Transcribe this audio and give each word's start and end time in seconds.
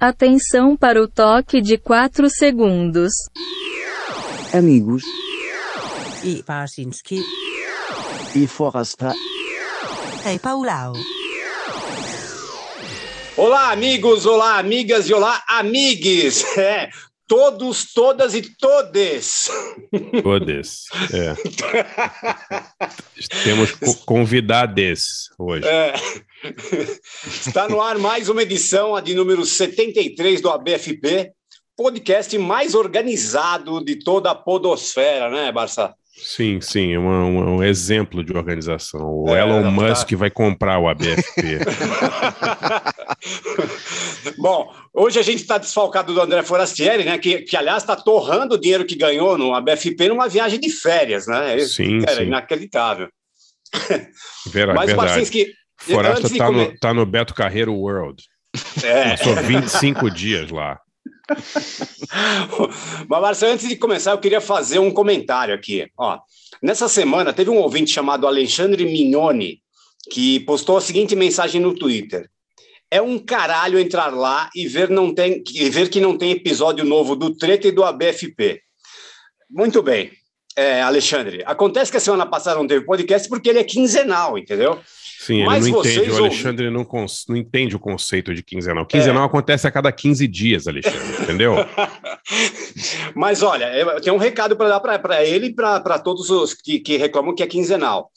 Atenção 0.00 0.76
para 0.76 1.02
o 1.02 1.08
toque 1.08 1.60
de 1.60 1.76
4 1.76 2.30
segundos. 2.30 3.10
Amigos 4.54 5.02
E 6.22 6.40
Parsinski. 6.44 7.20
e 8.34 8.46
Forasta 8.46 9.12
Hey 10.24 10.38
Paulau. 10.38 10.92
Olá, 13.36 13.72
amigos, 13.72 14.24
olá, 14.24 14.58
amigas 14.58 15.08
e 15.08 15.14
olá, 15.14 15.42
amigues. 15.48 16.44
É, 16.56 16.90
todos, 17.28 17.92
todas 17.92 18.34
e 18.34 18.42
todes. 18.56 19.48
Todas. 20.22 20.84
É. 21.12 21.34
Temos 23.44 23.72
co- 23.72 23.94
convidades 24.06 25.28
hoje. 25.38 25.66
É. 25.68 25.94
Está 27.26 27.68
no 27.68 27.80
ar 27.80 27.98
mais 27.98 28.28
uma 28.28 28.42
edição, 28.42 28.96
a 28.96 29.00
de 29.00 29.14
número 29.14 29.44
73 29.44 30.40
do 30.40 30.50
ABFP, 30.50 31.32
podcast 31.76 32.36
mais 32.38 32.74
organizado 32.74 33.84
de 33.84 33.96
toda 33.96 34.30
a 34.30 34.34
podosfera, 34.34 35.30
né, 35.30 35.52
Barça? 35.52 35.94
Sim, 36.20 36.60
sim, 36.60 36.92
é 36.94 36.98
uma- 36.98 37.24
um 37.24 37.62
exemplo 37.62 38.24
de 38.24 38.32
organização. 38.36 39.00
O 39.08 39.34
É, 39.34 39.40
Elon 39.40 39.62
tá. 39.62 39.70
Musk 39.70 40.12
vai 40.14 40.30
comprar 40.30 40.78
o 40.78 40.88
ABFP. 40.88 41.58
Bom, 44.38 44.72
hoje 44.92 45.18
a 45.18 45.22
gente 45.22 45.42
está 45.42 45.58
desfalcado 45.58 46.12
do 46.12 46.20
André 46.20 46.42
Forastieri, 46.42 47.04
né? 47.04 47.18
Que, 47.18 47.42
que 47.42 47.56
aliás 47.56 47.82
está 47.82 47.96
torrando 47.96 48.54
o 48.54 48.58
dinheiro 48.60 48.84
que 48.84 48.96
ganhou 48.96 49.36
no 49.38 49.54
ABFP 49.54 50.08
numa 50.08 50.28
viagem 50.28 50.60
de 50.60 50.70
férias, 50.70 51.26
né? 51.26 51.58
Sim, 51.60 52.00
Cara, 52.02 52.16
sim. 52.18 52.24
inacreditável. 52.24 53.08
Vera, 54.46 54.74
Mas, 54.74 54.86
verdade. 54.86 55.08
Barcinski, 55.08 55.52
Forasta 55.76 56.28
tá, 56.36 56.46
comer- 56.46 56.72
no, 56.72 56.78
tá 56.78 56.94
no 56.94 57.06
Beto 57.06 57.34
Carreiro 57.34 57.74
World. 57.74 58.22
é, 58.82 59.10
Passou 59.10 59.36
25 59.36 60.10
dias 60.10 60.50
lá. 60.50 60.78
Mas, 63.08 63.20
Marcelo, 63.20 63.52
antes 63.52 63.68
de 63.68 63.76
começar, 63.76 64.12
eu 64.12 64.18
queria 64.18 64.40
fazer 64.40 64.78
um 64.78 64.90
comentário 64.90 65.54
aqui. 65.54 65.90
Ó, 65.96 66.18
nessa 66.62 66.88
semana, 66.88 67.32
teve 67.32 67.50
um 67.50 67.58
ouvinte 67.58 67.92
chamado 67.92 68.26
Alexandre 68.26 68.84
Mignoni 68.84 69.60
que 70.10 70.40
postou 70.40 70.78
a 70.78 70.80
seguinte 70.80 71.14
mensagem 71.14 71.60
no 71.60 71.74
Twitter. 71.74 72.30
É 72.90 73.02
um 73.02 73.18
caralho 73.18 73.78
entrar 73.78 74.08
lá 74.14 74.48
e 74.54 74.66
ver, 74.66 74.88
não 74.88 75.14
tem, 75.14 75.42
e 75.54 75.68
ver 75.68 75.90
que 75.90 76.00
não 76.00 76.16
tem 76.16 76.30
episódio 76.30 76.84
novo 76.84 77.14
do 77.14 77.36
Treta 77.36 77.68
e 77.68 77.72
do 77.72 77.84
ABFP. 77.84 78.62
Muito 79.50 79.82
bem, 79.82 80.10
é, 80.56 80.80
Alexandre. 80.80 81.42
Acontece 81.44 81.90
que 81.90 81.98
a 81.98 82.00
semana 82.00 82.24
passada 82.24 82.58
não 82.58 82.66
teve 82.66 82.86
podcast 82.86 83.28
porque 83.28 83.50
ele 83.50 83.58
é 83.58 83.64
quinzenal, 83.64 84.38
entendeu? 84.38 84.80
Sim, 85.18 85.38
ele 85.38 85.46
Mas 85.46 85.66
não 85.66 85.72
vocês 85.72 85.96
entende. 85.96 86.12
O 86.12 86.16
Alexandre 86.18 86.70
não, 86.70 86.86
não 87.28 87.36
entende 87.36 87.74
o 87.74 87.80
conceito 87.80 88.32
de 88.32 88.40
quinzenal. 88.40 88.84
É. 88.84 88.86
Quinzenal 88.86 89.24
acontece 89.24 89.66
a 89.66 89.70
cada 89.70 89.90
15 89.90 90.28
dias, 90.28 90.68
Alexandre, 90.68 91.22
entendeu? 91.22 91.54
Mas 93.16 93.42
olha, 93.42 93.64
eu 93.76 94.00
tenho 94.00 94.14
um 94.14 94.18
recado 94.18 94.56
para 94.56 94.68
dar 94.68 94.80
para 94.80 95.24
ele 95.24 95.46
e 95.46 95.52
para 95.52 95.98
todos 95.98 96.30
os 96.30 96.54
que, 96.54 96.78
que 96.78 96.96
reclamam 96.96 97.34
que 97.34 97.42
é 97.42 97.48
quinzenal. 97.48 98.12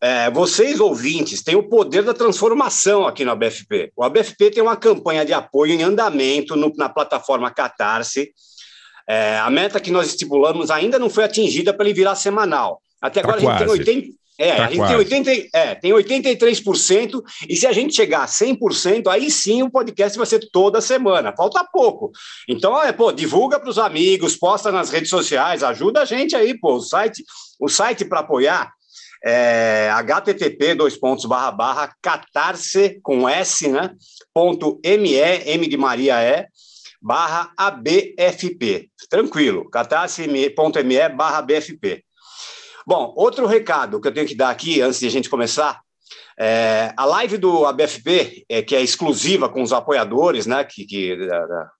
É, 0.00 0.30
vocês, 0.30 0.78
ouvintes, 0.78 1.42
têm 1.42 1.56
o 1.56 1.62
poder 1.64 2.04
da 2.04 2.14
transformação 2.14 3.04
aqui 3.04 3.24
no 3.24 3.32
ABFP. 3.32 3.90
O 3.96 4.04
ABFP 4.04 4.52
tem 4.52 4.62
uma 4.62 4.76
campanha 4.76 5.24
de 5.24 5.32
apoio 5.32 5.74
em 5.74 5.82
andamento 5.82 6.54
no- 6.54 6.72
na 6.76 6.88
plataforma 6.88 7.50
Catarse. 7.50 8.30
É, 9.08 9.38
a 9.38 9.50
meta 9.50 9.80
que 9.80 9.90
nós 9.90 10.06
estipulamos 10.06 10.70
ainda 10.70 11.00
não 11.00 11.10
foi 11.10 11.24
atingida 11.24 11.74
para 11.74 11.84
ele 11.84 11.94
virar 11.94 12.14
semanal. 12.14 12.80
Até 13.02 13.22
Tá 13.22 13.28
agora 13.28 13.38
a 13.38 13.58
gente 13.66 13.84
tem 13.84 13.96
80. 13.96 14.18
É, 14.38 14.54
Tá 14.54 14.66
a 14.66 14.68
gente 14.68 14.76
quase. 14.76 15.04
tem, 15.04 15.20
80, 15.20 15.48
é, 15.52 15.74
tem 15.74 15.90
83%, 15.92 17.22
e 17.48 17.56
se 17.56 17.66
a 17.66 17.72
gente 17.72 17.94
chegar 17.94 18.22
a 18.22 18.26
100%, 18.26 19.08
aí 19.08 19.30
sim 19.32 19.64
o 19.64 19.70
podcast 19.70 20.16
vai 20.16 20.26
ser 20.26 20.48
toda 20.52 20.80
semana. 20.80 21.34
Falta 21.36 21.64
pouco. 21.64 22.12
Então, 22.48 22.80
é, 22.80 22.92
pô, 22.92 23.10
divulga 23.10 23.58
para 23.58 23.68
os 23.68 23.78
amigos, 23.78 24.36
posta 24.36 24.70
nas 24.70 24.90
redes 24.90 25.10
sociais, 25.10 25.64
ajuda 25.64 26.02
a 26.02 26.04
gente 26.04 26.36
aí, 26.36 26.56
pô. 26.56 26.74
O 26.74 26.80
site, 26.80 27.24
o 27.58 27.68
site 27.68 28.04
para 28.04 28.20
apoiar 28.20 28.70
é 29.24 29.90
http 29.90 30.76
dois 30.76 30.96
pontos 30.96 31.24
barra 31.24 31.50
barra 31.50 31.92
catarse 32.00 33.00
com 33.02 33.28
S, 33.28 33.68
né? 33.68 33.90
Ponto 34.32 34.80
ME, 34.84 35.16
M 35.16 35.66
de 35.66 35.76
Maria 35.76 36.22
é, 36.22 36.46
barra 37.02 37.52
ABFP. 37.56 38.88
Tranquilo, 39.10 39.68
catarse.me 39.68 41.08
barra 41.08 41.38
ABFP. 41.38 42.04
Bom, 42.88 43.12
outro 43.16 43.46
recado 43.46 44.00
que 44.00 44.08
eu 44.08 44.14
tenho 44.14 44.26
que 44.26 44.34
dar 44.34 44.48
aqui 44.48 44.80
antes 44.80 44.98
de 44.98 45.06
a 45.06 45.10
gente 45.10 45.28
começar. 45.28 45.78
É, 46.40 46.94
a 46.96 47.04
live 47.04 47.36
do 47.36 47.66
ABFP, 47.66 48.46
é, 48.48 48.62
que 48.62 48.74
é 48.74 48.80
exclusiva 48.80 49.46
com 49.46 49.60
os 49.60 49.74
apoiadores, 49.74 50.46
né, 50.46 50.64
que 50.64 50.86
que 50.86 51.14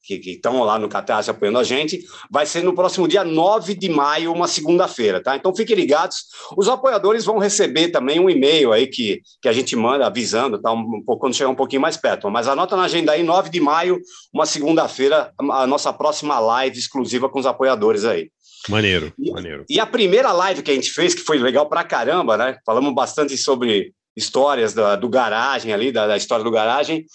que 0.03 0.31
estão 0.33 0.63
lá 0.65 0.79
no 0.79 0.87
Catarse 0.87 1.31
apoiando 1.31 1.59
a 1.59 1.65
gente, 1.65 2.05
vai 2.31 2.45
ser 2.45 2.63
no 2.63 2.75
próximo 2.75 3.09
dia 3.09 3.25
9 3.25 3.75
de 3.75 3.89
maio, 3.89 4.35
uma 4.35 4.47
segunda-feira, 4.47 5.23
tá? 5.23 5.35
Então 5.35 5.57
fiquem 5.57 5.75
ligados. 5.75 6.27
Os 6.55 6.69
apoiadores 6.69 7.25
vão 7.25 7.39
receber 7.39 7.89
também 7.89 8.21
um 8.21 8.29
e-mail 8.29 8.71
aí 8.71 8.87
que, 8.87 9.23
que 9.41 9.49
a 9.49 9.53
gente 9.55 9.75
manda 9.75 10.07
avisando, 10.07 10.61
tá? 10.61 10.71
Um, 10.73 11.03
um 11.09 11.17
quando 11.19 11.35
chegar 11.35 11.49
um 11.49 11.55
pouquinho 11.55 11.81
mais 11.81 11.97
perto. 11.97 12.31
Mas 12.31 12.49
anota 12.49 12.77
na 12.77 12.83
agenda 12.83 13.13
aí, 13.13 13.23
9 13.23 13.49
de 13.49 13.61
maio, 13.61 13.99
uma 14.31 14.45
segunda-feira, 14.45 15.33
a 15.39 15.67
nossa 15.67 15.91
próxima 15.91 16.39
live 16.39 16.79
exclusiva 16.79 17.31
com 17.31 17.39
os 17.39 17.47
apoiadores 17.47 18.05
aí. 18.05 18.31
Maneiro, 18.69 19.13
maneiro. 19.19 19.65
E 19.69 19.79
a 19.81 19.87
primeira 19.87 20.33
live 20.33 20.63
que 20.63 20.71
a 20.71 20.75
gente 20.75 20.91
fez, 20.91 21.15
que 21.15 21.21
foi 21.23 21.39
legal 21.39 21.69
pra 21.69 21.85
caramba, 21.85 22.37
né? 22.37 22.59
Falamos 22.65 22.95
bastante 22.95 23.37
sobre 23.37 23.93
histórias 24.17 24.75
da- 24.75 24.97
do 24.97 25.09
garagem 25.09 25.73
ali, 25.73 25.93
da, 25.93 26.07
da 26.07 26.17
história 26.17 26.45
do 26.45 26.51
garagem. 26.51 27.07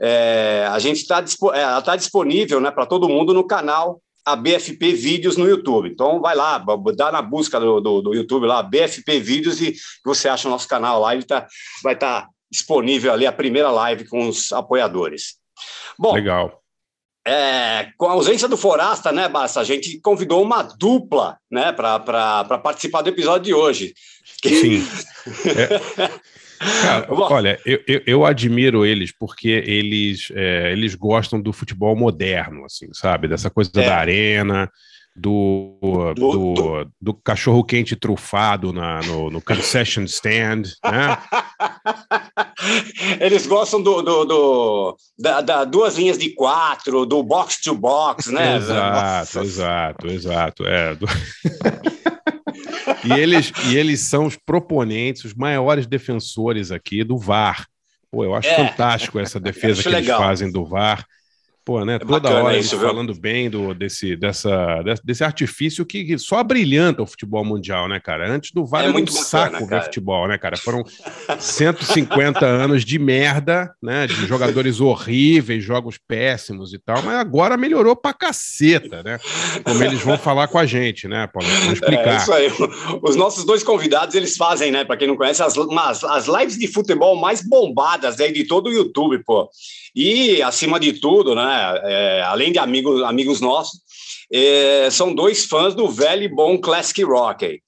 É, 0.00 0.66
a 0.70 0.78
gente 0.78 0.98
está 0.98 1.22
tá 1.82 1.96
disponível 1.96 2.60
né, 2.60 2.70
para 2.70 2.86
todo 2.86 3.08
mundo 3.08 3.34
no 3.34 3.46
canal 3.46 4.00
a 4.24 4.36
BFP 4.36 4.92
Vídeos 4.92 5.36
no 5.36 5.48
YouTube. 5.48 5.88
Então 5.88 6.20
vai 6.20 6.36
lá, 6.36 6.62
dá 6.94 7.10
na 7.10 7.22
busca 7.22 7.58
do, 7.58 7.80
do, 7.80 8.02
do 8.02 8.14
YouTube 8.14 8.46
lá, 8.46 8.62
BFP 8.62 9.20
Vídeos, 9.20 9.60
e 9.60 9.74
você 10.04 10.28
acha 10.28 10.46
o 10.46 10.50
nosso 10.50 10.68
canal 10.68 11.00
lá, 11.00 11.14
ele 11.14 11.24
tá, 11.24 11.46
vai 11.82 11.94
estar 11.94 12.28
disponível 12.50 13.12
ali 13.12 13.26
a 13.26 13.32
primeira 13.32 13.70
live 13.70 14.06
com 14.06 14.28
os 14.28 14.52
apoiadores. 14.52 15.36
Bom, 15.98 16.14
Legal. 16.14 16.62
É, 17.28 17.92
com 17.98 18.06
a 18.06 18.12
ausência 18.12 18.48
do 18.48 18.56
Forasta, 18.56 19.12
né, 19.12 19.28
Bassa, 19.28 19.60
a 19.60 19.64
gente 19.64 20.00
convidou 20.00 20.42
uma 20.42 20.62
dupla, 20.62 21.36
né, 21.50 21.72
para 21.72 22.58
participar 22.62 23.02
do 23.02 23.10
episódio 23.10 23.44
de 23.44 23.54
hoje. 23.54 23.94
Sim. 24.42 24.86
É. 26.60 26.82
Cara, 26.82 27.06
olha, 27.10 27.60
eu, 27.64 27.80
eu, 27.86 28.02
eu 28.04 28.24
admiro 28.24 28.84
eles 28.84 29.12
porque 29.12 29.62
eles, 29.64 30.32
é, 30.34 30.72
eles 30.72 30.94
gostam 30.96 31.40
do 31.40 31.52
futebol 31.52 31.94
moderno, 31.94 32.64
assim, 32.64 32.88
sabe? 32.92 33.28
Dessa 33.28 33.48
coisa 33.48 33.70
É. 33.76 33.86
da 33.86 33.96
arena, 33.96 34.68
do, 35.20 36.14
Do- 36.14 36.54
do, 36.54 36.90
do, 37.00 37.14
cachorro 37.14 37.64
quente 37.64 37.96
trufado 37.96 38.72
na, 38.72 39.00
no, 39.02 39.30
no 39.30 39.40
concession 39.42 40.04
stand, 40.04 40.62
né? 40.84 41.18
Eles 43.20 43.46
gostam 43.46 43.82
do, 43.82 44.02
do, 44.02 44.24
do- 44.24 44.96
da, 45.18 45.40
da 45.40 45.64
duas 45.64 45.96
linhas 45.96 46.18
de 46.18 46.30
quatro, 46.34 47.06
do 47.06 47.22
box 47.22 47.60
to 47.60 47.74
box, 47.74 48.30
né? 48.30 48.56
Exato, 48.56 49.40
exato, 49.40 50.06
exato. 50.08 50.66
É. 50.66 50.96
e, 53.04 53.12
eles, 53.12 53.52
e 53.70 53.76
eles 53.76 54.00
são 54.00 54.26
os 54.26 54.36
proponentes, 54.36 55.24
os 55.24 55.34
maiores 55.34 55.86
defensores 55.86 56.70
aqui 56.70 57.04
do 57.04 57.18
VAR. 57.18 57.66
Pô, 58.10 58.24
eu 58.24 58.34
acho 58.34 58.48
É. 58.48 58.56
fantástico 58.68 59.18
essa 59.18 59.38
defesa 59.40 59.82
que 59.82 59.88
eles 59.88 60.00
legal. 60.00 60.20
fazem 60.20 60.50
do 60.50 60.64
VAR. 60.64 61.04
Pô, 61.68 61.84
né? 61.84 61.98
Toda 61.98 62.18
bacana 62.20 62.44
hora 62.44 62.56
isso, 62.56 62.78
viu? 62.78 62.88
falando 62.88 63.12
bem 63.14 63.50
do, 63.50 63.74
desse, 63.74 64.16
dessa, 64.16 64.82
desse, 65.04 65.22
artifício 65.22 65.84
que, 65.84 66.16
só 66.18 66.42
brilhanta 66.42 67.02
o 67.02 67.06
futebol 67.06 67.44
mundial, 67.44 67.86
né, 67.86 68.00
cara? 68.00 68.26
Antes 68.32 68.52
do 68.52 68.64
VAR 68.64 68.80
É 68.80 68.84
era 68.84 68.90
um 68.90 68.94
muito 68.94 69.12
bacana, 69.12 69.26
saco 69.28 69.58
ver 69.66 69.68
cara. 69.68 69.82
futebol, 69.82 70.26
né, 70.26 70.38
cara? 70.38 70.56
Foram 70.56 70.82
150 71.38 72.40
anos 72.46 72.86
de 72.86 72.98
merda, 72.98 73.70
né? 73.82 74.06
De 74.06 74.14
jogadores 74.26 74.80
horríveis, 74.80 75.62
jogos 75.62 75.98
péssimos 75.98 76.72
e 76.72 76.78
tal, 76.78 77.02
mas 77.02 77.16
agora 77.16 77.54
melhorou 77.58 77.94
pra 77.94 78.14
caceta, 78.14 79.02
né? 79.02 79.18
Como 79.62 79.84
eles 79.84 80.00
vão 80.00 80.16
falar 80.16 80.48
com 80.48 80.56
a 80.56 80.64
gente, 80.64 81.06
né, 81.06 81.26
Paulo? 81.26 81.46
Vamos 81.50 81.68
É 81.68 81.72
explicar. 81.74 82.16
isso 82.16 82.32
aí. 82.32 82.50
Os 83.02 83.14
nossos 83.14 83.44
dois 83.44 83.62
convidados, 83.62 84.14
eles 84.14 84.38
fazem, 84.38 84.70
né? 84.70 84.86
Para 84.86 84.96
quem 84.96 85.06
não 85.06 85.16
conhece, 85.18 85.42
as, 85.42 85.54
umas- 85.56 86.02
as 86.04 86.26
lives 86.28 86.56
de 86.58 86.66
futebol 86.66 87.14
mais 87.14 87.42
bombadas 87.46 88.18
aí 88.20 88.32
de 88.32 88.44
todo 88.44 88.68
o 88.68 88.72
YouTube, 88.72 89.22
pô. 89.22 89.50
E, 90.00 90.40
acima 90.42 90.78
de 90.78 90.92
tudo, 90.92 91.34
né? 91.34 91.80
é, 91.84 92.22
além 92.24 92.52
de 92.52 92.58
amigos, 92.58 93.02
amigos 93.02 93.40
nossos, 93.40 93.80
é, 94.32 94.88
são 94.90 95.12
dois 95.12 95.44
fãs 95.46 95.74
do 95.74 95.88
velho 95.88 96.22
e 96.22 96.28
bom 96.28 96.56
Classic 96.58 97.02
Rock. 97.02 97.44
aí. 97.44 97.60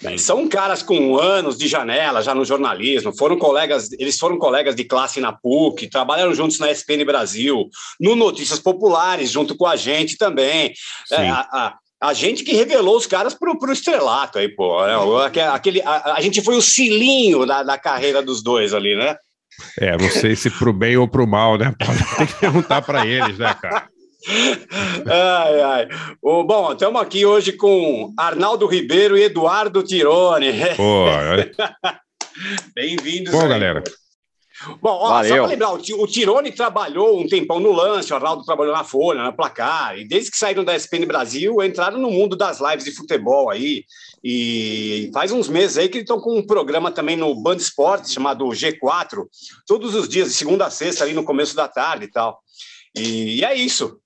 Sim. 0.00 0.18
São 0.18 0.48
caras 0.48 0.82
com 0.82 1.16
anos 1.18 1.56
de 1.56 1.66
janela 1.68 2.22
já 2.22 2.34
no 2.34 2.44
jornalismo, 2.44 3.16
foram 3.16 3.38
colegas, 3.38 3.90
eles 3.98 4.18
foram 4.18 4.36
colegas 4.38 4.74
de 4.74 4.84
classe 4.84 5.20
na 5.20 5.32
PUC, 5.32 5.88
trabalharam 5.88 6.34
juntos 6.34 6.58
na 6.58 6.70
SPN 6.70 7.04
Brasil, 7.04 7.68
no 8.00 8.16
Notícias 8.16 8.58
Populares, 8.58 9.30
junto 9.30 9.56
com 9.56 9.66
a 9.66 9.76
gente 9.76 10.16
também. 10.16 10.72
É, 11.10 11.28
a, 11.30 11.40
a- 11.52 11.74
a 12.02 12.12
gente 12.14 12.42
que 12.42 12.52
revelou 12.52 12.96
os 12.96 13.06
caras 13.06 13.32
pro, 13.32 13.56
pro 13.56 13.72
estrelato 13.72 14.36
aí, 14.36 14.48
pô. 14.48 14.84
né? 14.84 14.96
Aquele, 15.52 15.80
a, 15.82 16.14
a 16.14 16.20
gente 16.20 16.42
foi 16.42 16.56
o 16.56 16.60
cilinho 16.62 17.46
da, 17.46 17.62
da 17.62 17.78
carreira 17.78 18.20
dos 18.20 18.42
dois 18.42 18.74
ali, 18.74 18.96
né? 18.96 19.16
É, 19.78 19.96
não 19.96 20.10
sei 20.10 20.36
se 20.36 20.50
pro 20.50 20.72
bem 20.72 20.96
ou 20.96 21.08
pro 21.08 21.26
mal, 21.26 21.56
né? 21.56 21.74
Pode 21.78 21.98
ter 22.16 22.26
que 22.26 22.40
perguntar 22.40 22.82
para 22.82 23.06
eles, 23.06 23.38
né, 23.38 23.54
cara? 23.54 23.88
Ai, 25.06 25.60
ai. 25.60 25.88
O, 26.22 26.44
bom, 26.44 26.72
estamos 26.72 27.00
aqui 27.00 27.26
hoje 27.26 27.52
com 27.52 28.12
Arnaldo 28.16 28.66
Ribeiro 28.66 29.16
e 29.16 29.24
Eduardo 29.24 29.82
Tirone. 29.82 30.52
Pô, 30.76 31.04
olha. 31.06 31.50
Bem-vindos. 32.74 33.32
Bom, 33.32 33.42
aí. 33.42 33.48
galera. 33.48 33.82
Bom, 34.80 34.90
ó, 34.90 35.08
só 35.08 35.14
Valeu. 35.14 35.42
para 35.42 35.46
lembrar, 35.46 35.72
o 35.72 36.06
Tirone 36.06 36.52
trabalhou 36.52 37.20
um 37.20 37.26
tempão 37.26 37.58
no 37.58 37.72
lance, 37.72 38.12
o 38.12 38.16
Arnaldo 38.16 38.44
trabalhou 38.44 38.72
na 38.72 38.84
Folha, 38.84 39.22
na 39.22 39.32
Placar, 39.32 39.98
e 39.98 40.06
desde 40.06 40.30
que 40.30 40.36
saíram 40.36 40.62
da 40.62 40.76
SPN 40.76 41.04
Brasil, 41.04 41.62
entraram 41.62 41.98
no 41.98 42.10
mundo 42.10 42.36
das 42.36 42.60
lives 42.60 42.84
de 42.84 42.94
futebol 42.94 43.50
aí. 43.50 43.84
E 44.24 45.10
faz 45.12 45.32
uns 45.32 45.48
meses 45.48 45.76
aí 45.78 45.88
que 45.88 45.98
eles 45.98 46.04
estão 46.04 46.20
com 46.20 46.38
um 46.38 46.46
programa 46.46 46.90
também 46.90 47.16
no 47.16 47.34
Band 47.34 47.56
Esportes, 47.56 48.12
chamado 48.12 48.46
G4, 48.46 49.24
todos 49.66 49.94
os 49.94 50.08
dias, 50.08 50.28
de 50.28 50.34
segunda 50.34 50.66
a 50.66 50.70
sexta, 50.70 51.04
ali 51.04 51.12
no 51.12 51.24
começo 51.24 51.56
da 51.56 51.66
tarde 51.66 52.04
e 52.04 52.10
tal. 52.10 52.40
E, 52.96 53.40
e 53.40 53.44
é 53.44 53.54
isso. 53.54 53.98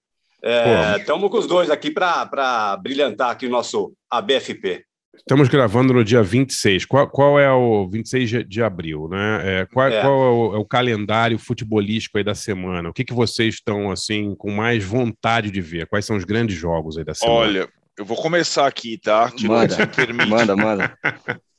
Estamos 0.98 1.30
com 1.30 1.38
os 1.38 1.46
dois 1.46 1.70
aqui 1.70 1.90
para 1.90 2.76
brilhantar 2.82 3.30
aqui 3.30 3.46
o 3.46 3.50
nosso 3.50 3.92
ABFP. 4.10 4.84
Estamos 5.16 5.48
gravando 5.48 5.92
no 5.92 6.04
dia 6.04 6.22
26. 6.22 6.84
Qual, 6.84 7.08
qual 7.08 7.40
é 7.40 7.50
o 7.50 7.88
26 7.88 8.28
de, 8.28 8.44
de 8.44 8.62
abril, 8.62 9.08
né? 9.08 9.40
É, 9.42 9.66
qual 9.66 9.88
É. 9.88 10.00
qual 10.00 10.22
é, 10.22 10.30
o, 10.30 10.54
é 10.54 10.58
o 10.58 10.64
calendário 10.64 11.38
futebolístico 11.38 12.18
aí 12.18 12.24
da 12.24 12.34
semana? 12.34 12.90
O 12.90 12.92
que, 12.92 13.04
que 13.04 13.14
vocês 13.14 13.54
estão 13.54 13.90
assim 13.90 14.34
com 14.36 14.50
mais 14.50 14.84
vontade 14.84 15.50
de 15.50 15.60
ver? 15.60 15.86
Quais 15.86 16.04
são 16.04 16.16
os 16.16 16.24
grandes 16.24 16.56
jogos 16.56 16.96
aí 16.98 17.04
da 17.04 17.14
semana? 17.14 17.38
Olha, 17.38 17.68
eu 17.96 18.04
vou 18.04 18.16
começar 18.16 18.66
aqui, 18.66 18.98
tá? 18.98 19.30
Tirando 19.30 19.58
Manda. 19.58 19.74
se 19.74 19.80
me 19.80 19.86
permite. 19.86 20.28
Manda, 20.28 20.56
manda. 20.56 20.98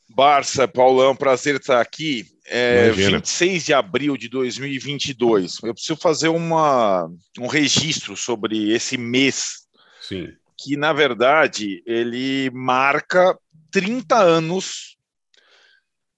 Barça, 0.10 0.68
Paulão, 0.68 1.16
prazer 1.16 1.56
estar 1.56 1.81
aqui. 1.81 2.25
É, 2.45 2.86
Imagina. 2.88 3.18
26 3.18 3.66
de 3.66 3.74
abril 3.74 4.16
de 4.16 4.30
2022. 4.30 5.57
Eu 5.63 5.74
preciso 5.74 5.98
fazer 5.98 6.30
uma, 6.30 7.10
um 7.39 7.48
registro 7.48 8.16
sobre 8.16 8.72
esse 8.72 8.98
mês, 8.98 9.68
Sim. 10.01 10.30
que 10.57 10.78
na 10.78 10.94
verdade 10.94 11.84
ele 11.86 12.50
marca 12.51 13.38
30 13.72 14.18
anos 14.18 14.98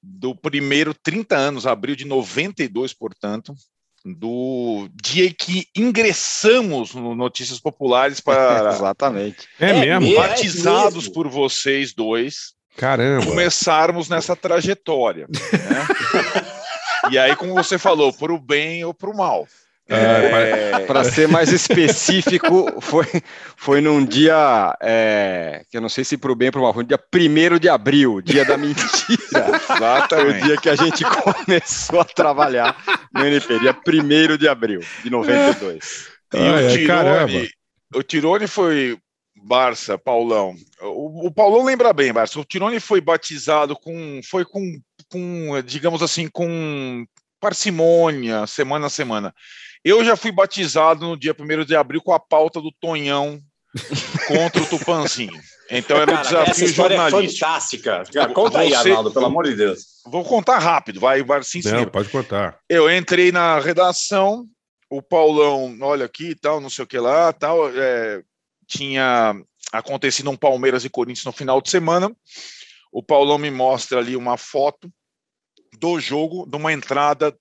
do 0.01 0.35
primeiro 0.35 0.93
30 0.93 1.35
anos, 1.35 1.67
abril 1.67 1.95
de 1.95 2.05
92, 2.05 2.93
portanto, 2.93 3.53
do 4.13 4.89
dia 5.01 5.27
em 5.27 5.33
que 5.33 5.67
ingressamos 5.75 6.93
no 6.93 7.15
Notícias 7.15 7.59
Populares 7.59 8.19
para 8.19 8.71
Exatamente. 8.75 9.47
É, 9.59 9.69
É 9.69 9.99
mesmo? 9.99 10.15
batizados 10.15 11.05
mesmo. 11.05 11.13
por 11.13 11.27
vocês 11.27 11.93
dois, 11.93 12.53
Caramba. 12.77 13.25
começarmos 13.25 14.09
nessa 14.09 14.35
trajetória. 14.35 15.27
né? 15.29 15.87
e 17.11 17.17
aí, 17.17 17.35
como 17.35 17.53
você 17.53 17.77
falou, 17.77 18.11
para 18.13 18.33
o 18.33 18.39
bem 18.39 18.83
ou 18.85 18.93
para 18.93 19.09
o 19.09 19.15
mal. 19.17 19.47
É, 19.89 20.85
Para 20.85 21.03
ser 21.03 21.27
mais 21.27 21.49
específico, 21.53 22.79
foi, 22.79 23.05
foi 23.57 23.81
num 23.81 24.05
dia 24.05 24.77
é, 24.81 25.63
que 25.69 25.77
eu 25.77 25.81
não 25.81 25.89
sei 25.89 26.03
se 26.03 26.15
pro 26.15 26.35
bem 26.35 26.49
ou 26.49 26.51
pro 26.51 26.61
mal, 26.61 26.73
foi 26.73 26.83
no 26.83 26.89
dia 26.89 26.99
1 26.99 27.57
de 27.57 27.67
abril, 27.67 28.21
dia 28.21 28.45
da 28.45 28.55
mentira. 28.57 29.19
Foi 29.29 29.41
o 29.41 29.55
exatamente. 29.77 30.43
dia 30.43 30.57
que 30.57 30.69
a 30.69 30.75
gente 30.75 31.03
começou 31.05 32.01
a 32.01 32.05
trabalhar 32.05 32.75
no 33.13 33.25
NP, 33.25 33.59
dia 33.59 33.75
1 33.87 34.37
de 34.37 34.47
abril 34.47 34.81
de 35.03 35.09
92. 35.09 36.07
E 36.33 36.37
Ai, 36.37 36.47
ai, 36.47 36.65
o 36.65 36.69
Tirone, 36.69 36.87
caramba. 36.87 37.47
o 37.95 38.03
Tirone 38.03 38.47
foi 38.47 38.97
Barça, 39.43 39.97
Paulão. 39.97 40.55
O, 40.81 41.27
o 41.27 41.31
Paulão 41.31 41.63
lembra 41.63 41.93
bem, 41.93 42.11
Barça. 42.11 42.39
O 42.39 42.45
Tirone 42.45 42.79
foi 42.79 43.01
batizado 43.01 43.75
com, 43.75 44.19
foi 44.23 44.43
com, 44.45 44.79
com, 45.09 45.61
digamos 45.65 46.01
assim, 46.01 46.27
com 46.27 47.05
parcimônia, 47.39 48.45
semana 48.47 48.87
a 48.87 48.89
semana. 48.89 49.33
Eu 49.83 50.03
já 50.03 50.15
fui 50.15 50.31
batizado 50.31 51.05
no 51.07 51.17
dia 51.17 51.35
1 51.37 51.65
de 51.65 51.75
abril 51.75 52.01
com 52.01 52.11
a 52.13 52.19
pauta 52.19 52.59
do 52.61 52.71
Tonhão 52.81 53.39
contra 54.27 54.61
o 54.61 54.65
Tupanzinho. 54.65 55.39
Então 55.71 55.97
era 55.97 56.11
um 56.11 56.15
essa 56.15 56.29
desafio 56.43 56.65
história 56.65 56.95
é 56.95 56.97
jornalístico. 56.97 57.45
fantástica. 57.45 58.03
Cara, 58.11 58.33
Conta 58.33 58.59
aí, 58.59 58.69
Você- 58.69 58.75
Arnaldo, 58.89 59.11
pelo 59.11 59.25
amor 59.27 59.45
de 59.45 59.55
Deus. 59.55 59.79
Vou 60.05 60.23
contar 60.25 60.57
rápido, 60.57 60.99
vai, 60.99 61.21
Barcinho. 61.23 61.63
se 61.63 61.71
Não, 61.71 61.85
pode 61.85 62.09
contar. 62.09 62.57
Eu 62.67 62.89
entrei 62.91 63.31
na 63.31 63.59
redação, 63.59 64.45
o 64.89 65.01
Paulão, 65.01 65.77
olha 65.81 66.05
aqui 66.05 66.29
e 66.31 66.35
tal, 66.35 66.59
não 66.59 66.69
sei 66.69 66.83
o 66.83 66.87
que 66.87 66.97
lá, 66.97 67.31
tal, 67.31 67.69
é, 67.69 68.21
tinha 68.67 69.35
acontecido 69.71 70.29
um 70.31 70.35
Palmeiras 70.35 70.83
e 70.83 70.89
Corinthians 70.89 71.25
no 71.25 71.31
final 71.31 71.61
de 71.61 71.69
semana. 71.69 72.11
O 72.91 73.03
Paulão 73.03 73.37
me 73.37 73.51
mostra 73.51 73.99
ali 73.99 74.15
uma 74.15 74.35
foto 74.35 74.91
do 75.79 75.99
jogo, 75.99 76.45
de 76.47 76.57
uma 76.57 76.73
entrada 76.73 77.35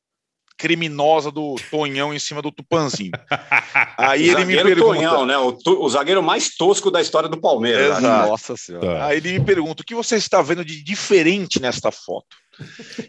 criminosa 0.57 1.31
do 1.31 1.55
Tonhão 1.71 2.13
em 2.13 2.19
cima 2.19 2.43
do 2.43 2.51
Tupanzinho. 2.51 3.13
Aí 3.97 4.29
ele 4.29 4.45
me 4.45 4.55
pergunta, 4.57 4.95
Tonhão, 4.97 5.25
né? 5.27 5.39
O, 5.39 5.53
tu- 5.53 5.81
o 5.81 5.89
zagueiro 5.89 6.23
mais 6.23 6.57
tosco 6.57 6.91
da 6.91 7.01
história 7.01 7.29
do 7.29 7.41
Palmeiras. 7.41 7.99
Exato. 7.99 8.29
Nossa 8.29 8.57
senhora. 8.57 8.87
Tá. 8.99 9.07
Aí 9.07 9.19
ele 9.19 9.39
me 9.39 9.45
pergunta: 9.45 9.83
o 9.83 9.87
que 9.87 9.95
você 9.95 10.17
está 10.17 10.43
vendo 10.43 10.65
de 10.65 10.83
diferente 10.83 11.61
nesta 11.63 11.93
foto? 11.93 12.27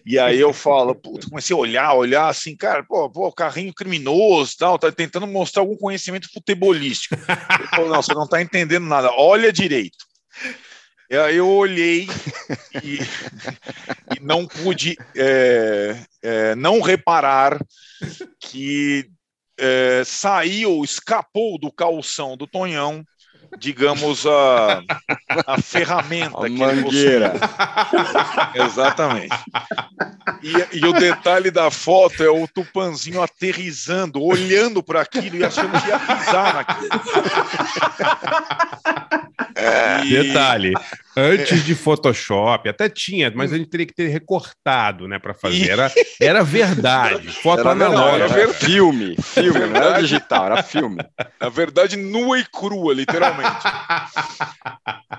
E 0.06 0.20
aí 0.20 0.40
eu 0.40 0.54
falo, 0.54 0.94
puta, 0.94 1.28
comecei 1.28 1.56
a 1.56 1.60
olhar, 1.60 1.94
olhar 1.96 2.28
assim, 2.28 2.56
cara, 2.56 2.84
pô, 2.84 3.10
pô 3.10 3.32
carrinho 3.32 3.74
criminoso 3.74 4.54
tal, 4.60 4.78
tá 4.78 4.92
tentando 4.92 5.26
mostrar 5.26 5.64
algum 5.64 5.76
conhecimento 5.76 6.30
futebolístico. 6.32 7.16
Ele 7.16 7.68
falou, 7.70 7.90
não, 7.90 8.00
você 8.00 8.14
não 8.14 8.28
tá 8.28 8.40
entendendo 8.44 8.86
nada, 8.86 9.10
olha 9.18 9.52
direito. 9.52 9.98
Eu 11.10 11.50
olhei 11.50 12.08
e, 12.84 13.00
e 14.16 14.20
não 14.22 14.46
pude 14.46 14.96
é, 15.16 15.96
é, 16.22 16.56
não 16.56 16.82
reparar 16.82 17.60
que 18.40 19.10
é, 19.60 20.04
saiu, 20.06 20.84
escapou 20.84 21.58
do 21.60 21.72
calção 21.72 22.38
do 22.38 22.46
Tonhão, 22.46 23.04
digamos, 23.58 24.28
a, 24.28 24.84
a 25.48 25.60
ferramenta 25.60 26.46
A 26.46 26.50
que 26.50 26.62
ele 26.62 26.82
mangueira. 26.82 27.34
Exatamente. 28.54 29.36
E, 30.44 30.78
e 30.78 30.86
o 30.86 30.94
detalhe 30.94 31.50
da 31.50 31.72
foto 31.72 32.24
é 32.24 32.30
o 32.30 32.48
Tupanzinho 32.48 33.22
aterrizando, 33.22 34.22
olhando 34.22 34.84
para 34.84 35.02
aquilo 35.02 35.38
e 35.38 35.44
achando 35.44 35.72
que 35.82 35.88
ia 35.88 36.00
pisar 36.00 36.54
naquilo. 36.54 36.90
É, 39.56 40.02
Detalhe, 40.06 40.74
antes 41.16 41.64
de 41.64 41.74
Photoshop, 41.76 42.68
até 42.70 42.90
tinha, 42.90 43.32
mas 43.34 43.54
a 43.54 43.58
gente 43.58 43.70
teria 43.70 43.86
que 43.86 43.94
ter 43.94 44.08
recortado, 44.08 45.08
né, 45.08 45.18
para 45.20 45.34
fazer. 45.34 45.70
Era, 45.70 45.92
era 46.22 46.44
verdade, 46.44 47.28
foto 47.42 47.60
Era, 47.62 47.72
analógica. 47.72 48.40
era 48.40 48.54
filme, 48.54 49.16
filme, 49.22 49.60
não 49.68 49.78
era 49.78 50.00
digital, 50.02 50.46
era 50.48 50.64
filme. 50.64 50.98
Na 51.40 51.50
verdade, 51.50 51.96
nua 51.98 52.40
e 52.40 52.46
crua, 52.46 52.94
literalmente. 52.94 53.60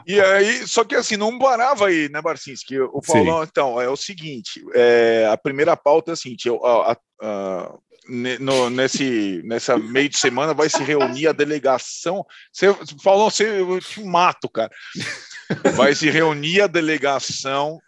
e 0.06 0.21
aí, 0.21 0.66
só 0.66 0.85
que 0.85 0.95
assim, 0.95 1.16
não 1.16 1.38
parava 1.38 1.87
aí, 1.88 2.09
né, 2.11 2.21
Barcinski? 2.21 2.78
O 2.80 3.00
Paulão, 3.00 3.42
então, 3.42 3.80
é 3.80 3.88
o 3.88 3.97
seguinte: 3.97 4.62
é, 4.75 5.28
a 5.33 5.37
primeira 5.37 5.76
pauta 5.76 6.12
é 6.12 6.14
a 6.14 6.16
seguinte: 6.16 6.47
eu, 6.49 6.64
a- 6.64 6.92
a- 7.23 7.73
no- 8.09 8.71
nesse, 8.71 9.42
nessa 9.45 9.78
meio 9.78 10.09
de 10.09 10.19
semana 10.19 10.54
vai 10.54 10.69
se 10.69 10.83
reunir 10.83 11.28
a 11.28 11.33
delegação. 11.33 12.25
Você, 12.52 12.66
Paulão, 13.02 13.30
você, 13.30 13.61
eu 13.61 13.80
te 13.80 14.02
mato, 14.02 14.49
cara. 14.49 14.71
Vai 15.75 15.95
se 15.95 16.09
reunir 16.11 16.61
a 16.62 16.66
delegação 16.66 17.78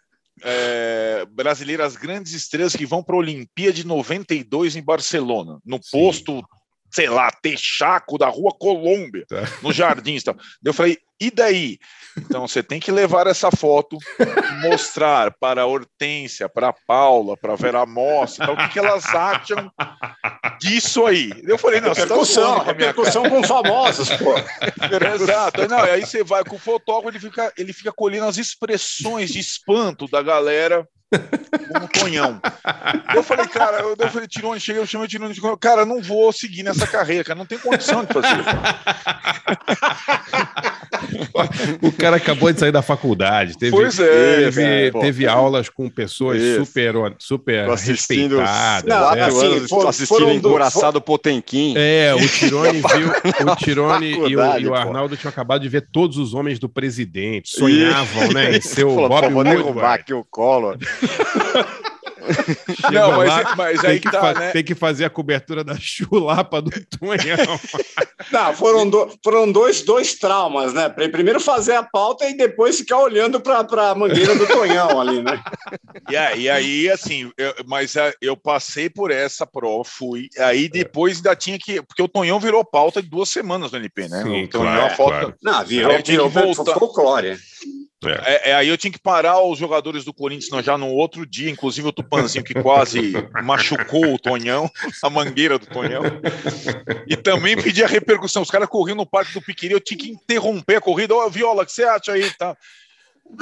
é, 0.41 1.25
brasileira, 1.31 1.85
as 1.85 1.95
grandes 1.95 2.33
estrelas 2.33 2.75
que 2.75 2.85
vão 2.85 3.03
para 3.03 3.15
a 3.15 3.19
Olimpíada 3.19 3.73
de 3.73 3.85
92 3.85 4.75
em 4.75 4.83
Barcelona, 4.83 5.59
no 5.65 5.77
Sim. 5.81 5.89
posto 5.91 6.43
sei 6.91 7.09
lá, 7.09 7.31
Texaco 7.31 8.19
da 8.19 8.27
Rua 8.29 8.51
Colômbia, 8.55 9.25
Tá. 9.27 9.41
nos 9.63 9.75
jardins. 9.75 10.21
e 10.21 10.25
tal. 10.25 10.37
Eu 10.63 10.73
falei, 10.75 10.99
e 11.19 11.31
daí? 11.31 11.79
Então 12.17 12.47
você 12.47 12.61
tem 12.61 12.79
que 12.79 12.91
levar 12.91 13.27
essa 13.27 13.49
foto 13.51 13.97
mostrar 14.61 15.31
para 15.39 15.63
a 15.63 15.65
Hortência, 15.65 16.47
para 16.47 16.69
a 16.69 16.73
Paula, 16.73 17.35
para 17.35 17.53
a 17.53 17.55
Vera 17.55 17.85
Moss, 17.85 18.37
então, 18.39 18.53
o 18.53 18.57
que, 18.57 18.69
que 18.69 18.79
elas 18.79 19.05
acham 19.05 19.71
disso 20.59 21.05
aí. 21.05 21.31
Eu 21.43 21.57
falei, 21.57 21.81
não, 21.81 21.89
você 21.89 22.05
tá 22.05 22.15
Repercussão, 22.63 23.23
zoando 23.23 23.29
com 23.29 23.43
famosos, 23.43 24.09
pô. 24.09 24.33
Exato. 25.15 25.67
Não, 25.67 25.85
e 25.85 25.91
aí 25.91 26.05
você 26.05 26.23
vai 26.23 26.43
com 26.43 26.55
o 26.55 26.59
fotógrafo, 26.59 27.09
ele 27.09 27.19
fica, 27.19 27.53
ele 27.57 27.73
fica 27.73 27.91
colhendo 27.91 28.25
as 28.25 28.37
expressões 28.37 29.31
de 29.31 29.39
espanto 29.39 30.07
da 30.07 30.21
galera 30.21 30.87
como 31.73 31.87
Tonhão. 31.87 32.41
Eu 33.15 33.23
falei, 33.23 33.47
cara, 33.47 33.79
eu, 33.79 33.95
eu 33.97 34.09
falei, 34.09 34.27
Tirone, 34.27 34.59
cheguei, 34.59 34.81
eu 34.81 34.85
chamei 34.87 35.05
o 35.05 35.09
Tirone, 35.09 35.33
cara, 35.59 35.85
não 35.85 36.01
vou 36.01 36.31
seguir 36.31 36.63
nessa 36.63 36.85
carreira, 36.87 37.23
cara, 37.23 37.37
não 37.37 37.45
tem 37.45 37.57
condição 37.57 38.03
de 38.05 38.13
fazer. 38.13 38.43
O 41.81 41.91
cara 41.91 42.17
acabou 42.17 42.51
de 42.51 42.59
sair 42.59 42.71
da 42.71 42.81
faculdade, 42.81 43.57
teve, 43.57 43.71
Pois 43.71 43.99
é, 43.99 44.05
teve, 44.51 44.61
cara, 44.63 44.91
pô. 44.91 44.99
teve 45.01 45.27
aulas 45.27 45.69
com 45.69 45.89
pessoas 45.89 46.41
Isso. 46.41 46.65
super, 46.65 46.93
super 47.19 47.69
assistindo 47.69 48.37
respeitadas. 48.39 48.89
Não, 48.89 49.15
né? 49.15 49.21
Assim, 49.23 49.67
foram- 49.67 49.89
assistindo 49.89 50.17
foram 50.19 50.39
do- 50.39 50.49
Encoraçado 50.49 51.01
Potemkin. 51.01 51.73
É, 51.77 52.13
o 52.13 52.27
Tirone 52.27 52.81
viu, 52.95 53.11
o 53.51 53.55
Tirone 53.55 54.11
e 54.11 54.35
o, 54.37 54.57
e 54.59 54.67
o. 54.67 54.73
Arnaldo 54.75 55.15
tinham 55.17 55.29
acabado 55.29 55.61
de 55.61 55.69
ver 55.69 55.87
todos 55.91 56.17
os 56.17 56.33
homens 56.33 56.59
do 56.59 56.69
presidente, 56.69 57.49
sonhavam, 57.49 58.31
né, 58.33 58.57
em 58.57 58.61
ser 58.61 58.85
o 58.85 58.95
Bob 59.07 59.21
derrubar 59.21 59.55
Woodward. 59.55 60.01
aqui 60.01 60.13
o 60.13 60.23
Collor. 60.23 60.77
Chega 62.81 62.91
Não, 63.01 63.17
mas- 63.17 63.29
lá, 63.29 63.55
mas 63.57 63.81
tem 63.81 63.89
aí 63.89 63.99
que 63.99 64.09
tá, 64.09 64.21
fa- 64.21 64.33
né? 64.33 64.51
Tem 64.51 64.63
que 64.63 64.73
fazer 64.75 65.03
a 65.05 65.09
cobertura 65.09 65.61
da 65.63 65.75
chulapa 65.77 66.61
do 66.61 66.71
Tonhão. 66.97 67.59
Não, 68.31 68.53
foram, 68.53 68.89
do- 68.89 69.11
foram 69.21 69.51
dois, 69.51 69.81
dois 69.81 70.13
traumas, 70.15 70.73
né? 70.73 70.87
Pri- 70.87 71.09
Primeiro 71.09 71.39
fazer 71.41 71.75
a 71.75 71.83
pauta 71.83 72.25
e 72.29 72.33
depois 72.35 72.77
ficar 72.77 72.99
olhando 72.99 73.41
para 73.41 73.59
a 73.59 73.95
mangueira 73.95 74.35
do 74.37 74.47
Tonhão 74.47 75.01
ali, 75.01 75.21
né? 75.21 75.43
E 76.09 76.15
aí, 76.15 76.41
e 76.43 76.49
aí, 76.49 76.89
assim, 76.89 77.29
eu- 77.37 77.53
mas 77.67 77.97
ah, 77.97 78.13
eu 78.21 78.37
passei 78.37 78.89
por 78.89 79.11
essa 79.11 79.45
prova, 79.45 79.83
fui. 79.83 80.29
Aí 80.39 80.69
depois 80.69 81.17
ainda 81.17 81.35
tinha 81.35 81.59
que. 81.59 81.81
Porque 81.81 82.01
o 82.01 82.07
Tonhão 82.07 82.39
virou 82.39 82.63
pauta 82.63 83.01
de 83.01 83.09
duas 83.09 83.27
semanas 83.29 83.71
no 83.73 83.77
NP, 83.77 84.07
né? 84.07 84.23
Sim, 84.23 84.43
o 84.45 84.47
Tonhão, 84.47 84.71
claro, 84.73 84.85
a 84.85 84.89
foto. 84.95 85.09
claro. 85.09 85.35
Não, 85.43 85.65
virou, 85.65 86.01
virou 86.01 86.29
voltar. 86.29 86.73
folclore. 86.79 87.37
É, 88.09 88.51
é, 88.51 88.55
aí 88.55 88.67
eu 88.67 88.77
tinha 88.77 88.91
que 88.91 88.99
parar 88.99 89.41
os 89.41 89.57
jogadores 89.57 90.03
do 90.03 90.13
Corinthians 90.13 90.65
já 90.65 90.77
no 90.77 90.87
outro 90.87 91.25
dia, 91.25 91.49
inclusive 91.49 91.87
o 91.87 91.91
Tupanzinho 91.91 92.43
que 92.43 92.53
quase 92.53 93.13
machucou 93.43 94.13
o 94.13 94.19
Tonhão, 94.19 94.69
a 95.01 95.09
mangueira 95.09 95.57
do 95.57 95.65
Tonhão. 95.65 96.03
E 97.07 97.15
também 97.15 97.55
pedir 97.55 97.83
a 97.83 97.87
repercussão. 97.87 98.41
Os 98.41 98.51
caras 98.51 98.69
corriam 98.69 98.95
no 98.95 99.05
Parque 99.05 99.33
do 99.33 99.41
Piquiri, 99.41 99.73
eu 99.73 99.79
tinha 99.79 99.97
que 99.97 100.09
interromper 100.09 100.77
a 100.77 100.81
corrida. 100.81 101.15
Ô, 101.15 101.29
Viola, 101.29 101.63
o 101.63 101.65
que 101.65 101.71
você 101.71 101.83
acha 101.83 102.11
aí? 102.13 102.29
Tá? 102.31 102.55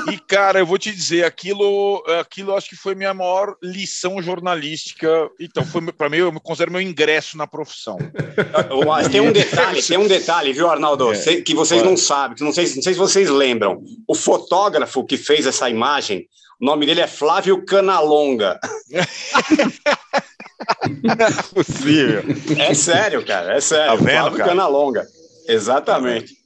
E, 0.10 0.18
cara, 0.20 0.60
eu 0.60 0.66
vou 0.66 0.78
te 0.78 0.92
dizer, 0.92 1.26
aquilo, 1.26 2.04
aquilo 2.20 2.56
acho 2.56 2.70
que 2.70 2.76
foi 2.76 2.96
minha 2.96 3.14
maior 3.14 3.56
lição 3.62 4.22
jornalística. 4.22 5.30
Então, 5.40 5.66
foi 5.66 5.82
para 5.92 6.10
mim, 6.10 6.18
eu 6.18 6.32
me 6.32 6.40
considero 6.40 6.72
meu 6.72 6.82
ingresso 6.82 7.38
na 7.38 7.46
profissão. 7.46 7.98
Mas 8.88 9.10
tem 9.10 9.20
um 9.20 9.32
detalhe, 9.32 9.84
tem 9.84 9.98
um 9.98 10.08
detalhe, 10.08 10.54
viu, 10.54 10.70
Arnaldo? 10.70 11.12
É. 11.12 11.42
Que 11.42 11.54
vocês 11.54 11.84
não 11.84 11.98
sabem, 11.98 12.38
que 12.38 12.44
não 12.44 12.54
sei, 12.54 12.66
não 12.76 12.82
sei 12.82 12.94
se 12.94 13.00
vocês 13.00 13.30
lembram. 13.30 13.84
O 14.08 14.16
fotógrafo 14.16 15.04
que 15.04 15.18
fez 15.18 15.46
essa 15.46 15.70
imagem, 15.70 16.28
o 16.60 16.66
nome 16.66 16.86
dele 16.86 17.02
é 17.02 17.08
Flávio 17.08 17.66
Canalonga. 17.66 18.60
Possível. 21.54 22.24
É 22.58 22.74
sério, 22.74 23.26
cara, 23.26 23.58
é 23.58 23.62
sério. 23.62 23.98
Tá 23.98 24.06
vendo, 24.06 24.22
Flávio 24.22 24.38
cara? 24.38 24.50
Canalonga. 24.52 25.08
Exatamente. 25.48 26.41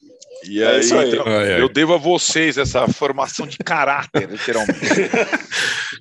E 0.48 0.62
É 0.62 0.68
aí, 0.68 0.80
isso 0.80 0.96
aí. 0.98 1.10
então, 1.12 1.24
Ai, 1.28 1.54
ai. 1.54 1.62
eu 1.62 1.70
devo 1.70 1.94
a 1.94 1.98
vocês 1.98 2.58
essa 2.58 2.88
formação 2.88 3.46
de 3.48 3.58
caráter, 3.58 4.28
literalmente. 4.32 4.75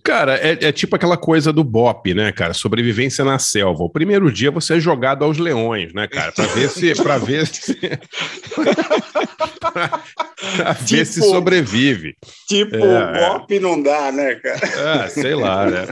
Cara, 0.02 0.36
é, 0.36 0.58
é 0.66 0.72
tipo 0.72 0.94
aquela 0.96 1.16
coisa 1.16 1.52
do 1.52 1.64
BOP, 1.64 2.14
né, 2.14 2.30
cara? 2.32 2.52
Sobrevivência 2.54 3.24
na 3.24 3.38
selva. 3.38 3.84
O 3.84 3.90
primeiro 3.90 4.30
dia 4.32 4.50
você 4.50 4.74
é 4.74 4.80
jogado 4.80 5.24
aos 5.24 5.38
leões, 5.38 5.92
né, 5.94 6.06
cara? 6.06 6.32
Pra 6.32 6.46
ver 6.46 6.68
se. 6.68 6.94
Pra 7.02 7.18
ver 7.18 7.46
se. 7.46 7.78
pra, 9.46 9.70
pra 10.56 10.72
ver 10.72 11.06
se 11.06 11.14
Tipo- 11.20 11.26
sobrevive. 11.32 12.16
Tipo, 12.48 12.76
É, 12.76 13.32
o 13.32 13.38
Bop 13.38 13.58
não 13.60 13.82
dá, 13.82 14.12
né, 14.12 14.34
cara? 14.36 14.60
Ah, 15.04 15.08
sei 15.10 15.34
lá, 15.34 15.66
né? 15.66 15.86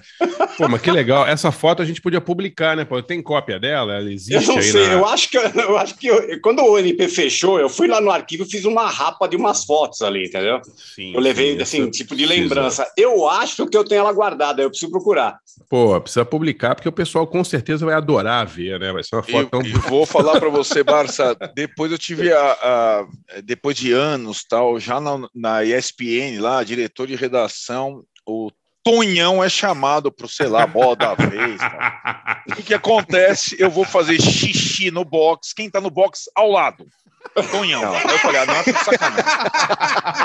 Pô, 0.59 0.69
mas 0.69 0.81
que 0.81 0.91
legal. 0.91 1.27
Essa 1.27 1.51
foto 1.51 1.83
a 1.83 1.85
gente 1.85 2.01
podia 2.01 2.21
publicar, 2.21 2.77
né? 2.77 2.85
Pô, 2.85 3.03
tem 3.03 3.23
cópia 3.23 3.59
dela? 3.59 3.95
Ela 3.97 4.13
existe 4.13 4.35
Eu 4.35 4.43
não 4.43 4.57
aí 4.57 4.63
sei, 4.63 4.87
na... 4.89 4.93
eu 4.95 5.07
acho 5.07 5.31
que 5.31 5.37
eu 5.39 5.79
acho 5.79 5.97
que 5.97 6.07
eu- 6.07 6.41
quando 6.41 6.61
o 6.61 6.75
ONP 6.75 7.09
fechou, 7.09 7.59
eu 7.59 7.69
fui 7.69 7.89
lá 7.89 8.01
no 8.01 8.11
arquivo 8.11 8.43
e 8.45 8.51
fiz 8.51 8.65
uma 8.65 8.87
rapa 8.89 9.27
de 9.27 9.37
umas 9.37 9.65
fotos 9.65 10.03
ali, 10.03 10.27
entendeu? 10.27 10.61
Sim, 10.95 11.15
Eu 11.15 11.21
levei 11.21 11.57
sim, 11.57 11.63
assim, 11.63 11.91
tipo 11.91 12.15
de 12.15 12.27
precisa. 12.27 12.43
lembrança. 12.43 12.87
Eu 12.97 13.29
acho 13.29 13.67
que 13.67 13.77
eu 13.77 13.85
tenho 13.85 14.01
ela 14.01 14.13
guardada, 14.13 14.63
eu 14.63 14.69
preciso 14.71 14.91
procurar. 14.91 15.39
Pô, 15.69 15.99
precisa 16.01 16.25
publicar, 16.25 16.75
porque 16.75 16.89
o 16.89 16.93
pessoal 16.93 17.27
com 17.27 17.43
certeza 17.43 17.87
vai 17.87 17.95
adorar 17.95 18.47
ver, 18.47 18.79
né? 18.79 18.93
Vai 18.93 19.03
ser 19.03 19.17
uma 19.17 19.25
E, 19.27 19.31
foto 19.33 19.49
tão 19.51 19.63
e 19.63 19.73
vou 19.73 20.05
falar 20.05 20.39
para 20.39 20.49
você, 20.49 20.83
Barça. 20.83 21.37
Depois 21.55 21.91
eu 21.91 21.99
tive 21.99 22.33
a, 22.33 22.53
a- 22.53 23.07
depois 23.45 23.77
de 23.77 23.93
anos, 23.93 24.45
tal, 24.45 24.79
já 24.79 25.01
na, 25.01 25.29
na 25.35 25.65
ESPN 25.65 26.41
lá, 26.41 26.63
diretor 26.63 27.07
de 27.07 27.15
redação, 27.15 28.05
o 28.27 28.51
Tonhão 28.85 29.43
é 29.43 29.49
chamado 29.49 30.11
para 30.11 30.27
sei 30.27 30.49
lá, 30.49 30.67
bola 30.67 30.97
da 30.97 31.15
vez. 31.15 31.59
cara. 31.59 32.43
O 32.49 32.55
que, 32.57 32.63
que 32.63 32.75
acontece? 32.75 33.57
Eu 33.59 33.71
vou 33.71 33.85
fazer 33.85 34.21
xixi 34.21 34.91
no 34.91 35.05
box. 35.05 35.55
Quem 35.55 35.71
tá 35.71 35.81
no 35.81 35.91
box 35.91 36.25
ao 36.35 36.51
lado? 36.51 36.87
Tonhão. 37.51 37.95
Aí 37.95 38.03
eu 38.03 38.19
falei, 38.19 38.41
ah, 38.41 38.47
não 38.47 38.55
é 38.55 38.63
de 38.65 38.73
sacanagem. 38.73 39.25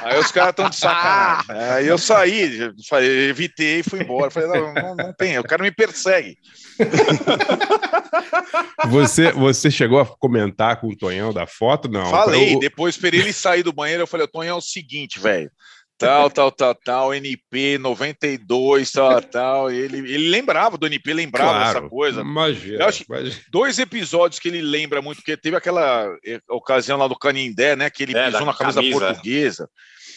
Aí 0.03 0.19
os 0.19 0.31
caras 0.31 0.49
estão 0.49 0.69
de 0.69 0.75
sacanagem. 0.75 1.63
Aí 1.73 1.87
eu 1.87 1.97
saí, 1.97 2.73
falei, 2.89 3.29
evitei 3.29 3.79
e 3.79 3.83
fui 3.83 4.01
embora. 4.01 4.31
Falei, 4.31 4.49
não, 4.49 4.73
não, 4.73 4.95
não 4.95 5.13
tem, 5.13 5.37
o 5.37 5.43
cara 5.43 5.61
me 5.63 5.71
persegue. 5.71 6.37
Você, 8.89 9.31
você 9.31 9.69
chegou 9.71 9.99
a 9.99 10.05
comentar 10.05 10.79
com 10.79 10.87
o 10.87 10.95
Tonhão 10.95 11.33
da 11.33 11.45
foto? 11.45 11.89
Não. 11.89 12.09
Falei, 12.09 12.55
O- 12.55 12.59
depois 12.59 12.95
esperei 12.95 13.19
ele 13.21 13.33
sair 13.33 13.63
do 13.63 13.73
banheiro, 13.73 14.03
eu 14.03 14.07
falei, 14.07 14.25
o 14.25 14.29
Tonhão 14.29 14.55
é 14.55 14.59
o 14.59 14.61
seguinte, 14.61 15.19
velho. 15.19 15.49
Tal, 15.97 16.29
tal, 16.29 16.51
tal, 16.51 16.75
tal, 16.75 17.13
NP 17.13 17.79
92, 17.79 18.91
tal, 18.91 19.19
tal. 19.19 19.71
E 19.71 19.77
ele, 19.77 19.97
ele 19.97 20.29
lembrava 20.29 20.77
do 20.77 20.85
NP, 20.85 21.11
lembrava 21.11 21.49
Claro, 21.49 21.79
essa 21.79 21.89
coisa. 21.89 22.21
Imagina. 22.21 22.83
Eu 22.83 22.89
imagina. 23.09 23.35
Dois 23.51 23.79
episódios 23.79 24.39
que 24.39 24.47
ele 24.47 24.61
lembra 24.61 25.01
muito, 25.01 25.17
porque 25.17 25.35
teve 25.35 25.57
aquela 25.57 26.07
eh, 26.23 26.39
ocasião 26.49 26.99
lá 26.99 27.07
do 27.07 27.17
Canindé, 27.17 27.75
né? 27.75 27.89
Que 27.89 28.03
ele 28.03 28.15
É, 28.15 28.25
pisou 28.29 28.45
na 28.45 28.53
camisa, 28.53 28.79
camisa. 28.79 28.99
portuguesa. 28.99 29.67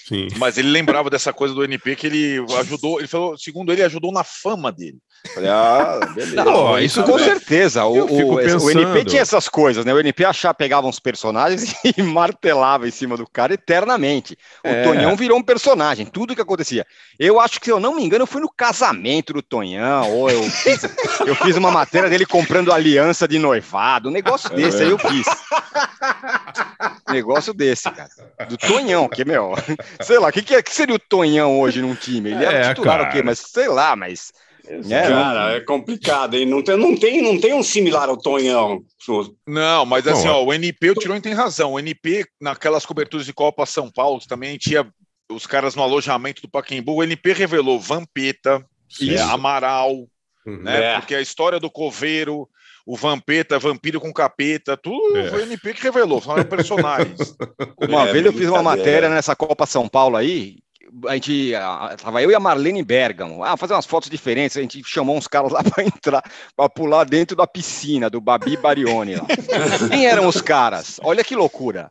Sim. 0.07 0.29
Mas 0.37 0.59
ele 0.59 0.69
lembrava 0.69 1.09
dessa 1.09 1.33
coisa 1.33 1.55
do 1.55 1.65
NP 1.65 1.97
que 1.97 2.07
ele 2.09 2.45
ajudou, 2.59 2.99
ele 2.99 3.09
falou, 3.09 3.39
segundo 3.39 3.73
ele, 3.73 3.83
ajudou 3.83 4.13
na 4.13 4.23
fama 4.23 4.71
dele. 4.71 4.99
Falei, 5.35 5.51
ah, 5.51 6.01
beleza. 6.15 6.35
Não, 6.45 6.45
Pô, 6.53 6.79
isso 6.79 7.01
isso 7.01 7.03
com 7.11 7.19
é- 7.19 7.25
certeza. 7.25 7.85
O, 7.85 8.07
o- 8.07 8.35
o. 8.35 8.71
NP 8.71 9.05
tinha 9.05 9.21
essas 9.23 9.49
coisas, 9.49 9.85
né? 9.85 9.93
O 9.93 9.99
NP 10.01 10.25
achava, 10.25 10.55
pegava 10.55 10.87
uns 10.87 10.99
personagens 10.99 11.75
e 11.97 12.03
martelava 12.03 12.89
em 12.89 12.91
cima 12.91 13.17
do 13.19 13.27
cara 13.29 13.53
eternamente. 13.55 14.37
O 14.65 14.69
É. 14.69 14.83
Tonhão 14.83 15.15
virou 15.17 15.37
um 15.39 15.43
personagem, 15.43 16.07
tudo 16.07 16.35
que 16.35 16.41
acontecia. 16.41 16.87
Eu 17.19 17.39
acho 17.39 17.61
que, 17.61 17.67
se 17.67 17.73
eu 17.73 17.79
não 17.79 17.95
me 17.95 18.03
engano, 18.03 18.23
eu 18.23 18.27
fui 18.27 18.41
no 18.41 18.51
casamento 18.51 19.33
do 19.35 19.43
Tonhão, 19.43 20.11
ou 20.11 20.31
eu 20.31 20.43
fiz, 20.45 20.81
eu 21.27 21.35
fiz 21.35 21.55
uma 21.57 21.71
matéria 21.71 22.09
dele 22.09 22.25
comprando 22.25 22.73
aliança 22.73 23.29
de 23.29 23.39
noivado, 23.39 24.09
um 24.09 24.13
negócio 24.13 24.49
desse 24.51 24.83
aí 24.83 24.91
eu 24.91 24.99
fiz. 24.99 25.27
Negócio 27.09 27.53
desse, 27.53 27.91
cara. 27.91 28.09
Do 28.49 28.57
Tonhão, 28.57 29.09
que, 29.09 29.25
meu, 29.25 29.53
sei 30.01 30.19
lá, 30.19 30.29
o 30.29 30.33
que, 30.33 30.43
que, 30.43 30.55
é- 30.55 30.63
que 30.63 30.73
seria 30.75 30.95
o 30.95 30.99
Tonhão 30.99 31.61
hoje 31.61 31.83
num 31.83 31.95
time? 31.95 32.31
Ele 32.31 32.45
era 32.45 32.59
É, 32.59 32.69
titular 32.75 32.99
cara. 32.99 33.09
o 33.09 33.13
quê? 33.13 33.23
Mas 33.23 33.39
sei 33.41 33.69
lá, 33.69 33.95
mas. 33.97 34.33
Né, 34.79 35.09
Cara, 35.09 35.53
é 35.57 35.61
complicado, 35.61 36.35
hein? 36.37 36.47
Não 36.47 36.63
tem, 36.63 36.77
não 36.77 36.97
tem, 36.97 37.23
não 37.23 37.39
tem 37.41 37.55
um 37.55 37.63
similar 37.63 38.09
ao 38.09 38.17
Tonhão. 38.17 38.83
Não, 39.47 39.85
mas 39.87 40.07
assim, 40.07 40.29
Bom, 40.29 40.35
ó, 40.35 40.45
o 40.45 40.53
NP, 40.55 40.91
o 40.91 40.95
Tironi 40.95 41.21
tem 41.21 41.33
razão. 41.33 41.73
O 41.73 41.79
NP, 41.79 42.25
naquelas 42.41 42.87
coberturas 42.87 43.27
de 43.27 43.33
Copa 43.33 43.67
São 43.67 43.91
Paulo, 43.91 44.21
também 44.29 44.57
tinha 44.59 44.87
os 45.31 45.47
caras 45.47 45.75
no 45.75 45.83
alojamento 45.83 46.43
do 46.43 46.49
Paquembu, 46.51 46.95
o 46.97 47.03
NP 47.05 47.33
revelou 47.33 47.79
Vampeta, 47.81 48.65
Isso. 49.01 49.13
é, 49.13 49.21
Amaral, 49.21 49.93
Uhum. 50.47 50.63
né? 50.63 50.95
É. 50.95 50.99
Porque 50.99 51.15
a 51.15 51.21
história 51.21 51.61
do 51.61 51.71
Coveiro, 51.71 52.49
o 52.87 52.97
Vampeta, 52.97 53.59
Vampiro 53.59 54.01
com 54.01 54.13
Capeta, 54.13 54.77
tudo 54.77 55.19
É. 55.19 55.29
foi 55.31 55.41
o 55.41 55.43
NP 55.43 55.75
que 55.75 55.83
revelou, 55.83 56.21
foram 56.21 56.43
personagens. 56.45 57.37
Uma 57.79 58.09
É, 58.09 58.13
vez 58.13 58.25
eu 58.27 58.33
fiz 58.33 58.49
uma 58.49 58.63
matéria 58.63 59.09
nessa 59.09 59.37
Copa 59.37 59.67
São 59.67 59.87
Paulo 59.89 60.17
aí. 60.17 60.57
A 61.07 61.15
gente 61.15 61.53
tava 62.03 62.21
eu 62.23 62.31
e 62.31 62.35
a 62.35 62.41
Marlene 62.41 62.83
Bergamo, 62.83 63.45
ah, 63.45 63.57
fazer 63.57 63.75
umas 63.75 63.87
fotos 63.87 64.11
diferentes. 64.11 64.57
A 64.57 64.61
gente 64.61 64.83
chamou 64.85 65.17
uns 65.17 65.27
caras 65.29 65.53
lá 65.53 65.63
para 65.65 65.85
entrar, 65.85 66.23
para 66.57 66.69
pular 66.69 67.05
dentro 67.05 67.37
da 67.37 67.47
piscina 67.47 68.11
do 68.11 68.21
Babi 68.21 68.57
Barioni 68.57 69.17
lá. 69.17 69.27
Quem 69.91 70.07
eram 70.07 70.27
os 70.27 70.41
caras? 70.41 70.99
Olha 71.03 71.23
que 71.25 71.37
loucura. 71.37 71.91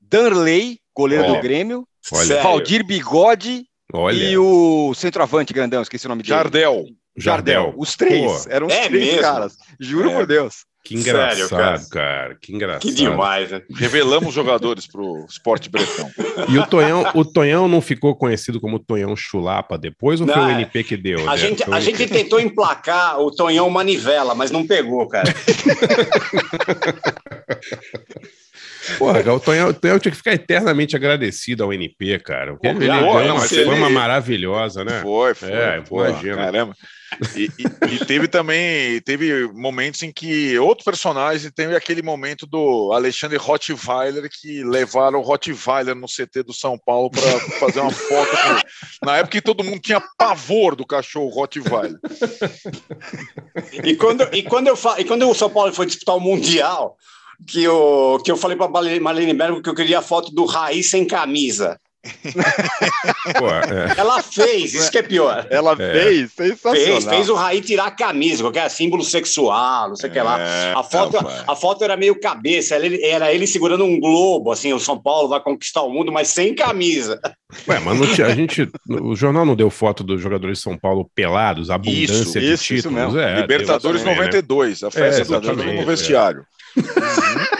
Danley, 0.00 0.78
goleiro 0.96 1.24
Olha. 1.24 1.34
do 1.34 1.42
Grêmio, 1.42 1.86
Olha? 2.12 2.42
Valdir 2.42 2.84
Bigode 2.84 3.66
olha. 3.92 4.24
e 4.30 4.38
o 4.38 4.94
centroavante 4.94 5.52
grandão, 5.52 5.82
esqueci 5.82 6.06
o 6.06 6.08
nome 6.08 6.22
dele. 6.22 6.34
Jardel. 6.34 6.84
Jardel. 7.16 7.74
Os 7.76 7.96
três, 7.96 8.44
Pô, 8.46 8.50
eram 8.50 8.66
os 8.68 8.72
É 8.72 8.88
três 8.88 9.04
mesmo? 9.06 9.20
caras. 9.22 9.56
Juro 9.78 10.10
É. 10.10 10.14
por 10.14 10.26
Deus. 10.26 10.64
Que 10.84 10.94
engraçado, 10.94 11.34
Sério, 11.34 11.50
cara. 11.50 11.78
cara. 11.90 12.36
Que 12.40 12.54
engraçado. 12.54 12.80
Que 12.82 12.92
demais, 12.92 13.50
né? 13.50 13.60
Revelamos 13.74 14.32
jogadores 14.32 14.86
pro 14.86 15.26
esporte 15.28 15.68
bretão. 15.68 16.08
E 16.48 16.56
o 16.58 16.64
Tonhão, 16.66 17.04
o 17.14 17.24
Tonhão 17.24 17.68
não 17.68 17.80
ficou 17.82 18.16
conhecido 18.16 18.58
como 18.60 18.78
Tonhão 18.78 19.14
Chulapa 19.14 19.76
depois 19.76 20.20
ou 20.20 20.26
foi 20.26 20.36
Não, 20.36 20.46
o 20.46 20.50
é. 20.50 20.54
NP 20.54 20.84
que 20.84 20.96
deu? 20.96 21.28
A 21.28 21.32
né? 21.32 21.36
gente, 21.36 21.64
Foi 21.64 21.74
o 21.74 21.76
a 21.76 21.80
gente 21.80 22.06
tentou 22.06 22.40
emplacar 22.40 23.20
o 23.20 23.30
Tonhão 23.30 23.68
Manivela, 23.68 24.34
mas 24.34 24.50
não 24.50 24.66
pegou, 24.66 25.06
cara. 25.08 25.28
Porra, 28.98 29.32
o 29.32 29.40
Tonhão, 29.40 29.68
o 29.68 29.74
Tonhão 29.74 29.98
tinha 29.98 30.10
que 30.12 30.16
ficar 30.16 30.32
eternamente 30.32 30.96
agradecido 30.96 31.62
ao 31.62 31.72
NP, 31.72 32.18
cara. 32.20 32.52
Porque 32.52 32.66
ele, 32.68 32.84
ele 32.84 33.00
pô, 33.00 33.20
deu 33.20 33.68
uma 33.74 33.86
ele- 33.86 33.94
maravilhosa, 33.94 34.84
né? 34.84 35.00
Foi, 35.02 35.34
foi. 35.34 35.52
É, 35.52 35.80
pô, 35.86 36.06
imagina. 36.06 36.36
Caramba. 36.36 36.74
E, 37.34 37.44
e- 37.58 37.94
e 37.94 38.04
teve 38.04 38.28
também 38.28 39.00
teve 39.00 39.48
momentos 39.52 40.02
em 40.02 40.12
que 40.12 40.58
outros 40.58 40.84
personagens 40.84 41.50
teve 41.54 41.74
aquele 41.74 42.02
momento 42.02 42.46
do 42.46 42.92
Alexandre 42.92 43.36
Rottweiler 43.38 44.28
que 44.30 44.62
levaram 44.62 45.18
o 45.18 45.22
Rottweiler 45.22 45.94
no 45.94 46.06
CT 46.06 46.42
do 46.42 46.52
São 46.52 46.78
Paulo 46.78 47.10
para 47.10 47.40
fazer 47.58 47.80
uma 47.80 47.90
foto 47.90 48.30
com. 48.30 49.06
Na 49.06 49.16
época 49.16 49.32
que 49.32 49.40
todo 49.42 49.64
mundo 49.64 49.78
tinha 49.80 50.02
pavor 50.18 50.76
do 50.76 50.86
cachorro 50.86 51.28
Rottweiler. 51.28 51.98
E 53.84 53.96
quando, 53.96 54.22
e 54.34 54.42
quando, 54.42 54.68
eu, 54.68 54.76
fa- 54.76 55.00
e 55.00 55.04
quando 55.04 55.28
o 55.28 55.34
São 55.34 55.50
Paulo 55.50 55.72
foi 55.72 55.86
disputar 55.86 56.16
o 56.16 56.20
Mundial, 56.20 56.96
que 57.46 57.62
eu, 57.62 58.20
que 58.24 58.30
eu 58.30 58.36
falei 58.36 58.56
para 58.56 58.68
Marlene 59.00 59.34
Bergo 59.34 59.62
que 59.62 59.68
eu 59.70 59.74
queria 59.74 60.00
a 60.00 60.02
foto 60.02 60.30
do 60.32 60.44
Raiz 60.44 60.90
sem 60.90 61.06
camisa. 61.06 61.78
Pô, 63.38 63.48
é. 63.50 63.94
Ela 63.96 64.22
fez, 64.22 64.72
isso 64.72 64.90
que 64.90 64.98
é 64.98 65.02
pior. 65.02 65.46
Ela 65.50 65.72
É. 65.72 65.92
fez, 65.92 66.32
sensacional. 66.32 66.74
Fez, 66.74 67.04
fez 67.04 67.28
o 67.28 67.34
Raí 67.34 67.60
tirar 67.60 67.86
a 67.86 67.90
camisa, 67.90 68.42
qualquer 68.44 68.68
símbolo 68.70 69.02
sexual, 69.02 69.88
não 69.88 69.96
sei 69.96 70.08
o 70.08 70.12
que 70.12 70.20
lá. 70.20 70.40
É, 70.40 70.72
A 70.74 70.82
foto, 70.82 71.16
a 71.46 71.56
foto 71.56 71.84
era 71.84 71.96
meio 71.96 72.18
cabeça, 72.20 72.76
era 72.76 72.86
ele, 72.86 73.02
era 73.04 73.32
ele 73.32 73.46
segurando 73.46 73.84
um 73.84 73.98
globo, 74.00 74.52
assim, 74.52 74.72
o 74.72 74.78
São 74.78 75.00
Paulo 75.00 75.28
vai 75.28 75.40
conquistar 75.40 75.82
o 75.82 75.90
mundo, 75.90 76.12
mas 76.12 76.28
sem 76.28 76.54
camisa. 76.54 77.20
Ué, 77.66 77.78
mas 77.80 77.98
não 77.98 78.06
tinha, 78.14 78.26
a 78.28 78.34
gente. 78.34 78.68
O 78.88 79.14
jornal 79.16 79.44
não 79.44 79.56
deu 79.56 79.70
foto 79.70 80.04
dos 80.04 80.20
jogadores 80.20 80.58
de 80.58 80.64
São 80.64 80.78
Paulo 80.78 81.10
pelados, 81.14 81.70
abundância 81.70 82.02
Isso, 82.04 82.38
de 82.38 82.44
isso, 82.52 82.54
isso 82.54 82.64
títulos. 82.88 82.96
mesmo. 83.14 83.18
É, 83.18 83.40
Libertadores 83.40 84.02
também, 84.02 84.16
né? 84.16 84.24
92, 84.26 84.82
a 84.84 84.90
festa 84.90 85.24
do 85.24 85.34
exatamente, 85.34 85.58
título 85.58 85.74
no 85.74 85.82
é. 85.82 85.84
vestiário. 85.84 86.44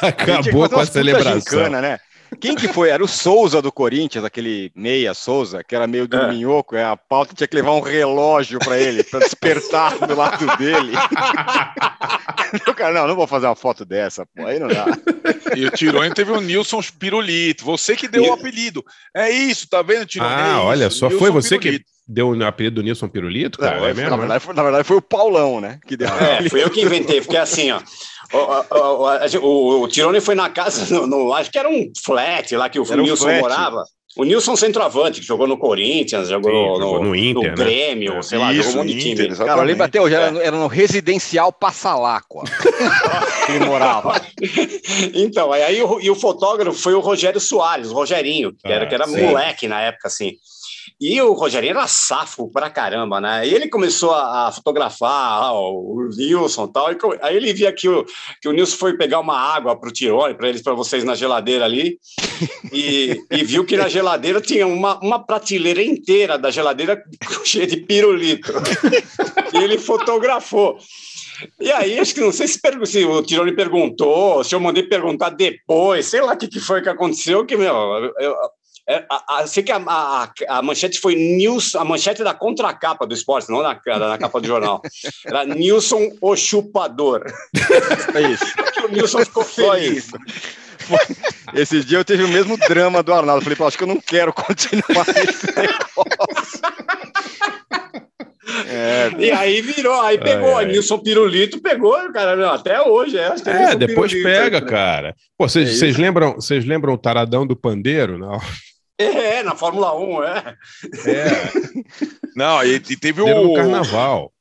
Que 0.00 0.06
Acabou 0.06 0.68
com 0.68 0.78
a 0.80 0.86
celebração. 0.86 1.40
gincana, 1.40 1.80
né? 1.80 1.98
Quem 2.40 2.54
que 2.54 2.68
foi? 2.68 2.90
Era 2.90 3.02
o 3.02 3.08
Souza 3.08 3.60
do 3.62 3.72
Corinthians, 3.72 4.24
aquele 4.24 4.70
meia 4.74 5.14
Souza, 5.14 5.64
que 5.64 5.74
era 5.74 5.86
meio 5.86 6.06
dorminhoco, 6.06 6.76
é. 6.76 6.84
a 6.84 6.96
pauta 6.96 7.34
tinha 7.34 7.48
que 7.48 7.56
levar 7.56 7.72
um 7.72 7.80
relógio 7.80 8.58
para 8.58 8.78
ele, 8.78 9.02
para 9.02 9.20
despertar 9.20 9.98
do 10.06 10.14
lado 10.14 10.46
dele. 10.56 10.92
o 12.66 12.74
cara, 12.74 12.94
não, 12.94 13.08
não 13.08 13.16
vou 13.16 13.26
fazer 13.26 13.46
uma 13.46 13.56
foto 13.56 13.84
dessa, 13.84 14.26
pô, 14.26 14.46
aí 14.46 14.58
não 14.58 14.68
dá. 14.68 14.86
E 15.56 15.64
o 15.66 15.70
Tirone 15.70 16.12
teve 16.14 16.30
o 16.30 16.40
Nilson 16.40 16.80
Pirulito. 16.98 17.64
Você 17.64 17.96
que 17.96 18.08
deu 18.08 18.24
o 18.24 18.32
apelido. 18.32 18.84
É 19.14 19.30
isso, 19.30 19.68
tá 19.68 19.82
vendo, 19.82 20.06
Tirone? 20.06 20.30
Ah, 20.32 20.58
É 20.58 20.60
olha 20.60 20.90
só, 20.90 21.08
Nilson 21.08 21.18
foi 21.18 21.30
você 21.30 21.56
que 21.58 21.70
Pirulito. 21.70 21.90
deu 22.06 22.30
o 22.30 22.44
apelido 22.44 22.76
do 22.76 22.82
Nilson 22.82 23.08
Pirulito, 23.08 23.58
cara? 23.58 23.78
Não, 23.78 23.86
é 23.86 23.88
na, 23.88 23.94
mesmo? 23.94 24.10
né? 24.10 24.16
verdade, 24.18 24.44
foi, 24.44 24.54
na 24.54 24.62
verdade 24.62 24.84
foi 24.84 24.96
o 24.96 25.02
Paulão, 25.02 25.60
né? 25.60 25.78
Que 25.86 25.96
deu. 25.96 26.08
É, 26.08 26.48
fui 26.48 26.62
eu 26.62 26.70
que 26.70 26.82
inventei, 26.82 27.20
porque 27.20 27.36
assim, 27.36 27.70
ó. 27.70 27.80
O, 28.32 29.38
o, 29.38 29.82
o, 29.82 29.88
Tirone 29.88 30.20
foi 30.20 30.34
na 30.34 30.50
casa, 30.50 30.92
no, 30.94 31.06
no- 31.06 31.32
acho 31.34 31.50
que 31.50 31.58
era 31.58 31.68
um 31.68 31.90
flat 32.04 32.54
lá 32.56 32.68
que 32.68 32.78
o 32.78 32.84
Era 32.90 33.00
um 33.00 33.04
Nilson 33.04 33.24
flat. 33.24 33.40
morava. 33.40 33.84
O 34.16 34.24
Nilson 34.24 34.56
centroavante, 34.56 35.20
que 35.20 35.26
jogou 35.26 35.46
no 35.46 35.56
Corinthians, 35.56 36.28
jogou, 36.28 36.50
Sim, 36.50 36.56
no, 36.56 36.76
jogou 36.80 37.04
no 37.04 37.14
Inter, 37.14 37.50
né? 37.56 37.64
Grêmio, 37.64 38.14
É. 38.16 38.22
sei 38.22 38.38
lá, 38.38 38.52
Isso, 38.52 38.70
jogou 38.70 38.80
um 38.82 38.84
monte 38.84 38.94
de 38.94 39.00
time. 39.00 39.12
exatamente. 39.12 39.46
Cara, 39.46 39.60
eu 39.60 39.64
lembro 39.64 39.84
até 39.84 40.00
hoje, 40.00 40.14
era, 40.14 40.38
era 40.44 40.56
no 40.56 40.66
residencial 40.66 41.52
Passaláqua. 41.52 42.42
que 43.46 43.52
ele 43.52 43.64
morava. 43.66 44.20
Então, 45.14 45.52
aí, 45.52 45.62
aí 45.62 45.82
o, 45.82 46.00
e 46.00 46.10
o 46.10 46.14
fotógrafo 46.16 46.76
foi 46.78 46.94
o 46.94 47.00
Rogério 47.00 47.40
Soares, 47.40 47.90
o 47.90 47.94
Rogerinho, 47.94 48.52
que 48.52 48.66
era, 48.72 48.84
Ah, 48.84 48.88
que 48.88 48.94
era 48.94 49.06
moleque 49.06 49.68
na 49.68 49.80
época, 49.82 50.08
assim. 50.08 50.32
E 51.00 51.20
o 51.22 51.32
Rogerinho 51.32 51.70
era 51.70 51.86
safo 51.86 52.50
pra 52.50 52.68
caramba, 52.68 53.20
né? 53.20 53.46
E 53.46 53.54
ele 53.54 53.68
começou 53.68 54.10
a, 54.12 54.48
a 54.48 54.52
fotografar 54.52 55.44
ah, 55.44 55.52
o 55.52 56.08
Nilson 56.16 56.64
e 56.64 56.72
tal. 56.72 56.92
E 56.92 56.98
aí 57.22 57.36
ele 57.36 57.52
via 57.52 57.72
que 57.72 57.88
o, 57.88 58.04
que 58.42 58.48
o 58.48 58.52
Nilson 58.52 58.76
foi 58.76 58.96
pegar 58.96 59.20
uma 59.20 59.38
água 59.38 59.78
pro 59.78 59.92
Tirone, 59.92 60.34
para 60.34 60.48
eles, 60.48 60.60
para 60.60 60.74
vocês 60.74 61.04
na 61.04 61.14
geladeira 61.14 61.64
ali, 61.64 61.98
e, 62.72 63.16
e 63.30 63.44
viu 63.44 63.64
que 63.64 63.76
na 63.76 63.88
geladeira 63.88 64.40
tinha 64.40 64.66
uma, 64.66 64.98
uma 64.98 65.24
prateleira 65.24 65.82
inteira 65.82 66.36
da 66.36 66.50
geladeira 66.50 67.00
cheia 67.44 67.66
de 67.66 67.76
pirulito. 67.76 68.52
e 69.54 69.56
ele 69.62 69.78
fotografou. 69.78 70.78
E 71.60 71.70
aí, 71.70 71.98
acho 72.00 72.14
que 72.14 72.20
não 72.20 72.32
sei 72.32 72.48
se, 72.48 72.60
se 72.86 73.04
o 73.04 73.22
Tirone 73.22 73.54
perguntou, 73.54 74.42
se 74.42 74.52
eu 74.54 74.58
mandei 74.58 74.82
perguntar 74.82 75.30
depois, 75.30 76.06
sei 76.06 76.20
lá 76.20 76.32
o 76.32 76.36
que, 76.36 76.48
que 76.48 76.58
foi 76.58 76.82
que 76.82 76.88
aconteceu, 76.88 77.46
que, 77.46 77.56
meu, 77.56 77.72
eu, 77.72 78.12
eu- 78.18 78.36
é, 78.88 79.04
a, 79.10 79.38
a, 79.40 79.46
sei 79.46 79.62
que 79.62 79.70
a, 79.70 79.76
a, 79.86 80.30
a 80.48 80.62
manchete 80.62 80.98
foi 80.98 81.14
News, 81.14 81.74
a 81.76 81.84
manchete 81.84 82.24
da 82.24 82.32
contracapa 82.32 83.06
do 83.06 83.14
esporte, 83.14 83.50
não 83.50 83.62
na, 83.62 83.78
na 83.98 84.18
capa 84.18 84.40
do 84.40 84.46
jornal. 84.46 84.80
Era 85.26 85.44
Nilson 85.44 86.08
o 86.20 86.34
chupador. 86.34 87.24
É 88.14 88.20
isso. 88.22 88.44
O 88.84 88.88
Nilson 88.88 89.18
ficou 89.24 89.42
feliz. 89.44 90.06
isso. 90.06 90.16
Foi- 90.78 91.16
Esse 91.60 91.84
dia 91.84 91.98
eu 91.98 92.04
tive 92.04 92.22
o 92.24 92.28
mesmo 92.28 92.56
drama 92.56 93.02
do 93.02 93.12
Arnaldo. 93.12 93.42
Falei, 93.42 93.56
pô, 93.56 93.66
acho 93.66 93.76
que 93.76 93.82
eu 93.82 93.88
não 93.88 94.00
quero 94.00 94.32
continuar 94.32 95.04
esse 95.18 95.46
negócio. 95.48 96.60
É, 98.66 99.10
E 99.18 99.30
aí 99.30 99.60
virou, 99.60 100.00
aí 100.00 100.16
pegou, 100.18 100.56
Ai, 100.56 100.64
aí 100.64 100.66
ai. 100.66 100.72
Nilson 100.72 100.98
Pirulito 100.98 101.60
pegou, 101.60 101.96
cara, 102.12 102.34
meu, 102.36 102.48
até 102.50 102.80
hoje. 102.80 103.18
É, 103.18 103.26
É, 103.26 103.58
Nilson 103.58 103.78
depois 103.78 104.12
Pirulito, 104.12 104.40
pega, 104.40 104.60
né? 104.60 104.66
cara. 104.66 105.14
Pô, 105.36 105.46
vocês 105.48 105.82
É 105.82 105.86
lembram, 106.00 106.34
vocês 106.36 106.64
lembram 106.64 106.94
o 106.94 106.98
taradão 106.98 107.46
do 107.46 107.54
pandeiro? 107.56 108.16
Não. 108.16 108.40
É, 108.98 109.42
na 109.44 109.54
Fórmula 109.54 109.96
1, 109.96 110.24
é. 110.24 110.56
É, 111.06 111.24
Não, 112.34 112.62
e, 112.64 112.74
e 112.74 112.80
teve 112.96 113.20
Pandeiro 113.20 113.42
no 113.44 113.52
o. 113.52 113.54
carnaval. 113.54 114.32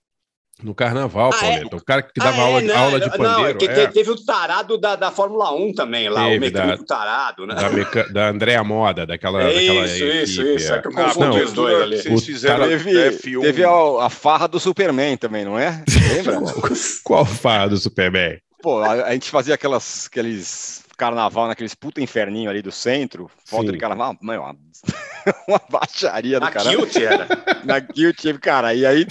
No 0.64 0.74
carnaval, 0.74 1.30
Ah, 1.32 1.38
é? 1.46 1.52
Pauleta. 1.58 1.76
O 1.76 1.86
cara 1.86 2.02
que 2.02 2.20
dava 2.20 2.42
Ah, 2.42 2.46
aula, 2.46 2.60
é, 2.60 2.64
né? 2.64 2.74
aula 2.74 3.00
de 3.00 3.06
Não, 3.10 3.18
pandeiro. 3.18 3.60
que 3.60 3.66
é, 3.68 3.86
te- 3.88 3.94
teve 3.94 4.10
o 4.10 4.26
tarado 4.26 4.76
da, 4.80 4.96
da 4.96 5.12
Fórmula 5.12 5.54
1 5.54 5.72
também 5.76 6.10
lá, 6.10 6.24
Teve, 6.24 6.38
o 6.38 6.42
mecânico 6.42 6.84
tarado, 6.84 7.46
né? 7.46 7.54
da, 7.54 7.70
meca... 7.70 8.12
da 8.12 8.30
Andréa 8.30 8.64
Moda, 8.64 9.06
daquela, 9.06 9.44
É 9.44 9.54
daquela 9.54 9.86
isso, 9.86 10.04
equipe. 10.04 10.24
isso, 10.24 10.42
isso. 10.42 10.74
É 10.74 10.82
que 10.82 10.88
eu 10.88 10.92
Ah, 10.94 11.04
confundi 11.14 11.38
não, 11.38 11.46
os 11.46 11.54
dois 11.54 11.80
ali. 11.84 11.98
Vocês 12.02 12.22
O 12.22 12.26
fizeram 12.26 12.58
cara- 12.58 12.70
teve, 12.70 12.92
F1. 13.12 13.42
teve 13.42 13.64
a, 13.64 13.70
a 14.06 14.10
farra 14.10 14.48
do 14.48 14.60
Superman 14.60 15.16
também, 15.16 15.46
não 15.46 15.60
é? 15.60 15.84
Lembra? 16.12 16.40
Qual 17.06 17.24
farra 17.24 17.68
do 17.70 17.78
Superman? 17.78 18.40
Pô, 18.64 18.80
a, 18.80 18.94
a 18.94 19.14
gente 19.14 19.30
fazia 19.30 19.54
aquelas, 19.54 20.08
aqueles 20.12 20.84
carnaval 20.98 21.48
naqueles 21.48 21.76
puta 21.76 22.02
inferninho 22.02 22.50
ali 22.50 22.62
do 22.62 22.72
centro, 22.72 23.30
foto 23.46 23.68
Sim. 23.68 23.74
de 23.74 23.78
carnaval, 23.78 24.18
mano, 24.20 24.42
uma, 24.42 24.56
uma 25.48 25.62
baixaria 25.70 26.40
do 26.40 26.46
Na 26.46 26.52
caralho. 26.52 26.86
Kilt 26.88 26.96
era. 26.98 27.28
Na 27.64 27.80
Guild 27.80 28.18
teve, 28.22 28.40
cara, 28.40 28.74
e 28.74 28.86
aí 28.86 29.06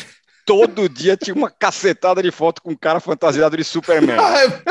todo 0.46 0.88
dia 0.88 1.16
tinha 1.16 1.34
uma 1.34 1.50
cacetada 1.50 2.22
de 2.22 2.30
foto 2.30 2.62
com 2.62 2.70
um 2.70 2.76
cara 2.76 3.00
fantasiado 3.00 3.56
de 3.56 3.64
Superman. 3.64 4.16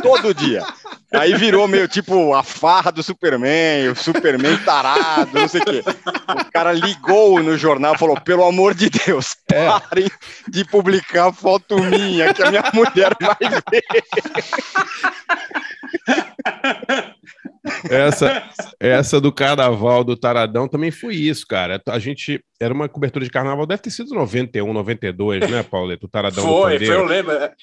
todo 0.02 0.34
dia. 0.34 0.64
Aí 1.12 1.36
virou 1.36 1.68
meio 1.68 1.88
tipo 1.88 2.34
a 2.34 2.42
farra 2.42 2.92
do 2.92 3.04
Superman, 3.04 3.90
o 3.90 3.96
Superman 3.96 4.58
tarado, 4.64 5.30
não 5.34 5.48
sei 5.48 5.62
o 5.62 5.66
quê. 5.66 5.84
O 5.86 6.52
cara 6.52 6.72
ligou 6.72 7.44
no 7.44 7.58
jornal 7.58 7.96
e 7.96 7.98
falou: 7.98 8.20
pelo 8.22 8.46
amor 8.46 8.74
de 8.74 8.90
Deus, 8.90 9.36
É. 9.52 9.66
parem 9.68 10.10
de 10.48 10.64
publicar 10.66 11.32
foto 11.34 11.78
minha, 11.78 12.34
que 12.34 12.42
a 12.42 12.50
minha 12.50 12.64
mulher 12.74 13.12
vai 13.20 13.38
ver. 13.70 13.84
Essa, 17.90 18.50
essa 18.80 19.20
do 19.22 19.32
carnaval 19.32 20.04
do 20.04 20.16
Taradão 20.16 20.68
também 20.68 20.92
foi 20.92 21.16
isso, 21.16 21.46
cara. 21.48 21.82
A 21.88 22.00
gente 22.00 22.44
era 22.60 22.74
uma 22.74 22.88
cobertura 22.88 23.24
de 23.26 23.32
carnaval, 23.32 23.66
deve 23.66 23.82
ter 23.82 23.92
sido 23.92 24.14
91, 24.14 24.72
92, 24.74 25.50
né, 25.50 25.64
Pauleto? 25.64 26.06
O 26.06 26.10
Taradão 26.10 26.44
do 26.46 26.50
Foi, 26.50 26.62
foi, 26.62 26.72
Pandeiro. 26.74 26.94
eu 26.94 27.06
lembro. 27.06 27.32
É, 27.34 27.54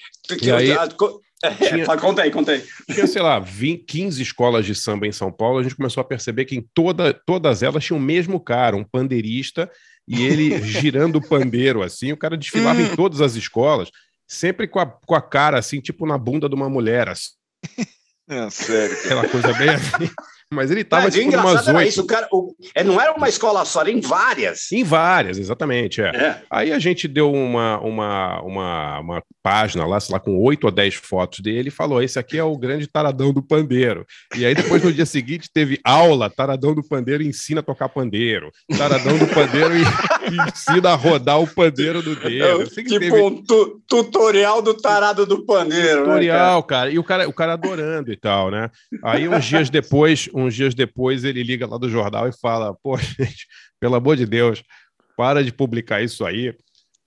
E 0.43 0.51
aí- 0.53 0.71
é, 0.71 1.51
Tinha- 1.69 1.85
fala, 1.85 2.01
Conta 2.01 2.23
aí, 2.23 2.31
conta 2.31 2.53
aí. 2.53 2.63
Tinha, 2.93 3.07
sei 3.07 3.21
lá, 3.23 3.39
20, 3.41 3.85
15 3.85 4.23
escolas 4.23 4.65
de 4.65 4.75
samba 4.75 5.07
em 5.09 5.13
São 5.13 5.33
Paulo. 5.33 5.59
A 5.59 5.63
gente 5.63 5.75
começou 5.75 6.01
a 6.01 6.05
perceber 6.05 6.45
que 6.45 6.55
em 6.57 6.65
toda, 6.73 7.13
todas 7.27 7.63
elas 7.65 7.85
tinha 7.85 7.97
o 7.97 8.01
mesmo 8.01 8.39
cara, 8.39 8.77
um 8.77 8.85
pandeirista, 8.85 9.69
e 10.07 10.23
ele 10.23 10.51
girando 10.63 11.17
o 11.17 11.29
pandeiro 11.29 11.83
assim. 11.83 12.13
O 12.13 12.17
cara 12.17 12.37
desfilava 12.37 12.81
Hum. 12.81 12.85
em 12.87 12.95
todas 12.97 13.21
as 13.21 13.35
escolas, 13.35 13.91
sempre 14.27 14.69
com 14.69 14.79
a, 14.79 14.87
com 14.87 15.15
a 15.17 15.21
cara 15.21 15.59
assim, 15.59 15.81
tipo 15.81 16.07
na 16.07 16.17
bunda 16.17 16.49
de 16.49 16.55
uma 16.55 16.69
mulher, 16.71 17.09
assim, 17.09 17.31
É, 18.33 18.51
sério. 18.51 18.97
cara. 18.97 19.05
aquela 19.05 19.29
coisa 19.29 19.53
bem 19.55 19.69
assim. 19.71 20.11
Mas 20.53 20.71
ele 20.71 20.85
tava 20.85 21.05
Mas 21.05 21.15
o 21.15 21.19
tipo 21.19 21.31
umas 21.31 21.41
engraçado 21.45 21.69
era 21.71 21.79
oito. 21.79 21.89
isso, 21.89 22.03
o 22.03 22.07
cara, 22.07 22.29
o- 22.31 22.55
é, 22.75 22.85
não 22.85 23.01
era 23.01 23.13
uma 23.13 23.27
escola 23.27 23.65
só, 23.65 23.81
era 23.81 23.91
em 23.91 24.01
várias. 24.01 24.71
Em 24.71 24.85
várias, 24.85 25.39
exatamente, 25.39 26.03
é. 26.03 26.09
É. 26.15 26.43
Aí 26.51 26.73
a 26.73 26.79
gente 26.79 27.09
deu 27.09 27.33
uma, 27.33 27.79
uma, 27.81 28.41
uma, 28.43 29.01
uma 29.01 29.23
página 29.43 29.85
lá, 29.87 29.99
sei 29.99 30.13
lá, 30.13 30.21
com 30.21 30.37
oito 30.39 30.65
ou 30.65 30.71
dez 30.71 30.95
fotos 30.95 31.41
dele 31.41 31.69
e 31.69 31.73
falou: 31.73 32.03
esse 32.03 32.19
aqui 32.19 32.39
é 32.39 32.45
o 32.45 32.57
grande 32.57 32.87
taradão 32.87 33.33
do 33.33 33.43
pandeiro. 33.43 34.07
E 34.37 34.45
aí 34.47 34.55
depois 34.55 34.83
no 34.83 34.93
dia 34.93 35.07
seguinte 35.07 35.49
teve 35.53 35.81
aula, 35.85 36.31
taradão 36.31 36.75
do 36.75 36.83
pandeiro 36.83 37.23
ensina 37.23 37.61
a 37.61 37.63
tocar 37.63 37.89
pandeiro. 37.89 38.51
Taradão 38.77 39.19
do 39.19 39.27
pandeiro 39.27 39.75
ensina 40.55 40.91
a 40.91 40.95
rodar 40.95 41.41
o 41.41 41.47
pandeiro 41.47 42.03
do 42.03 42.15
dedo. 42.17 42.71
Que 42.71 42.83
tipo 42.85 42.99
teve 43.01 43.21
um 43.21 43.43
tu- 43.43 43.83
tutorial 43.89 44.63
do 44.63 44.75
tarado 44.75 45.27
do 45.27 45.45
pandeiro. 45.45 46.01
né, 46.01 46.05
tutorial, 46.05 46.63
cara. 46.63 46.91
E 46.91 46.99
o 46.99 47.05
cara, 47.05 47.29
o 47.29 47.33
cara 47.33 47.55
adorando 47.55 48.13
e 48.13 48.17
tal, 48.17 48.51
né? 48.51 48.71
Aí 49.05 49.29
uns 49.29 49.45
dias 49.45 49.69
depois, 49.71 50.29
uns 50.35 50.55
dias 50.55 50.75
depois, 50.75 51.25
ele 51.25 51.43
liga 51.43 51.67
lá 51.67 51.79
do 51.79 51.89
jornal 51.89 52.29
e 52.29 52.33
fala: 52.41 52.75
pô, 52.83 52.97
gente, 53.19 53.47
pelo 53.81 53.97
amor 53.97 54.17
de 54.17 54.27
Deus, 54.27 54.63
para 55.17 55.43
de 55.43 55.53
publicar 55.53 56.03
isso 56.03 56.25
aí. 56.25 56.55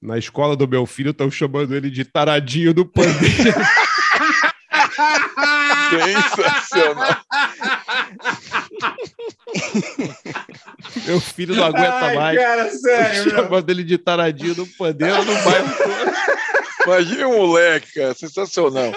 Na 0.05 0.19
escola 0.19 0.55
do 0.55 0.67
meu 0.67 0.85
filho 0.85 1.09
estão 1.09 1.31
chamando 1.31 1.75
ele 1.75 1.89
de 1.89 2.05
taradinho 2.05 2.73
do 2.75 2.85
pandeiro. 2.85 3.53
Sensacional. 5.89 7.17
meu 11.05 11.19
filho 11.19 11.55
não 11.55 11.65
aguenta 11.65 11.93
Ai, 12.05 12.15
mais. 12.15 12.37
cara, 12.39 12.69
sério, 12.71 13.25
meu. 13.25 13.35
chamando 13.35 13.69
ele 13.69 13.83
de 13.83 13.97
taradinho 13.97 14.55
do 14.55 14.65
pandeiro 14.77 15.23
no 15.23 15.33
bairro. 15.43 15.67
Imagina 16.85 17.27
o 17.27 17.37
moleque, 17.47 17.93
cara. 17.95 18.13
Sensacional. 18.13 18.91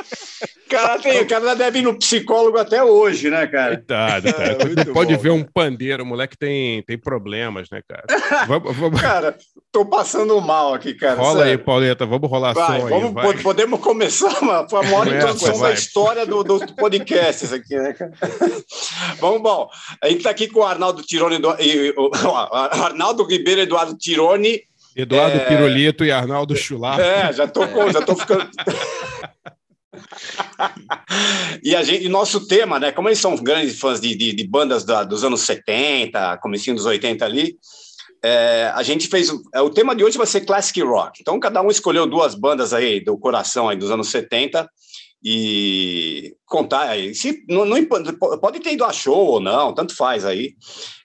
cara, 0.68 0.98
tem, 0.98 1.22
o 1.22 1.27
cara 1.27 1.55
deve 1.57 1.79
ir 1.79 1.83
no 1.83 1.98
psicólogo 1.98 2.59
até 2.59 2.85
hoje, 2.85 3.31
né, 3.31 3.46
cara? 3.46 3.77
Coitado, 3.77 4.31
cara. 4.35 4.53
É, 4.61 4.64
muito 4.66 4.87
Não 4.88 4.92
pode 4.92 5.16
bom, 5.16 5.22
ver 5.22 5.31
um 5.31 5.42
pandeiro, 5.42 6.03
o 6.03 6.07
moleque 6.07 6.37
tem, 6.37 6.83
tem 6.83 6.98
problemas, 6.98 7.68
né, 7.72 7.81
cara? 7.88 8.05
Vamos, 8.46 8.77
vamos- 8.77 9.01
Cara, 9.01 9.35
tô 9.72 9.87
passando 9.87 10.38
mal 10.42 10.74
aqui, 10.74 10.92
cara. 10.92 11.14
rola 11.16 11.44
aí, 11.44 11.51
sério. 11.51 11.64
Pauleta, 11.64 12.05
vamos 12.05 12.29
rolar 12.31 12.53
Vai, 12.53 12.66
som 12.81 12.87
aí. 12.87 12.90
vamos, 12.90 13.12
vai. 13.14 13.33
po- 13.33 13.42
podemos 13.42 13.81
começar 13.81 14.37
uma, 14.42 14.68
foi 14.68 14.81
a 14.81 14.83
maior 14.83 15.05
Começa, 15.05 15.16
introdução 15.16 15.55
vai. 15.57 15.72
da 15.72 15.79
história 15.79 16.27
do, 16.27 16.44
do 16.44 16.74
podcast 16.74 17.44
isso 17.46 17.55
aqui, 17.55 17.74
né, 17.74 17.94
cara? 17.94 18.12
Vamos, 19.18 19.40
bom. 19.42 19.68
A 20.03 20.09
gente 20.09 20.22
tá 20.24 20.31
aqui 20.31 20.46
com 20.48 20.61
o 20.61 20.64
Arnaldo 20.66 21.03
Tironi, 21.03 21.38
do, 21.38 21.55
e, 21.59 21.78
o, 21.97 22.11
o 22.11 22.35
Arnaldo 22.37 23.25
Ribeiro 23.25 23.61
Eduardo 23.61 23.97
Tironi. 23.97 24.62
Eduardo 24.97 25.37
É. 25.37 25.45
Pirulito 25.47 26.05
e 26.05 26.11
Arnaldo 26.11 26.57
Chulapa. 26.57 27.01
É, 27.03 27.33
já 27.33 27.47
tô, 27.47 27.67
com- 27.69 27.91
já 27.93 28.03
tô 28.03 28.17
ficando. 28.17 28.49
e 31.62 31.75
a 31.75 31.83
gente, 31.83 32.05
e 32.05 32.09
nosso 32.09 32.47
tema, 32.47 32.79
né? 32.79 32.93
Como 32.93 33.09
eles 33.09 33.19
são 33.19 33.37
grandes 33.37 33.79
fãs 33.79 34.01
de, 34.01 34.14
de, 34.14 34.33
de 34.33 34.47
bandas 34.47 34.85
da- 34.85 35.05
dos 35.05 35.25
anos 35.25 35.43
70, 35.43 36.38
comecinho 36.38 36.77
dos 36.77 36.85
80 36.87 37.25
ali, 37.25 37.57
é, 38.25 38.73
a 38.75 38.83
gente 38.83 39.09
fez. 39.09 39.31
o- 39.31 39.41
é, 39.55 39.61
o 39.61 39.71
tema 39.71 39.95
de 39.95 40.05
hoje 40.05 40.19
vai 40.19 40.27
ser 40.27 40.41
Classic 40.43 40.81
Rock. 40.83 41.21
Então, 41.21 41.38
cada 41.38 41.62
um 41.62 41.71
escolheu 41.71 42.07
duas 42.07 42.35
bandas 42.35 42.73
aí 42.73 43.01
do 43.01 43.17
coração 43.19 43.69
aí 43.69 43.77
dos 43.77 43.91
anos 43.91 44.09
70 44.09 44.69
e 45.23 46.35
contar 46.47 46.88
aí. 46.91 47.14
Se, 47.14 47.45
não, 47.49 47.64
não 47.64 47.77
pode 48.41 48.61
ter 48.61 48.73
ido 48.73 48.85
a 48.85 48.93
show 48.93 49.17
ou 49.27 49.41
não, 49.41 49.75
tanto 49.75 49.95
faz 49.95 50.25
aí. 50.25 50.55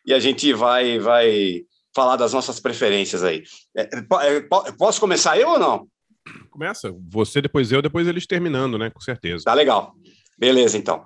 E 0.05 0.13
a 0.13 0.19
gente 0.19 0.51
vai, 0.53 0.99
vai 0.99 1.61
falar 1.95 2.15
das 2.15 2.33
nossas 2.33 2.59
preferências 2.59 3.23
aí. 3.23 3.43
É, 3.75 3.81
é, 4.27 4.41
po- 4.41 4.71
posso 4.77 4.99
começar 4.99 5.37
eu 5.39 5.49
ou 5.49 5.59
não? 5.59 5.87
Começa, 6.51 6.93
você, 7.09 7.41
depois 7.41 7.71
eu, 7.71 7.81
depois 7.81 8.07
eles 8.07 8.25
terminando, 8.27 8.77
né? 8.77 8.89
Com 8.89 8.99
certeza. 9.01 9.43
Tá 9.45 9.53
legal. 9.53 9.93
Beleza, 10.37 10.77
então. 10.77 11.05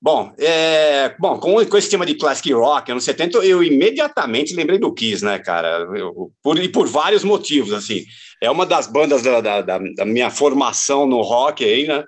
Bom, 0.00 0.34
é, 0.38 1.14
bom 1.20 1.38
com, 1.38 1.64
com 1.64 1.76
esse 1.76 1.88
tema 1.88 2.04
de 2.04 2.14
classic 2.16 2.52
rock, 2.52 2.90
anos 2.90 3.04
70, 3.04 3.38
eu 3.38 3.62
imediatamente 3.62 4.52
lembrei 4.54 4.78
do 4.78 4.92
Kiss, 4.92 5.24
né, 5.24 5.38
cara? 5.38 5.86
Eu- 5.96 6.32
por, 6.42 6.58
e 6.58 6.68
por 6.68 6.88
vários 6.88 7.22
motivos, 7.22 7.72
assim. 7.72 8.04
É 8.42 8.50
uma 8.50 8.66
das 8.66 8.88
bandas 8.88 9.22
da, 9.22 9.40
da, 9.40 9.60
da- 9.60 9.78
da 9.78 10.04
minha 10.04 10.28
formação 10.30 11.06
no 11.06 11.20
rock 11.22 11.64
aí, 11.64 11.86
né? 11.86 12.04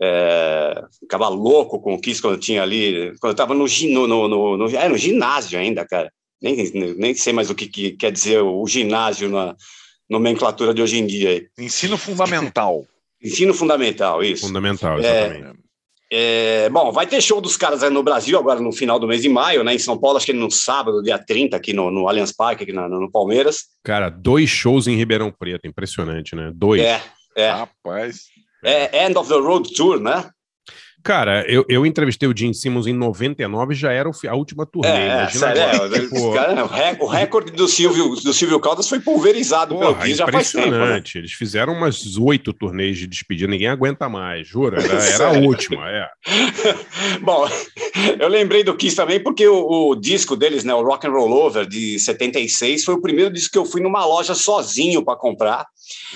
É, 0.00 0.84
ficava 1.00 1.28
louco 1.28 1.80
com 1.80 1.94
o 1.94 2.00
Kiss 2.00 2.20
quando 2.20 2.34
eu 2.34 2.40
tinha 2.40 2.62
ali, 2.62 3.12
quando 3.20 3.32
eu 3.32 3.36
tava 3.36 3.54
no, 3.54 3.64
no, 3.66 4.06
no, 4.06 4.28
no, 4.28 4.56
no, 4.56 4.76
é, 4.76 4.88
no 4.88 4.96
ginásio 4.98 5.58
ainda, 5.58 5.86
cara. 5.86 6.10
Nem, 6.40 6.70
nem 6.98 7.14
sei 7.14 7.32
mais 7.32 7.48
o 7.50 7.54
que, 7.54 7.66
que 7.66 7.92
quer 7.92 8.12
dizer 8.12 8.40
o 8.42 8.66
ginásio 8.66 9.28
na 9.28 9.56
nomenclatura 10.08 10.72
de 10.74 10.82
hoje 10.82 10.98
em 10.98 11.06
dia. 11.06 11.30
aí. 11.30 11.46
Ensino 11.58 11.96
fundamental. 11.96 12.84
Ensino 13.22 13.54
fundamental, 13.54 14.22
isso. 14.22 14.46
Fundamental, 14.46 14.98
É, 15.00 15.26
exatamente. 15.26 15.66
É, 16.12 16.68
bom, 16.68 16.92
vai 16.92 17.04
ter 17.06 17.20
show 17.20 17.40
dos 17.40 17.56
caras 17.56 17.82
aí 17.82 17.90
no 17.90 18.02
Brasil 18.02 18.38
agora 18.38 18.60
no 18.60 18.70
final 18.70 18.96
do 18.96 19.08
mês 19.08 19.22
de 19.22 19.28
maio, 19.28 19.64
né? 19.64 19.74
Em 19.74 19.78
São 19.78 19.98
Paulo, 19.98 20.16
acho 20.18 20.26
que 20.26 20.32
no 20.32 20.48
sábado, 20.50 21.02
dia 21.02 21.18
30, 21.18 21.56
aqui 21.56 21.72
no, 21.72 21.90
no 21.90 22.08
Allianz 22.08 22.30
Parque, 22.30 22.62
aqui 22.62 22.72
na- 22.72 22.88
no, 22.88 23.00
no 23.00 23.10
Palmeiras. 23.10 23.64
Cara, 23.82 24.08
dois 24.08 24.48
shows 24.48 24.86
em 24.86 24.94
Ribeirão 24.94 25.32
Preto, 25.32 25.66
impressionante, 25.66 26.36
né? 26.36 26.52
Dois. 26.54 26.80
É, 26.80 27.02
é, 27.34 27.50
Rapaz. 27.50 28.26
É 28.64 29.06
End 29.06 29.16
of 29.18 29.28
the 29.28 29.38
Road 29.38 29.72
Tour, 29.74 30.00
né? 30.00 30.28
Cara, 31.04 31.44
eu, 31.48 31.64
eu 31.68 31.86
entrevistei 31.86 32.28
o 32.28 32.36
Gene 32.36 32.52
Simmons 32.52 32.88
em 32.88 32.92
99 32.92 33.72
e 33.74 33.76
já 33.76 33.92
era 33.92 34.10
a 34.28 34.34
última 34.34 34.66
turnê. 34.66 34.88
É, 34.88 35.06
é, 35.22 35.28
sério, 35.28 35.62
é, 35.62 36.00
Tipo, 36.00 36.32
cara- 36.34 36.64
o 36.64 36.66
rec- 36.66 37.00
o 37.00 37.06
recorde 37.06 37.52
do 37.52 37.68
Silvio, 37.68 38.08
do 38.16 38.32
Silvio 38.32 38.58
Caldas 38.58 38.88
foi 38.88 38.98
pulverizado 38.98 39.78
pelo 39.78 39.92
porra, 39.94 40.04
Kiss 40.04 40.16
já 40.18 40.26
faz 40.26 40.50
tempo, 40.50 40.62
né? 40.66 40.74
impressionante. 40.74 41.18
Eles 41.18 41.32
fizeram 41.32 41.74
umas 41.74 42.16
oito 42.18 42.52
turnês 42.52 42.98
de 42.98 43.06
despedida, 43.06 43.48
ninguém 43.48 43.68
aguenta 43.68 44.08
mais, 44.08 44.48
juro. 44.48 44.80
Era, 44.80 44.88
era 45.06 45.28
a 45.28 45.32
última, 45.38 45.88
é. 45.88 46.08
Bom, 47.22 47.46
eu 48.18 48.26
lembrei 48.26 48.64
do 48.64 48.76
Kiss 48.76 48.96
também 48.96 49.22
porque 49.22 49.46
o, 49.46 49.90
o 49.90 49.94
disco 49.94 50.34
deles, 50.34 50.64
né, 50.64 50.74
o 50.74 50.82
Rock 50.82 51.06
and 51.06 51.12
Roll 51.12 51.30
Over 51.30 51.66
de 51.68 52.00
76, 52.00 52.82
foi 52.84 52.94
o 52.94 53.00
primeiro 53.00 53.32
disco 53.32 53.52
que 53.52 53.58
eu 53.58 53.64
fui 53.64 53.80
numa 53.80 54.04
loja 54.04 54.34
sozinho 54.34 55.04
para 55.04 55.16
comprar. 55.16 55.66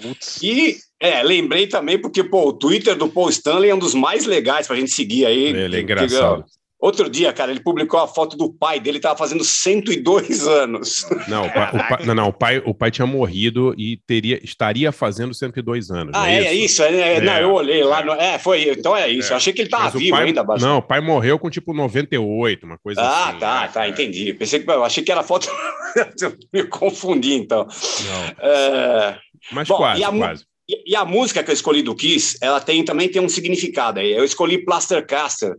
Putz. 0.02 0.42
E 0.42 0.76
é, 1.00 1.22
lembrei 1.22 1.66
também 1.66 1.98
porque 2.00 2.22
pô, 2.24 2.48
o 2.48 2.52
Twitter 2.52 2.96
do 2.96 3.08
Paul 3.08 3.28
Stanley 3.30 3.70
é 3.70 3.74
um 3.74 3.78
dos 3.78 3.94
mais 3.94 4.24
legais 4.26 4.66
para 4.66 4.76
a 4.76 4.78
gente 4.78 4.90
seguir 4.92 5.26
aí. 5.26 5.44
Ele 5.48 5.64
é 5.64 5.68
Que- 5.78 5.80
engraçado. 5.80 6.44
Outro 6.82 7.10
dia, 7.10 7.30
cara, 7.30 7.50
ele 7.50 7.60
publicou 7.60 8.00
a 8.00 8.08
foto 8.08 8.38
do 8.38 8.50
pai 8.50 8.80
dele, 8.80 8.96
estava 8.96 9.14
fazendo 9.14 9.44
102 9.44 10.48
anos. 10.48 11.04
Não, 11.28 11.44
o 11.46 11.52
pai, 11.52 11.68
o 11.74 11.88
pai- 11.88 12.06
não, 12.06 12.14
não, 12.14 12.28
o 12.28 12.32
pai, 12.32 12.62
o 12.64 12.72
pai 12.74 12.90
tinha 12.90 13.06
morrido 13.06 13.74
e 13.76 13.98
teria, 14.06 14.40
estaria 14.42 14.90
fazendo 14.90 15.34
102 15.34 15.90
anos. 15.90 16.12
Ah, 16.14 16.30
é, 16.32 16.46
é 16.46 16.54
isso? 16.54 16.82
É, 16.82 17.16
é, 17.16 17.20
Não, 17.20 17.32
É. 17.34 17.42
eu 17.42 17.52
olhei 17.52 17.84
lá. 17.84 18.02
No, 18.02 18.12
é, 18.12 18.38
foi. 18.38 18.70
Então 18.70 18.96
é 18.96 19.10
isso. 19.10 19.28
É. 19.28 19.32
Eu 19.32 19.36
achei 19.36 19.52
que 19.52 19.60
ele 19.60 19.68
o 19.74 19.90
vivo 19.98 20.16
pai- 20.16 20.24
ainda, 20.28 20.42
Barça. 20.42 20.66
Não, 20.66 20.78
o 20.78 20.82
pai 20.82 21.02
morreu 21.02 21.38
com 21.38 21.50
tipo 21.50 21.74
98, 21.74 22.64
uma 22.64 22.78
coisa 22.78 23.02
Ah, 23.02 23.28
assim. 23.28 23.38
tá, 23.38 23.60
né? 23.60 23.68
tá, 23.74 23.86
entendi. 23.86 24.32
Pensei 24.32 24.60
que 24.60 24.70
eu 24.70 24.82
achei 24.82 25.04
que 25.04 25.12
era 25.12 25.22
foto. 25.22 25.48
eu 26.22 26.34
me 26.50 26.64
confundi, 26.64 27.34
então. 27.34 27.66
Não, 27.66 28.48
É, 28.50 29.18
mas 29.52 29.68
Bom, 29.68 29.76
quase, 29.76 30.00
e 30.00 30.04
a 30.04 30.12
quase. 30.12 30.44
E, 30.68 30.92
e 30.92 30.96
a 30.96 31.04
música 31.04 31.42
que 31.42 31.50
eu 31.50 31.54
escolhi 31.54 31.82
do 31.82 31.94
Kiss, 31.94 32.38
ela 32.40 32.60
tem 32.60 32.84
também 32.84 33.08
tem 33.08 33.20
um 33.20 33.28
significado 33.28 33.98
aí. 33.98 34.12
Eu 34.12 34.24
escolhi 34.24 34.64
Plastercaster, 34.64 35.56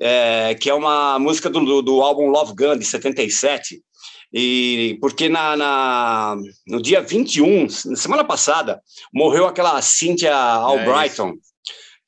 é, 0.00 0.56
que 0.60 0.68
é 0.68 0.74
uma 0.74 1.18
música 1.18 1.48
do, 1.48 1.64
do, 1.64 1.82
do 1.82 2.00
álbum 2.02 2.28
Love 2.28 2.54
Gun, 2.54 2.76
de 2.76 2.84
77. 2.84 3.80
E 4.32 4.96
porque 5.00 5.28
na, 5.28 5.56
na, 5.56 6.36
no 6.66 6.80
dia 6.80 7.00
21, 7.00 7.66
na 7.86 7.96
semana 7.96 8.24
passada, 8.24 8.80
morreu 9.12 9.46
aquela 9.46 9.80
Cynthia 9.82 10.34
Albrighton, 10.34 11.34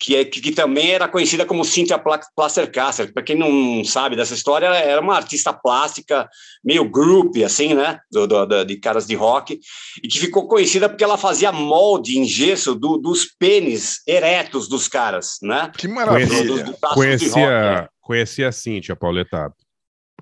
que, 0.03 0.17
é, 0.17 0.25
que, 0.25 0.41
que 0.41 0.51
também 0.51 0.91
era 0.91 1.07
conhecida 1.07 1.47
como 1.47 1.65
Cynthia 1.65 1.97
Pla- 1.97 2.19
Plastercaster. 2.35 3.13
Para 3.13 3.23
quem 3.23 3.37
não 3.37 3.85
sabe 3.85 4.17
dessa 4.17 4.35
história, 4.35 4.67
ela 4.67 4.77
era 4.77 5.01
uma 5.01 5.15
artista 5.15 5.53
plástica, 5.53 6.29
meio 6.65 6.91
groupie, 6.91 7.45
assim, 7.45 7.73
né? 7.73 8.01
Do, 8.11 8.27
do- 8.27 8.45
da- 8.45 8.65
de 8.65 8.77
caras 8.79 9.07
de 9.07 9.15
rock 9.15 9.61
e 10.03 10.09
que 10.09 10.19
ficou 10.19 10.49
conhecida 10.49 10.89
porque 10.89 11.05
ela 11.05 11.17
fazia 11.17 11.53
molde 11.53 12.19
em 12.19 12.25
gesso 12.25 12.75
do- 12.75 12.99
dos 12.99 13.25
pênis 13.39 14.01
eretos 14.05 14.69
dos 14.69 14.89
caras, 14.89 15.37
né? 15.41 15.71
Que 15.79 15.87
Dos, 15.87 15.95
maravilha. 15.95 16.45
dos 16.47 16.63
braços 16.81 17.21
de 17.21 17.29
rock, 17.29 17.41
né? 17.41 17.47
Conhecia, 17.47 17.89
conhecia 18.01 18.49
a 18.49 18.53
Cíntia 18.53 18.97
Pauletado. 18.97 19.55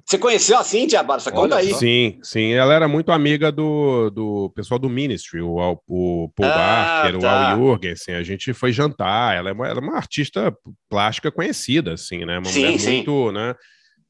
Você 0.04 0.18
conheceu 0.18 0.58
a 0.58 0.64
Cíntia, 0.64 1.02
Barça? 1.02 1.30
Conta 1.30 1.56
aí. 1.56 1.72
Sim, 1.74 2.18
sim. 2.22 2.52
Ela 2.52 2.74
era 2.74 2.88
muito 2.88 3.12
amiga 3.12 3.52
do, 3.52 4.10
do 4.10 4.50
pessoal 4.56 4.78
do 4.78 4.90
Ministry, 4.90 5.40
o, 5.40 5.56
o 5.86 6.28
Paul 6.34 6.50
Ah, 6.50 7.02
Barker, 7.02 7.20
tá. 7.20 7.26
o 7.26 7.28
Al 7.28 7.56
Jurgensen. 7.56 8.14
A 8.16 8.22
gente 8.22 8.52
foi 8.52 8.72
jantar. 8.72 9.36
Ela 9.36 9.50
é 9.50 9.52
uma, 9.52 9.68
ela 9.68 9.78
é 9.78 9.82
uma 9.82 9.96
artista 9.96 10.52
plástica 10.88 11.30
conhecida, 11.30 11.92
assim, 11.92 12.24
né? 12.24 12.38
Uma 12.38 12.46
Sim, 12.46 12.64
mulher 12.64 12.78
sim. 12.80 12.94
muito, 12.96 13.30
né? 13.30 13.54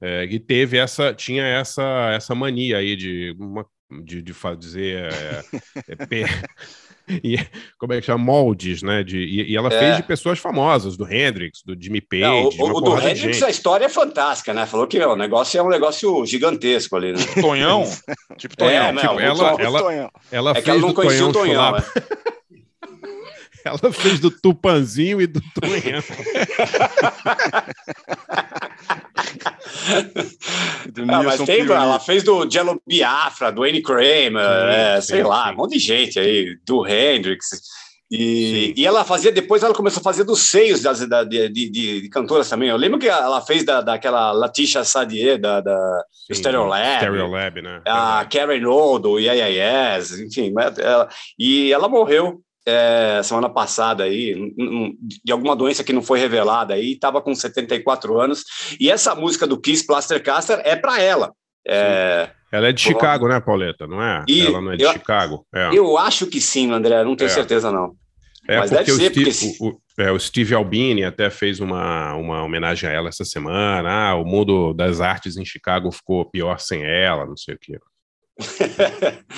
é, 0.01 0.27
que 0.27 0.41
teve 0.41 0.79
essa, 0.79 1.13
tinha 1.13 1.45
essa, 1.45 2.11
essa 2.15 2.35
mania 2.35 2.79
aí 2.79 2.97
de, 2.97 3.37
uma, 3.39 3.67
de, 4.03 4.23
de 4.23 4.33
fazer 4.33 5.13
é, 5.13 5.45
é, 5.91 5.97
e, 7.25 7.39
como 7.79 7.93
é 7.93 8.01
que 8.01 8.07
chama? 8.07 8.23
Moldes, 8.25 8.83
né? 8.83 9.03
De, 9.03 9.19
e, 9.19 9.51
e 9.53 9.57
ela 9.57 9.69
É. 9.73 9.79
fez 9.79 9.97
de 9.97 10.03
pessoas 10.03 10.39
famosas, 10.39 10.97
do 10.97 11.11
Hendrix, 11.13 11.63
do 11.65 11.77
Jimmy 11.81 12.01
Page, 12.01 12.23
Não, 12.59 12.67
o, 12.67 12.77
o 12.77 12.81
do 12.81 12.99
Hendrix, 12.99 13.43
a 13.43 13.51
história 13.51 13.85
é 13.87 13.89
fantástica, 13.89 14.55
né? 14.55 14.67
Falou 14.67 14.87
que 14.87 15.01
ó, 15.01 15.13
o 15.15 15.17
negócio 15.17 15.59
é 15.59 15.63
um 15.63 15.69
negócio 15.69 16.25
gigantesco 16.27 16.97
ali, 16.97 17.13
né? 17.13 17.19
Tonhão? 17.41 17.85
Tipo 18.39 18.57
Tonhão. 18.57 18.85
É, 18.85 18.93
não, 18.93 19.01
tipo, 19.03 19.21
ela- 19.21 19.35
Tonhão- 19.57 19.61
ela- 19.61 20.11
Ela 20.31 20.51
é 20.51 20.55
que 20.55 20.61
fez 20.63 20.69
ela 20.69 20.81
não 20.81 20.89
do 20.89 20.95
conhecia 20.95 21.27
o 21.27 21.33
Tonhão 21.33 21.73
né? 21.73 21.83
Ela 23.65 23.93
fez 23.93 24.19
do 24.21 24.31
Tupanzinho 24.31 25.21
e 25.21 25.27
do 25.27 25.41
Tonhão. 25.61 26.03
Do 30.93 31.03
Ah, 31.03 31.23
mas 31.23 31.39
Nilson 31.39 31.45
tem, 31.47 31.61
ela 31.63 32.01
fez 32.01 32.23
do 32.23 32.49
Jello 32.51 32.81
Biafra, 32.87 33.53
do 33.53 33.63
Annie 33.63 33.83
Kramer, 33.83 34.37
é, 34.37 35.01
sei 35.01 35.23
lá, 35.23 35.49
sim. 35.49 35.53
um 35.53 35.57
monte 35.57 35.73
de 35.73 35.79
gente 35.79 36.19
aí, 36.19 36.57
do 36.67 36.87
Hendrix. 36.87 37.61
E, 38.11 38.75
e 38.77 38.85
ela 38.85 39.05
fazia, 39.05 39.31
depois 39.31 39.63
ela 39.63 39.73
começou 39.73 40.01
a 40.01 40.05
fazer 40.05 40.25
dos 40.25 40.41
seios 40.51 40.83
das, 40.83 41.07
da, 41.09 41.23
de, 41.23 41.49
de, 41.49 41.71
de- 41.71 42.09
cantoras 42.09 42.49
também. 42.49 42.69
Eu 42.69 42.77
lembro 42.77 42.99
que 42.99 43.07
ela 43.09 43.41
fez 43.41 43.65
da, 43.65 43.81
daquela 43.81 44.33
Letitia 44.33 44.83
Sadier, 44.83 45.39
da, 45.39 45.61
da 45.61 46.05
Sim, 46.27 46.35
Stereolab, 46.35 46.97
Stereolab, 46.97 47.63
né? 47.63 47.81
a 47.87 48.25
Karen 48.25 48.65
O, 48.67 48.99
do 48.99 49.19
Yeah, 49.21 49.47
Yeah 49.47 49.97
Yes, 49.97 50.19
enfim. 50.19 50.53
ela- 50.79 51.09
e 51.39 51.73
ela 51.73 51.89
morreu 51.89 52.41
é, 52.67 53.21
semana 53.23 53.49
passada 53.49 54.05
aí, 54.05 54.53
de 55.25 55.33
alguma 55.33 55.57
doença 55.57 55.83
que 55.85 55.93
não 55.93 56.03
foi 56.03 56.19
revelada 56.19 56.75
aí, 56.75 56.93
estava 56.93 57.21
com 57.23 57.35
74 57.35 58.19
anos. 58.21 58.45
E 58.79 58.91
essa 58.91 59.15
música 59.15 59.47
do 59.47 59.61
Kiss 59.61 59.87
Plastercaster 59.87 60.61
é 60.65 60.77
para 60.77 61.01
ela. 61.01 61.33
É, 61.67 62.31
Ela 62.53 62.69
é 62.69 62.73
de. 62.73 62.81
Chicago, 62.81 63.29
né, 63.29 63.39
Pauleta? 63.41 63.87
Não 63.87 64.03
é? 64.03 64.25
E 64.29 64.47
ela 64.47 64.61
não 64.61 64.73
é 64.73 64.77
de 64.77 64.85
eu- 64.85 64.93
Chicago? 64.93 65.47
É. 65.55 65.71
Eu 65.73 65.97
acho 65.99 66.27
que 66.27 66.41
sim, 66.41 66.71
André, 66.73 67.05
não 67.05 67.15
tenho 67.15 67.29
É. 67.31 67.33
certeza 67.35 67.71
não. 67.71 67.93
É 68.49 68.59
Mas 68.59 68.71
porque, 68.71 68.85
deve 68.85 68.93
o, 68.93 68.97
ser, 68.97 69.11
Steve, 69.11 69.55
porque 69.59 69.65
o, 69.65 69.69
o- 69.69 70.03
é, 70.03 70.11
o 70.11 70.19
Steve 70.19 70.55
Albini 70.55 71.05
até 71.05 71.29
fez 71.31 71.61
uma, 71.61 72.15
uma 72.15 72.43
homenagem 72.43 72.89
a 72.89 72.93
ela 72.93 73.09
essa 73.11 73.25
semana. 73.25 73.89
Ah, 73.91 74.15
o 74.17 74.25
mundo 74.25 74.73
das 74.73 75.01
artes 75.01 75.37
em 75.37 75.45
Chicago 75.45 75.93
ficou 75.93 76.25
pior 76.31 76.59
sem 76.59 76.83
ela, 76.83 77.27
não 77.27 77.37
sei 77.37 77.55
o 77.55 77.59
quê. 77.61 77.79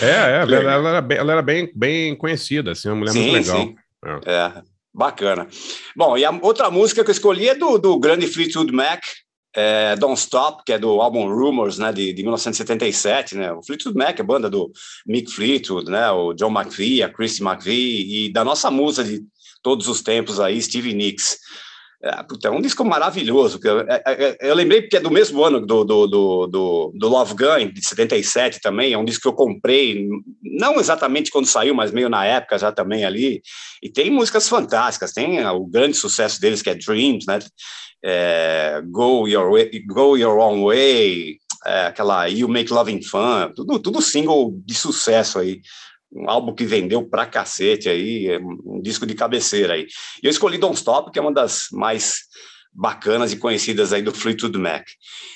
É, 0.00 0.06
é 0.06 0.42
ela, 0.42 0.56
ela 0.56 0.88
era, 0.88 1.00
bem, 1.00 1.18
ela 1.18 1.32
era 1.32 1.42
bem, 1.42 1.70
bem 1.74 2.16
conhecida, 2.16 2.72
assim, 2.72 2.88
uma 2.88 2.96
mulher 2.96 3.14
muito 3.14 3.32
legal. 3.32 3.74
É. 4.26 4.62
Bacana. 4.94 5.48
Bom, 5.96 6.18
e 6.18 6.24
a 6.24 6.30
outra 6.30 6.70
música 6.70 7.02
que 7.02 7.10
eu 7.10 7.12
escolhi 7.12 7.48
é 7.48 7.54
do, 7.54 7.78
do 7.78 7.98
grande 7.98 8.26
Fleetwood 8.26 8.72
Mac, 8.72 9.02
é, 9.54 9.96
Don't 9.96 10.18
Stop, 10.18 10.64
que 10.64 10.72
é 10.72 10.78
do 10.78 11.00
álbum 11.00 11.28
Rumors, 11.28 11.78
né, 11.78 11.92
de, 11.92 12.12
de 12.12 12.22
1977, 12.22 13.36
né, 13.36 13.52
o 13.52 13.62
Fleetwood 13.62 13.96
Mac 13.96 14.18
é 14.18 14.22
banda 14.22 14.50
do 14.50 14.70
Mick 15.06 15.30
Fleetwood, 15.32 15.90
né, 15.90 16.10
o 16.10 16.34
John 16.34 16.50
McVie, 16.50 17.02
a 17.02 17.08
Christy 17.08 17.42
McVie, 17.42 18.26
e 18.26 18.32
da 18.32 18.44
nossa 18.44 18.70
musa 18.70 19.02
de 19.02 19.22
todos 19.62 19.88
os 19.88 20.02
tempos 20.02 20.40
aí, 20.40 20.60
Stevie 20.60 20.94
Nicks. 20.94 21.38
É, 22.04 22.20
puta, 22.24 22.48
é 22.48 22.50
um 22.50 22.60
disco 22.60 22.84
maravilhoso. 22.84 23.60
Eu, 23.62 23.80
é, 23.80 24.02
é, 24.04 24.36
eu, 24.40 24.54
lembrei 24.56 24.82
porque 24.82 24.96
é 24.96 25.00
do 25.00 25.10
mesmo 25.10 25.44
ano 25.44 25.60
do, 25.60 25.84
do, 25.84 26.06
do, 26.08 26.46
do, 26.48 26.92
do 26.96 27.08
Love 27.08 27.34
Gun, 27.34 27.72
de 27.72 27.86
77 27.86 28.60
também. 28.60 28.92
É 28.92 28.98
um 28.98 29.04
disco 29.04 29.22
que 29.22 29.28
eu 29.28 29.32
comprei, 29.32 30.08
não 30.42 30.80
exatamente 30.80 31.30
quando 31.30 31.46
saiu, 31.46 31.76
mas 31.76 31.92
meio 31.92 32.08
na 32.08 32.24
época 32.24 32.58
já 32.58 32.72
também 32.72 33.04
ali. 33.04 33.40
E 33.80 33.88
tem 33.88 34.10
músicas 34.10 34.48
fantásticas. 34.48 35.12
Tem 35.12 35.46
o 35.46 35.64
grande 35.64 35.96
sucesso 35.96 36.40
deles, 36.40 36.60
que 36.60 36.70
é 36.70 36.74
Dreams, 36.74 37.24
né? 37.28 37.38
É, 38.04 38.82
Go, 38.86 39.28
Your 39.28 39.52
way, 39.52 39.70
Go 39.86 40.16
Your 40.16 40.38
Own 40.38 40.64
Way, 40.64 41.36
é, 41.64 41.86
aquela 41.86 42.26
You 42.26 42.48
Make 42.48 42.72
Loving 42.72 43.02
Fun, 43.02 43.52
tudo, 43.54 43.78
tudo 43.78 44.02
single 44.02 44.52
de 44.66 44.74
sucesso 44.74 45.38
aí 45.38 45.60
um 46.14 46.28
álbum 46.28 46.54
que 46.54 46.64
vendeu 46.64 47.04
pra 47.04 47.26
cacete 47.26 47.88
aí, 47.88 48.28
é 48.28 48.38
um 48.38 48.80
disco 48.82 49.06
de 49.06 49.14
cabeceira 49.14 49.74
aí. 49.74 49.86
E 50.22 50.26
eu 50.26 50.30
escolhi 50.30 50.58
Don't 50.58 50.76
Stop, 50.76 51.10
que 51.10 51.18
é 51.18 51.22
uma 51.22 51.32
das 51.32 51.66
mais 51.72 52.20
bacanas 52.72 53.32
e 53.32 53.36
conhecidas 53.36 53.92
aí 53.92 54.02
do 54.02 54.12
Fleetwood 54.12 54.58
Mac. 54.58 54.84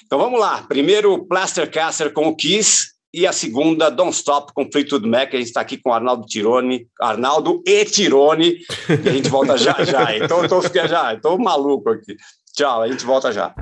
Então 0.05 0.19
vamos 0.19 0.41
lá, 0.41 0.63
primeiro 0.63 1.27
Plaster 1.27 1.71
Caster 1.71 2.13
com 2.13 2.29
o 2.29 2.37
Kiss 2.37 2.95
e 3.13 3.27
a 3.27 3.33
segunda 3.33 3.91
Don't 3.91 4.15
Stop 4.15 4.53
com 4.55 4.71
Fleetwood 4.71 5.09
Mac. 5.09 5.35
A 5.35 5.39
gente 5.39 5.47
está 5.47 5.61
aqui 5.61 5.79
com 5.79 5.93
Arnaldo 5.93 6.27
Tirone, 6.27 6.87
Arnaldo 7.01 7.63
e 7.67 7.85
Tirone, 7.85 8.59
e 8.89 9.09
a 9.09 9.13
gente 9.13 9.29
volta 9.29 9.57
já 9.57 9.85
já. 9.85 10.17
Então 10.17 10.43
eu 10.43 10.49
tô, 10.49 10.61
já, 10.63 11.15
estou 11.15 11.39
maluco 11.39 11.91
aqui. 11.91 12.17
Tchau, 12.55 12.83
a 12.83 12.89
gente 12.89 13.05
volta 13.05 13.33
já. 13.33 13.55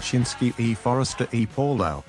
E. 0.00 0.02
Balshinsky 0.02 0.54
E. 0.58 0.74
Forrester 0.74 1.28
E. 1.32 1.46
Paulau. 1.46 2.02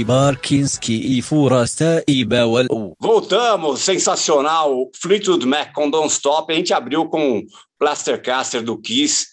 E 0.00 0.04
Barkinski 0.04 1.18
e 1.18 1.20
Forastaiba 1.20 2.46
wal 2.46 2.96
Voltamos, 2.98 3.80
sensacional. 3.80 4.90
Fleetwood 4.94 5.44
Mac 5.46 5.72
com 5.74 5.90
Don't 5.90 6.10
Stop. 6.10 6.50
A 6.50 6.56
gente 6.56 6.72
abriu 6.72 7.06
com 7.06 7.42
Plastercaster 7.78 8.62
do 8.62 8.80
Kiss, 8.80 9.26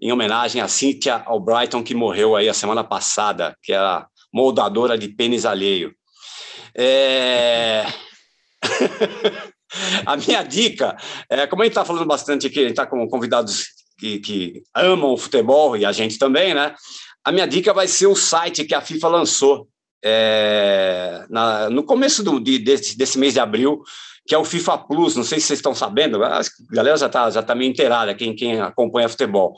em 0.00 0.10
homenagem 0.10 0.62
a 0.62 0.68
Cynthia 0.68 1.22
Albrighton, 1.26 1.82
que 1.82 1.94
morreu 1.94 2.34
aí 2.34 2.48
a 2.48 2.54
semana 2.54 2.82
passada, 2.82 3.54
que 3.62 3.72
era 3.72 4.06
moldadora 4.32 4.96
de 4.96 5.08
pênis 5.08 5.44
alheio. 5.44 5.94
É... 6.74 7.84
a 10.06 10.16
minha 10.16 10.42
dica, 10.42 10.96
é, 11.28 11.46
como 11.46 11.60
a 11.60 11.64
gente 11.66 11.72
está 11.72 11.84
falando 11.84 12.06
bastante 12.06 12.46
aqui, 12.46 12.60
a 12.60 12.62
gente 12.62 12.70
está 12.70 12.86
com 12.86 13.06
convidados 13.08 13.66
que, 13.98 14.20
que 14.20 14.62
amam 14.74 15.12
o 15.12 15.18
futebol 15.18 15.76
e 15.76 15.84
a 15.84 15.92
gente 15.92 16.18
também, 16.18 16.54
né? 16.54 16.74
A 17.22 17.30
minha 17.30 17.46
dica 17.46 17.74
vai 17.74 17.86
ser 17.86 18.06
o 18.06 18.16
site 18.16 18.64
que 18.64 18.74
a 18.74 18.80
FIFA 18.80 19.08
lançou 19.08 19.68
é, 20.04 21.24
na, 21.30 21.70
no 21.70 21.82
começo 21.82 22.22
do, 22.22 22.38
de, 22.38 22.58
desse, 22.58 22.96
desse 22.96 23.18
mês 23.18 23.32
de 23.32 23.40
abril, 23.40 23.82
que 24.26 24.34
é 24.34 24.38
o 24.38 24.44
FIFA 24.44 24.78
Plus. 24.78 25.16
Não 25.16 25.24
sei 25.24 25.40
se 25.40 25.46
vocês 25.46 25.58
estão 25.58 25.74
sabendo, 25.74 26.22
a 26.22 26.40
galera 26.70 26.96
já 26.96 27.06
está 27.06 27.30
já 27.30 27.42
tá 27.42 27.54
meio 27.54 27.70
inteirada, 27.70 28.14
quem, 28.14 28.36
quem 28.36 28.60
acompanha 28.60 29.08
futebol. 29.08 29.54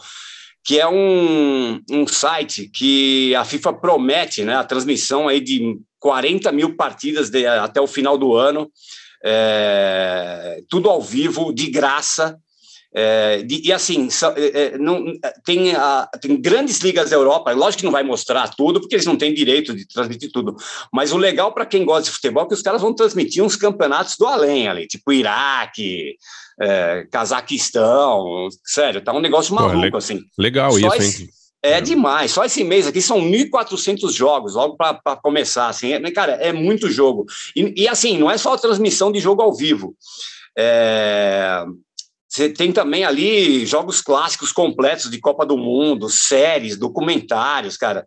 Que 0.64 0.80
é 0.80 0.88
um, 0.88 1.80
um 1.90 2.06
site 2.06 2.70
que 2.72 3.34
a 3.34 3.44
FIFA 3.44 3.72
promete 3.74 4.44
né, 4.44 4.56
a 4.56 4.64
transmissão 4.64 5.28
aí 5.28 5.40
de 5.40 5.78
40 5.98 6.52
mil 6.52 6.76
partidas 6.76 7.30
de, 7.30 7.46
até 7.46 7.80
o 7.80 7.86
final 7.86 8.16
do 8.16 8.34
ano, 8.34 8.70
é, 9.24 10.60
tudo 10.68 10.88
ao 10.88 11.00
vivo, 11.00 11.52
de 11.52 11.68
graça. 11.70 12.38
É, 12.98 13.42
de, 13.42 13.60
e 13.62 13.70
assim, 13.74 14.08
é, 14.36 14.62
é, 14.62 14.78
não, 14.78 15.04
tem, 15.44 15.74
a, 15.74 16.08
tem 16.18 16.40
grandes 16.40 16.78
ligas 16.78 17.10
da 17.10 17.16
Europa, 17.16 17.52
lógico 17.52 17.80
que 17.80 17.84
não 17.84 17.92
vai 17.92 18.02
mostrar 18.02 18.48
tudo, 18.56 18.80
porque 18.80 18.94
eles 18.94 19.04
não 19.04 19.18
têm 19.18 19.34
direito 19.34 19.74
de 19.76 19.86
transmitir 19.86 20.32
tudo, 20.32 20.56
mas 20.90 21.12
o 21.12 21.18
legal 21.18 21.52
para 21.52 21.66
quem 21.66 21.84
gosta 21.84 22.04
de 22.04 22.10
futebol 22.10 22.44
é 22.44 22.48
que 22.48 22.54
os 22.54 22.62
caras 22.62 22.80
vão 22.80 22.94
transmitir 22.94 23.44
uns 23.44 23.54
campeonatos 23.54 24.16
do 24.18 24.24
além 24.24 24.66
ali, 24.66 24.86
tipo 24.86 25.12
Iraque, 25.12 26.16
é, 26.58 27.06
Cazaquistão, 27.12 28.48
sério, 28.64 29.02
tá 29.02 29.12
um 29.12 29.20
negócio 29.20 29.54
maluco 29.54 29.90
Pô, 29.90 29.98
assim. 29.98 30.22
Legal 30.38 30.72
Só 30.72 30.78
isso, 30.78 30.96
esse- 30.96 31.22
hein? 31.24 31.28
É 31.62 31.80
demais, 31.80 32.30
só 32.30 32.44
esse 32.44 32.62
mês 32.64 32.86
aqui 32.86 33.02
são 33.02 33.20
1.400 33.20 34.14
jogos, 34.14 34.54
logo 34.54 34.76
para 34.76 35.16
começar, 35.16 35.68
assim, 35.68 35.92
é, 35.92 36.10
cara, 36.12 36.32
é 36.34 36.52
muito 36.52 36.88
jogo. 36.88 37.26
E, 37.56 37.82
e, 37.82 37.88
assim, 37.88 38.16
não 38.16 38.30
é 38.30 38.38
só 38.38 38.54
a 38.54 38.58
transmissão 38.58 39.10
de 39.10 39.18
jogo 39.18 39.42
ao 39.42 39.52
vivo. 39.52 39.96
É, 40.56 41.64
Você 42.36 42.50
tem 42.50 42.70
também 42.70 43.02
ali 43.02 43.64
jogos 43.64 44.02
clássicos 44.02 44.52
completos 44.52 45.10
de 45.10 45.18
Copa 45.18 45.46
do 45.46 45.56
Mundo, 45.56 46.10
séries, 46.10 46.76
documentários, 46.76 47.78
cara. 47.78 48.06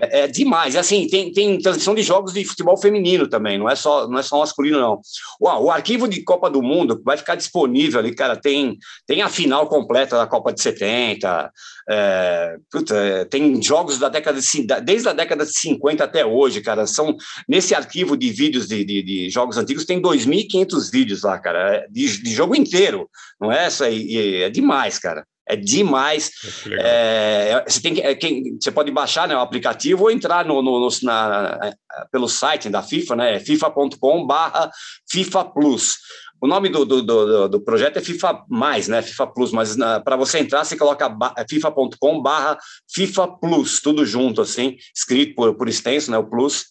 É, 0.00 0.20
é 0.20 0.26
demais. 0.28 0.74
E, 0.74 0.78
assim, 0.78 1.06
tem, 1.08 1.32
tem 1.32 1.58
transmissão 1.58 1.94
de 1.94 2.02
jogos 2.02 2.32
de 2.32 2.44
futebol 2.44 2.76
feminino 2.76 3.28
também, 3.28 3.58
não 3.58 3.68
é 3.68 3.74
só, 3.74 4.06
não 4.08 4.18
é 4.18 4.22
só 4.22 4.38
masculino, 4.38 4.78
não. 4.78 5.00
O, 5.40 5.48
o 5.48 5.70
arquivo 5.70 6.06
de 6.06 6.22
Copa 6.22 6.48
do 6.48 6.62
Mundo 6.62 7.00
vai 7.04 7.16
ficar 7.16 7.34
disponível 7.34 7.98
ali, 7.98 8.14
cara. 8.14 8.36
Tem, 8.36 8.78
tem 9.06 9.22
a 9.22 9.28
final 9.28 9.66
completa 9.68 10.16
da 10.16 10.26
Copa 10.26 10.52
de 10.52 10.62
70. 10.62 11.50
É, 11.90 12.56
puta, 12.70 12.94
é, 12.94 13.24
tem 13.24 13.60
jogos 13.62 13.98
da 13.98 14.08
década 14.08 14.40
de, 14.40 14.66
desde 14.84 15.08
a 15.08 15.12
década 15.12 15.44
de 15.44 15.58
50 15.58 16.04
até 16.04 16.24
hoje, 16.24 16.60
cara. 16.60 16.86
São 16.86 17.16
nesse 17.48 17.74
arquivo 17.74 18.16
de 18.16 18.30
vídeos 18.30 18.68
de, 18.68 18.84
de, 18.84 19.02
de 19.02 19.30
jogos 19.30 19.56
antigos 19.56 19.84
tem 19.84 20.00
2.500 20.00 20.90
vídeos 20.92 21.22
lá, 21.22 21.38
cara, 21.38 21.76
é, 21.76 21.86
de, 21.90 22.22
de 22.22 22.30
jogo 22.30 22.54
inteiro. 22.54 23.08
Não 23.40 23.50
é 23.50 23.66
essa 23.66 23.86
aí, 23.86 24.42
é 24.42 24.50
demais, 24.50 24.98
cara. 24.98 25.24
É 25.48 25.56
demais. 25.56 26.30
Legal. 26.66 26.86
É, 26.86 27.64
você, 27.66 27.80
tem 27.80 27.94
que, 27.94 28.00
é, 28.00 28.14
quem, 28.14 28.58
você 28.60 28.70
pode 28.70 28.90
baixar 28.90 29.26
né, 29.26 29.34
o 29.34 29.40
aplicativo 29.40 30.04
ou 30.04 30.10
entrar 30.10 30.44
no, 30.44 30.60
no- 30.62 30.78
no- 30.80 30.88
na- 31.02 31.72
pelo 32.12 32.28
site 32.28 32.68
da 32.68 32.82
FIFA, 32.82 33.16
né? 33.16 33.40
fifa.com 33.40 34.26
barra 34.26 34.70
FIFA 35.10 35.44
Plus. 35.46 35.96
O 36.40 36.46
nome 36.46 36.68
do, 36.68 36.84
do, 36.84 37.02
do, 37.02 37.48
do 37.48 37.60
projeto 37.60 37.96
é 37.96 38.00
FIFA 38.00 38.44
Mais, 38.48 38.86
né? 38.86 39.02
FIFA 39.02 39.26
Plus, 39.28 39.50
mas 39.50 39.74
para 40.04 40.14
você 40.16 40.38
entrar, 40.38 40.64
você 40.64 40.76
coloca 40.76 41.12
fifa.com 41.50 42.22
barra 42.22 42.56
FIFA 42.94 43.26
Plus, 43.40 43.80
tudo 43.80 44.04
junto, 44.06 44.40
assim, 44.42 44.76
escrito 44.94 45.34
por, 45.34 45.54
por 45.56 45.68
extenso, 45.68 46.10
né? 46.12 46.18
O 46.18 46.28
Plus. 46.28 46.66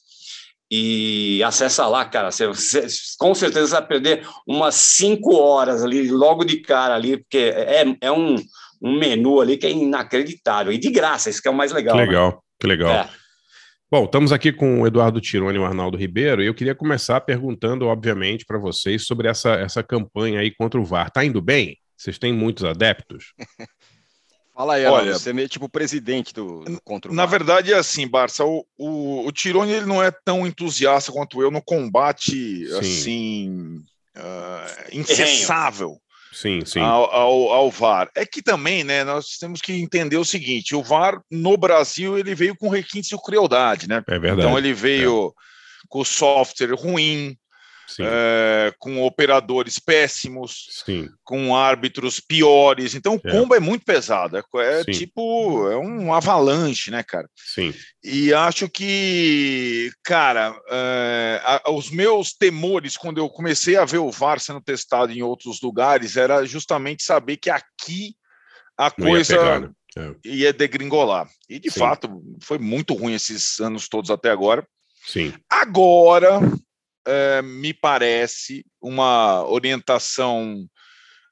E 0.72 1.42
acessa 1.44 1.88
lá, 1.88 2.04
cara. 2.06 2.30
Você, 2.32 2.48
você- 2.48 2.88
com 3.18 3.34
certeza 3.34 3.80
vai 3.80 3.88
perder 3.88 4.28
umas 4.46 4.76
cinco 4.76 5.36
horas 5.36 5.84
ali, 5.84 6.10
logo 6.10 6.44
de 6.44 6.58
cara 6.62 6.96
ali, 6.96 7.18
porque 7.18 7.38
é, 7.38 7.86
é 8.02 8.12
um, 8.12 8.36
um 8.82 8.98
menu 8.98 9.42
ali 9.42 9.58
que 9.58 9.66
é 9.68 9.72
inacreditável. 9.72 10.72
E 10.72 10.78
de 10.78 10.90
graça, 10.90 11.30
isso 11.30 11.42
que 11.42 11.48
é 11.48 11.52
o 11.52 11.56
mais 11.56 11.72
legal. 11.72 11.96
Que 11.96 12.02
né? 12.02 12.08
legal, 12.08 12.44
que 12.60 12.68
legal. 12.68 12.92
É. 12.92 13.10
Bom, 13.90 14.04
estamos 14.04 14.34
aqui 14.34 14.52
com 14.52 14.82
o 14.82 14.88
Eduardo 14.88 15.22
Tironi 15.22 15.58
e 15.58 15.60
o 15.60 15.66
Arnaldo 15.66 15.98
Ribeiro, 15.98 16.44
e 16.44 16.48
eu 16.48 16.54
queria 16.54 16.76
começar 16.76 17.22
perguntando, 17.22 17.88
obviamente, 17.88 18.46
para 18.46 18.58
vocês 18.58 19.06
sobre 19.06 19.30
essa, 19.30 19.52
essa 19.52 19.82
campanha 19.82 20.42
aí 20.42 20.54
contra 20.54 20.78
o 20.80 20.84
VAR. 20.84 21.10
Tá 21.10 21.24
indo 21.24 21.42
bem? 21.42 21.78
Vocês 21.96 22.20
têm 22.20 22.34
muitos 22.34 22.66
adeptos? 22.66 23.34
Fala 24.54 24.74
aí, 24.74 24.86
Olha- 24.86 25.14
você 25.14 25.30
é 25.30 25.34
meio 25.34 25.48
tipo 25.48 25.70
presidente 25.70 26.34
do, 26.34 26.66
do 26.66 26.82
contra 26.82 27.12
o 27.12 27.16
Na 27.16 27.26
VAR. 27.26 27.32
verdade, 27.40 27.72
é 27.72 27.78
assim, 27.78 28.08
Barça, 28.08 28.44
o, 28.44 28.66
o, 28.78 29.26
o 29.26 29.32
Tironi 29.32 29.72
ele 29.72 29.86
não 29.86 30.04
é 30.04 30.12
tão 30.12 30.46
entusiasta 30.46 31.12
quanto 31.12 31.42
eu 31.42 31.50
no 31.50 31.62
combate, 31.62 32.68
assim, 32.80 33.82
ah, 34.16 34.66
incessável 34.92 35.98
Sim, 36.38 36.64
sim. 36.64 36.80
ao, 36.80 37.12
ao, 37.12 37.52
ao 37.52 37.72
VAR. 37.72 38.12
É 38.16 38.24
que 38.24 38.44
também, 38.44 38.84
né, 38.84 39.04
nós 39.04 39.38
temos 39.40 39.60
que 39.60 39.74
entender 39.74 40.18
o 40.18 40.26
seguinte, 40.26 40.76
o 40.76 40.84
VAR 40.84 41.20
no 41.32 41.58
Brasil, 41.58 42.16
ele 42.16 42.36
veio 42.36 42.56
com 42.56 42.70
requintes 42.70 43.10
de 43.10 43.18
crueldade, 43.18 43.88
né? 43.88 44.04
É 44.08 44.20
verdade. 44.20 44.42
Então 44.42 44.56
ele 44.56 44.72
veio 44.72 45.34
com 45.90 46.04
software 46.04 46.76
ruim, 46.76 47.36
é, 48.00 48.74
com 48.80 49.02
operadores 49.04 49.80
péssimos, 49.80 50.68
sim. 50.86 51.10
com 51.24 51.56
árbitros 51.56 52.20
piores. 52.20 52.96
Então 52.96 53.16
o 53.16 53.22
É. 53.28 53.32
combo 53.32 53.56
é 53.56 53.60
muito 53.60 53.86
pesado. 53.86 54.38
É, 54.38 54.44
é 54.62 54.84
Sim. 54.84 54.92
tipo, 54.92 55.70
é 55.70 55.78
um 55.78 56.14
avalanche, 56.14 56.92
né, 56.92 57.04
cara? 57.04 57.30
Sim, 57.36 57.74
E 58.04 58.34
acho 58.34 58.70
que, 58.70 59.92
cara, 60.04 60.56
é, 60.70 61.42
a- 61.44 61.72
os 61.72 61.90
meus 61.90 62.34
temores 62.34 62.96
quando 62.98 63.18
eu 63.18 63.30
comecei 63.30 63.76
a 63.76 63.86
ver 63.86 63.98
o 64.00 64.12
VAR 64.12 64.40
sendo 64.40 64.62
testado 64.62 65.12
em 65.12 65.22
outros 65.22 65.62
lugares 65.62 66.16
era 66.18 66.46
justamente 66.46 67.04
saber 67.04 67.38
que 67.38 67.50
aqui 67.50 68.16
a 68.78 68.92
não 68.98 69.08
ia 69.08 69.14
coisa 69.14 69.38
pegar, 69.38 69.60
né? 69.62 69.70
É, 69.98 70.14
ia 70.26 70.54
degringolar. 70.54 71.28
E 71.50 71.58
de 71.60 71.72
Sim. 71.72 71.80
fato 71.80 72.22
foi 72.44 72.60
muito 72.60 72.94
ruim 72.94 73.14
esses 73.14 73.60
anos 73.60 73.88
todos 73.90 74.12
até 74.12 74.30
agora. 74.30 74.66
sim, 75.06 75.34
Agora, 75.50 76.40
eh, 77.08 77.42
me 77.42 77.74
parece 77.74 78.66
uma 78.82 79.44
orientação 79.46 80.68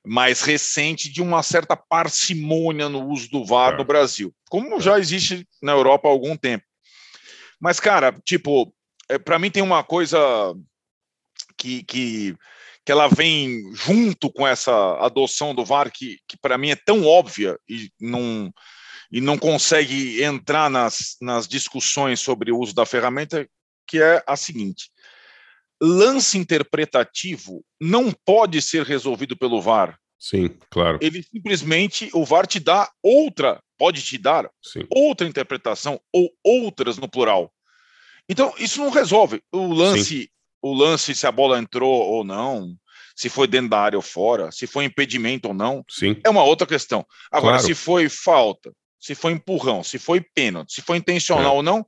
mais 0.06 0.42
recente 0.42 1.12
de 1.12 1.22
uma 1.22 1.44
certa 1.44 1.76
parcimônia 1.76 2.88
no 2.88 3.08
uso 3.10 3.30
do 3.30 3.44
VAR 3.44 3.72
Tá. 3.72 3.78
no 3.78 3.84
Brasil, 3.84 4.34
como 4.50 4.80
já 4.80 5.00
existe 5.00 5.48
na 5.62 5.72
Europa 5.72 6.08
há 6.08 6.12
algum 6.12 6.38
tempo. 6.38 6.64
Mas, 7.60 7.80
cara, 7.80 8.16
tipo, 8.24 8.74
para 9.24 9.40
mim 9.40 9.50
tem 9.50 9.64
uma 9.64 9.84
coisa 9.84 10.20
que, 11.58 11.84
que, 11.84 12.36
que 12.86 12.92
ela 12.92 13.08
vem 13.08 13.74
junto 13.74 14.32
com 14.32 14.46
essa 14.48 14.98
adoção 15.00 15.56
do 15.56 15.66
VAR 15.66 15.92
que, 15.92 16.20
que 16.28 16.38
para 16.38 16.58
mim 16.58 16.70
é 16.70 16.76
tão 16.76 17.06
óbvia 17.06 17.58
e 17.68 17.90
não, 18.00 18.54
e 19.12 19.20
não 19.20 19.38
consegue 19.38 20.24
entrar 20.24 20.70
nas, 20.70 21.16
nas 21.22 21.48
discussões 21.48 22.20
sobre 22.20 22.52
o 22.52 22.60
uso 22.60 22.76
da 22.76 22.86
ferramenta, 22.86 23.48
que 23.88 24.02
é 24.02 24.24
a 24.28 24.36
seguinte: 24.36 24.90
lance 25.82 26.38
interpretativo 26.38 27.64
não 27.80 28.12
pode 28.26 28.62
ser 28.62 28.84
resolvido 28.84 29.36
pelo 29.38 29.62
VAR. 29.62 29.98
sim, 30.20 30.50
claro. 30.70 30.98
Ele 31.02 31.22
simplesmente, 31.24 32.10
o 32.14 32.24
VAR 32.26 32.48
te 32.48 32.60
dá 32.60 32.90
outra, 33.04 33.60
pode 33.78 34.02
te 34.02 34.18
dar 34.18 34.50
Sim, 34.64 34.86
outra 34.90 35.28
interpretação 35.28 36.00
ou 36.14 36.32
outras 36.44 36.98
no 36.98 37.10
plural. 37.10 37.52
Então, 38.28 38.54
isso 38.58 38.80
não 38.80 38.90
resolve. 38.90 39.42
O 39.52 39.68
lance, 39.74 40.30
o 40.62 40.74
lance 40.74 41.14
se 41.14 41.28
a 41.28 41.32
bola 41.32 41.60
entrou 41.60 41.92
ou 41.92 42.24
não, 42.24 42.76
se 43.16 43.30
foi 43.30 43.48
dentro 43.48 43.70
da 43.70 43.80
área 43.80 43.98
ou 43.98 44.02
fora, 44.02 44.52
se 44.52 44.66
foi 44.66 44.86
impedimento 44.86 45.48
ou 45.50 45.54
não, 45.54 45.84
sim, 45.90 46.20
é 46.24 46.30
uma 46.30 46.44
outra 46.44 46.66
questão. 46.66 47.06
Agora, 47.32 47.58
Claro. 47.58 47.68
se 47.68 47.76
foi 47.76 48.10
falta, 48.10 48.74
se 49.00 49.14
foi 49.14 49.34
empurrão, 49.34 49.84
se 49.84 50.00
foi 50.00 50.22
pênalti, 50.22 50.74
se 50.74 50.82
foi 50.82 50.98
intencional 50.98 51.58
ou 51.58 51.64
não, 51.64 51.86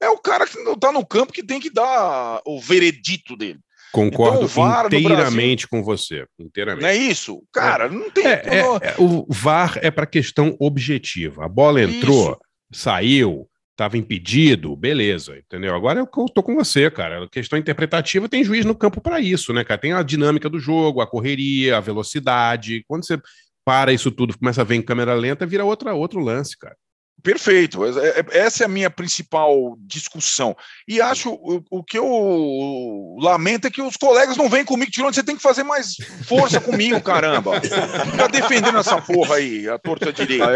é 0.00 0.08
o 0.08 0.18
cara 0.18 0.46
que 0.46 0.58
não 0.62 0.72
está 0.72 0.92
no 0.92 1.04
campo 1.06 1.32
que 1.32 1.42
tem 1.42 1.60
que 1.60 1.70
dar 1.70 2.40
o 2.44 2.60
veredito 2.60 3.36
dele. 3.36 3.58
concordo 4.48 4.88
Então, 4.88 5.00
inteiramente 5.00 5.66
com 5.66 5.82
você. 5.82 6.26
Inteiramente. 6.38 6.82
Não 6.82 6.88
é 6.88 6.96
isso? 6.96 7.42
Cara, 7.52 7.88
não 7.88 8.10
tem. 8.10 8.26
É, 8.26 8.42
é, 8.44 8.58
é, 8.58 8.94
o 8.98 9.26
VAR 9.28 9.78
é 9.82 9.90
para 9.90 10.06
questão 10.06 10.56
objetiva. 10.60 11.44
A 11.44 11.48
bola 11.48 11.82
entrou, 11.82 12.38
saiu, 12.72 13.48
estava 13.70 13.96
impedido, 13.96 14.76
beleza, 14.76 15.38
entendeu? 15.38 15.74
Agora 15.74 16.00
eu 16.00 16.06
tô 16.28 16.42
com 16.42 16.54
você, 16.54 16.90
cara. 16.90 17.24
A 17.24 17.28
questão 17.28 17.58
interpretativa 17.58 18.28
tem 18.28 18.44
juiz 18.44 18.64
no 18.64 18.74
campo 18.74 19.00
para 19.00 19.20
isso, 19.20 19.52
né, 19.52 19.64
cara? 19.64 19.80
Tem 19.80 19.92
a 19.92 20.02
dinâmica 20.02 20.48
do 20.48 20.58
jogo, 20.58 21.00
a 21.00 21.06
correria, 21.06 21.76
a 21.76 21.80
velocidade. 21.80 22.84
Quando 22.86 23.06
você 23.06 23.20
para 23.64 23.92
isso 23.92 24.10
tudo, 24.12 24.38
começa 24.38 24.60
a 24.60 24.64
ver 24.64 24.76
em 24.76 24.82
câmera 24.82 25.12
lenta, 25.14 25.44
vira 25.44 25.64
outra, 25.64 25.92
outro 25.92 26.20
lance, 26.20 26.56
cara. 26.56 26.76
Perfeito. 27.22 27.84
É- 27.84 28.20
é- 28.20 28.38
Essa 28.38 28.62
é 28.62 28.66
a 28.66 28.68
minha 28.68 28.88
principal 28.90 29.76
discussão. 29.80 30.56
E 30.86 31.00
acho 31.00 31.30
o, 31.32 31.62
o 31.70 31.82
que 31.82 31.98
eu 31.98 33.16
lamento 33.18 33.66
é 33.66 33.70
que 33.70 33.82
os 33.82 33.96
colegas 33.96 34.36
não 34.36 34.48
vêm 34.48 34.64
comigo, 34.64 34.90
tirando. 34.90 35.14
Você 35.14 35.22
tem 35.22 35.36
que 35.36 35.42
fazer 35.42 35.62
mais 35.64 35.96
força 36.26 36.60
comigo, 36.60 37.00
caramba. 37.00 37.60
Fica 37.60 38.28
defendendo 38.28 38.78
essa 38.78 39.00
porra 39.00 39.36
aí, 39.36 39.68
a 39.68 39.78
torta 39.78 40.12
direita. 40.12 40.46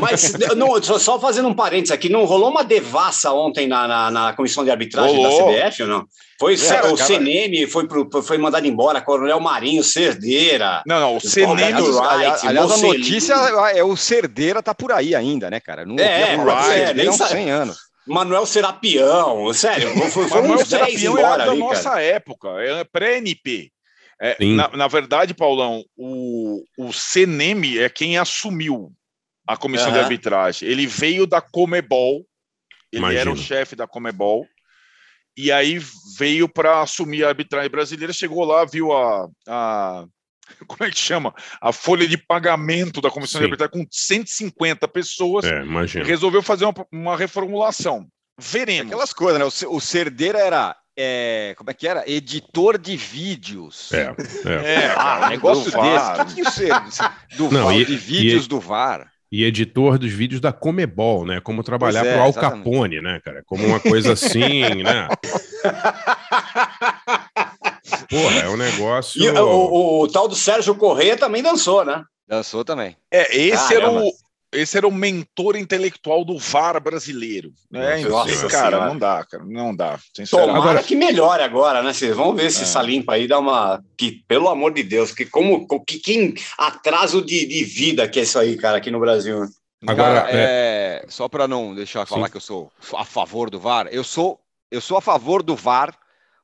Mas 0.00 0.32
não, 0.56 0.82
só- 0.82 0.98
só 0.98 1.20
fazendo 1.20 1.48
um 1.48 1.54
parênteses 1.54 1.92
aqui, 1.92 2.08
não 2.08 2.24
rolou 2.24 2.50
uma 2.50 2.64
devassa 2.64 3.32
ontem 3.32 3.66
na, 3.68 3.86
na, 3.86 4.10
na 4.10 4.32
comissão 4.32 4.64
de 4.64 4.70
arbitragem 4.70 5.16
Rolou. 5.16 5.52
da 5.52 5.60
CBF 5.68 5.82
ou 5.82 5.88
não? 5.88 6.06
Foi 6.38 6.54
É, 6.54 6.56
o 6.56 6.96
cara- 6.96 6.96
CNM, 6.96 7.66
foi, 7.66 7.88
pro, 7.88 8.08
foi 8.22 8.38
mandado 8.38 8.64
embora, 8.66 9.00
Coronel 9.00 9.40
Marinho, 9.40 9.82
Cerdeira. 9.82 10.82
Não, 10.86 11.00
não, 11.00 11.16
o 11.16 11.18
Roberto 11.18 11.74
Aliás, 11.76 11.96
aliás, 11.98 12.44
aliás, 12.44 12.70
a 12.72 12.76
notícia 12.76 13.34
é 13.74 13.82
o 13.82 13.96
Cerdeira 13.96 14.62
tá 14.62 14.72
por 14.72 14.92
aí 14.92 15.14
ainda, 15.16 15.50
né, 15.50 15.58
cara? 15.58 15.84
Não 15.84 15.98
É, 15.98 16.36
do 16.36 16.44
ser, 16.62 16.62
Cerdeira 16.62 16.94
nem 16.94 17.06
há 17.08 17.10
uns 17.10 17.16
sabe. 17.16 17.30
100 17.32 17.50
anos. 17.50 17.78
Manuel 18.06 18.46
Serapião, 18.46 19.52
sério, 19.52 19.90
foi, 20.10 20.28
foi 20.28 20.40
Manuel 20.40 20.60
uns 20.62 20.68
10 20.68 20.68
Serapião 20.68 21.18
é 21.18 21.20
embora 21.20 21.44
da 21.44 21.50
ali, 21.50 21.60
nossa 21.60 21.90
cara. 21.90 22.02
época, 22.02 22.48
é 22.60 22.84
pré-NP. 22.84 23.70
É, 24.20 24.36
Sim. 24.40 24.54
na, 24.54 24.68
na 24.68 24.88
verdade, 24.88 25.34
Paulão, 25.34 25.84
o, 25.96 26.62
o 26.78 26.92
CNM 26.92 27.78
é 27.78 27.88
quem 27.88 28.16
assumiu 28.16 28.92
a 29.46 29.56
comissão 29.56 29.88
de 29.90 29.96
Aham. 29.98 30.04
arbitragem. 30.04 30.68
Ele 30.68 30.86
veio 30.86 31.26
da 31.26 31.40
Comebol, 31.40 32.24
ele 32.92 33.16
era 33.16 33.30
o 33.30 33.36
chefe 33.36 33.74
da 33.76 33.86
Comebol, 33.86 34.46
e 35.38 35.52
aí 35.52 35.80
veio 36.18 36.48
para 36.48 36.80
assumir 36.82 37.24
a 37.24 37.28
arbitragem 37.28 37.70
brasileira, 37.70 38.12
chegou 38.12 38.44
lá, 38.44 38.64
viu 38.64 38.92
a, 38.92 39.28
a- 39.48 40.04
como 40.66 40.84
é 40.84 40.90
que 40.90 40.98
chama? 40.98 41.34
A 41.60 41.72
folha 41.72 42.06
de 42.08 42.16
pagamento 42.18 43.00
da 43.00 43.10
comissão 43.10 43.40
de 43.40 43.46
Sim. 43.46 43.52
arbitragem 43.52 43.84
com 43.84 43.86
150 43.90 44.88
pessoas, 44.88 45.44
É, 45.44 45.62
imagina. 45.62 46.04
resolveu 46.04 46.42
fazer 46.42 46.64
uma, 46.64 46.74
uma 46.92 47.16
reformulação. 47.16 48.06
Veremos. 48.40 48.86
Aquelas 48.92 49.12
coisas, 49.12 49.38
né? 49.38 49.66
O 49.68 49.76
O 49.76 49.80
Cerdeira 49.80 50.38
era. 50.38 50.76
é, 50.96 51.54
como 51.56 51.70
é 51.70 51.74
que 51.74 51.86
era? 51.86 52.08
Editor 52.10 52.78
de 52.78 52.96
vídeos. 52.96 53.92
É, 53.92 54.02
é. 54.02 54.14
É, 54.84 54.86
Ah, 54.90 54.94
cara, 54.94 55.26
um 55.26 55.28
negócio 55.30 55.64
desse. 55.64 55.76
O 55.76 56.26
que, 56.26 56.34
que 56.34 56.42
o 56.42 56.50
Cer- 56.50 57.12
do 57.36 57.50
Não, 57.50 57.64
VAR, 57.66 57.74
e- 57.76 57.84
de 57.84 57.96
vídeos 57.96 58.46
e- 58.46 58.48
do 58.48 58.58
VAR? 58.60 59.10
E 59.30 59.44
editor 59.44 59.98
dos 59.98 60.10
vídeos 60.10 60.40
da 60.40 60.52
Comebol, 60.52 61.26
né? 61.26 61.40
Como 61.40 61.62
trabalhar 61.62 62.00
Pois 62.00 62.10
é, 62.10 62.14
pro 62.14 62.22
Al 62.22 62.28
exatamente. 62.30 62.64
Capone, 62.64 63.00
né, 63.02 63.20
cara? 63.22 63.42
Como 63.46 63.66
uma 63.66 63.78
coisa 63.78 64.12
assim, 64.14 64.60
né? 64.82 65.08
Porra, 68.08 68.40
é 68.40 68.48
um 68.48 68.56
negócio. 68.56 69.22
E 69.22 69.28
o, 69.28 69.44
o- 69.44 70.02
o 70.02 70.08
tal 70.08 70.28
do 70.28 70.34
Sérgio 70.34 70.74
Corrêa 70.74 71.16
também 71.16 71.42
dançou, 71.42 71.84
né? 71.84 72.02
Dançou 72.26 72.64
também. 72.64 72.96
É, 73.10 73.36
esse 73.36 73.74
era, 73.74 73.86
Caramba. 73.86 74.04
o, 74.04 74.12
esse 74.52 74.76
era 74.76 74.86
o 74.88 74.92
mentor 74.92 75.56
intelectual 75.56 76.24
do 76.24 76.38
VAR 76.38 76.80
brasileiro. 76.80 77.52
Né? 77.70 77.98
Nossa 78.02 78.30
Então, 78.32 78.48
Senhora. 78.50 78.70
cara, 78.70 78.86
não 78.86 78.98
dá, 78.98 79.24
cara, 79.30 79.44
não 79.44 79.76
dá. 79.76 79.86
Tomara 79.86 80.00
Sinceramente. 80.14 80.84
que 80.88 80.96
melhore 80.96 81.42
agora, 81.42 81.82
né? 81.82 81.92
Vocês 81.92 82.16
vão 82.16 82.34
ver 82.34 82.50
se 82.50 82.60
É. 82.60 82.62
essa 82.62 82.80
limpa 82.82 83.14
aí 83.14 83.26
dá 83.28 83.38
uma. 83.38 83.82
Que, 83.96 84.22
pelo 84.26 84.48
amor 84.48 84.72
de 84.72 84.82
Deus, 84.82 85.12
que 85.12 85.26
como 85.26 85.66
que, 85.86 85.98
que 85.98 86.34
atraso 86.56 87.20
de, 87.22 87.46
de 87.46 87.64
vida 87.64 88.08
que 88.08 88.20
é 88.20 88.22
isso 88.22 88.38
aí, 88.38 88.56
cara, 88.56 88.78
aqui 88.78 88.90
no 88.90 89.00
Brasil. 89.00 89.40
né? 89.40 89.48
Agora, 89.86 90.22
Cara, 90.22 90.30
é, 90.32 91.04
só 91.08 91.28
para 91.28 91.46
não 91.46 91.74
deixar 91.74 92.04
falar 92.06 92.26
Sim. 92.26 92.30
que 92.32 92.36
eu 92.38 92.40
sou 92.40 92.72
a 92.96 93.04
favor 93.04 93.48
do 93.48 93.60
VAR, 93.60 93.86
eu 93.92 94.02
sou, 94.02 94.40
eu 94.72 94.80
sou 94.80 94.96
a 94.96 95.00
favor 95.00 95.40
do 95.42 95.54
VAR, 95.54 95.94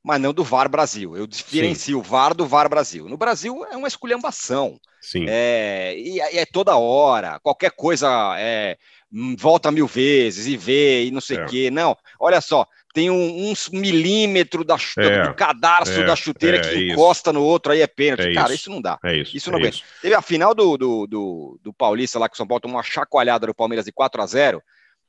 mas 0.05 0.20
não 0.20 0.34
do 0.34 0.44
VAR 0.44 0.68
Brasil. 0.68 1.16
Eu 1.16 1.26
diferencio 1.26 1.98
o 1.98 2.02
VAR 2.02 2.34
do 2.34 2.46
VAR 2.46 2.68
Brasil. 2.68 3.09
No 3.09 3.16
Brasil 3.16 3.64
é 3.70 3.76
uma 3.76 3.88
esculhambação. 3.88 4.78
Sim. 5.00 5.24
É, 5.28 5.94
e, 5.96 6.16
e 6.18 6.38
é 6.38 6.44
toda 6.46 6.76
hora, 6.76 7.40
qualquer 7.42 7.70
coisa 7.70 8.09
é, 8.38 8.76
hum, 9.12 9.34
volta 9.38 9.70
mil 9.70 9.86
vezes 9.86 10.46
e 10.46 10.57
vê 10.57 11.05
e 11.05 11.11
não 11.11 11.20
sei 11.22 11.38
o 11.38 11.40
É. 11.42 11.46
quê. 11.46 11.70
Não, 11.70 11.96
olha 12.20 12.40
só, 12.40 12.66
tem 12.92 13.11
um, 13.11 13.50
uns 13.50 13.68
milímetros 13.70 14.64
da, 14.66 14.76
É, 14.98 15.26
do 15.28 15.34
cadarço 15.34 16.00
é, 16.00 16.05
da 16.05 16.14
chuteira 16.14 16.59
é 16.59 16.61
que 16.61 16.74
isso. 16.74 16.92
encosta 16.92 17.32
no 17.32 17.42
outro, 17.42 17.72
aí 17.72 17.80
é 17.80 17.86
pênalti. 17.86 18.28
É 18.28 18.34
Cara, 18.34 18.48
isso. 18.48 18.55
isso 18.62 18.70
não 18.70 18.80
dá. 18.80 18.98
É 19.05 19.16
isso. 19.16 19.36
Isso 19.36 19.50
não 19.50 19.59
é 19.59 19.62
aguento. 19.62 19.82
Teve 20.02 20.14
a 20.14 20.22
final 20.22 20.55
do, 20.55 20.76
do, 20.76 21.07
do, 21.07 21.61
do 21.62 21.72
Paulista 21.72 22.18
lá 22.18 22.28
que 22.28 22.34
o 22.34 22.36
São 22.36 22.46
Paulo 22.46 22.61
tomou 22.61 22.76
uma 22.76 22.82
chacoalhada 22.82 23.46
do 23.46 23.55
Palmeiras 23.55 23.84
de 23.86 23.92
4 23.92 24.20
a 24.22 24.26
0 24.26 24.62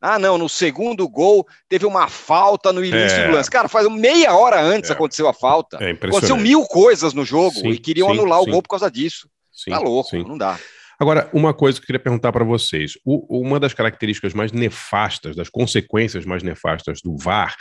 Ah, 0.08 0.20
não, 0.20 0.38
no 0.38 0.48
segundo 0.48 1.08
gol 1.10 1.46
teve 1.68 1.86
uma 1.86 2.08
falta 2.08 2.72
no 2.72 2.84
início 2.84 3.18
É. 3.18 3.28
do 3.28 3.34
lance. 3.34 3.50
Cara, 3.50 3.68
faz 3.68 3.90
meia 3.90 4.36
hora 4.36 4.62
antes 4.62 4.90
É. 4.90 4.94
aconteceu 4.94 5.28
a 5.28 5.34
falta. 5.34 5.78
É 5.84 5.92
Aconteceu 5.92 6.38
mil 6.38 6.64
coisas 6.66 7.14
no 7.14 7.26
jogo 7.26 7.56
Sim, 7.60 7.70
e 7.70 7.78
queriam 7.78 8.08
sim, 8.10 8.14
anular 8.14 8.42
sim. 8.44 8.50
o 8.50 8.52
gol 8.52 8.62
por 8.62 8.70
causa 8.70 8.90
disso. 8.92 9.28
Tá 9.68 9.80
louco, 9.80 10.16
não 10.18 10.38
dá. 10.38 10.60
Agora, 11.00 11.30
uma 11.34 11.54
coisa 11.54 11.78
que 11.80 11.84
eu 11.84 11.88
queria 11.88 12.00
perguntar 12.00 12.32
para 12.32 12.44
vocês: 12.46 12.94
O- 13.06 13.42
uma 13.42 13.60
das 13.60 13.74
características 13.74 14.34
mais 14.34 14.52
nefastas, 14.52 15.36
das 15.36 15.50
consequências 15.50 16.26
mais 16.26 16.44
nefastas 16.44 17.02
do 17.02 17.18
VAR, 17.18 17.56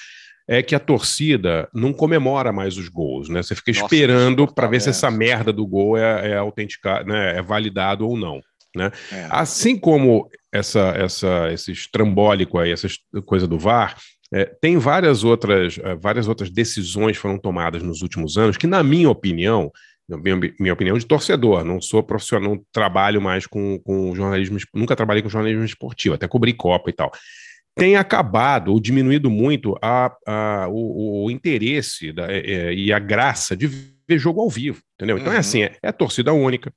é 0.47 0.63
que 0.63 0.75
a 0.75 0.79
torcida 0.79 1.69
não 1.73 1.93
comemora 1.93 2.53
mais 2.53 2.77
os 2.77 2.89
gols, 2.89 3.29
né? 3.31 3.43
Você 3.43 3.55
fica 3.55 3.73
Nossa, 3.73 3.83
esperando 3.87 4.47
para 4.53 4.67
ver 4.67 4.81
se 4.81 4.91
essa 4.91 5.11
merda 5.11 5.53
do 5.53 5.67
gol 5.67 5.97
é, 5.97 6.33
é 6.33 6.37
autenticado, 6.37 7.09
né? 7.09 7.39
É 7.39 7.43
validado 7.43 8.07
ou 8.07 8.17
não. 8.17 8.41
Né? 8.75 8.91
É. 9.13 9.27
Assim 9.31 9.79
como 9.79 10.29
essa, 10.53 10.81
essa, 10.97 11.53
esse 11.53 11.73
estrambólico 11.73 12.59
aí, 12.59 12.73
essa 12.73 12.89
coisa 13.25 13.47
do 13.47 13.59
VAR, 13.59 13.97
é, 14.33 14.45
tem 14.61 14.77
várias 14.79 15.23
outras, 15.23 15.79
eh, 15.79 15.95
várias 15.95 16.27
outras 16.27 16.51
decisões 16.51 17.17
foram 17.17 17.39
tomadas 17.39 17.83
nos 17.83 18.03
últimos 18.03 18.37
anos 18.37 18.57
que, 18.57 18.67
na 18.67 18.83
minha 18.83 19.09
opinião, 19.09 19.71
na 20.09 20.17
minha, 20.17 20.37
minha 20.59 20.73
opinião 20.73 20.99
de 20.99 21.07
torcedor, 21.07 21.63
não 21.65 21.81
sou 21.81 22.03
profissional, 22.03 22.51
não 22.57 22.65
trabalho 22.73 23.23
mais 23.23 23.47
com, 23.47 23.79
com 23.85 24.15
jornalismo, 24.15 24.59
nunca 24.75 24.97
trabalhei 24.97 25.23
com 25.23 25.29
jornalismo 25.29 25.65
esportivo, 25.65 26.15
até 26.17 26.27
cobri 26.27 26.53
Copa 26.53 26.91
e 26.91 26.93
tal. 26.93 27.13
Tem 27.77 27.97
acabado 27.97 28.73
ou 28.73 28.81
diminuído 28.81 29.31
muito 29.31 29.77
a, 29.83 30.13
a- 30.27 30.67
o, 30.69 31.25
o 31.27 31.31
interesse 31.31 32.13
da- 32.13 32.31
é, 32.33 32.39
é, 32.39 32.75
e 32.75 32.93
a 32.93 32.99
graça 32.99 33.57
de 33.57 33.67
ver 33.67 34.19
jogo 34.19 34.41
ao 34.41 34.51
vivo, 34.51 34.81
entendeu? 34.97 35.17
Então 35.19 35.33
é 35.33 35.37
Uhum. 35.37 35.41
assim, 35.41 35.63
é, 35.63 35.77
é 35.83 35.91
torcida 35.93 36.33
única, 36.33 36.73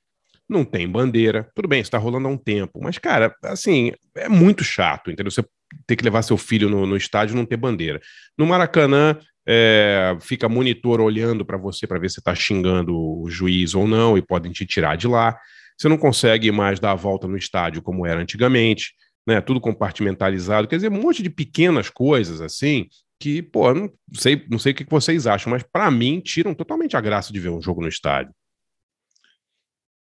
não 0.48 0.64
tem 0.64 0.88
bandeira, 0.88 1.48
tudo 1.54 1.68
bem, 1.68 1.80
está 1.80 1.98
rolando 1.98 2.28
há 2.28 2.30
um 2.30 2.36
tempo, 2.36 2.80
mas, 2.82 2.98
cara, 2.98 3.34
assim, 3.44 3.92
é 4.16 4.28
muito 4.28 4.64
chato, 4.64 5.10
entendeu? 5.10 5.30
Você 5.30 5.44
ter 5.86 5.96
que 5.96 6.04
levar 6.04 6.22
seu 6.22 6.36
filho 6.36 6.68
no, 6.68 6.86
no 6.86 6.96
estádio 6.96 7.34
e 7.34 7.36
não 7.36 7.44
ter 7.44 7.56
bandeira. 7.56 8.00
No 8.36 8.46
Maracanã, 8.46 9.18
é, 9.46 10.16
fica 10.20 10.48
monitor 10.48 11.00
olhando 11.00 11.44
para 11.44 11.56
você 11.56 11.86
para 11.86 11.98
ver 11.98 12.10
se 12.10 12.20
está 12.20 12.34
xingando 12.34 12.94
o 12.94 13.30
juiz 13.30 13.74
ou 13.74 13.86
não 13.86 14.16
e 14.16 14.22
podem 14.22 14.52
te 14.52 14.66
tirar 14.66 14.96
de 14.96 15.08
lá. 15.08 15.38
Você 15.76 15.88
não 15.88 15.96
consegue 15.96 16.50
mais 16.52 16.78
dar 16.78 16.92
a 16.92 16.94
volta 16.94 17.26
no 17.26 17.36
estádio 17.36 17.80
como 17.80 18.06
era 18.06 18.20
antigamente, 18.20 18.92
né? 19.26 19.40
Tudo 19.40 19.60
compartimentalizado. 19.60 20.68
Quer 20.68 20.76
dizer, 20.76 20.92
um 20.92 21.00
monte 21.00 21.22
de 21.22 21.30
pequenas 21.30 21.88
coisas 21.88 22.40
assim 22.40 22.88
que, 23.20 23.42
pô, 23.42 23.72
não 23.72 23.90
sei, 24.12 24.44
não 24.50 24.58
sei 24.58 24.72
o 24.72 24.74
que 24.74 24.84
que 24.84 24.90
vocês 24.90 25.26
acham, 25.26 25.50
mas 25.50 25.62
para 25.62 25.90
mim 25.90 26.20
tiram 26.20 26.54
totalmente 26.54 26.96
a 26.96 27.00
graça 27.00 27.32
de 27.32 27.40
ver 27.40 27.48
um 27.48 27.60
jogo 27.60 27.80
no 27.80 27.88
estádio. 27.88 28.32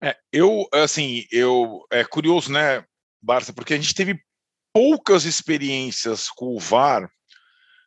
É, 0.04 0.16
eu, 0.32 0.68
assim, 0.74 1.26
eu 1.32 1.86
é 1.92 2.04
curioso, 2.04 2.52
né, 2.52 2.84
Barça, 3.22 3.54
porque 3.54 3.74
a 3.74 3.78
gente 3.78 3.94
teve 3.94 4.20
poucas 4.74 5.26
experiências 5.26 6.30
com 6.30 6.56
o 6.56 6.60
VAR 6.60 7.10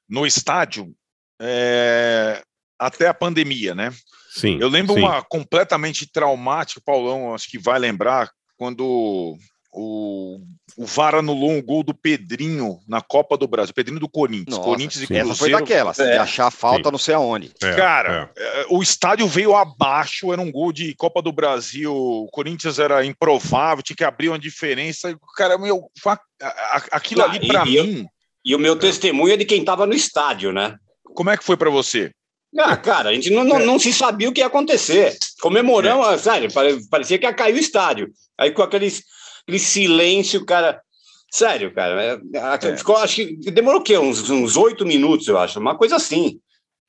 no 0.09 0.27
estádio 0.27 0.95
é, 1.41 2.43
até 2.79 3.07
a 3.07 3.15
pandemia, 3.15 3.75
né? 3.75 3.93
Sim. 4.31 4.59
Eu 4.61 4.69
lembro 4.69 4.95
sim. 4.95 5.01
uma 5.01 5.23
completamente 5.23 6.11
traumática, 6.11 6.81
Paulão, 6.85 7.35
acho 7.35 7.49
que 7.49 7.59
vai 7.59 7.79
lembrar, 7.79 8.31
quando 8.57 9.37
o, 9.73 10.39
o 10.77 10.87
VAR 10.87 11.15
anulou 11.15 11.51
um 11.51 11.63
gol 11.63 11.83
do 11.83 11.93
Pedrinho 11.95 12.79
na 12.89 13.01
Copa 13.01 13.37
do 13.37 13.47
Brasil, 13.47 13.75
Pedrinho 13.75 14.01
do 14.01 14.09
Corinthians, 14.09 14.57
Nossa, 14.57 14.63
Corinthians 14.69 15.03
e 15.03 15.07
sim. 15.07 15.15
Essa 15.15 15.27
foi 15.35 15.51
Cruzeiro. 15.51 15.59
daquelas, 15.61 15.97
de 15.97 16.03
É. 16.05 16.19
achar 16.19 16.47
a 16.47 16.51
falta 16.51 16.91
não 16.91 16.99
sei 16.99 17.15
aonde. 17.15 17.53
É, 17.63 17.75
Cara, 17.75 18.31
eh, 18.37 18.67
o 18.71 18.83
estádio 18.83 19.27
veio 19.29 19.55
abaixo, 19.55 20.33
era 20.33 20.41
um 20.41 20.51
gol 20.51 20.73
de 20.73 20.95
Copa 20.95 21.21
do 21.21 21.31
Brasil, 21.33 21.95
o 21.95 22.29
Corinthians 22.33 22.79
era 22.79 23.05
improvável, 23.05 23.83
tinha 23.83 23.97
que 23.97 24.05
abrir 24.05 24.29
uma 24.31 24.39
diferença. 24.39 25.17
Cara, 25.37 25.59
meu, 25.59 25.91
aquilo 26.91 27.23
ali 27.23 27.47
pra 27.47 27.67
eu- 27.69 27.85
mim, 27.85 28.07
E 28.45 28.55
o 28.55 28.59
meu 28.59 28.77
testemunho 28.77 29.35
é 29.35 29.37
de 29.37 29.45
quem 29.45 29.61
estava 29.61 29.85
no 29.87 29.93
estádio, 29.95 30.53
né? 30.53 30.77
como 31.15 31.31
é 31.31 31.37
que 31.37 31.43
foi 31.45 31.57
pra 31.57 31.69
você? 31.69 32.11
Ah, 32.57 32.77
cara, 32.77 33.11
a 33.11 33.13
gente 33.13 33.29
não, 33.31 33.43
não, 33.45 33.59
não 33.59 33.79
se 33.79 33.93
sabia 33.93 34.29
o 34.29 34.33
que 34.33 34.41
ia 34.41 34.47
acontecer. 34.47 35.19
Comemoramos, 35.41 36.21
sério, 36.21 36.51
pare- 36.53 36.79
parecia 36.89 37.19
que 37.19 37.27
ia 37.27 37.35
cair 37.35 37.55
o 37.55 37.59
estádio. 37.59 38.09
Aí 38.39 38.53
com 38.53 38.63
aquele, 38.63 38.89
aquele 39.49 39.59
silêncio, 39.59 40.45
cara. 40.45 40.81
Sério, 41.31 41.73
cara. 41.75 42.03
é- 42.03 42.69
É. 42.69 42.77
Ficou, 42.77 42.97
acho 42.99 43.17
que 43.17 43.51
demorou 43.51 43.81
o 43.81 43.85
quê? 43.85 43.99
Uns 43.99 44.29
uns 44.31 44.57
oito 44.57 44.85
minutos, 44.87 45.27
eu 45.27 45.39
acho. 45.39 45.59
Uma 45.59 45.77
coisa 45.77 45.97
assim. 45.97 46.39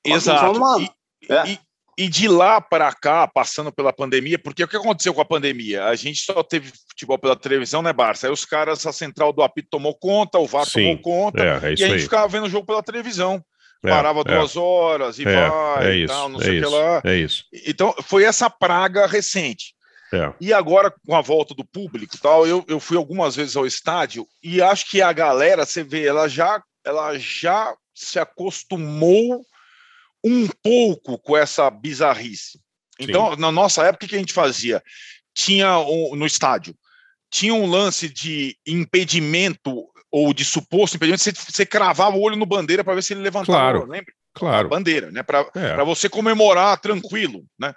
Exato. 0.05 0.57
uma- 0.57 0.79
E, 0.81 1.33
é. 1.33 1.49
e- 1.49 1.59
e 2.05 2.07
de 2.07 2.29
lá 2.29 2.61
para 2.61 2.93
cá, 2.93 3.27
passando 3.27 3.69
pela 3.71 3.91
pandemia, 3.91 4.39
porque 4.39 4.63
o 4.63 4.67
que 4.67 4.77
aconteceu 4.77 5.13
com 5.13 5.19
a 5.19 5.25
pandemia? 5.25 5.85
A 5.85 5.95
gente 5.95 6.19
só 6.21 6.41
teve 6.41 6.71
futebol 6.89 7.19
pela 7.19 7.35
televisão, 7.35 7.81
né, 7.81 7.91
Barça? 7.91 8.27
Aí 8.27 8.31
os 8.33 8.45
caras, 8.45 8.85
a 8.85 8.93
central 8.93 9.33
do 9.33 9.41
apito 9.43 9.67
tomou 9.69 9.93
conta, 9.93 10.39
o 10.39 10.47
VAR 10.47 10.65
Sim, 10.65 10.95
tomou 10.97 10.97
conta, 10.99 11.43
É, 11.43 11.47
é 11.47 11.69
e 11.71 11.73
a 11.73 11.75
gente 11.75 11.93
aí. 11.95 11.99
ficava 11.99 12.27
vendo 12.29 12.45
o 12.45 12.49
jogo 12.49 12.65
pela 12.65 12.81
televisão. 12.81 13.43
É, 13.83 13.89
Parava 13.89 14.21
é, 14.21 14.23
duas 14.23 14.55
horas 14.57 15.19
e 15.19 15.23
é, 15.23 15.25
vai 15.25 15.87
é 15.87 15.95
e 15.95 16.03
isso, 16.03 16.13
tal, 16.13 16.29
não 16.29 16.39
é 16.41 16.43
sei 16.45 16.59
o 16.59 16.63
que 16.63 16.69
lá. 16.69 17.01
é 17.05 17.15
isso. 17.17 17.43
Então, 17.67 17.93
foi 18.03 18.23
essa 18.23 18.49
praga 18.49 19.05
recente. 19.05 19.73
É. 20.11 20.33
E 20.41 20.51
agora, 20.53 20.93
com 21.05 21.15
a 21.15 21.21
volta 21.21 21.53
do 21.53 21.63
público 21.63 22.17
tal, 22.19 22.47
eu, 22.47 22.65
eu 22.67 22.79
fui 22.79 22.97
algumas 22.97 23.35
vezes 23.35 23.55
ao 23.55 23.65
estádio 23.65 24.27
e 24.41 24.61
acho 24.61 24.89
que 24.89 25.01
a 25.01 25.13
galera, 25.13 25.65
você 25.65 25.83
vê, 25.83 26.05
ela 26.07 26.27
já, 26.27 26.61
ela 26.83 27.17
já 27.17 27.75
se 27.93 28.17
acostumou 28.17 29.45
um 30.23 30.47
pouco 30.63 31.17
com 31.19 31.37
essa 31.37 31.69
bizarrice. 31.69 32.59
Então, 32.99 33.35
na 33.35 33.51
nossa 33.51 33.83
época, 33.85 34.05
o 34.05 34.09
que 34.09 34.15
a 34.15 34.19
gente 34.19 34.33
fazia? 34.33 34.83
Tinha 35.33 35.79
um, 35.79 36.15
no 36.15 36.25
estádio, 36.25 36.75
tinha 37.31 37.53
um 37.53 37.65
lance 37.65 38.09
de 38.09 38.57
impedimento 38.65 39.85
ou 40.11 40.33
de 40.33 40.43
suposto 40.43 40.97
impedimento, 40.97 41.23
você, 41.23 41.31
você 41.31 41.65
cravava 41.65 42.17
o 42.17 42.21
olho 42.21 42.35
no 42.35 42.45
bandeira 42.45 42.83
para 42.83 42.95
ver 42.95 43.03
se 43.03 43.13
ele 43.13 43.21
levantava, 43.21 43.57
Claro. 43.77 43.85
lembra? 43.85 44.13
Claro. 44.33 44.67
A 44.67 44.69
bandeira, 44.69 45.11
né? 45.11 45.23
Para 45.23 45.39
É. 45.55 45.73
para 45.73 45.83
você 45.83 46.09
comemorar 46.09 46.79
tranquilo, 46.79 47.45
né? 47.59 47.73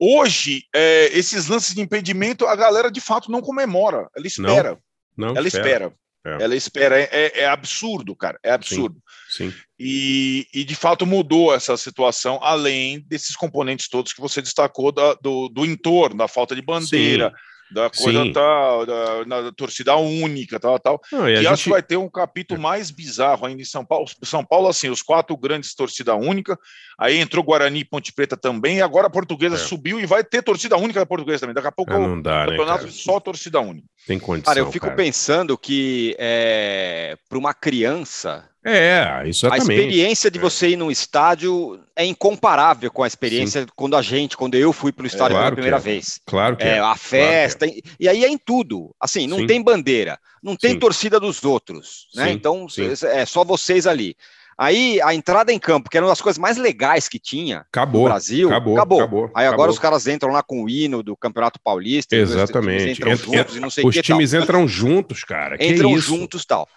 Hoje, 0.00 0.64
é, 0.74 1.10
esses 1.12 1.46
lances 1.46 1.74
de 1.74 1.80
impedimento, 1.82 2.46
a 2.46 2.56
galera 2.56 2.90
de 2.90 3.00
fato 3.00 3.30
não 3.30 3.42
comemora, 3.42 4.08
ela 4.16 4.26
espera, 4.26 4.78
Não, 5.16 5.36
ela 5.36 5.46
espera, 5.46 5.92
É. 6.24 6.42
ela 6.42 6.56
espera, 6.56 6.98
é, 6.98 7.08
é- 7.12 7.40
é 7.40 7.46
absurdo, 7.46 8.16
cara, 8.16 8.38
é 8.42 8.50
absurdo. 8.50 8.96
Sim. 9.28 9.52
E, 9.78 10.46
e, 10.54 10.64
de 10.64 10.74
fato 10.74 11.04
mudou 11.06 11.54
essa 11.54 11.76
situação, 11.76 12.38
além 12.42 13.00
desses 13.06 13.36
componentes 13.36 13.88
todos 13.88 14.12
que 14.14 14.20
você 14.20 14.40
destacou 14.40 14.90
da- 14.90 15.14
do, 15.14 15.48
do 15.50 15.66
entorno, 15.66 16.16
da 16.16 16.26
falta 16.28 16.54
de 16.54 16.62
bandeira, 16.62 17.32
da 17.72 17.88
coisa 17.90 18.24
Sim. 18.24 18.32
tal, 18.32 18.84
da, 18.86 19.24
na 19.26 19.52
torcida 19.52 19.94
única, 19.96 20.58
tal, 20.58 20.78
tal. 20.78 21.00
Não, 21.12 21.28
e 21.28 21.36
a 21.36 21.42
E 21.42 21.46
acho 21.46 21.56
gente- 21.56 21.64
que 21.64 21.70
vai 21.70 21.82
ter 21.82 21.96
um 21.96 22.08
capítulo 22.08 22.60
mais 22.60 22.90
bizarro 22.90 23.46
ainda 23.46 23.62
em 23.62 23.64
São 23.64 23.84
Paulo. 23.84 24.06
São 24.24 24.44
Paulo, 24.44 24.68
assim, 24.68 24.88
os 24.90 25.02
quatro 25.02 25.36
grandes 25.36 25.74
torcida 25.74 26.14
única. 26.14 26.58
Aí 26.98 27.18
entrou 27.18 27.42
Guarani 27.44 27.80
e 27.80 27.84
Ponte 27.84 28.12
Preta 28.12 28.36
também. 28.36 28.78
E 28.78 28.82
agora 28.82 29.06
a 29.06 29.10
Portuguesa 29.10 29.54
É. 29.54 29.58
subiu 29.58 29.98
e 30.00 30.06
vai 30.06 30.22
ter 30.24 30.42
torcida 30.42 30.76
única 30.76 31.00
da 31.00 31.06
Portuguesa 31.06 31.40
também. 31.40 31.54
Daqui 31.54 31.68
a 31.68 31.72
pouco 31.72 31.92
É, 31.92 31.98
não 31.98 32.20
dá, 32.20 32.40
né, 32.40 32.46
campeonato 32.52 32.80
cara? 32.80 32.90
só 32.92 33.18
torcida 33.20 33.60
única. 33.60 33.86
Tem 34.06 34.18
condição. 34.18 34.52
Cara, 34.52 34.58
eu 34.58 34.72
fico 34.72 34.86
cara. 34.86 34.96
pensando 34.96 35.56
que 35.56 36.16
é, 36.18 37.16
para 37.28 37.38
uma 37.38 37.54
criança, 37.54 38.48
É, 38.62 39.00
a 39.00 39.26
exatamente. 39.26 39.62
experiência 39.70 40.30
de 40.30 40.38
você 40.38 40.68
ir 40.70 40.76
num 40.76 40.90
estádio 40.90 41.80
é 41.96 42.04
incomparável 42.04 42.90
com 42.90 43.02
a 43.02 43.06
experiência 43.06 43.66
quando 43.74 43.96
a 43.96 44.02
gente, 44.02 44.36
quando 44.36 44.54
eu 44.54 44.70
fui 44.72 44.92
para 44.92 45.04
o 45.04 45.06
estádio 45.06 45.36
claro 45.36 45.44
pela 45.44 45.52
primeira 45.56 45.80
que 45.80 45.88
é. 45.88 45.92
vez. 45.92 46.20
Claro 46.26 46.56
que 46.56 46.64
É, 46.64 46.76
é. 46.76 46.78
a 46.78 46.94
festa, 46.94 47.66
e- 47.66 47.82
e 47.98 48.06
aí 48.08 48.22
é 48.24 48.28
em 48.28 48.36
tudo. 48.36 48.94
Assim, 49.00 49.26
não 49.26 49.38
Sim. 49.38 49.46
tem 49.46 49.62
bandeira, 49.62 50.18
não 50.42 50.56
tem 50.56 50.72
Sim. 50.72 50.78
torcida 50.78 51.18
dos 51.18 51.42
outros, 51.42 52.08
né? 52.14 52.26
Sim, 52.26 52.32
Então 52.32 52.68
sim. 52.68 52.90
é 53.06 53.24
só 53.24 53.44
vocês 53.44 53.86
ali. 53.86 54.14
Aí 54.58 55.00
a 55.00 55.14
entrada 55.14 55.50
em 55.50 55.58
campo, 55.58 55.88
que 55.88 55.96
era 55.96 56.04
uma 56.04 56.12
das 56.12 56.20
coisas 56.20 56.38
mais 56.38 56.58
legais 56.58 57.08
que 57.08 57.18
tinha 57.18 57.60
Acabou. 57.72 58.02
no 58.02 58.08
Brasil, 58.08 58.46
acabou, 58.48 58.74
acabou. 58.74 58.98
acabou, 59.00 59.24
Aí 59.34 59.46
agora 59.46 59.54
acabou. 59.54 59.68
os 59.70 59.78
caras 59.78 60.06
entram 60.06 60.30
lá 60.32 60.42
com 60.42 60.62
o 60.64 60.68
hino 60.68 61.02
do 61.02 61.16
Campeonato 61.16 61.58
Paulista, 61.64 62.14
e 62.14 62.20
os 62.20 62.28
times 62.28 62.42
Exatamente. 62.44 63.00
Entra- 63.00 63.56
e 63.56 63.60
não 63.60 63.70
sei 63.70 63.86
Os 63.86 63.94
que 63.94 64.02
tal. 64.02 64.18
times 64.18 64.34
entram 64.34 64.68
juntos, 64.68 65.24
cara. 65.24 65.56
Que 65.56 65.66
entram 65.66 65.92
isso? 65.96 66.08
juntos 66.08 66.44
tal. 66.44 66.68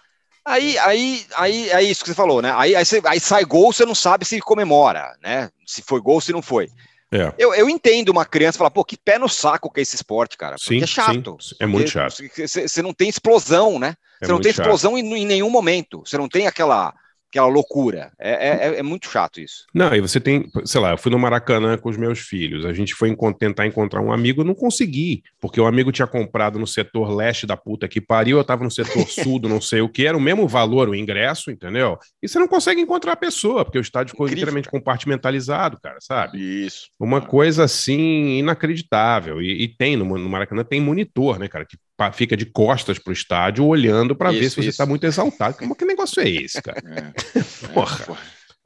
Aí, 0.44 0.78
aí, 0.78 1.26
aí 1.36 1.70
é 1.70 1.82
isso 1.82 2.02
que 2.02 2.10
você 2.10 2.14
falou, 2.14 2.42
né? 2.42 2.52
Aí, 2.54 2.76
aí, 2.76 2.84
você- 2.84 3.00
aí 3.06 3.18
sai 3.18 3.44
gol, 3.44 3.72
você 3.72 3.84
não 3.86 3.94
sabe 3.94 4.24
se 4.26 4.38
comemora, 4.40 5.16
né? 5.22 5.50
Se 5.66 5.82
foi 5.82 6.00
gol, 6.00 6.20
se 6.20 6.32
não 6.32 6.42
foi. 6.42 6.68
É. 7.10 7.32
Eu, 7.38 7.54
eu 7.54 7.70
entendo 7.70 8.10
uma 8.10 8.24
criança 8.26 8.58
falar, 8.58 8.70
pô, 8.70 8.84
que 8.84 8.96
pé 8.96 9.18
no 9.18 9.28
saco 9.28 9.70
que 9.70 9.80
é 9.80 9.82
esse 9.82 9.94
esporte, 9.94 10.36
cara. 10.36 10.56
Porque 10.56 10.78
Sim, 10.78 10.82
é 10.82 10.86
chato. 10.86 11.36
sim, 11.40 11.54
é 11.60 11.66
muito 11.66 11.90
chato. 11.90 12.22
Você 12.36 12.82
não 12.82 12.92
tem 12.92 13.08
explosão, 13.08 13.78
né? 13.78 13.94
É 14.20 14.26
Você 14.26 14.32
não 14.32 14.40
tem 14.40 14.50
explosão 14.50 14.98
em, 14.98 15.14
em 15.18 15.24
nenhum 15.26 15.48
momento. 15.48 16.00
Você 16.04 16.18
não 16.18 16.28
tem 16.28 16.46
aquela, 16.46 16.92
aquela 17.34 17.48
loucura. 17.48 18.12
É, 18.18 18.30
é, 18.30 18.68
é- 18.68 18.78
é 18.78 18.82
muito 18.82 19.10
chato 19.10 19.40
isso. 19.40 19.66
Não, 19.74 19.88
aí 19.88 20.00
você 20.00 20.20
tem, 20.20 20.48
sei 20.64 20.80
lá, 20.80 20.92
eu 20.92 20.98
fui 20.98 21.10
no 21.10 21.18
Maracanã 21.18 21.76
com 21.76 21.88
os 21.88 21.96
meus 21.96 22.20
filhos. 22.20 22.64
A 22.64 22.72
gente 22.72 22.94
foi 22.94 23.14
tentar 23.38 23.66
encontrar 23.66 24.00
um 24.00 24.12
amigo, 24.12 24.40
eu 24.40 24.44
não 24.44 24.54
consegui, 24.54 25.22
porque 25.40 25.60
o 25.60 25.66
amigo 25.66 25.90
tinha 25.90 26.06
comprado 26.06 26.58
no 26.58 26.66
setor 26.66 27.10
leste 27.10 27.46
da 27.46 27.56
puta 27.56 27.88
que 27.88 28.00
pariu, 28.00 28.38
eu 28.38 28.44
tava 28.44 28.62
no 28.62 28.70
setor 28.70 29.06
sul 29.08 29.38
do 29.38 29.48
não 29.48 29.60
sei 29.60 29.80
o 29.80 29.88
que, 29.88 30.06
era 30.06 30.16
o 30.16 30.20
mesmo 30.20 30.46
valor 30.46 30.88
o 30.88 30.94
ingresso, 30.94 31.50
entendeu? 31.50 31.98
E 32.22 32.28
você 32.28 32.38
não 32.38 32.46
consegue 32.46 32.80
encontrar 32.80 33.12
a 33.12 33.16
pessoa, 33.16 33.64
porque 33.64 33.78
o 33.78 33.80
estádio 33.80 34.12
ficou 34.12 34.28
inteiramente 34.28 34.68
compartimentalizado, 34.68 35.78
cara, 35.82 35.98
sabe? 36.00 36.38
Isso. 36.38 36.90
Uma 36.98 37.20
coisa 37.20 37.64
assim 37.64 38.38
inacreditável. 38.38 39.42
E, 39.42 39.64
e 39.64 39.68
tem 39.68 39.96
no, 39.96 40.04
no 40.04 40.28
Maracanã 40.28 40.62
tem 40.62 40.80
monitor, 40.80 41.38
né, 41.38 41.48
cara, 41.48 41.64
que 41.64 41.76
fica 42.12 42.36
de 42.36 42.46
costas 42.46 42.98
pro 42.98 43.12
estádio 43.12 43.64
olhando 43.64 44.14
pra 44.16 44.30
ver 44.30 44.50
se 44.50 44.56
você 44.56 44.68
isso. 44.68 44.78
tá 44.78 44.86
muito 44.86 45.04
exaltado. 45.04 45.56
Como 45.56 45.74
que 45.76 45.84
negócio 45.84 46.20
é 46.22 46.28
esse, 46.28 46.60
cara? 46.62 46.80
É. 46.84 47.42
Porra. 47.72 48.16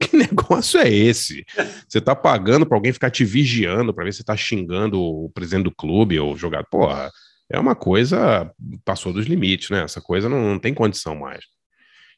Que 0.01 0.15
negócio 0.15 0.79
é 0.79 0.87
esse? 0.89 1.45
Você 1.87 1.99
tá 1.99 2.15
pagando 2.15 2.65
pra 2.65 2.77
alguém 2.77 2.93
ficar 2.93 3.09
te 3.11 3.25
vigiando 3.25 3.93
pra 3.93 4.05
ver 4.05 4.13
se 4.13 4.23
tá 4.23 4.35
xingando 4.35 4.99
o 5.01 5.29
presidente 5.33 5.65
do 5.65 5.75
clube 5.75 6.17
ou 6.17 6.33
o 6.33 6.37
jogador. 6.37 6.65
Porra, 6.69 7.11
é 7.51 7.59
uma 7.59 7.75
coisa. 7.75 8.49
Passou 8.85 9.11
dos 9.11 9.25
limites, 9.25 9.69
né? 9.69 9.83
Essa 9.83 9.99
coisa 9.99 10.29
não, 10.29 10.39
não 10.51 10.57
tem 10.59 10.73
condição 10.73 11.15
mais. 11.15 11.43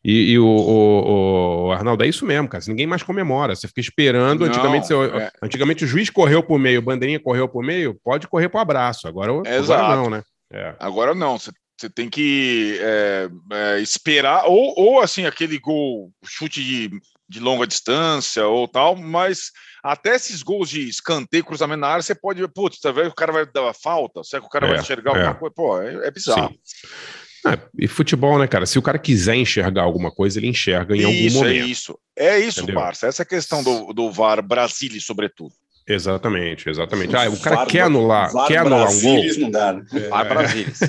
E, 0.04 0.32
e 0.32 0.40
o, 0.40 0.46
o- 0.46 1.68
o 1.68 1.72
Arnaldo, 1.72 2.04
é 2.04 2.08
isso 2.08 2.26
mesmo, 2.26 2.48
cara. 2.48 2.64
Ninguém 2.68 2.86
mais 2.88 3.02
comemora. 3.04 3.56
Você 3.56 3.68
fica 3.68 3.82
esperando. 3.82 4.42
Não, 4.42 4.48
antigamente, 4.48 4.88
você- 4.88 4.94
é. 4.96 5.32
antigamente 5.44 5.84
o 5.84 5.88
juiz 5.88 6.10
correu 6.10 6.44
por 6.44 6.60
meio, 6.60 6.80
o 6.80 6.84
bandeirinha 6.84 7.20
correu 7.20 7.48
por 7.50 7.64
meio, 7.64 7.96
pode 8.04 8.28
correr 8.28 8.50
pro 8.50 8.60
abraço. 8.60 9.08
Agora, 9.08 9.32
agora 9.32 9.56
Exato. 9.56 9.96
não, 9.96 10.10
né? 10.10 10.22
É. 10.52 10.76
Agora 10.80 11.16
não, 11.16 11.40
você, 11.40 11.52
tem 11.90 12.10
que 12.10 12.78
é, 12.80 13.30
é, 13.54 13.80
esperar, 13.80 14.46
ou, 14.46 14.74
ou 14.78 15.00
assim, 15.02 15.26
aquele 15.26 15.58
gol, 15.58 16.12
chute 16.24 16.64
de, 16.64 16.90
de 17.28 17.40
longa 17.40 17.66
distância 17.66 18.46
ou 18.46 18.68
tal, 18.68 18.96
mas 18.96 19.52
até 19.84 20.16
esses 20.16 20.44
gols 20.44 20.70
de 20.70 20.88
escanteio, 20.88 21.44
cruzamento 21.44 21.80
na 21.82 21.88
área, 21.88 22.04
você 22.04 22.14
pode, 22.14 22.46
putz, 22.50 22.80
tá 22.80 22.92
vendo? 22.92 23.10
o 23.10 23.16
cara 23.16 23.32
vai 23.32 23.46
dar 23.46 23.74
falta, 23.74 24.24
será 24.24 24.42
que 24.42 24.48
o 24.48 24.52
cara 24.52 24.68
É, 24.68 24.70
vai 24.70 24.80
enxergar 24.80 25.16
é. 25.16 25.26
alguma 25.26 25.36
coisa? 25.36 25.56
Pô, 25.56 25.82
é, 25.82 26.08
é 26.08 26.12
bizarro. 26.12 26.54
É, 27.48 27.58
e 27.80 27.88
futebol, 27.88 28.38
né, 28.38 28.48
cara? 28.48 28.68
Se 28.68 28.78
o 28.78 28.82
cara 28.82 29.00
quiser 29.00 29.36
enxergar 29.36 29.82
alguma 29.82 30.12
coisa, 30.12 30.38
ele 30.38 30.48
enxerga 30.48 30.96
em 30.96 31.04
algum 31.04 31.18
Isso, 31.18 31.38
é 31.38 31.48
momento. 31.48 31.68
isso. 31.68 32.00
É 32.16 32.40
isso, 32.40 32.62
Entendeu? 32.62 32.76
Barça. 32.76 33.08
Essa 33.08 33.24
é 33.24 33.26
questão 33.26 33.64
do, 33.64 33.92
do 33.94 34.12
VAR 34.12 34.44
Brasília, 34.44 35.02
sobretudo. 35.02 35.54
Exatamente, 35.88 36.70
exatamente. 36.70 37.16
Ah, 37.16 37.30
o 37.30 37.40
cara 37.40 37.56
VAR 37.58 37.68
quer 37.68 37.82
anular, 37.82 38.32
VAR 38.32 38.48
quer 38.48 38.58
anular 38.58 38.90
um 38.90 39.02
gol. 39.02 39.14
Brasilis 39.16 39.38
não 39.38 39.52
dá, 39.52 39.74
né? 39.74 39.84
Vai 40.10 40.30
Brasília. 40.30 40.74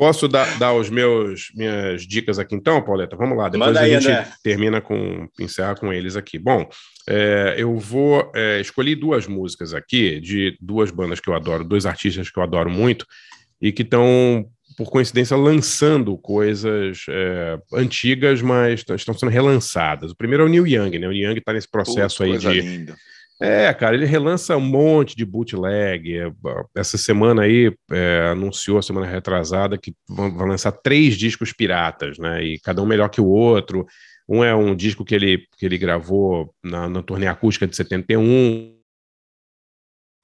Posso 0.00 0.26
dar, 0.26 0.58
dar 0.58 0.72
os 0.72 0.88
meus 0.88 1.52
minhas 1.54 2.06
dicas 2.06 2.38
aqui 2.38 2.54
então, 2.54 2.82
Pauleta? 2.82 3.16
Vamos 3.16 3.36
lá, 3.36 3.50
depois 3.50 3.68
Manda 3.68 3.80
a 3.80 3.82
aí, 3.82 3.92
gente 4.00 4.08
André. 4.08 4.28
termina 4.42 4.80
com 4.80 5.28
encerra 5.38 5.74
com 5.74 5.92
eles 5.92 6.16
aqui. 6.16 6.38
Bom, 6.38 6.66
é, 7.06 7.56
eu 7.58 7.76
vou 7.76 8.32
é, 8.34 8.60
escolhi 8.60 8.94
duas 8.94 9.26
músicas 9.26 9.74
aqui 9.74 10.18
de 10.18 10.56
duas 10.58 10.90
bandas 10.90 11.20
que 11.20 11.28
eu 11.28 11.34
adoro, 11.34 11.64
dois 11.64 11.84
artistas 11.84 12.30
que 12.30 12.38
eu 12.38 12.42
adoro 12.42 12.70
muito 12.70 13.04
e 13.60 13.72
que 13.72 13.82
estão 13.82 14.46
por 14.80 14.90
coincidência 14.90 15.36
lançando 15.36 16.16
coisas 16.16 17.04
é, 17.06 17.58
antigas, 17.74 18.40
mas 18.40 18.82
estão 18.96 19.12
sendo 19.12 19.28
relançadas. 19.28 20.10
O 20.10 20.16
primeiro 20.16 20.44
é 20.44 20.46
o 20.46 20.48
Neil 20.48 20.66
Young, 20.66 20.98
né? 20.98 21.06
O 21.06 21.10
Neil 21.10 21.28
Young 21.28 21.38
está 21.38 21.52
nesse 21.52 21.70
processo 21.70 22.24
Putz, 22.24 22.46
aí 22.46 22.54
de 22.54 22.60
linda. 22.62 22.96
é, 23.42 23.74
cara, 23.74 23.94
ele 23.94 24.06
relança 24.06 24.56
um 24.56 24.60
monte 24.60 25.14
de 25.14 25.26
bootleg. 25.26 26.16
É, 26.16 26.32
Essa 26.74 26.96
semana 26.96 27.42
aí 27.42 27.70
é, 27.92 28.30
anunciou, 28.32 28.80
semana 28.80 29.06
retrasada, 29.06 29.76
que 29.76 29.92
vão, 30.08 30.34
vão 30.34 30.46
lançar 30.46 30.72
três 30.72 31.14
discos 31.14 31.52
piratas, 31.52 32.16
né? 32.16 32.42
E 32.42 32.58
cada 32.58 32.80
um 32.80 32.86
melhor 32.86 33.10
que 33.10 33.20
o 33.20 33.26
outro. 33.26 33.86
Um 34.26 34.42
é 34.42 34.54
um 34.54 34.74
disco 34.74 35.04
que 35.04 35.14
ele, 35.14 35.44
que 35.58 35.66
ele 35.66 35.76
gravou 35.76 36.54
na, 36.64 36.88
na 36.88 37.02
turnê 37.02 37.26
acústica 37.26 37.66
de 37.66 37.76
71. 37.76 38.79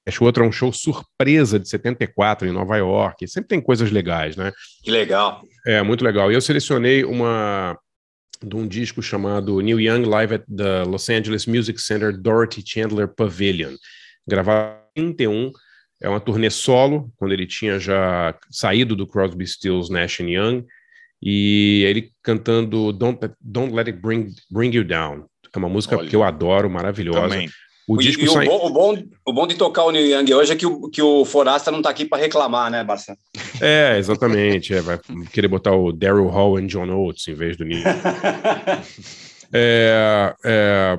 Acho 0.07 0.19
que 0.19 0.23
o 0.23 0.25
outro 0.27 0.45
é 0.45 0.47
um 0.47 0.51
show 0.51 0.71
surpresa 0.71 1.59
de 1.59 1.67
74 1.67 2.47
em 2.47 2.51
Nova 2.51 2.77
York. 2.77 3.27
Sempre 3.27 3.49
tem 3.49 3.61
coisas 3.61 3.91
legais, 3.91 4.37
né? 4.37 4.53
Que 4.81 4.89
legal. 4.89 5.41
É, 5.65 5.83
muito 5.83 6.03
legal. 6.03 6.31
E 6.31 6.35
eu 6.35 6.41
selecionei 6.41 7.03
uma 7.03 7.77
de 8.41 8.55
um 8.55 8.67
disco 8.67 9.01
chamado 9.01 9.59
Neil 9.61 9.81
Young 9.81 10.03
Live 10.03 10.35
at 10.35 10.43
the 10.45 10.83
Los 10.83 11.09
Angeles 11.09 11.45
Music 11.45 11.81
Center 11.81 12.15
Dorothy 12.15 12.63
Chandler 12.65 13.07
Pavilion, 13.07 13.75
gravado 14.25 14.77
em 14.95 15.11
31. 15.11 15.51
É 16.01 16.07
uma 16.07 16.19
turnê 16.19 16.49
solo, 16.49 17.11
quando 17.17 17.33
ele 17.33 17.47
tinha 17.47 17.79
já 17.79 18.35
saído 18.51 18.95
do 18.95 19.07
Crosby, 19.07 19.45
Stills, 19.45 19.91
Nash 19.91 20.19
Young, 20.19 20.63
e 21.21 21.83
ele 21.85 22.11
cantando 22.21 22.93
Don't, 22.93 23.19
Don't 23.41 23.73
Let 23.73 23.87
It 23.87 23.99
Bring, 23.99 24.27
Bring 24.51 24.71
You 24.75 24.83
Down, 24.83 25.25
que 25.41 25.49
é 25.55 25.59
uma 25.59 25.69
música 25.69 25.97
Olha. 25.97 26.07
que 26.07 26.15
eu 26.15 26.23
adoro, 26.23 26.69
maravilhosa. 26.69 27.21
Também. 27.21 27.49
O 27.87 27.95
E- 28.01 28.03
disco 28.03 28.23
e 28.23 28.27
o, 28.27 28.31
sai... 28.33 28.45
bom, 28.45 28.65
o, 28.65 28.69
bom, 28.69 29.03
o 29.25 29.33
bom 29.33 29.47
de 29.47 29.55
tocar 29.55 29.83
o 29.85 29.91
Neil 29.91 30.19
Young 30.19 30.33
hoje 30.33 30.51
é 30.51 30.55
que 30.57 30.65
o, 30.65 30.89
que 30.89 31.01
o 31.01 31.23
Forasta 31.23 31.71
não 31.71 31.81
tá 31.81 31.89
aqui 31.89 32.03
para 32.03 32.21
reclamar, 32.21 32.69
né, 32.69 32.83
Barça? 32.83 33.17
É, 33.61 33.97
exatamente. 33.97 34.73
É, 34.73 34.81
vai 34.81 34.99
querer 35.31 35.47
botar 35.47 35.71
o 35.73 35.93
Daryl 35.93 36.27
Hall 36.27 36.59
e 36.59 36.67
John 36.67 36.89
Oates 36.89 37.27
em 37.29 37.33
vez 37.33 37.55
do 37.55 37.63
Neil. 37.65 37.83
É, 39.53 40.35
é, 40.43 40.97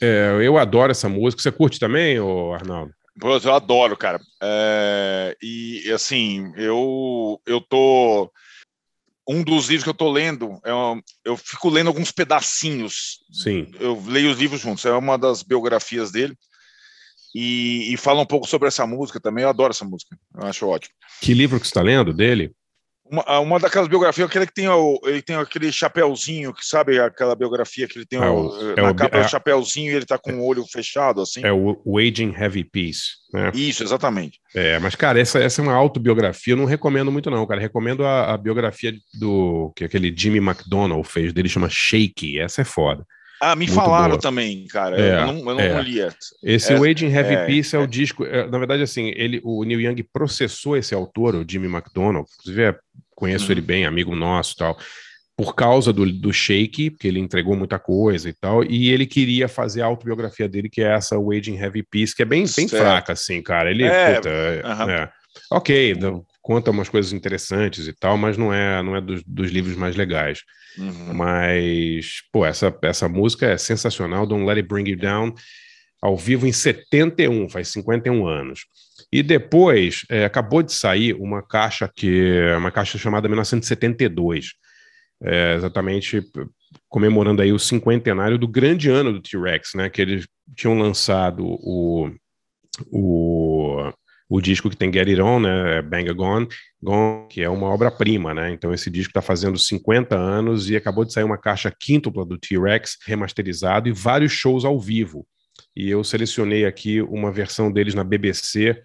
é, 0.00 0.38
eu 0.42 0.58
adoro 0.58 0.90
essa 0.90 1.08
música. 1.08 1.40
Você 1.40 1.52
curte 1.52 1.78
também, 1.78 2.18
ô 2.18 2.52
Arnaldo? 2.52 2.92
Pô, 3.20 3.36
eu 3.36 3.54
adoro, 3.54 3.96
cara. 3.96 4.20
É, 4.42 5.36
e 5.40 5.88
assim, 5.92 6.52
eu 6.56 7.40
eu 7.46 7.60
tô 7.60 8.28
um 9.28 9.42
dos 9.42 9.68
livros 9.68 9.84
que 9.84 9.90
eu 9.90 9.94
tô 9.94 10.10
lendo, 10.10 10.60
é 10.64 10.74
um- 10.74 11.00
eu 11.24 11.36
fico 11.36 11.68
lendo 11.68 11.88
alguns 11.88 12.12
pedacinhos. 12.12 13.20
Sim. 13.32 13.70
Eu 13.80 14.02
leio 14.06 14.30
os 14.30 14.38
livros 14.38 14.60
juntos. 14.60 14.84
É 14.84 14.92
uma 14.92 15.16
das 15.16 15.42
biografias 15.42 16.10
dele. 16.10 16.36
E, 17.34 17.92
e 17.92 17.96
fala 17.96 18.20
um 18.22 18.26
pouco 18.26 18.46
sobre 18.46 18.68
essa 18.68 18.86
música 18.86 19.18
também. 19.18 19.42
Eu 19.42 19.48
adoro 19.50 19.72
essa 19.72 19.84
música. 19.84 20.16
Eu 20.36 20.46
acho 20.46 20.66
ótimo. 20.68 20.94
Que 21.20 21.34
livro 21.34 21.58
que 21.58 21.66
você 21.66 21.70
está 21.70 21.82
lendo 21.82 22.12
dele? 22.12 22.52
Uma, 23.10 23.38
uma 23.40 23.60
daquelas 23.60 23.86
biografias, 23.86 24.26
aquele 24.28 24.46
que 24.46 24.54
tem, 24.54 24.66
o, 24.66 24.98
ele 25.04 25.20
tem 25.20 25.36
aquele 25.36 25.70
chapéuzinho, 25.70 26.54
que 26.54 26.64
sabe 26.66 26.98
aquela 26.98 27.34
biografia 27.36 27.86
que 27.86 27.98
ele 27.98 28.06
tem 28.06 28.18
É 28.18 28.26
o, 28.28 28.46
o- 28.48 28.72
é 28.72 28.82
na 28.82 28.90
o- 28.90 28.94
capa 28.94 29.18
é- 29.18 29.20
é 29.20 29.24
o 29.24 29.28
chapéuzinho 29.28 29.92
e 29.92 29.94
ele 29.94 30.06
tá 30.06 30.16
com 30.16 30.32
o 30.32 30.44
olho 30.46 30.64
fechado, 30.66 31.20
assim. 31.20 31.44
É 31.44 31.52
o 31.52 31.80
Waging 31.84 32.34
Heavy 32.34 32.64
Peace. 32.64 33.10
Né? 33.32 33.50
Isso, 33.54 33.82
exatamente. 33.82 34.40
É, 34.54 34.78
mas, 34.78 34.94
cara, 34.94 35.20
essa, 35.20 35.38
essa 35.38 35.60
é 35.60 35.62
uma 35.62 35.74
autobiografia, 35.74 36.54
eu 36.54 36.56
não 36.56 36.64
recomendo 36.64 37.12
muito, 37.12 37.30
não, 37.30 37.46
cara. 37.46 37.60
Recomendo 37.60 38.06
a, 38.06 38.32
a 38.32 38.38
biografia 38.38 38.94
do 39.18 39.70
que 39.76 39.84
aquele 39.84 40.12
Jimmy 40.16 40.38
McDonald 40.38 41.06
fez 41.06 41.32
dele, 41.32 41.48
chama 41.48 41.68
Shaky. 41.68 42.38
Essa 42.38 42.62
é 42.62 42.64
foda. 42.64 43.04
Ah, 43.44 43.54
me 43.56 43.66
Muito 43.66 43.74
falaram 43.74 44.08
boa. 44.10 44.20
também, 44.20 44.66
cara. 44.66 44.98
É, 44.98 45.20
eu 45.22 45.26
não, 45.26 45.38
eu 45.38 45.44
não 45.54 45.60
é. 45.60 45.82
li 45.82 46.00
essa. 46.00 46.16
Esse 46.42 46.72
É, 46.72 46.78
Waging 46.78 47.10
Heavy 47.12 47.34
é, 47.34 47.46
Peace 47.46 47.76
é, 47.76 47.78
o 47.78 47.82
é. 47.82 47.86
disco. 47.86 48.24
é, 48.24 48.46
na 48.48 48.58
verdade, 48.58 48.82
assim, 48.82 49.12
ele, 49.16 49.40
o 49.44 49.62
Neil 49.64 49.80
Young 49.82 50.02
processou 50.12 50.76
esse 50.76 50.94
autor, 50.94 51.34
o 51.34 51.44
Jimmy 51.48 51.66
McDonald. 51.68 52.26
Inclusive, 52.40 52.62
é, 52.62 52.78
conheço 53.14 53.46
Uhum. 53.46 53.52
ele 53.52 53.60
bem, 53.60 53.84
amigo 53.86 54.14
nosso 54.16 54.54
e 54.54 54.56
tal. 54.56 54.78
Por 55.36 55.54
causa 55.54 55.92
do, 55.92 56.10
do 56.10 56.32
Shake, 56.32 56.90
porque 56.90 57.08
ele 57.08 57.18
entregou 57.18 57.56
muita 57.56 57.78
coisa 57.78 58.28
e 58.28 58.32
tal, 58.32 58.62
e 58.64 58.88
ele 58.90 59.04
queria 59.04 59.48
fazer 59.48 59.82
a 59.82 59.86
autobiografia 59.86 60.48
dele, 60.48 60.68
que 60.70 60.80
é 60.80 60.94
essa 60.94 61.18
Waging 61.18 61.56
Heavy 61.56 61.82
Peace, 61.82 62.14
que 62.14 62.22
é 62.22 62.24
bem, 62.24 62.42
bem 62.44 62.68
Certo. 62.68 62.80
fraca, 62.82 63.12
assim, 63.14 63.42
cara. 63.42 63.70
Ele, 63.70 63.82
É, 63.84 64.14
puta, 64.14 64.28
é- 64.28 64.62
aham. 64.64 64.90
é. 64.90 65.10
ok, 65.50 65.94
conta 66.44 66.70
umas 66.70 66.90
coisas 66.90 67.10
interessantes 67.14 67.88
e 67.88 67.92
tal, 67.94 68.18
mas 68.18 68.36
não 68.36 68.52
é, 68.52 68.82
não 68.82 68.94
é 68.94 69.00
dos, 69.00 69.24
dos 69.24 69.50
livros 69.50 69.74
mais 69.76 69.96
legais. 69.96 70.42
Uhum. 70.76 71.14
Mas, 71.14 72.22
pô, 72.30 72.44
essa, 72.44 72.76
essa 72.82 73.08
música 73.08 73.46
é 73.46 73.56
sensacional, 73.56 74.26
Don't 74.26 74.44
Let 74.44 74.58
It 74.58 74.68
Bring 74.68 74.86
You 74.86 74.98
Down, 74.98 75.34
ao 76.02 76.18
vivo 76.18 76.46
em 76.46 76.52
71, 76.52 77.48
faz 77.48 77.68
51 77.68 78.26
anos. 78.26 78.66
E 79.10 79.22
depois 79.22 80.04
é, 80.10 80.26
acabou 80.26 80.62
de 80.62 80.74
sair 80.74 81.14
uma 81.14 81.42
caixa 81.42 81.90
que 81.92 82.30
uma 82.58 82.70
caixa 82.70 82.98
chamada 82.98 83.26
1972, 83.26 84.52
é, 85.22 85.54
exatamente 85.54 86.22
comemorando 86.90 87.40
aí 87.40 87.54
o 87.54 87.58
cinquentenário 87.58 88.36
do 88.36 88.46
grande 88.46 88.90
ano 88.90 89.14
do 89.14 89.22
T-Rex, 89.22 89.70
né? 89.74 89.88
Que 89.88 90.02
eles 90.02 90.28
tinham 90.54 90.78
lançado 90.78 91.42
o, 91.42 92.10
o, 92.90 93.43
o 94.28 94.40
disco 94.40 94.70
que 94.70 94.76
tem 94.76 94.92
Get 94.92 95.08
It 95.08 95.20
On, 95.20 95.40
né? 95.40 95.82
Bang 95.82 96.08
a 96.08 96.12
Gone, 96.12 96.48
Gone, 96.82 97.28
que 97.28 97.42
é 97.42 97.48
uma 97.48 97.68
obra-prima, 97.68 98.32
né? 98.32 98.50
Então 98.52 98.72
esse 98.72 98.90
disco 98.90 99.10
está 99.10 99.22
fazendo 99.22 99.58
50 99.58 100.16
anos 100.16 100.70
e 100.70 100.76
acabou 100.76 101.04
de 101.04 101.12
sair 101.12 101.24
uma 101.24 101.38
caixa 101.38 101.70
quíntupla 101.70 102.24
do 102.24 102.38
T-Rex 102.38 102.98
remasterizado 103.06 103.88
e 103.88 103.92
vários 103.92 104.32
shows 104.32 104.64
ao 104.64 104.80
vivo. 104.80 105.26
E 105.76 105.90
eu 105.90 106.02
selecionei 106.02 106.64
aqui 106.64 107.02
uma 107.02 107.30
versão 107.30 107.70
deles 107.70 107.94
na 107.94 108.04
BBC 108.04 108.80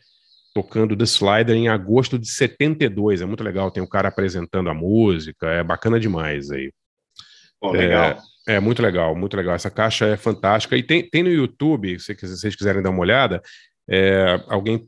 tocando 0.54 0.96
The 0.96 1.06
Slider 1.06 1.56
em 1.56 1.70
agosto 1.70 2.18
de 2.18 2.28
72. 2.28 3.22
É 3.22 3.26
muito 3.26 3.44
legal, 3.44 3.72
tem 3.72 3.82
o 3.82 3.88
cara 3.88 4.08
apresentando 4.10 4.70
a 4.70 4.74
música, 4.74 5.48
é 5.48 5.64
bacana 5.64 6.00
demais 6.00 6.52
aí. 6.52 6.72
Pô, 7.62 7.72
legal. 7.72 8.18
É, 8.48 8.56
é 8.56 8.60
muito 8.60 8.82
legal, 8.82 9.16
muito 9.16 9.38
legal. 9.38 9.56
Essa 9.56 9.70
caixa 9.70 10.06
é 10.08 10.18
fantástica. 10.18 10.76
E 10.76 10.84
tem, 10.84 11.08
tem 11.08 11.24
no 11.24 11.30
YouTube, 11.30 12.00
se 12.00 12.14
vocês 12.14 12.56
quiserem 12.56 12.82
dar 12.82 12.90
uma 12.90 13.02
olhada, 13.02 13.42
é, 13.88 14.42
alguém 14.48 14.88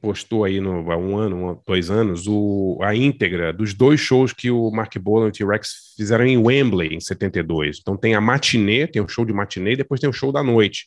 postou 0.00 0.44
aí 0.44 0.60
no, 0.60 0.90
há 0.90 0.96
um 0.96 1.16
ano, 1.16 1.50
um- 1.52 1.58
dois 1.66 1.90
anos, 1.90 2.26
o, 2.26 2.78
a 2.82 2.94
íntegra 2.94 3.52
dos 3.52 3.74
dois 3.74 4.00
shows 4.00 4.32
que 4.32 4.50
o 4.50 4.70
Mark 4.70 4.96
Bolan 4.98 5.26
e 5.26 5.28
o 5.28 5.32
T-Rex 5.32 5.94
fizeram 5.96 6.26
em 6.26 6.36
Wembley 6.36 6.94
em 6.94 7.00
72. 7.00 7.78
Então 7.80 7.96
tem 7.96 8.14
a 8.14 8.20
matinê, 8.20 8.86
tem 8.86 9.02
o 9.02 9.08
show 9.08 9.24
de 9.24 9.32
matinê 9.32 9.72
e 9.72 9.76
depois 9.76 10.00
tem 10.00 10.10
o 10.10 10.12
show 10.12 10.32
da 10.32 10.42
noite. 10.42 10.86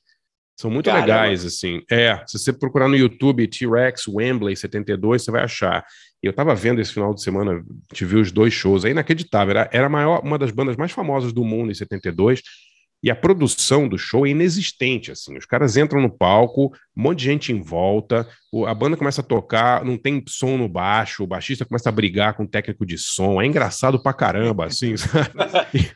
São 0.59 0.69
muito 0.69 0.85
Caramba. 0.85 1.05
legais, 1.05 1.45
assim. 1.45 1.81
É, 1.89 2.21
se 2.27 2.37
você 2.37 2.53
procurar 2.53 2.87
no 2.87 2.95
YouTube 2.95 3.47
T-Rex 3.47 4.07
Wembley 4.07 4.55
72, 4.55 5.23
você 5.23 5.31
vai 5.31 5.43
achar. 5.43 5.83
E 6.21 6.27
eu 6.27 6.33
tava 6.33 6.53
vendo 6.53 6.79
esse 6.79 6.93
final 6.93 7.13
de 7.15 7.23
semana, 7.23 7.63
viu 7.99 8.19
os 8.19 8.31
dois 8.31 8.53
shows, 8.53 8.85
é 8.85 8.91
inacreditável. 8.91 9.51
Era, 9.57 9.69
era 9.71 9.89
maior, 9.89 10.21
uma 10.23 10.37
das 10.37 10.51
bandas 10.51 10.77
mais 10.77 10.91
famosas 10.91 11.33
do 11.33 11.43
mundo 11.43 11.71
em 11.71 11.73
72. 11.73 12.43
E 13.03 13.09
a 13.09 13.15
produção 13.15 13.87
do 13.87 13.97
show 13.97 14.27
é 14.27 14.29
inexistente, 14.29 15.11
assim. 15.11 15.35
Os 15.35 15.45
caras 15.45 15.75
entram 15.75 15.99
no 15.99 16.09
palco, 16.09 16.71
um 16.95 17.01
monte 17.01 17.19
de 17.19 17.25
gente 17.25 17.51
em 17.51 17.59
volta, 17.59 18.27
a 18.67 18.73
banda 18.75 18.95
começa 18.95 19.21
a 19.21 19.23
tocar, 19.23 19.83
não 19.83 19.97
tem 19.97 20.23
som 20.27 20.55
no 20.55 20.69
baixo, 20.69 21.23
o 21.23 21.27
baixista 21.27 21.65
começa 21.65 21.89
a 21.89 21.91
brigar 21.91 22.35
com 22.35 22.43
o 22.43 22.47
técnico 22.47 22.85
de 22.85 22.99
som. 22.99 23.41
É 23.41 23.45
engraçado 23.47 24.01
pra 24.03 24.13
caramba, 24.13 24.65
assim, 24.65 24.95
sabe? 24.97 25.31
E, 25.73 25.89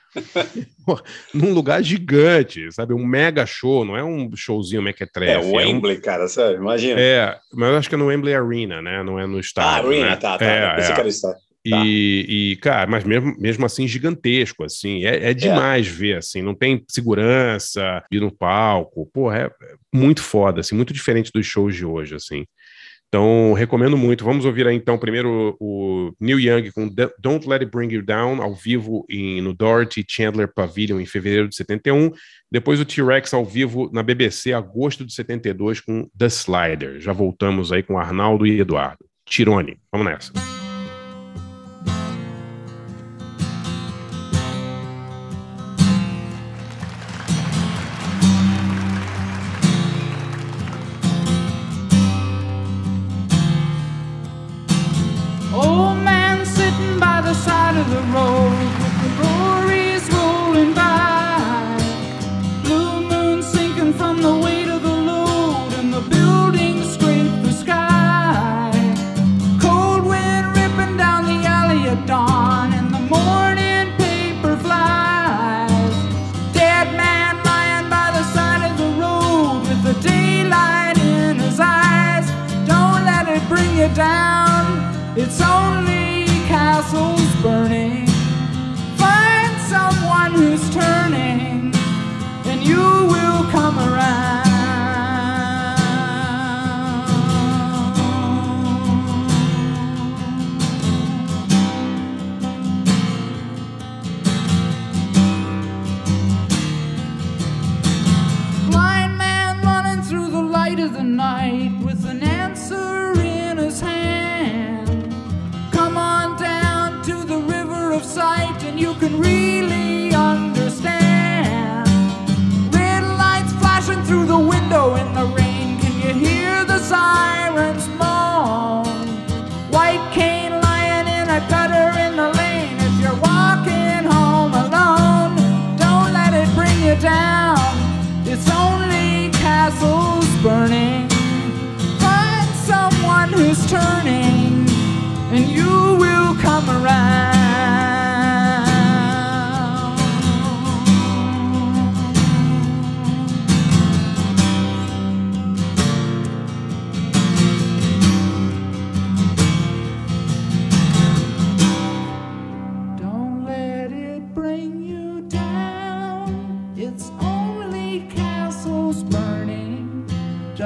pô, 0.83 0.99
num 1.31 1.53
lugar 1.53 1.83
gigante, 1.83 2.71
sabe? 2.71 2.93
Um 2.93 3.05
mega 3.05 3.45
show, 3.45 3.85
não 3.85 3.95
é 3.95 4.03
um 4.03 4.31
showzinho 4.35 4.81
É, 4.81 4.85
mequetrefe. 4.85 5.45
o 5.45 5.59
é 5.59 5.65
um- 5.65 5.73
Wembley, 5.73 5.97
cara, 5.99 6.27
sério, 6.27 6.57
imagina. 6.57 6.99
é, 6.99 7.37
mas 7.53 7.69
eu 7.69 7.77
acho 7.77 7.89
que 7.89 7.93
é 7.95 7.97
no 7.99 8.07
Wembley 8.07 8.33
Arena, 8.33 8.81
né? 8.81 9.03
Não 9.03 9.19
é 9.19 9.27
no 9.27 9.37
ah, 9.37 9.41
estádio. 9.41 9.89
Arena, 9.89 10.09
né? 10.09 10.15
tá, 10.15 10.37
tá. 10.39 10.45
É, 10.45 10.81
é. 10.81 10.93
que 10.93 10.99
era 10.99 11.07
estádio. 11.07 11.44
E, 11.65 12.25
e, 12.27 12.55
cara, 12.57 12.89
mas 12.89 13.03
mesmo, 13.03 13.35
mesmo 13.39 13.65
assim, 13.65 13.87
gigantesco, 13.87 14.63
assim, 14.63 15.03
é, 15.03 15.31
é 15.31 15.33
demais 15.33 15.87
ver, 15.87 16.17
assim, 16.17 16.41
não 16.41 16.53
tem 16.53 16.83
segurança, 16.87 18.03
ir 18.11 18.19
no 18.19 18.31
palco, 18.31 19.09
pô, 19.11 19.31
é, 19.31 19.45
é 19.45 19.75
muito 19.93 20.21
foda, 20.21 20.61
assim, 20.61 20.75
muito 20.75 20.93
diferente 20.93 21.31
dos 21.33 21.45
shows 21.45 21.75
de 21.75 21.85
hoje, 21.85 22.15
assim. 22.15 22.45
Então, 23.07 23.53
recomendo 23.53 23.97
muito. 23.97 24.25
Vamos 24.25 24.43
ouvir 24.43 24.67
aí, 24.67 24.75
então, 24.75 24.97
primeiro 24.97 25.55
o 25.59 26.13
Neil 26.19 26.39
Young 26.39 26.71
com 26.71 26.89
Don't 27.19 27.47
Let 27.47 27.61
It 27.61 27.71
Bring 27.71 27.93
You 27.93 28.03
Down, 28.03 28.41
ao 28.41 28.53
vivo 28.53 29.05
em, 29.09 29.41
no 29.41 29.53
Dorothy 29.53 30.03
Chandler 30.05 30.51
Pavilion 30.53 30.99
em 30.99 31.05
fevereiro 31.05 31.47
de 31.47 31.55
71. 31.55 32.11
Depois 32.51 32.79
o 32.79 32.85
T-Rex 32.85 33.33
ao 33.33 33.45
vivo 33.45 33.89
na 33.93 34.03
BBC, 34.03 34.51
agosto 34.51 35.05
de 35.05 35.13
72, 35.13 35.79
com 35.79 36.09
The 36.17 36.27
Slider. 36.27 36.99
Já 36.99 37.13
voltamos 37.13 37.71
aí 37.71 37.81
com 37.81 37.97
Arnaldo 37.97 38.45
e 38.45 38.59
Eduardo. 38.59 39.05
Tirone, 39.25 39.77
vamos 39.91 40.07
nessa. 40.07 40.54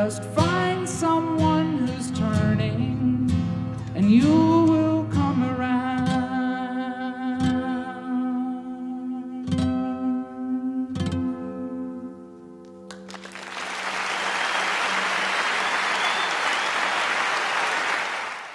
Just 0.01 0.23
find 0.23 0.87
someone 0.87 1.79
who's 1.79 2.09
turning, 2.11 3.29
and 3.95 4.09
you 4.09 4.63
will 4.63 5.03
come 5.11 5.43
around. 5.43 6.07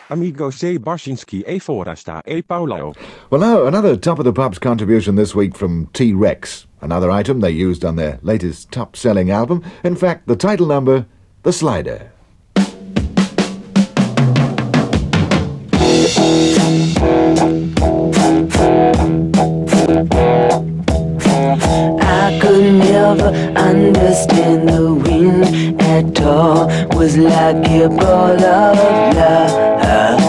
Amigo 0.08 0.48
se 0.48 0.78
Barshinsky 0.78 1.44
e 1.46 1.58
Forasta 1.58 2.22
e 2.26 2.40
Paulo. 2.40 2.94
Well, 3.28 3.42
now, 3.42 3.66
another 3.66 3.98
Top 3.98 4.18
of 4.18 4.24
the 4.24 4.32
Pops 4.32 4.58
contribution 4.58 5.16
this 5.16 5.34
week 5.34 5.54
from 5.54 5.88
T 5.92 6.14
Rex. 6.14 6.66
Another 6.80 7.10
item 7.10 7.40
they 7.40 7.50
used 7.50 7.84
on 7.84 7.96
their 7.96 8.18
latest 8.22 8.72
top 8.72 8.96
selling 8.96 9.30
album. 9.30 9.62
In 9.82 9.94
fact, 9.94 10.26
the 10.26 10.36
title 10.36 10.66
number, 10.66 11.04
The 11.44 11.52
Slider. 11.52 12.10
I 22.00 22.38
could 22.40 22.72
never 22.72 23.28
understand 23.58 24.70
the 24.70 24.94
wind 24.94 25.82
at 25.82 26.18
all. 26.22 26.68
Was 26.96 27.18
like 27.18 27.68
a 27.68 27.90
ball 27.90 28.42
of 28.42 29.14
love. 29.14 30.23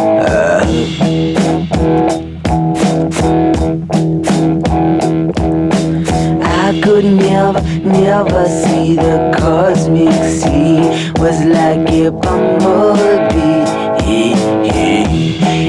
Could 6.96 7.12
never, 7.12 7.62
never 7.82 8.46
see 8.48 8.96
the 8.96 9.34
cosmic 9.38 10.14
sea. 10.24 11.12
Was 11.20 11.43
like 11.43 11.89
a 11.89 12.10
bumblebee. 12.10 13.66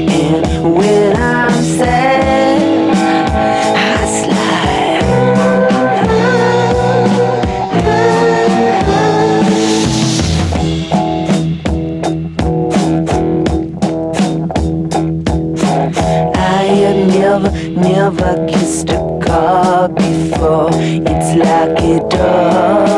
And 0.09 0.45
when 0.77 1.17
I'm 1.17 1.51
sad, 1.51 2.61
I 3.75 4.05
slide. 4.19 5.03
I 16.35 16.63
have 16.83 17.01
never, 17.09 17.51
never 17.81 18.47
kissed 18.47 18.89
a 18.91 19.06
car 19.27 19.89
before. 19.89 20.69
It's 20.73 21.35
like 21.35 21.79
a 21.83 21.99
dog. 22.09 22.96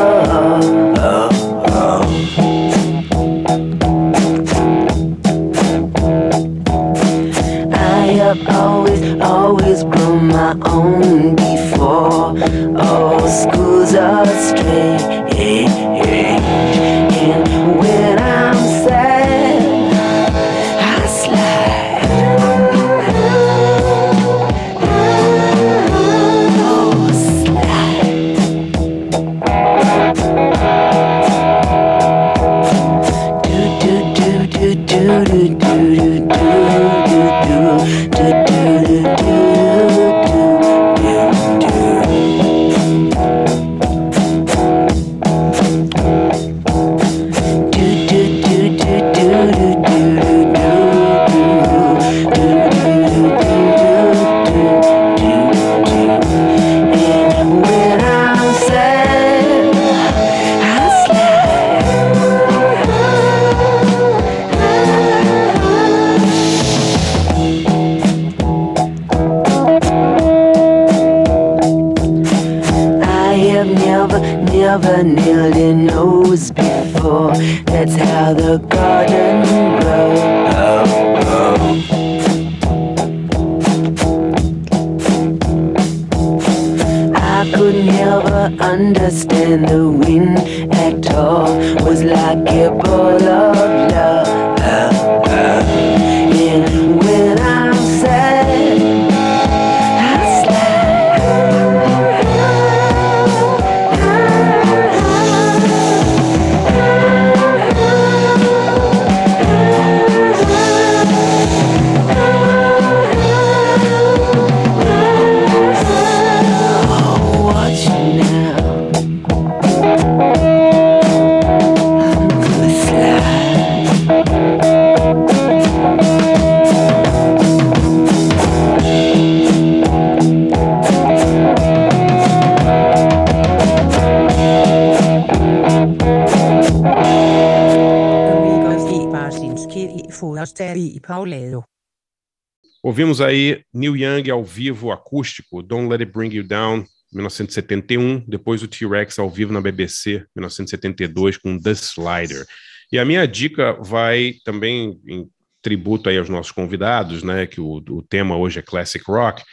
Ouvimos 142.90 143.20
aí 143.20 143.62
Neil 143.72 143.96
Young 143.96 144.28
ao 144.32 144.44
vivo, 144.44 144.90
acústico, 144.90 145.62
Don't 145.62 145.88
Let 145.88 146.00
It 146.00 146.10
Bring 146.10 146.34
You 146.34 146.42
Down, 146.42 146.84
1971. 147.12 148.24
Depois 148.26 148.64
o 148.64 148.66
T-Rex 148.66 149.16
ao 149.16 149.30
vivo 149.30 149.52
na 149.52 149.60
BBC, 149.60 150.26
1972, 150.34 151.36
com 151.36 151.56
The 151.56 151.70
Slider. 151.70 152.44
E 152.90 152.98
a 152.98 153.04
minha 153.04 153.28
dica 153.28 153.74
vai 153.74 154.34
também 154.44 155.00
em 155.06 155.28
tributo 155.62 156.08
aí 156.08 156.18
aos 156.18 156.28
nossos 156.28 156.50
convidados, 156.50 157.22
né? 157.22 157.46
Que 157.46 157.60
o, 157.60 157.76
o 157.76 158.02
tema 158.02 158.36
hoje 158.36 158.58
é 158.58 158.62
Classic 158.62 159.04
Rock. 159.06 159.44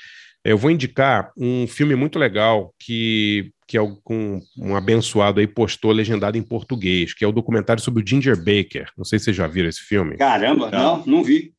Eu 0.44 0.58
vou 0.58 0.72
indicar 0.72 1.32
um 1.38 1.68
filme 1.68 1.94
muito 1.94 2.18
legal 2.18 2.74
que, 2.80 3.52
que 3.68 3.78
algum, 3.78 4.42
um 4.58 4.76
abençoado 4.76 5.40
aí 5.40 5.46
postou 5.46 5.92
legendado 5.92 6.40
em 6.40 6.44
português, 6.44 7.14
que 7.14 7.24
é 7.24 7.28
o 7.28 7.32
documentário 7.32 7.84
sobre 7.84 8.02
o 8.02 8.08
Ginger 8.08 8.36
Baker. 8.36 8.90
Não 8.98 9.06
sei 9.06 9.20
se 9.20 9.26
vocês 9.26 9.38
já 9.38 9.46
viram 9.46 9.70
esse 9.70 9.82
filme. 9.82 10.18
Caramba, 10.18 10.72
não, 10.72 11.06
não 11.06 11.24
vi. 11.24 11.56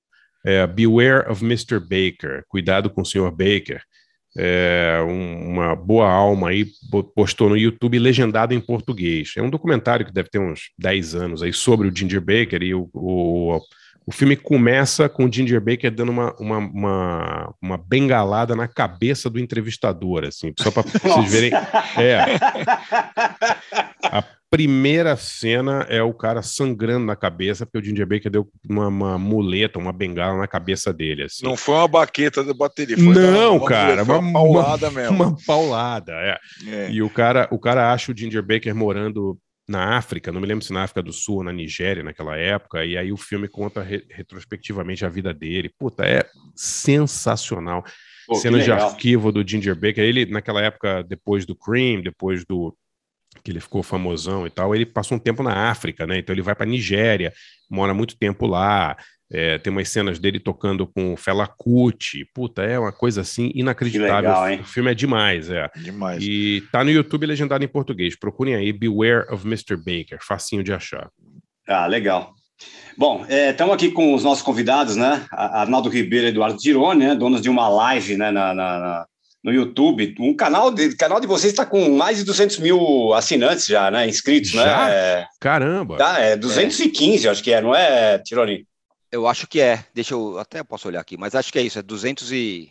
É, 0.49 0.67
Beware 0.67 1.31
of 1.31 1.45
Mr. 1.45 1.79
Baker, 1.79 2.43
cuidado 2.49 2.89
com 2.89 3.03
o 3.03 3.05
Sr. 3.05 3.31
Baker. 3.31 3.83
É, 4.37 4.99
um- 5.07 5.49
uma 5.51 5.75
boa 5.77 6.09
alma 6.11 6.49
aí 6.51 6.67
postou 7.15 7.51
no 7.51 7.57
YouTube 7.57 7.99
legendado 7.99 8.55
em 8.55 8.61
português. 8.61 9.35
É 9.37 9.43
um 9.43 9.51
documentário 9.51 10.07
que 10.07 10.13
deve 10.13 10.31
ter 10.31 10.39
uns 10.39 10.71
10 10.79 11.15
anos 11.15 11.43
aí 11.43 11.53
sobre 11.53 11.87
o 11.89 11.95
Ginger 11.95 12.21
Baker 12.21 12.63
e 12.63 12.75
o, 12.75 12.89
o, 12.95 13.59
o 14.07 14.11
filme 14.13 14.37
começa 14.37 15.07
com 15.07 15.27
o 15.27 15.33
Ginger 15.33 15.61
Baker 15.61 15.91
dando 15.91 16.11
uma, 16.13 16.35
uma, 16.41 16.59
uma, 16.59 17.55
uma 17.61 17.77
bengalada 17.77 18.57
na 18.57 18.67
cabeça 18.67 19.29
do 19.29 19.39
entrevistador, 19.39 20.25
assim, 20.25 20.53
só 20.59 20.71
para 20.71 20.83
vocês 20.83 21.31
verem. 21.31 21.51
É, 21.99 22.39
a 24.03 24.25
primeira 24.51 25.15
cena 25.17 25.87
é 25.89 26.03
o 26.03 26.13
cara 26.15 26.41
sangrando 26.43 27.05
na 27.07 27.15
cabeça, 27.15 27.67
porque 27.67 27.79
o 27.79 27.85
Ginger 27.85 28.07
Baker 28.07 28.31
deu 28.31 28.49
uma, 28.69 28.89
uma 28.89 29.19
muleta, 29.19 29.79
uma 29.79 29.93
bengala 29.93 30.39
na 30.39 30.47
cabeça 30.49 30.93
dele. 30.93 31.25
Assim. 31.25 31.45
Não 31.45 31.57
foi 31.57 31.75
uma 31.75 31.89
baqueta 31.89 32.43
da 32.43 32.55
bateria, 32.55 32.97
foi 32.97 33.15
Não, 33.15 33.57
uma, 33.59 33.69
cara, 33.69 34.03
uma, 34.03 34.19
uma 34.19 34.33
paulada 34.33 34.89
uma- 34.91 35.01
mesmo. 35.01 35.15
Uma 35.17 35.37
paulada, 35.47 36.13
é. 36.13 36.39
É. 36.67 36.91
E 36.91 37.03
o 37.03 37.11
cara, 37.11 37.47
o 37.51 37.59
cara 37.59 37.93
acha 37.93 38.11
o 38.11 38.17
Ginger 38.17 38.43
Baker 38.43 38.75
morando 38.75 39.39
na 39.69 39.99
África, 39.99 40.33
não 40.33 40.41
me 40.41 40.47
lembro 40.47 40.65
se 40.65 40.73
na 40.73 40.83
África 40.85 41.03
do 41.03 41.13
Sul 41.13 41.37
ou 41.37 41.45
na 41.45 41.53
Nigéria 41.53 42.03
naquela 42.03 42.39
época, 42.39 42.87
e 42.87 42.97
aí 42.97 43.13
o 43.13 43.19
filme 43.19 43.47
conta 43.47 43.83
re- 43.83 44.07
retrospectivamente 44.11 45.05
a 45.05 45.11
vida 45.11 45.35
dele. 45.35 45.71
Puta, 45.79 46.07
é 46.07 46.25
sensacional. 46.55 47.85
Pô, 48.27 48.35
que 48.35 48.41
Cenas 48.41 48.65
de 48.65 48.73
arquivo 48.73 49.31
do 49.33 49.47
Ginger 49.47 49.75
Baker. 49.75 50.05
Ele, 50.05 50.27
naquela 50.27 50.63
época, 50.63 51.03
depois 51.03 51.45
do 51.47 51.55
Cream, 51.55 52.01
depois 52.03 52.45
do 52.47 52.75
que 53.45 53.51
ele 53.51 53.61
ficou 53.61 53.83
famosão 53.83 54.47
e 54.47 54.51
tal, 54.51 54.75
ele 54.75 54.85
passou 54.87 55.17
um 55.17 55.21
tempo 55.21 55.43
na 55.43 55.71
África, 55.71 56.07
né? 56.07 56.19
Então 56.19 56.35
ele 56.35 56.43
vai 56.43 56.55
para 56.55 56.67
Nigéria, 56.67 57.33
mora 57.71 57.95
muito 57.95 58.17
tempo 58.19 58.47
lá. 58.47 58.97
é, 59.31 59.59
tem 59.59 59.71
umas 59.71 59.91
cenas 59.91 60.19
dele 60.19 60.41
tocando 60.41 60.87
com 60.87 61.13
o 61.13 61.17
Fela 61.17 61.47
Kuti. 61.47 62.25
Puta, 62.35 62.63
é 62.63 62.79
uma 62.79 62.91
coisa 62.93 63.21
assim 63.21 63.51
inacreditável. 63.55 64.31
legal? 64.31 64.61
O 64.63 64.65
filme 64.65 64.91
é 64.91 64.95
demais, 64.95 65.51
é. 65.51 65.69
Demais. 65.77 66.23
E 66.23 66.63
tá 66.73 66.83
no 66.83 66.91
YouTube 66.91 67.27
legendado 67.27 67.63
em 67.63 67.69
português. 67.69 68.19
Procurem 68.19 68.55
aí 68.55 68.73
Beware 68.73 69.27
of 69.31 69.47
Mr. 69.47 69.77
Baker, 69.77 70.19
facinho 70.23 70.65
de 70.65 70.73
achar. 70.73 71.11
Ah, 71.69 71.87
legal. 71.87 72.33
Bom, 72.97 73.25
estamos 73.29 73.75
aqui 73.75 73.91
com 73.91 74.15
os 74.15 74.25
nossos 74.25 74.43
convidados, 74.43 74.97
né? 74.97 75.27
A- 75.31 75.61
Arnaldo 75.61 75.91
Ribeiro 75.91 76.27
e 76.27 76.31
Eduardo 76.31 76.57
Tironi, 76.59 77.05
né? 77.05 77.15
Donos 77.15 77.43
de 77.43 77.51
uma 77.51 77.69
live 77.69 78.17
né? 78.17 78.31
na, 78.31 78.55
na- 78.55 78.79
na- 78.79 79.07
no 79.43 79.53
YouTube. 79.53 80.15
Um 80.19 80.35
canal 80.35 80.71
de, 80.71 80.97
canal 80.97 81.21
de 81.21 81.27
vocês 81.27 81.53
está 81.53 81.65
com 81.65 81.91
mais 81.97 82.19
de 82.19 82.25
200 82.25 82.59
mil 82.59 83.13
assinantes 83.15 83.67
já, 83.67 83.91
né? 83.91 84.09
Inscritos, 84.09 84.51
Já? 84.51 84.65
né? 84.87 84.93
É, 84.95 85.27
Caramba! 85.41 85.97
tá, 85.97 86.19
é 86.19 86.37
215, 86.37 87.29
acho 87.29 87.43
que 87.43 87.53
é, 87.53 87.61
não 87.61 87.75
é, 87.75 88.19
Tironi? 88.19 88.67
Eu 89.11 89.27
acho 89.27 89.47
que 89.47 89.61
é. 89.61 89.85
Deixa 89.95 90.15
eu 90.15 90.39
até 90.39 90.63
posso 90.63 90.87
olhar 90.89 91.01
aqui, 91.01 91.17
mas 91.17 91.35
acho 91.35 91.51
que 91.53 91.59
é 91.59 91.63
isso, 91.63 91.79
é 91.79 91.83
200 91.83 92.31
e 92.33 92.69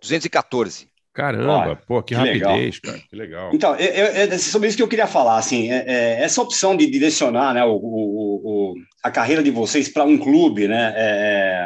214. 0.00 0.88
Caramba, 1.12 1.52
Olha, 1.68 1.76
pô, 1.76 2.02
que, 2.02 2.14
que 2.14 2.20
legal. 2.20 2.50
rapidez, 2.52 2.78
cara. 2.78 2.98
Que 3.08 3.16
legal. 3.16 3.50
Então, 3.54 3.74
eu- 3.76 3.86
eu- 3.90 4.32
é 4.34 4.38
sobre 4.38 4.68
isso 4.68 4.76
que 4.76 4.82
eu 4.82 4.88
queria 4.88 5.06
falar, 5.06 5.38
assim, 5.38 5.72
é- 5.72 5.84
é, 5.86 6.22
essa 6.22 6.42
opção 6.42 6.76
de 6.76 6.86
direcionar 6.90 7.54
né, 7.54 7.64
o, 7.64 7.70
o- 7.72 8.42
o- 8.44 8.74
a 9.02 9.10
carreira 9.10 9.42
de 9.42 9.50
vocês 9.50 9.88
para 9.88 10.04
um 10.04 10.18
clube, 10.18 10.68
né, 10.68 10.92
é, 10.94 11.02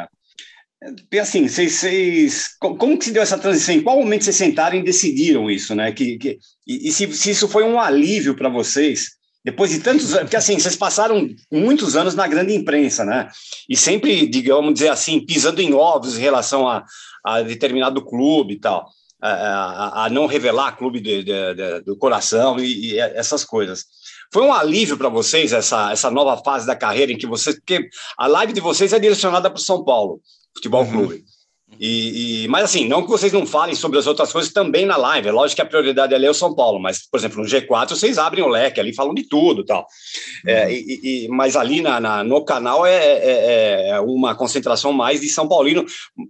é, 0.05 0.07
assim, 1.20 1.47
vocês, 1.49 1.72
vocês- 1.74 2.49
co- 2.59 2.74
como 2.76 2.99
que 2.99 3.05
se 3.07 3.12
deu 3.12 3.22
essa 3.22 3.39
transição? 3.39 3.74
Em 3.74 3.83
qual 3.83 3.99
momento 3.99 4.24
vocês 4.24 4.37
sentaram 4.37 4.76
e 4.76 4.83
decidiram 4.83 5.51
isso, 5.51 5.74
né? 5.74 5.93
Que, 5.93 6.16
que- 6.18 6.39
e 6.66 6.89
e 6.89 6.93
se, 6.93 7.12
se 7.12 7.31
isso 7.31 7.49
foi 7.49 7.64
um 7.64 7.78
alívio 7.78 8.35
para 8.35 8.49
vocês, 8.49 9.11
depois 9.45 9.70
de 9.70 9.81
tantos 9.81 10.11
anos, 10.12 10.20
porque 10.24 10.37
assim, 10.37 10.59
vocês 10.59 10.76
passaram 10.76 11.28
muitos 11.51 11.97
anos 11.97 12.14
na 12.14 12.26
grande 12.26 12.55
imprensa, 12.55 13.05
né? 13.05 13.28
E 13.68 13.76
sempre, 13.76 14.26
digamos 14.26 14.72
dizer 14.74 14.89
assim, 14.89 15.20
pisando 15.24 15.61
em 15.61 15.72
ovos 15.74 16.16
em 16.16 16.20
relação 16.20 16.66
a, 16.68 16.85
a 17.24 17.43
determinado 17.43 18.05
clube 18.05 18.55
e 18.55 18.61
tal 18.61 18.87
a, 19.22 19.31
a- 19.31 20.05
a 20.07 20.09
não 20.11 20.24
revelar 20.26 20.76
clube 20.78 20.99
de- 21.01 21.22
de- 21.22 21.55
de- 21.55 21.81
do 21.83 21.95
coração 21.97 22.59
e, 22.59 22.93
e 22.95 22.99
essas 22.99 23.45
coisas. 23.45 23.85
Foi 24.33 24.43
um 24.43 24.53
alívio 24.53 24.97
para 24.97 25.09
vocês 25.11 25.53
essa, 25.53 25.91
essa 25.93 26.11
nova 26.11 26.43
fase 26.43 26.66
da 26.66 26.74
carreira 26.76 27.12
em 27.12 27.18
que 27.18 27.26
vocês. 27.26 27.57
Porque 27.57 27.89
a 28.16 28.26
live 28.26 28.53
de 28.55 28.61
vocês 28.61 28.93
é 28.95 28.99
direcionada 28.99 29.51
para 29.51 29.59
o 29.59 29.62
São 29.62 29.85
Paulo 29.85 30.20
Futebol 30.55 30.86
Clube. 30.86 31.24
E, 31.78 32.44
e- 32.44 32.48
mas 32.48 32.64
assim, 32.64 32.88
não 32.88 33.03
que 33.05 33.09
vocês 33.09 33.32
não 33.32 33.46
falem 33.46 33.76
sobre 33.76 33.96
as 33.96 34.07
outras 34.07 34.32
coisas 34.32 34.53
também 34.53 34.84
na 34.84 34.96
live. 34.96 35.28
É 35.28 35.32
lógico 35.32 35.57
que 35.57 35.62
a 35.62 35.66
prioridade 35.66 36.12
ali 36.12 36.26
é 36.26 36.30
o 36.30 36.34
São 36.34 36.53
Paulo, 36.55 36.80
mas, 36.80 37.09
por 37.09 37.16
exemplo, 37.18 37.38
no 37.40 37.48
G4 37.48 37.90
vocês 37.90 38.18
abrem 38.18 38.44
o 38.44 38.48
leque 38.48 38.80
ali, 38.80 38.92
falam 38.92 39.14
de 39.14 39.22
tudo 39.28 39.62
e 39.62 39.64
tal. 39.64 39.86
É, 40.44 40.70
e- 40.72 41.01
e- 41.26 41.28
mas 41.28 41.55
ali 41.55 41.80
na, 41.80 42.01
na- 42.01 42.24
no 42.24 42.44
canal 42.44 42.84
é, 42.84 42.96
é- 42.96 43.88
é 43.90 44.01
uma 44.01 44.34
concentração 44.34 44.92
mais 44.92 45.20
de 45.20 45.28
São 45.28 45.46
Paulino, 45.48 45.86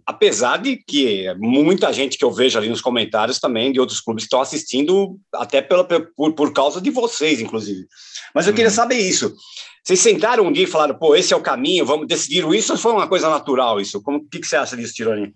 apesar 0.06 0.58
de 0.58 0.76
que 0.76 1.32
muita 1.38 1.90
gente 1.90 2.18
que 2.18 2.24
eu 2.24 2.30
vejo 2.30 2.58
ali 2.58 2.68
nos 2.68 2.82
comentários 2.82 3.40
também 3.40 3.72
de 3.72 3.80
outros 3.80 4.00
clubes 4.00 4.24
estão 4.24 4.42
assistindo, 4.42 5.18
até 5.34 5.62
pela, 5.62 5.84
por, 5.84 6.34
por 6.34 6.52
causa 6.52 6.82
de 6.82 6.90
vocês, 6.90 7.40
inclusive. 7.40 7.86
Mas 8.34 8.46
eu 8.46 8.52
queria 8.52 8.70
saber 8.70 8.98
isso. 8.98 9.34
Vocês 9.82 10.00
sentaram 10.00 10.44
um 10.46 10.52
dia 10.52 10.64
e 10.64 10.66
falaram, 10.66 10.94
pô, 10.94 11.16
esse 11.16 11.32
é 11.32 11.36
o 11.36 11.42
caminho, 11.42 11.86
vamos 11.86 12.06
decidir 12.06 12.46
isso, 12.52 12.72
ou 12.72 12.78
foi 12.78 12.92
uma 12.92 13.08
coisa 13.08 13.28
natural 13.30 13.80
isso? 13.80 14.02
O 14.04 14.20
que, 14.28 14.38
que 14.38 14.46
você 14.46 14.56
acha 14.56 14.76
disso, 14.76 14.94
Tironi? 14.94 15.34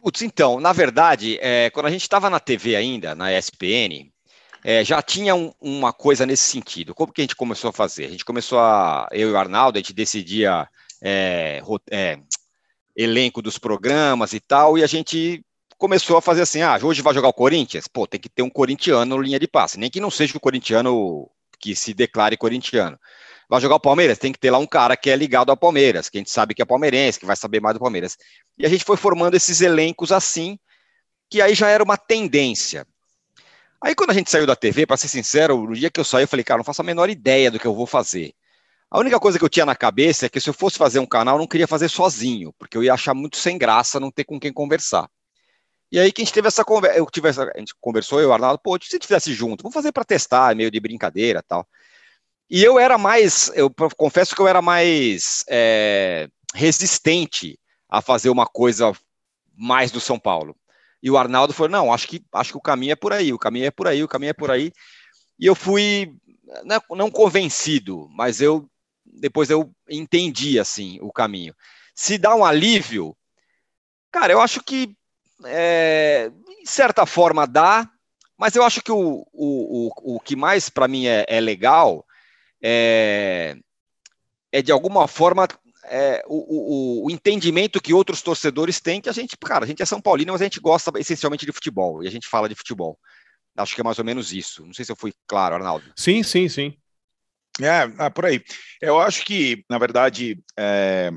Putz, 0.00 0.22
então, 0.22 0.60
na 0.60 0.72
verdade, 0.72 1.38
é, 1.40 1.70
quando 1.70 1.86
a 1.86 1.90
gente 1.90 2.02
estava 2.02 2.30
na 2.30 2.38
TV 2.38 2.76
ainda, 2.76 3.14
na 3.14 3.32
ESPN, 3.32 4.12
é, 4.64 4.84
já 4.84 5.02
tinha 5.02 5.34
um- 5.34 5.52
uma 5.60 5.92
coisa 5.92 6.24
nesse 6.24 6.44
sentido. 6.44 6.94
Como 6.94 7.12
que 7.12 7.20
a 7.20 7.24
gente 7.24 7.34
começou 7.36 7.70
a 7.70 7.72
fazer? 7.72 8.06
A 8.06 8.10
gente 8.10 8.24
começou 8.24 8.58
a, 8.60 9.08
eu 9.12 9.30
e 9.30 9.32
o 9.32 9.36
Arnaldo, 9.36 9.78
a 9.78 9.80
gente 9.80 9.92
decidia 9.92 10.68
é, 11.02 11.62
é, 11.90 12.18
elenco 12.96 13.40
dos 13.40 13.58
programas 13.58 14.32
e 14.32 14.40
tal, 14.40 14.76
e 14.76 14.82
a 14.82 14.86
gente 14.86 15.44
começou 15.76 16.16
a 16.16 16.22
fazer 16.22 16.42
assim, 16.42 16.60
ah, 16.60 16.76
hoje 16.82 17.02
vai 17.02 17.14
jogar 17.14 17.28
o 17.28 17.32
Corinthians? 17.32 17.86
Pô, 17.86 18.06
tem 18.06 18.18
que 18.18 18.28
ter 18.28 18.42
um 18.42 18.50
corintiano 18.50 19.16
no 19.16 19.22
linha 19.22 19.38
de 19.38 19.46
passe, 19.46 19.78
nem 19.78 19.88
que 19.88 20.00
não 20.00 20.10
seja 20.10 20.36
o 20.36 20.40
corintiano 20.40 21.30
que 21.58 21.74
se 21.74 21.92
declare 21.94 22.36
corintiano. 22.36 22.98
Vai 23.48 23.60
jogar 23.60 23.76
o 23.76 23.80
Palmeiras? 23.80 24.18
Tem 24.18 24.32
que 24.32 24.38
ter 24.38 24.50
lá 24.50 24.58
um 24.58 24.66
cara 24.66 24.96
que 24.96 25.08
é 25.08 25.16
ligado 25.16 25.50
ao 25.50 25.56
Palmeiras, 25.56 26.08
que 26.08 26.18
a 26.18 26.20
gente 26.20 26.30
sabe 26.30 26.54
que 26.54 26.60
é 26.60 26.64
palmeirense, 26.66 27.18
que 27.18 27.24
vai 27.24 27.36
saber 27.36 27.60
mais 27.60 27.74
do 27.74 27.80
Palmeiras. 27.80 28.16
E 28.58 28.66
a 28.66 28.68
gente 28.68 28.84
foi 28.84 28.96
formando 28.96 29.34
esses 29.34 29.60
elencos 29.62 30.12
assim, 30.12 30.58
que 31.30 31.40
aí 31.40 31.54
já 31.54 31.68
era 31.68 31.82
uma 31.82 31.96
tendência. 31.96 32.86
Aí 33.80 33.94
quando 33.94 34.10
a 34.10 34.14
gente 34.14 34.30
saiu 34.30 34.46
da 34.46 34.56
TV, 34.56 34.86
para 34.86 34.96
ser 34.96 35.08
sincero, 35.08 35.56
no 35.64 35.74
dia 35.74 35.90
que 35.90 35.98
eu 35.98 36.04
saí, 36.04 36.24
eu 36.24 36.28
falei, 36.28 36.44
cara, 36.44 36.58
não 36.58 36.64
faço 36.64 36.82
a 36.82 36.84
menor 36.84 37.08
ideia 37.08 37.50
do 37.50 37.58
que 37.58 37.66
eu 37.66 37.74
vou 37.74 37.86
fazer. 37.86 38.34
A 38.90 38.98
única 38.98 39.20
coisa 39.20 39.38
que 39.38 39.44
eu 39.44 39.48
tinha 39.48 39.66
na 39.66 39.76
cabeça 39.76 40.26
é 40.26 40.28
que 40.28 40.40
se 40.40 40.50
eu 40.50 40.54
fosse 40.54 40.76
fazer 40.76 40.98
um 40.98 41.06
canal, 41.06 41.36
eu 41.36 41.40
não 41.40 41.46
queria 41.46 41.66
fazer 41.66 41.88
sozinho, 41.88 42.52
porque 42.58 42.76
eu 42.76 42.82
ia 42.82 42.94
achar 42.94 43.14
muito 43.14 43.36
sem 43.36 43.56
graça 43.56 44.00
não 44.00 44.10
ter 44.10 44.24
com 44.24 44.40
quem 44.40 44.52
conversar. 44.52 45.08
E 45.90 45.98
aí 45.98 46.12
que 46.12 46.20
a 46.20 46.24
gente 46.24 46.34
teve 46.34 46.48
essa 46.48 46.64
conversa, 46.64 46.98
eu 46.98 47.06
tive 47.06 47.28
essa, 47.28 47.50
a 47.54 47.58
gente 47.58 47.74
conversou, 47.80 48.20
eu 48.20 48.24
e 48.24 48.28
o 48.28 48.32
Arnaldo, 48.32 48.60
pô, 48.62 48.72
se 48.80 48.88
a 48.90 48.96
gente 48.96 49.06
fizesse 49.06 49.32
junto, 49.32 49.62
vamos 49.62 49.74
fazer 49.74 49.92
para 49.92 50.04
testar, 50.04 50.54
meio 50.54 50.70
de 50.70 50.80
brincadeira 50.80 51.42
tal. 51.42 51.66
E 52.50 52.62
eu 52.62 52.78
era 52.78 52.96
mais, 52.98 53.50
eu 53.54 53.70
confesso 53.96 54.34
que 54.34 54.40
eu 54.40 54.48
era 54.48 54.62
mais 54.62 55.44
é, 55.48 56.28
resistente 56.54 57.58
a 57.88 58.00
fazer 58.02 58.30
uma 58.30 58.46
coisa 58.46 58.92
mais 59.56 59.90
do 59.90 60.00
São 60.00 60.18
Paulo. 60.18 60.56
E 61.02 61.10
o 61.10 61.16
Arnaldo 61.18 61.52
falou: 61.52 61.70
não, 61.70 61.92
acho 61.92 62.08
que, 62.08 62.22
acho 62.32 62.52
que 62.52 62.58
o 62.58 62.62
caminho 62.62 62.92
é 62.92 62.96
por 62.96 63.12
aí, 63.12 63.32
o 63.32 63.38
caminho 63.38 63.66
é 63.66 63.70
por 63.70 63.86
aí, 63.86 64.02
o 64.02 64.08
caminho 64.08 64.30
é 64.30 64.34
por 64.34 64.50
aí. 64.50 64.72
E 65.38 65.46
eu 65.46 65.54
fui, 65.54 66.14
não, 66.64 66.96
não 66.96 67.10
convencido, 67.10 68.08
mas 68.10 68.40
eu 68.40 68.68
depois 69.04 69.50
eu 69.50 69.72
entendi 69.88 70.58
assim 70.58 70.98
o 71.00 71.12
caminho. 71.12 71.54
Se 71.94 72.18
dá 72.18 72.34
um 72.34 72.44
alívio, 72.44 73.16
cara, 74.10 74.32
eu 74.32 74.40
acho 74.40 74.62
que 74.62 74.96
é, 75.44 76.30
de 76.62 76.70
certa 76.70 77.06
forma 77.06 77.46
dá, 77.46 77.88
mas 78.36 78.54
eu 78.54 78.62
acho 78.62 78.82
que 78.82 78.92
o, 78.92 79.26
o, 79.32 79.88
o, 79.88 80.16
o 80.16 80.20
que 80.20 80.36
mais 80.36 80.68
para 80.68 80.88
mim 80.88 81.06
é, 81.06 81.24
é 81.28 81.40
legal 81.40 82.06
é, 82.62 83.56
é 84.52 84.62
de 84.62 84.70
alguma 84.70 85.08
forma 85.08 85.48
é, 85.84 86.22
o, 86.26 86.36
o, 86.36 87.06
o, 87.06 87.10
entendimento 87.10 87.80
que 87.80 87.94
outros 87.94 88.22
torcedores 88.22 88.80
têm 88.80 89.00
que 89.00 89.08
a 89.08 89.12
gente, 89.12 89.36
cara, 89.38 89.64
a 89.64 89.68
gente 89.68 89.82
é 89.82 89.86
São 89.86 90.00
Paulino, 90.00 90.32
mas 90.32 90.40
a 90.40 90.44
gente 90.44 90.60
gosta 90.60 90.92
essencialmente 90.98 91.46
de 91.46 91.52
futebol 91.52 92.02
e 92.02 92.08
a 92.08 92.10
gente 92.10 92.28
fala 92.28 92.48
de 92.48 92.54
futebol. 92.54 92.98
Acho 93.56 93.74
que 93.74 93.80
é 93.80 93.84
mais 93.84 93.98
ou 93.98 94.04
menos 94.04 94.32
isso. 94.32 94.64
Não 94.64 94.72
sei 94.72 94.84
se 94.84 94.92
eu 94.92 94.96
fui 94.96 95.12
claro, 95.26 95.56
Arnaldo. 95.56 95.92
Sim, 95.96 96.22
sim, 96.22 96.48
sim. 96.48 96.76
É, 97.60 97.92
ah, 97.98 98.10
por 98.10 98.26
aí. 98.26 98.42
Eu 98.80 99.00
acho 99.00 99.24
que, 99.24 99.64
na 99.68 99.78
verdade, 99.78 100.40
é, 100.56 101.10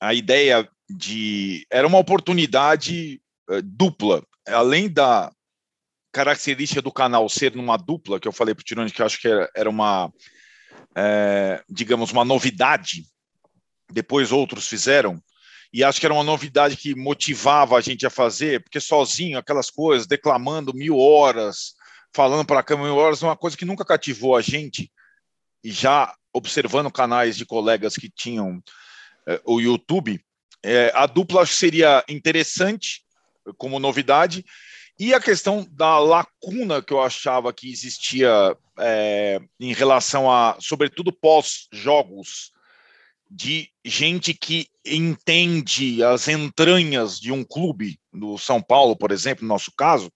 a 0.00 0.14
ideia 0.14 0.66
de. 0.88 1.66
Era 1.70 1.86
uma 1.86 1.98
oportunidade 1.98 3.20
é, 3.50 3.62
dupla. 3.62 4.22
Além 4.48 4.88
da 4.88 5.32
característica 6.12 6.80
do 6.80 6.92
canal 6.92 7.28
ser 7.28 7.54
numa 7.54 7.76
dupla, 7.76 8.18
que 8.18 8.26
eu 8.26 8.32
falei 8.32 8.54
para 8.54 8.62
o 8.62 8.64
Tirone 8.64 8.90
que 8.90 9.02
acho 9.02 9.20
que 9.20 9.28
era, 9.28 9.50
era 9.54 9.68
uma, 9.68 10.12
é, 10.94 11.62
digamos, 11.68 12.10
uma 12.10 12.24
novidade. 12.24 13.04
Depois 13.90 14.32
outros 14.32 14.66
fizeram. 14.66 15.22
E 15.72 15.84
acho 15.84 16.00
que 16.00 16.06
era 16.06 16.14
uma 16.14 16.24
novidade 16.24 16.76
que 16.76 16.94
motivava 16.94 17.76
a 17.76 17.80
gente 17.80 18.06
a 18.06 18.10
fazer, 18.10 18.62
porque 18.62 18.80
sozinho, 18.80 19.38
aquelas 19.38 19.70
coisas, 19.70 20.06
declamando 20.06 20.72
mil 20.72 20.98
horas, 20.98 21.74
falando 22.14 22.46
para 22.46 22.60
a 22.60 22.62
câmera 22.62 22.88
mil 22.88 22.96
horas, 22.96 23.22
é 23.22 23.26
uma 23.26 23.36
coisa 23.36 23.56
que 23.56 23.64
nunca 23.64 23.84
cativou 23.84 24.36
a 24.36 24.40
gente 24.40 24.90
e 25.62 25.70
já 25.70 26.14
observando 26.32 26.90
canais 26.90 27.36
de 27.36 27.44
colegas 27.44 27.96
que 27.96 28.08
tinham 28.08 28.62
eh, 29.26 29.40
o 29.44 29.60
YouTube, 29.60 30.24
eh, 30.66 30.90
a 30.94 31.06
dupla 31.06 31.42
acho 31.42 31.52
que 31.52 31.58
seria 31.58 32.04
interessante 32.08 33.02
como 33.56 33.78
novidade. 33.78 34.44
E 34.98 35.12
a 35.14 35.20
questão 35.20 35.66
da 35.70 35.98
lacuna 35.98 36.82
que 36.82 36.92
eu 36.92 37.02
achava 37.02 37.52
que 37.52 37.70
existia 37.70 38.56
eh, 38.78 39.40
em 39.60 39.72
relação 39.72 40.30
a, 40.30 40.56
sobretudo 40.60 41.12
pós-jogos, 41.12 42.50
de 43.30 43.68
gente 43.84 44.32
que 44.32 44.68
entende 44.84 46.02
as 46.04 46.28
entranhas 46.28 47.18
de 47.18 47.32
um 47.32 47.42
clube, 47.44 47.98
do 48.12 48.38
São 48.38 48.62
Paulo, 48.62 48.94
por 48.96 49.10
exemplo, 49.10 49.42
no 49.42 49.48
nosso 49.48 49.72
caso, 49.76 50.10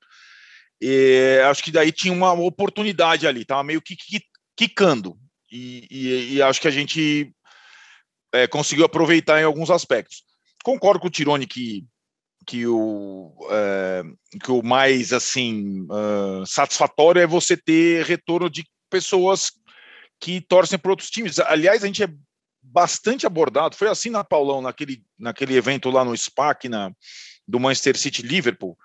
E 0.80 1.40
acho 1.51 1.62
que 1.62 1.70
daí 1.72 1.92
tinha 1.92 2.12
uma 2.12 2.32
oportunidade 2.32 3.26
ali, 3.26 3.44
tava 3.44 3.62
meio 3.62 3.82
que 3.82 3.94
que- 3.96 4.22
quicando. 4.57 5.16
E, 5.53 5.86
e- 5.90 6.34
e 6.36 6.42
acho 6.42 6.61
que 6.61 6.68
a 6.68 6.70
gente 6.70 7.32
é, 8.32 8.46
conseguiu 8.46 8.84
aproveitar 8.86 9.40
em 9.40 9.44
alguns 9.44 9.70
aspectos. 9.70 10.22
Concordo 10.64 11.00
com 11.00 11.06
o 11.06 11.11
Tirone 11.11 11.46
que, 11.46 11.84
que, 12.46 12.66
o, 12.66 13.34
é, 13.50 14.02
que 14.42 14.50
o 14.50 14.62
mais 14.62 15.12
assim 15.12 15.86
ah, 15.90 16.42
satisfatório 16.46 17.20
é 17.20 17.26
você 17.26 17.56
ter 17.56 18.04
retorno 18.04 18.50
de 18.50 18.64
pessoas 18.90 19.52
que 20.20 20.40
torcem 20.40 20.78
para 20.78 20.90
outros 20.90 21.11
times. 21.11 21.38
Aliás, 21.38 21.82
a 21.82 21.86
gente 21.86 22.02
é 22.02 22.08
bastante 22.62 23.26
abordado. 23.26 23.76
Foi 23.76 23.88
assim 23.88 24.11
na 24.11 24.22
Paulão, 24.22 24.61
naquele, 24.61 25.02
naquele 25.18 25.56
evento 25.56 25.90
lá 25.90 26.04
no 26.04 26.16
SPAC, 26.16 26.68
na, 26.68 26.92
do 27.48 27.58
Manchester 27.58 27.96
City 27.96 28.22
Liverpool. 28.22 28.76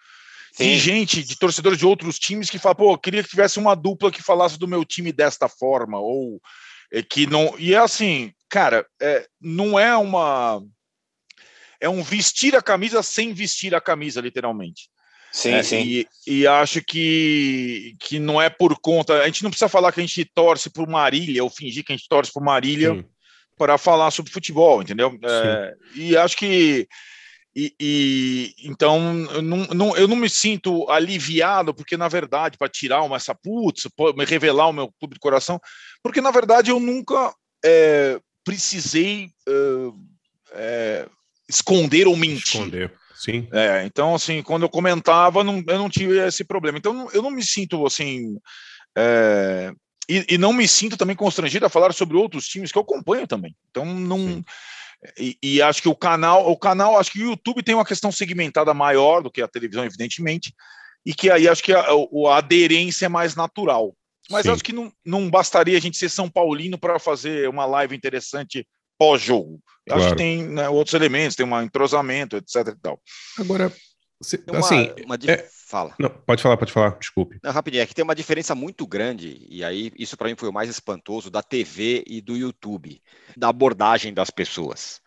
Tem 0.58 0.78
gente 0.78 1.22
de 1.22 1.38
torcedores 1.38 1.78
de 1.78 1.86
outros 1.86 2.18
times 2.18 2.50
que 2.50 2.58
fala, 2.58 2.76
pô, 2.76 2.98
queria 2.98 3.22
que 3.22 3.30
tivesse 3.30 3.60
uma 3.60 3.76
dupla 3.76 4.10
que 4.10 4.24
falasse 4.24 4.58
do 4.58 4.68
meu 4.68 4.86
time 4.86 5.12
desta 5.12 5.50
forma, 5.50 6.00
ou 6.00 6.40
é, 6.94 7.04
que 7.04 7.28
não. 7.28 7.54
E 7.60 7.74
é 7.74 7.78
assim, 7.78 8.32
cara, 8.50 8.88
é, 9.02 9.28
não 9.42 9.78
é 9.78 9.96
uma. 9.98 10.64
É 11.86 11.90
um 11.90 12.02
vestir 12.02 12.56
a 12.56 12.62
camisa 12.64 13.04
sem 13.04 13.32
vestir 13.32 13.76
a 13.76 13.80
camisa, 13.80 14.20
literalmente. 14.20 14.90
Sim, 15.32 15.54
É, 15.54 15.62
sim. 15.64 15.82
E, 15.82 16.08
e 16.26 16.48
acho 16.48 16.82
que, 16.82 17.96
que 18.00 18.18
não 18.18 18.42
é 18.42 18.50
por 18.50 18.80
conta. 18.80 19.22
A 19.22 19.26
gente 19.28 19.44
não 19.44 19.52
precisa 19.52 19.70
falar 19.70 19.92
que 19.92 20.00
a 20.00 20.04
gente 20.04 20.26
torce 20.34 20.70
por 20.70 20.88
Marília 20.88 21.44
ou 21.44 21.50
fingir 21.50 21.84
que 21.84 21.94
a 21.94 21.96
gente 21.96 22.08
torce 22.10 22.32
por 22.34 22.42
Marília 22.42 23.06
para 23.58 23.78
falar 23.78 24.10
sobre 24.12 24.32
futebol, 24.32 24.82
entendeu? 24.82 25.16
É, 25.24 25.74
e 25.96 26.18
acho 26.18 26.36
que. 26.38 26.88
E, 27.56 27.74
e- 27.80 28.56
então 28.64 28.98
eu 29.32 29.42
não, 29.42 29.58
não- 29.68 29.98
eu 29.98 30.08
não 30.08 30.16
me 30.16 30.30
sinto 30.30 30.90
aliviado, 30.90 31.74
porque 31.74 31.96
na 31.96 32.08
verdade, 32.08 32.58
para 32.58 32.68
tirar 32.68 33.04
uma 33.04 33.18
essa 33.18 33.36
putz, 33.36 33.88
me 34.18 34.26
revelar 34.26 34.68
o 34.68 34.74
meu 34.74 34.92
clube 35.00 35.14
de 35.14 35.20
coração, 35.20 35.60
porque 36.02 36.20
na 36.20 36.32
verdade 36.32 36.72
eu 36.72 36.80
nunca 36.80 37.34
é, 37.64 38.20
precisei 38.44 39.30
é, 40.52 41.08
esconder 41.50 42.08
ou 42.08 42.16
mentir. 42.16 42.62
Esconder. 42.62 42.94
Sim. 43.16 43.48
É, 43.52 43.84
então, 43.86 44.14
assim, 44.14 44.44
quando 44.44 44.64
eu 44.64 44.70
comentava, 44.70 45.44
não, 45.44 45.64
eu 45.68 45.78
não 45.78 45.90
tive 45.90 46.18
esse 46.20 46.44
problema. 46.44 46.78
Então, 46.78 47.10
eu 47.14 47.22
não 47.22 47.32
me 47.32 47.44
sinto 47.44 47.86
assim. 47.86 48.38
é, 48.96 49.72
e, 50.08 50.26
e 50.36 50.38
não 50.38 50.54
me 50.54 50.68
sinto 50.68 50.98
também 50.98 51.16
constrangido 51.16 51.66
a 51.66 51.70
falar 51.70 51.94
sobre 51.94 52.18
outros 52.18 52.48
times 52.48 52.72
que 52.72 52.78
eu 52.78 52.84
acompanho 52.84 53.26
também. 53.26 53.56
Então, 53.72 53.86
não. 53.86 54.44
E, 55.18 55.38
e 55.42 55.62
acho 55.62 55.82
que 55.82 55.90
o 55.90 55.96
canal, 55.96 56.50
o 56.50 56.58
canal, 56.58 57.00
acho 57.00 57.12
que 57.12 57.24
o 57.24 57.30
YouTube 57.32 57.64
tem 57.64 57.76
uma 57.76 57.86
questão 57.86 58.12
segmentada 58.12 58.74
maior 58.74 59.22
do 59.22 59.32
que 59.32 59.42
a 59.42 59.48
televisão, 59.48 59.86
evidentemente, 59.86 60.54
e 61.06 61.14
que 61.14 61.30
aí 61.30 61.48
acho 61.48 61.64
que 61.64 61.74
a, 61.74 61.82
a 61.82 62.38
aderência 62.38 63.06
é 63.06 63.10
mais 63.10 63.36
natural. 63.36 63.96
Mas 64.30 64.44
Sim. 64.44 64.52
acho 64.52 64.64
que 64.64 64.74
não, 64.74 64.92
não 65.06 65.30
bastaria 65.30 65.78
a 65.78 65.82
gente 65.82 65.98
ser 65.98 66.10
São 66.10 66.30
Paulino 66.30 66.78
para 66.78 66.98
fazer 66.98 67.48
uma 67.48 67.66
live 67.66 67.96
interessante 67.96 68.68
pós-jogo. 68.98 69.60
Acho 69.90 69.98
Claro. 70.00 70.16
que 70.16 70.18
tem 70.18 70.44
né, 70.48 70.68
outros 70.70 70.94
elementos, 70.94 71.36
tem 71.36 71.46
um 71.46 71.62
entrosamento, 71.62 72.38
etc. 72.38 72.56
E 72.70 72.76
tal. 72.82 73.00
Agora, 73.38 73.72
se- 74.22 74.44
uma- 74.50 74.60
assim, 74.60 74.92
uma 75.06 75.18
dif- 75.18 75.32
é- 75.32 75.48
Fala. 75.68 75.96
Não, 76.00 76.10
pode 76.10 76.44
falar, 76.44 76.58
pode 76.58 76.72
falar, 76.72 76.96
desculpe. 77.00 77.40
Não, 77.44 77.52
rapidinho, 77.52 77.82
é 77.82 77.86
que 77.88 77.94
tem 77.96 78.04
uma 78.04 78.14
diferença 78.14 78.54
muito 78.54 78.86
grande, 78.86 79.46
e 79.50 79.64
aí 79.64 79.92
isso 79.98 80.16
para 80.16 80.30
mim 80.30 80.36
foi 80.38 80.48
o 80.48 80.54
mais 80.54 80.70
espantoso 80.70 81.32
da 81.32 81.42
TV 81.42 82.04
e 82.06 82.22
do 82.22 82.38
YouTube, 82.38 83.02
da 83.36 83.50
abordagem 83.50 84.14
das 84.14 84.30
pessoas. 84.30 85.02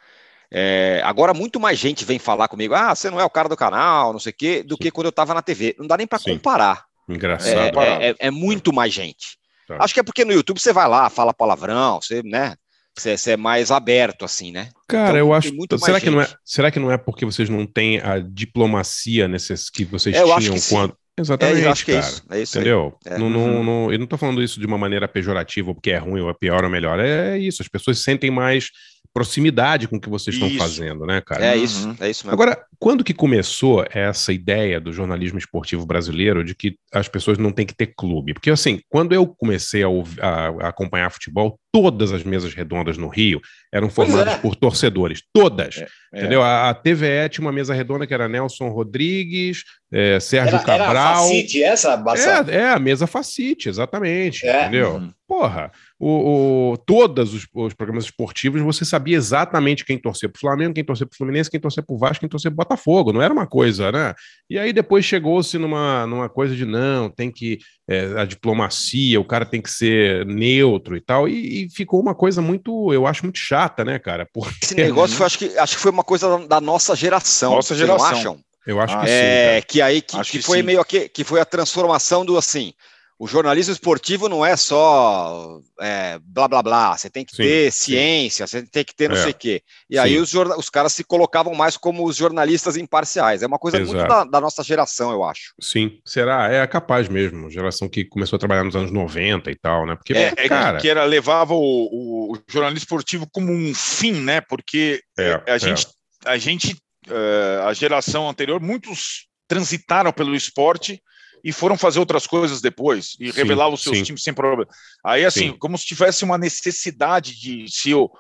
É, 0.51 1.01
agora 1.05 1.33
muito 1.33 1.61
mais 1.61 1.79
gente 1.79 2.05
vem 2.05 2.19
falar 2.19 2.49
comigo, 2.49 2.75
ah, 2.75 2.93
você 2.95 3.09
não 3.09 3.21
é 3.21 3.25
o 3.25 3.31
cara 3.31 3.49
do 3.49 3.57
canal, 3.57 4.13
não 4.13 4.19
sei 4.19 4.33
o 4.33 4.37
quê, 4.37 4.63
do 4.65 4.77
que 4.77 4.91
quando 4.91 5.07
eu 5.07 5.11
estava 5.11 5.33
na 5.33 5.43
TV. 5.43 5.77
Não 5.79 5.87
dá 5.87 5.97
nem 5.97 6.07
para 6.07 6.19
comparar. 6.19 6.85
Engraçado. 7.09 7.79
É, 7.81 8.07
é- 8.07 8.11
é- 8.11 8.17
é 8.19 8.31
muito 8.33 8.73
mais 8.73 8.93
gente. 8.93 9.39
Tá. 9.69 9.77
Acho 9.81 9.95
que 9.95 10.01
é 10.01 10.03
porque 10.03 10.25
no 10.25 10.33
YouTube 10.33 10.59
você 10.59 10.73
vai 10.73 10.89
lá, 10.89 11.09
fala 11.09 11.33
palavrão, 11.33 12.01
você, 12.01 12.21
né? 12.25 12.57
Você, 13.03 13.31
é 13.33 13.37
mais 13.37 13.71
aberto, 13.71 14.25
assim, 14.25 14.51
né? 14.53 14.69
Cara, 14.89 15.09
Então, 15.11 15.17
eu 15.19 15.33
acho. 15.35 15.55
muito 15.55 15.79
Será 15.79 16.01
que, 16.01 16.11
não 16.11 16.21
é, 16.21 16.29
será 16.45 16.71
que 16.71 16.79
não 16.79 16.91
é 16.91 16.97
porque 16.99 17.25
vocês 17.25 17.49
não 17.49 17.67
têm 17.67 17.99
a 18.01 18.19
diplomacia 18.19 19.29
necess, 19.29 19.71
que 19.71 19.85
vocês 19.85 20.15
É, 20.17 20.23
tinham 20.23 20.55
que 20.55 20.61
sim. 20.61 20.75
quando. 20.75 20.93
É, 21.17 21.21
Exatamente, 21.21 21.63
eu 21.63 21.73
acho 21.73 21.85
que 21.85 21.91
é 21.91 21.95
cara. 22.01 22.07
isso, 22.07 22.23
é 22.31 22.43
isso 22.43 22.59
aí. 22.59 22.63
Entendeu? 22.63 22.97
É. 23.05 23.19
Não, 23.19 23.29
não, 23.29 23.41
Uhum. 23.57 23.65
não- 23.65 23.93
eu 23.93 23.99
não 23.99 24.07
tô 24.07 24.17
falando 24.17 24.41
isso 24.43 24.61
de 24.61 24.67
uma 24.67 24.79
maneira 24.79 25.09
pejorativa, 25.09 25.75
porque 25.75 25.91
é 25.91 25.99
ruim, 25.99 26.21
ou 26.21 26.31
é 26.31 26.35
pior, 26.35 26.63
ou 26.63 26.71
melhor. 26.71 27.01
É 27.01 27.37
isso, 27.37 27.61
as 27.61 27.67
pessoas 27.69 27.99
sentem 27.99 28.31
mais 28.31 28.71
proximidade 29.19 29.89
com 29.89 29.97
o 29.97 30.01
que 30.01 30.09
vocês 30.09 30.37
estão 30.37 30.49
fazendo, 30.57 31.05
né, 31.05 31.21
cara? 31.21 31.45
É 31.45 31.57
isso, 31.57 31.89
é 32.01 32.09
isso 32.09 32.25
mesmo. 32.25 32.31
Agora, 32.31 32.57
quando 32.79 33.03
que 33.03 33.13
começou 33.13 33.85
essa 33.91 34.33
ideia 34.33 34.81
do 34.81 34.93
jornalismo 34.93 35.39
esportivo 35.39 35.85
brasileiro 35.85 36.45
de 36.45 36.55
que 36.55 36.77
as 36.93 37.09
pessoas 37.09 37.37
não 37.37 37.51
têm 37.51 37.67
que 37.67 37.75
ter 37.75 37.93
clube? 37.97 38.33
Porque, 38.33 38.51
assim, 38.51 38.81
quando 38.89 39.13
eu 39.13 39.27
comecei 39.27 39.83
a, 39.83 39.89
a- 39.89 40.67
a 40.67 40.69
acompanhar 40.69 41.11
futebol, 41.11 41.59
todas 41.73 42.13
as 42.13 42.23
mesas 42.23 42.55
redondas 42.55 42.97
no 42.97 43.09
Rio 43.09 43.41
eram 43.73 43.91
formadas 43.91 44.35
é. 44.35 44.39
por 44.39 44.55
torcedores. 44.55 45.23
Todas. 45.33 45.79
é. 45.79 45.89
Entendeu? 46.15 46.41
A, 46.43 46.71
a 46.71 46.75
TVE 46.75 47.29
tinha 47.29 47.45
uma 47.45 47.53
mesa 47.53 47.75
redonda 47.75 48.07
que 48.07 48.15
era 48.15 48.29
Nelson 48.29 48.69
Rodrigues, 48.69 49.65
eh, 49.93 50.19
Sérgio 50.21 50.57
Era, 50.57 50.63
era 50.63 50.75
a 50.75 50.79
Cabral. 50.87 51.25
Facite 51.27 51.63
essa, 51.63 51.97
Barça? 51.97 52.47
É, 52.49 52.57
é, 52.57 52.69
a 52.71 52.79
mesa 52.79 53.07
Facite, 53.07 53.69
exatamente. 53.69 54.47
É. 54.47 54.63
Entendeu? 54.63 54.95
Uhum. 54.95 55.13
Porra, 55.27 55.71
o, 56.01 56.73
o- 56.73 56.77
todos 56.77 57.35
os, 57.35 57.47
os 57.53 57.75
programas 57.75 58.05
esportivos 58.05 58.63
você 58.63 58.85
sabia 58.85 59.17
exatamente 59.17 59.85
quem 59.85 59.99
torcer 59.99 60.29
pro 60.31 60.41
Flamengo, 60.41 60.75
quem 60.75 60.85
torcer 60.85 61.07
pro 61.07 61.17
Fluminense, 61.17 61.51
quem 61.51 61.59
torcer 61.59 61.85
pro 61.85 61.99
Vasco, 61.99 62.21
quem 62.21 62.29
torcer 62.29 62.51
pro 62.51 62.59
Botafogo. 62.65 63.13
Não 63.13 63.21
era 63.21 63.33
uma 63.33 63.47
coisa, 63.47 63.91
né? 63.91 64.15
E 64.49 64.59
aí 64.59 64.73
depois 64.73 65.05
chegou-se 65.05 65.59
numa, 65.59 66.07
numa 66.07 66.29
coisa 66.29 66.55
de 66.55 66.65
não, 66.65 67.11
tem 67.11 67.31
que. 67.31 67.59
é, 67.89 68.21
a 68.21 68.25
diplomacia, 68.25 69.21
o 69.21 69.25
cara 69.25 69.45
tem 69.45 69.61
que 69.61 69.71
ser 69.71 70.25
neutro 70.27 70.97
e 70.97 71.01
tal. 71.01 71.29
E, 71.29 71.65
e 71.65 71.71
ficou 71.71 72.01
uma 72.01 72.15
coisa 72.15 72.41
muito, 72.41 72.93
eu 72.93 73.07
acho, 73.07 73.25
muito 73.25 73.39
chata, 73.39 73.85
né, 73.85 73.99
cara? 73.99 74.27
Porque, 74.33 74.57
Esse 74.63 74.75
negócio 74.75 75.17
foi, 75.17 75.27
acho, 75.27 75.39
que, 75.39 75.59
acho 75.59 75.77
que 75.77 75.83
foi 75.83 75.91
uma 75.91 76.05
coisa 76.05 76.47
da, 76.47 76.61
nossa 76.61 76.95
geração. 76.95 77.55
Nossa 77.55 77.75
vocês 77.75 77.81
não 77.89 77.99
geração. 77.99 78.19
acham? 78.19 78.41
Eu 78.67 78.81
acho 78.81 79.01
que 79.01 79.07
sim. 79.07 79.13
É, 79.13 79.49
cara. 79.51 79.63
que 79.63 79.81
aí 79.83 80.03
que, 80.03 80.21
que 80.21 80.31
que 80.31 80.43
foi 80.43 80.59
sim. 80.59 80.65
meio 80.65 80.85
que, 80.85 81.09
que 81.09 81.25
foi 81.25 81.41
a 81.41 81.45
transformação 81.45 82.25
do 82.25 82.37
assim. 82.37 82.73
O 83.21 83.27
jornalismo 83.27 83.73
esportivo 83.73 84.29
não 84.29 84.47
é 84.47 84.57
só 84.57 85.61
é, 85.81 86.21
blá 86.23 86.47
blá 86.47 86.63
blá. 86.63 86.97
Você 86.97 87.11
tem 87.11 87.25
que 87.25 87.33
Sim, 87.35 87.43
ter 87.43 87.73
sim. 87.73 87.93
ciência, 87.93 88.47
você 88.47 88.63
tem 88.63 88.85
que 88.85 88.95
ter 88.95 89.09
não 89.09 89.17
É. 89.17 89.23
sei 89.23 89.31
o 89.33 89.35
quê. 89.35 89.63
E 89.91 89.99
aí 89.99 90.15
Sim. 90.15 90.21
os, 90.21 90.31
jorna- 90.31 90.57
os 90.57 90.71
caras 90.71 90.93
se 90.93 91.03
colocavam 91.03 91.53
mais 91.55 91.77
como 91.77 92.07
os 92.07 92.15
jornalistas 92.17 92.77
imparciais. 92.77 93.43
É 93.43 93.47
uma 93.47 93.59
coisa 93.59 93.79
muito 93.79 93.97
Exato. 93.97 94.09
da, 94.09 94.25
da 94.25 94.41
nossa 94.41 94.63
geração, 94.63 95.11
eu 95.11 95.25
acho. 95.25 95.53
Sim, 95.61 95.99
será? 96.05 96.49
É 96.53 96.65
capaz 96.69 97.09
mesmo. 97.09 97.51
Geração 97.51 97.89
que 97.89 98.05
começou 98.05 98.37
a 98.37 98.39
trabalhar 98.39 98.63
nos 98.63 98.77
anos 98.77 98.93
90 98.93 99.51
e 99.51 99.57
tal, 99.57 99.85
né? 99.85 99.97
Porque, 99.97 100.13
É, 100.15 100.33
é 100.37 100.49
cara. 100.49 100.79
que 100.79 100.89
era 100.89 101.03
levava 101.05 101.55
o, 101.55 102.33
o- 102.33 102.39
jornalismo 102.49 102.85
esportivo 102.85 103.27
como 103.33 103.53
um 103.53 103.75
fim, 103.75 104.13
né? 104.13 104.41
Porque 104.43 105.03
É, 105.19 105.43
a 105.51 105.59
gente, 105.59 105.89
a 106.25 106.39
gente, 106.39 106.77
eh, 107.09 107.63
a 107.65 107.73
geração 107.73 108.29
anterior, 108.29 108.61
muitos 108.61 109.27
transitaram 109.49 110.13
pelo 110.13 110.37
esporte 110.37 111.03
e 111.45 111.53
foram 111.53 111.77
fazer 111.77 111.99
outras 111.99 112.27
coisas 112.27 112.61
depois 112.61 113.17
e 113.21 113.31
Sim, 113.33 113.37
revelavam 113.39 113.75
os 113.75 113.83
seus 113.83 113.99
sim. 113.99 114.05
times 114.05 114.23
sem 114.23 114.33
problema. 114.35 114.67
Aí, 115.05 115.25
assim, 115.25 115.51
Sim. 115.53 115.57
como 115.59 115.77
se 115.79 115.87
tivesse 115.87 116.25
uma 116.25 116.39
necessidade 116.39 117.39
de 117.39 117.67
se 117.71 117.95
o- 117.95 118.11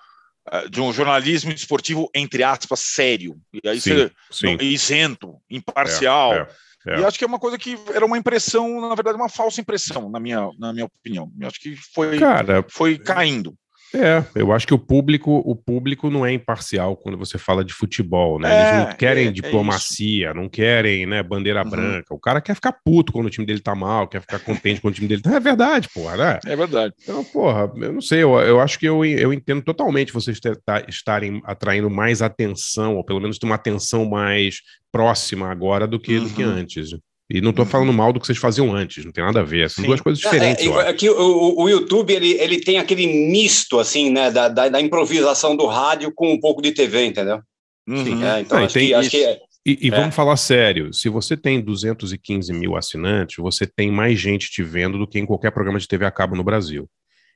eh, 0.50 0.68
de 0.68 0.80
um 0.80 0.92
jornalismo 0.92 1.50
esportivo 1.52 2.08
entre 2.14 2.42
aspas 2.42 2.80
sério 2.80 3.36
e 3.52 3.68
aí 3.68 3.80
Sim, 3.80 4.10
você 4.30 4.46
não- 4.46 4.62
isento, 4.62 5.36
imparcial. 5.50 6.32
É, 6.34 6.48
é, 6.86 6.94
é. 6.94 7.00
E 7.00 7.04
acho 7.04 7.18
que 7.18 7.24
é 7.24 7.26
uma 7.26 7.38
coisa 7.38 7.58
que 7.58 7.76
era 7.94 8.06
uma 8.06 8.16
impressão, 8.16 8.80
na 8.80 8.94
verdade, 8.94 9.16
uma 9.16 9.28
falsa 9.28 9.60
impressão, 9.60 10.08
na 10.08 10.18
minha, 10.20 10.48
na 10.58 10.72
minha 10.72 10.86
opinião. 10.86 11.30
Eu 11.40 11.48
acho 11.48 11.60
que 11.60 11.76
foi, 11.76 12.18
Cara, 12.18 12.64
foi 12.70 12.98
caindo. 12.98 13.54
É, 13.94 14.22
eu 14.34 14.52
acho 14.52 14.66
que 14.66 14.74
o 14.74 14.78
público, 14.78 15.42
o 15.46 15.56
público 15.56 16.10
não 16.10 16.24
é 16.26 16.32
imparcial 16.32 16.94
quando 16.96 17.16
você 17.16 17.38
fala 17.38 17.64
de 17.64 17.72
futebol, 17.72 18.38
né? 18.38 18.52
Eles 18.52 18.70
É, 18.70 18.76
não 18.90 18.96
querem 18.96 19.24
é- 19.24 19.28
é 19.28 19.32
diplomacia, 19.32 20.34
não 20.34 20.48
querem, 20.48 21.06
né, 21.06 21.22
bandeira 21.22 21.64
Uhum. 21.64 21.70
branca. 21.70 22.14
O 22.14 22.18
cara 22.18 22.40
quer 22.40 22.54
ficar 22.54 22.72
puto 22.84 23.12
quando 23.12 23.26
o 23.26 23.30
time 23.30 23.46
dele 23.46 23.60
tá 23.60 23.74
mal, 23.74 24.06
quer 24.06 24.20
ficar 24.20 24.38
contente 24.40 24.80
quando 24.80 24.92
o 24.92 24.96
time 24.96 25.08
dele 25.08 25.22
tá. 25.22 25.34
É 25.34 25.40
verdade, 25.40 25.88
porra, 25.94 26.16
né? 26.16 26.38
É 26.46 26.54
verdade. 26.54 26.92
Então, 27.02 27.24
porra, 27.24 27.70
eu 27.76 27.92
não 27.92 28.00
sei, 28.02 28.22
eu, 28.22 28.34
eu 28.40 28.60
acho 28.60 28.78
que 28.78 28.86
eu, 28.86 29.04
eu 29.04 29.32
entendo 29.32 29.62
totalmente 29.62 30.12
vocês 30.12 30.38
tá- 30.64 30.84
estarem 30.86 31.40
atraindo 31.44 31.88
mais 31.88 32.20
atenção, 32.20 32.96
ou 32.96 33.04
pelo 33.04 33.20
menos 33.20 33.38
ter 33.38 33.46
uma 33.46 33.54
atenção 33.54 34.04
mais 34.04 34.56
próxima 34.92 35.50
agora 35.50 35.86
do 35.86 35.98
que, 35.98 36.18
do 36.18 36.28
que 36.30 36.42
Uhum. 36.44 36.50
antes. 36.50 36.90
E 37.30 37.42
não 37.42 37.52
tô 37.52 37.66
falando 37.66 37.92
mal 37.92 38.10
do 38.12 38.18
que 38.18 38.26
vocês 38.26 38.38
faziam 38.38 38.74
antes, 38.74 39.04
não 39.04 39.12
tem 39.12 39.22
nada 39.22 39.40
a 39.40 39.44
ver. 39.44 39.68
São 39.68 39.82
Sim. 39.82 39.88
duas 39.88 40.00
coisas 40.00 40.24
É, 40.24 40.30
diferentes, 40.30 40.66
é, 40.66 40.88
é 40.88 40.92
que 40.94 41.10
o, 41.10 41.60
o- 41.60 41.68
YouTube 41.68 42.10
ele, 42.14 42.32
ele 42.40 42.58
tem 42.60 42.78
aquele 42.78 43.06
misto 43.06 43.78
assim, 43.78 44.08
né, 44.10 44.30
da, 44.30 44.48
da, 44.48 44.68
da 44.70 44.80
improvisação 44.80 45.54
do 45.54 45.66
rádio 45.66 46.10
com 46.14 46.32
um 46.32 46.40
pouco 46.40 46.62
de 46.62 46.72
TV, 46.72 47.04
entendeu? 47.04 47.40
Uhum. 47.86 48.24
É, 48.24 48.40
então 48.40 48.56
Não, 48.58 48.64
e 48.64 48.66
acho, 48.66 48.78
que, 48.78 48.94
acho 48.94 49.10
que 49.10 49.24
é- 49.24 49.38
E, 49.66 49.78
e 49.82 49.88
É. 49.88 49.90
vamos 49.90 50.14
falar 50.14 50.36
sério, 50.38 50.92
se 50.94 51.10
você 51.10 51.36
tem 51.36 51.60
215 51.60 52.50
mil 52.54 52.74
assinantes, 52.76 53.36
você 53.36 53.66
tem 53.66 53.90
mais 53.92 54.18
gente 54.18 54.50
te 54.50 54.62
vendo 54.62 54.96
do 54.96 55.06
que 55.06 55.18
em 55.18 55.26
qualquer 55.26 55.50
programa 55.50 55.78
de 55.78 55.86
TV 55.86 56.06
a 56.06 56.10
cabo 56.10 56.34
no 56.34 56.42
Brasil. 56.44 56.88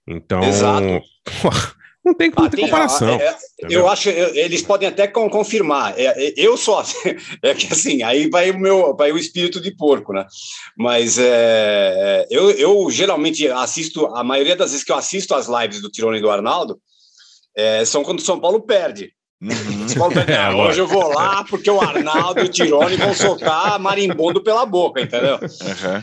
Então, 0.08 0.42
Exato. 0.42 1.02
Não 2.04 2.14
tem, 2.14 2.30
não 2.36 2.44
Ah, 2.46 2.50
tem 2.50 2.64
comparação. 2.64 3.08
é, 3.14 3.26
é, 3.28 3.36
eu 3.70 3.88
acho 3.88 4.08
eles 4.08 4.60
podem 4.62 4.88
até 4.88 5.06
con- 5.06 5.30
confirmar. 5.30 5.94
É, 5.96 6.06
é, 6.06 6.32
eu 6.36 6.56
só 6.56 6.82
é 7.42 7.54
que 7.54 7.72
assim, 7.72 8.02
aí 8.02 8.28
vai 8.28 8.50
o 8.50 8.58
meu, 8.58 8.96
vai 8.96 9.12
o 9.12 9.18
espírito 9.18 9.60
de 9.60 9.70
porco, 9.76 10.12
né? 10.12 10.26
Mas 10.76 11.16
é, 11.18 11.24
é, 11.24 12.26
eu, 12.30 12.50
eu 12.50 12.90
geralmente 12.90 13.46
assisto, 13.48 14.06
a 14.16 14.24
maioria 14.24 14.56
das 14.56 14.70
vezes 14.72 14.84
que 14.84 14.90
eu 14.90 14.96
assisto 14.96 15.34
as 15.34 15.46
lives 15.48 15.80
do 15.80 15.90
Tirone 15.90 16.18
e 16.18 16.20
do 16.22 16.30
Arnaldo 16.30 16.76
é, 17.56 17.84
são 17.84 18.02
quando 18.02 18.18
o 18.18 18.22
São 18.22 18.40
Paulo 18.40 18.60
perde. 18.62 19.12
São 19.88 19.98
Paulo 19.98 20.14
perde, 20.14 20.32
É, 20.32 20.36
ah, 20.38 20.56
hoje 20.56 20.80
eu 20.80 20.86
vou 20.88 21.08
lá 21.08 21.44
porque 21.44 21.70
o 21.70 21.80
Arnaldo 21.80 22.40
e 22.40 22.44
o 22.44 22.48
Tirone 22.48 22.96
vão 22.96 23.14
soltar 23.14 23.78
marimbondo 23.78 24.42
pela 24.42 24.64
boca, 24.66 25.00
entendeu? 25.00 25.38
Aham. 25.62 26.02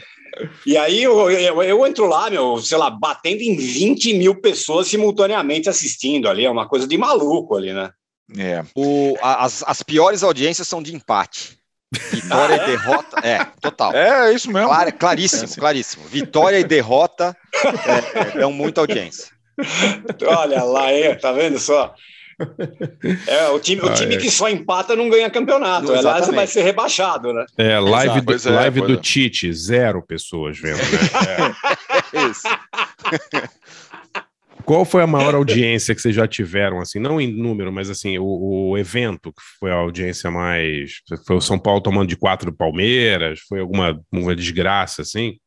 E 0.65 0.77
aí 0.77 1.03
eu, 1.03 1.29
eu, 1.31 1.61
eu 1.63 1.85
entro 1.87 2.05
lá, 2.07 2.29
meu, 2.29 2.57
sei 2.61 2.77
lá, 2.77 2.89
batendo 2.89 3.41
em 3.41 3.55
20 3.55 4.13
mil 4.13 4.35
pessoas 4.41 4.87
simultaneamente 4.87 5.69
assistindo 5.69 6.29
ali, 6.29 6.45
é 6.45 6.49
uma 6.49 6.67
coisa 6.67 6.87
de 6.87 6.97
maluco 6.97 7.55
ali, 7.55 7.73
né? 7.73 7.91
É. 8.37 8.63
O, 8.75 9.15
a- 9.21 9.43
as, 9.45 9.63
as 9.65 9.81
piores 9.83 10.23
audiências 10.23 10.67
são 10.67 10.81
de 10.83 10.93
empate. 10.95 11.57
Vitória 12.11 12.55
Ah, 12.55 12.59
é? 12.61 12.63
e 12.63 12.67
derrota. 12.67 13.19
É, 13.27 13.45
total. 13.59 13.93
É, 13.95 14.29
é 14.29 14.33
isso 14.33 14.51
mesmo. 14.51 14.67
Claro, 14.67 14.93
claríssimo, 14.93 15.55
claríssimo. 15.55 16.05
Vitória 16.05 16.59
e 16.59 16.63
derrota 16.63 17.35
é, 17.65 18.19
é, 18.19 18.39
dão 18.39 18.51
muita 18.51 18.81
audiência. 18.81 19.27
Olha 20.25 20.63
lá, 20.63 20.93
hein, 20.93 21.17
tá 21.19 21.31
vendo 21.31 21.59
só? 21.59 21.93
É, 23.27 23.49
o 23.49 23.59
time, 23.59 23.81
o 23.81 23.89
Ah, 23.89 23.93
time 23.93 24.15
é. 24.15 24.17
que 24.17 24.31
só 24.31 24.49
empata 24.49 24.95
não 24.95 25.09
ganha 25.09 25.29
campeonato. 25.29 25.87
Não, 25.87 25.95
Aliás, 25.95 26.05
exatamente. 26.05 26.35
vai 26.35 26.47
ser 26.47 26.61
rebaixado, 26.63 27.33
né? 27.33 27.45
É, 27.57 27.77
live, 27.79 28.19
Exato. 28.19 28.25
do, 28.25 28.49
é, 28.49 28.55
live 28.55 28.81
do 28.81 28.93
é. 28.93 28.97
Tite, 28.97 29.53
zero 29.53 30.01
pessoas 30.01 30.57
vendo, 30.57 30.77
né? 30.77 31.55
Isso. 32.31 32.47
Qual 34.65 34.85
foi 34.85 35.01
a 35.01 35.07
maior 35.07 35.33
audiência 35.33 35.95
que 35.95 36.01
vocês 36.01 36.13
já 36.13 36.27
tiveram, 36.27 36.79
assim, 36.79 36.99
não 36.99 37.19
em 37.19 37.31
número, 37.31 37.71
mas 37.73 37.89
assim, 37.89 38.19
o, 38.19 38.69
o 38.69 38.77
evento 38.77 39.31
que 39.31 39.41
foi 39.59 39.71
a 39.71 39.75
audiência 39.75 40.29
mais. 40.29 41.01
Foi 41.25 41.37
o 41.37 41.41
São 41.41 41.57
Paulo 41.57 41.81
tomando 41.81 42.07
de 42.07 42.15
quatro 42.15 42.51
do 42.51 42.55
Palmeiras? 42.57 43.39
Foi 43.49 43.61
alguma 43.61 43.99
uma 44.11 44.35
desgraça, 44.35 45.01
assim? 45.01 45.37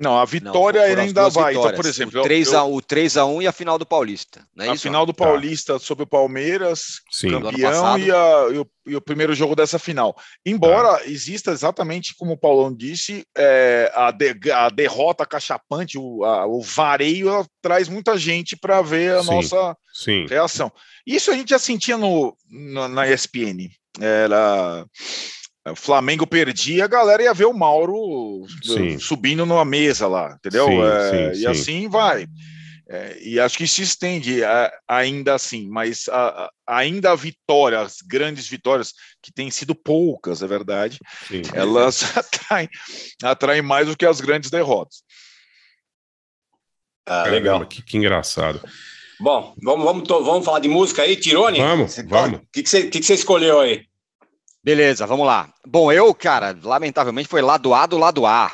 Não, 0.00 0.16
a 0.16 0.20
Não, 0.20 0.26
vitória 0.26 0.82
as 0.82 0.98
ainda 0.98 1.28
vai. 1.28 1.52
Então, 1.52 1.62
vitórias. 1.62 1.76
por 1.80 1.86
exemplo, 1.86 2.14
o 2.16 2.18
eu- 2.20 2.22
3 2.24 2.52
eu- 2.52 2.58
a 2.58 2.64
1, 2.64 2.74
o 2.74 2.80
3 2.80 3.16
a 3.18 3.26
1 3.26 3.42
e 3.42 3.46
a 3.46 3.52
final 3.52 3.78
do 3.78 3.84
Paulista, 3.84 4.46
não 4.56 4.64
é 4.64 4.70
a 4.70 4.72
isso? 4.74 4.82
final 4.82 5.04
do 5.04 5.12
Tá. 5.12 5.24
Paulista 5.24 5.78
sobre 5.78 6.04
o 6.04 6.06
Palmeiras, 6.06 7.00
Sim. 7.10 7.30
Campeão 7.32 7.98
e, 7.98 8.10
a- 8.10 8.48
e 8.50 8.58
o, 8.58 8.66
e 8.86 8.96
o 8.96 9.00
primeiro 9.00 9.34
jogo 9.34 9.54
dessa 9.54 9.78
final. 9.78 10.16
Embora 10.44 11.02
exista 11.06 11.50
exatamente 11.50 12.14
como 12.16 12.32
o 12.32 12.38
Paulão 12.38 12.74
disse, 12.74 13.26
é, 13.36 13.92
a, 13.94 14.10
de- 14.10 14.50
a 14.50 14.70
derrota 14.70 15.26
cachapante, 15.26 15.98
o, 15.98 16.24
a- 16.24 16.46
o 16.46 16.62
vareio 16.62 17.44
traz 17.60 17.86
muita 17.86 18.16
gente 18.16 18.56
para 18.56 18.80
ver 18.80 19.16
a 19.18 19.22
Sim. 19.22 19.30
nossa 19.34 19.76
Sim. 19.92 20.26
reação. 20.26 20.72
Isso 21.06 21.30
a 21.30 21.34
gente 21.34 21.50
já 21.50 21.58
sentia 21.58 21.98
no, 21.98 22.34
no- 22.48 22.88
na 22.88 23.06
ESPN. 23.06 23.68
Era 24.00 24.86
o 25.68 25.76
Flamengo 25.76 26.26
perdia, 26.26 26.84
a 26.84 26.88
galera 26.88 27.22
ia 27.22 27.34
ver 27.34 27.44
o 27.46 27.52
Mauro 27.52 28.46
Sim. 28.62 28.94
eh, 28.94 28.98
subindo 28.98 29.44
numa 29.44 29.64
mesa 29.64 30.06
lá, 30.08 30.36
entendeu? 30.38 30.66
Sim, 30.66 30.82
É, 30.82 31.10
sim, 31.10 31.40
e 31.40 31.42
sim. 31.42 31.46
assim 31.46 31.88
vai. 31.88 32.26
É, 32.88 33.18
e 33.22 33.38
acho 33.38 33.56
que 33.56 33.68
se 33.68 33.82
estende 33.82 34.42
a- 34.42 34.72
ainda 34.88 35.34
assim, 35.34 35.68
mas 35.68 36.08
a- 36.08 36.46
a- 36.46 36.50
ainda 36.66 37.12
a 37.12 37.14
vitória, 37.14 37.78
as 37.78 37.98
grandes 38.00 38.48
vitórias, 38.48 38.92
que 39.22 39.30
têm 39.32 39.48
sido 39.48 39.76
poucas, 39.76 40.42
é 40.42 40.46
verdade, 40.46 40.98
sim. 41.28 41.42
elas 41.54 42.00
atraem, 42.18 42.68
atraem 43.22 43.62
mais 43.62 43.86
do 43.86 43.96
que 43.96 44.04
as 44.06 44.20
grandes 44.20 44.50
derrotas. 44.50 45.04
Ah, 47.06 47.22
Caramba, 47.24 47.30
legal. 47.34 47.66
Que, 47.66 47.82
que 47.82 47.96
engraçado. 47.96 48.60
Bom, 49.20 49.54
vamos, 49.62 49.84
vamos, 49.84 50.08
vamos 50.08 50.44
falar 50.44 50.60
de 50.60 50.68
música 50.68 51.02
aí, 51.02 51.14
Tirone? 51.16 51.58
Vamos, 51.58 51.92
Você- 51.92 52.02
vamos. 52.02 52.40
O 52.40 52.46
que, 52.52 52.62
que, 52.62 52.68
você, 52.68 52.84
que, 52.88 53.00
que 53.00 53.06
você 53.06 53.14
escolheu 53.14 53.60
aí? 53.60 53.84
Beleza, 54.62 55.06
vamos 55.06 55.26
lá. 55.26 55.52
Bom, 55.66 55.90
eu, 55.90 56.14
cara, 56.14 56.56
lamentavelmente 56.62 57.28
foi 57.28 57.40
lado 57.40 57.72
A 57.72 57.86
do 57.86 57.96
lado 57.96 58.26
A 58.26 58.50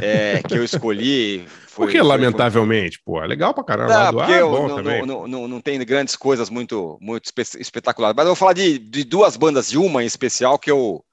é, 0.00 0.42
que 0.42 0.54
eu 0.54 0.64
escolhi. 0.64 1.46
Foi, 1.76 1.88
Por 1.88 1.92
que, 1.92 1.98
foi- 1.98 2.06
lamentavelmente? 2.06 2.98
Pô, 3.04 3.22
é 3.22 3.26
legal 3.26 3.52
pra 3.52 3.62
caramba. 3.62 3.92
Não, 3.92 4.00
Lá 4.04 4.10
do 4.10 4.20
ar 4.20 4.26
porque 4.26 4.38
é 4.40 4.42
bom 4.42 4.66
não, 4.66 4.76
também. 4.76 5.04
não, 5.06 5.26
não, 5.28 5.46
não 5.46 5.60
tem 5.60 5.78
grandes 5.84 6.16
coisas 6.16 6.48
muito, 6.48 6.96
muito 7.02 7.26
espe- 7.26 7.60
espetaculares. 7.60 8.16
Mas 8.16 8.24
eu 8.24 8.30
vou 8.30 8.34
falar 8.34 8.54
de, 8.54 8.78
de 8.78 9.04
duas 9.04 9.36
bandas, 9.36 9.68
de 9.68 9.76
uma 9.76 10.02
em 10.02 10.06
especial 10.06 10.58
que 10.58 10.70
eu, 10.70 11.04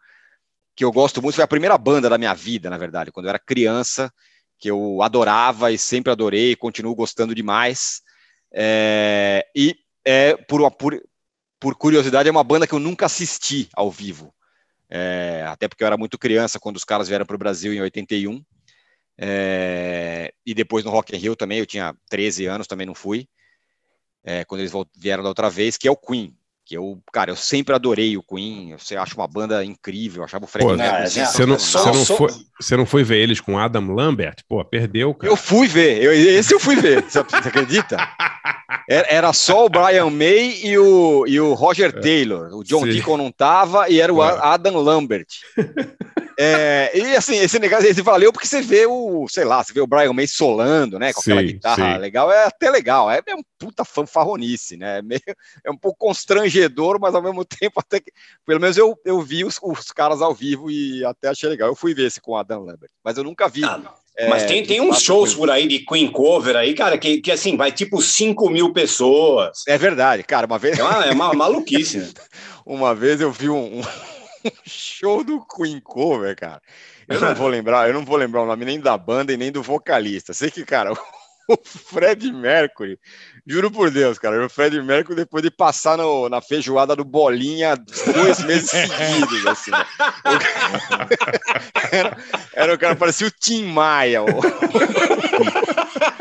que 0.73 0.85
eu 0.85 0.89
gosto 0.93 1.21
muito. 1.21 1.35
Foi 1.35 1.43
a 1.43 1.47
primeira 1.49 1.77
banda 1.77 2.09
da 2.09 2.17
minha 2.17 2.33
vida, 2.33 2.69
na 2.69 2.77
verdade, 2.77 3.11
quando 3.11 3.25
eu 3.25 3.29
era 3.31 3.39
criança, 3.39 4.09
que 4.57 4.71
eu 4.71 5.01
adorava 5.01 5.69
e 5.69 5.77
sempre 5.77 6.13
adorei 6.13 6.51
e 6.51 6.55
continuo 6.55 6.95
gostando 6.95 7.35
demais. 7.35 7.99
É, 8.53 9.45
e 9.53 9.75
é, 10.05 10.37
por, 10.47 10.61
uma- 10.61 10.71
por, 10.71 10.97
por 11.64 11.76
curiosidade, 11.76 12.27
é 12.27 12.31
uma 12.31 12.44
banda 12.44 12.68
que 12.68 12.73
eu 12.73 12.80
nunca 12.80 13.06
assisti 13.06 13.69
ao 13.73 13.90
vivo. 13.90 14.34
É, 14.90 15.45
até 15.48 15.65
porque 15.65 15.81
eu 15.81 15.88
era 15.88 15.95
muito 15.95 16.19
criança 16.19 16.60
quando 16.60 16.76
os 16.76 16.84
caras 16.84 17.07
vieram 17.07 17.26
para 17.26 17.35
o 17.38 17.40
Brasil 17.40 17.73
em 17.73 17.80
81. 17.80 18.44
É, 19.18 20.34
e 20.45 20.53
depois 20.53 20.84
no 20.84 20.91
Rock 20.91 21.15
in 21.15 21.19
Rio 21.19 21.38
também, 21.38 21.60
eu 21.60 21.65
tinha 21.65 21.95
13 22.10 22.45
anos, 22.48 22.68
também 22.68 22.85
não 22.85 22.94
fui. 22.94 23.30
É, 24.26 24.44
quando 24.44 24.60
eles 24.60 24.73
vieram 24.98 25.23
da 25.23 25.30
outra 25.30 25.49
vez, 25.49 25.77
que 25.77 25.88
é 25.88 25.91
o 25.91 25.95
Queen. 25.95 26.35
Que 26.65 26.76
eu, 26.76 27.02
cara, 27.14 27.31
eu 27.31 27.35
sempre 27.38 27.73
adorei 27.73 28.18
o 28.18 28.23
Queen. 28.23 28.72
Eu 28.72 28.80
sei- 28.80 28.98
acho 28.98 29.15
uma 29.15 29.27
banda 29.27 29.64
incrível. 29.64 30.22
Eu 30.22 30.26
achava 30.26 30.44
o 30.44 30.48
Fred 30.48 30.68
Pô, 30.69 30.76
Mercury 30.77 31.10
Você 31.10 31.45
não, 31.45 31.57
você, 31.57 31.91
não 31.91 32.06
foi, 32.06 32.27
você 32.60 32.77
não 32.77 32.85
foi 32.85 33.03
ver 33.06 33.19
eles 33.19 33.40
com 33.40 33.57
Adam 33.57 33.94
Lambert? 33.94 34.44
Pô, 34.49 34.64
perdeu, 34.65 35.14
cara. 35.15 35.31
Eu 35.31 35.38
fui 35.38 35.68
ver, 35.68 36.03
eu- 36.03 36.14
esse 36.14 36.53
eu 36.53 36.60
fui 36.60 36.76
ver, 36.76 37.03
você 37.03 37.23
você 37.23 37.35
acredita? 37.48 37.98
Era, 38.87 39.31
só 39.33 39.65
o 39.65 39.69
Brian 39.69 40.09
May 40.09 40.59
e 40.63 40.77
o, 40.77 41.25
e 41.27 41.39
o 41.39 41.53
Roger 41.53 41.91
Taylor. 42.01 42.49
O 42.53 42.63
John 42.63 42.85
É. 42.85 42.91
Sim. 42.91 42.93
Deacon 42.97 43.17
não 43.17 43.31
tava 43.31 43.89
e 43.89 43.99
era 44.01 44.13
o 44.13 44.23
É. 44.23 44.37
Adam 44.41 44.77
Lambert. 44.77 45.27
É, 46.37 46.91
e 46.97 47.15
assim, 47.15 47.35
esse 47.37 47.59
negócio 47.59 47.87
esse 47.87 48.01
valeu 48.01 48.33
porque 48.33 48.47
você 48.47 48.59
vê 48.61 48.87
o, 48.87 49.27
sei 49.29 49.45
lá, 49.45 49.63
você 49.63 49.71
vê 49.71 49.81
o 49.81 49.87
Brian 49.87 50.13
May 50.13 50.25
solando, 50.27 50.97
né? 50.97 51.13
Com 51.13 51.19
aquela 51.21 51.41
Sim, 51.41 51.47
guitarra 51.47 51.93
sim. 51.93 51.99
legal, 51.99 52.31
é 52.31 52.45
até 52.45 52.71
legal. 52.71 53.09
É, 53.11 53.21
é 53.25 53.35
um 53.35 53.43
puta 53.59 53.85
fanfarronice, 53.85 54.75
né? 54.75 54.97
É, 54.97 55.01
meio- 55.01 55.21
é 55.63 55.69
um 55.71 55.77
pouco 55.77 55.99
constrangedor, 55.99 56.99
mas 56.99 57.13
ao 57.13 57.21
mesmo 57.21 57.45
tempo, 57.45 57.79
até 57.79 57.99
que. 57.99 58.11
Pelo 58.45 58.59
menos 58.59 58.77
eu, 58.77 58.97
eu 59.05 59.21
vi 59.21 59.45
os, 59.45 59.59
os 59.61 59.91
caras 59.91 60.21
ao 60.21 60.33
vivo 60.33 60.71
e 60.71 61.05
até 61.05 61.29
achei 61.29 61.47
legal. 61.47 61.69
Eu 61.69 61.75
fui 61.75 61.93
ver 61.93 62.07
esse 62.07 62.19
com 62.19 62.31
o 62.31 62.37
Adam 62.37 62.61
Lambert, 62.63 62.89
mas 63.03 63.15
eu 63.17 63.23
nunca 63.23 63.47
vi. 63.47 63.61
É, 64.15 64.27
Mas 64.27 64.45
tem, 64.45 64.64
tem 64.64 64.80
uns 64.80 65.02
shows 65.02 65.34
por 65.34 65.49
aí 65.49 65.68
de 65.68 65.80
Queen 65.80 66.11
Cover 66.11 66.56
aí, 66.56 66.76
cara, 66.76 66.98
que, 66.98 67.19
que 67.19 67.31
assim, 67.31 67.57
vai 67.57 67.72
tipo 67.72 68.02
5 68.02 68.49
mil 68.49 68.72
pessoas. 68.72 69.64
É 69.68 69.77
verdade, 69.77 70.23
cara. 70.23 70.45
Uma 70.45 70.60
vez. 70.60 70.77
É 70.77 70.84
uma, 70.84 71.06
é 71.06 71.11
uma 71.11 71.34
maluquice, 71.35 71.98
né? 71.98 72.10
Uma 72.65 72.94
vez 72.94 73.19
eu 73.19 73.31
vi 73.31 73.49
um, 73.49 73.80
um 73.80 73.81
show 74.65 75.23
do 75.23 75.44
Queen 75.45 75.80
Cover, 75.80 76.35
cara. 76.35 76.61
Eu 77.07 77.19
não 77.19 77.35
vou 77.35 77.48
lembrar, 77.48 77.88
eu 77.88 77.94
não 77.94 78.06
vou 78.06 78.15
lembrar 78.15 78.44
o 78.44 78.45
nome 78.45 78.65
nem 78.65 78.80
da 78.80 78.98
banda 78.98 79.34
e 79.34 79.38
nem 79.38 79.52
do 79.52 79.61
vocalista. 79.61 80.34
Sei 80.34 80.49
que, 80.49 80.64
cara, 80.64 80.94
o 81.49 81.57
Fred 81.63 82.31
Mercury, 82.31 82.97
juro 83.45 83.69
por 83.71 83.91
Deus, 83.91 84.17
cara, 84.17 84.45
o 84.45 84.49
Fred 84.49 84.81
Mercury, 84.81 85.15
depois 85.15 85.43
de 85.43 85.51
passar 85.51 85.97
no- 85.97 86.29
na 86.29 86.41
feijoada 86.41 86.95
do 86.95 87.03
Bolinha 87.03 87.75
dois 88.13 88.39
meses 88.45 88.69
seguidos, 88.69 89.45
assim. 89.47 89.71
né? 89.71 89.85
O 90.19 90.39
cara- 90.39 91.09
Era, 91.91 92.17
era 92.53 92.73
o 92.73 92.77
cara, 92.79 92.95
parecia 92.95 93.27
o 93.27 93.31
Tim 93.31 93.65
Maia. 93.65 94.23
O... 94.23 94.27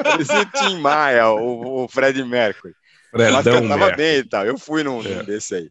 parecia 0.02 0.40
o 0.40 0.46
Tim 0.46 0.78
Maia, 0.78 1.28
o, 1.30 1.84
o 1.84 1.88
Fred 1.88 2.22
Mercury. 2.24 2.74
Mas 3.12 3.42
Fredão 3.42 3.62
cantava 3.62 3.86
Mercury. 3.86 3.96
bem 3.96 4.16
e 4.18 4.24
tal. 4.28 4.44
Eu 4.46 4.58
fui 4.58 4.82
num, 4.82 5.02
num 5.02 5.20
É. 5.20 5.22
desse 5.22 5.54
aí. 5.54 5.70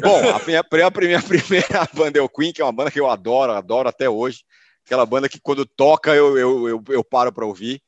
Bom, 0.00 0.18
a 0.28 0.38
minha, 0.46 0.60
a 0.60 1.00
minha 1.00 1.22
primeira 1.22 1.88
banda 1.94 2.18
é 2.18 2.22
o 2.22 2.28
Queen, 2.28 2.52
que 2.52 2.60
é 2.60 2.64
uma 2.64 2.72
banda 2.72 2.90
que 2.90 3.00
eu 3.00 3.08
adoro, 3.08 3.52
adoro 3.52 3.88
até 3.88 4.08
hoje. 4.08 4.40
Aquela 4.84 5.06
banda 5.06 5.28
que 5.28 5.40
quando 5.40 5.64
toca 5.64 6.14
eu, 6.14 6.36
eu, 6.36 6.68
eu, 6.68 6.84
eu 6.88 7.04
paro 7.04 7.32
para 7.32 7.46
ouvir. 7.46 7.80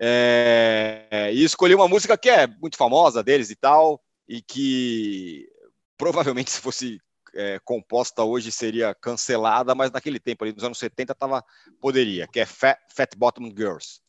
É, 0.00 1.30
e 1.32 1.42
escolhi 1.42 1.74
uma 1.74 1.88
música 1.88 2.16
que 2.16 2.30
é 2.30 2.46
muito 2.46 2.76
famosa 2.76 3.22
deles 3.22 3.50
e 3.50 3.56
tal, 3.56 4.00
e 4.28 4.40
que 4.40 5.48
provavelmente 5.96 6.50
se 6.52 6.60
fosse 6.60 7.00
é, 7.34 7.58
composta 7.64 8.22
hoje 8.22 8.50
seria 8.52 8.94
cancelada, 8.94 9.74
mas 9.74 9.90
naquele 9.90 10.18
tempo 10.18 10.44
ali, 10.44 10.52
nos 10.52 10.64
anos 10.64 10.78
70, 10.78 11.14
tava, 11.14 11.44
poderia, 11.80 12.26
que 12.26 12.40
é 12.40 12.46
Fat, 12.46 12.78
Fat 12.94 13.16
Bottom 13.16 13.52
Girls, 13.56 14.00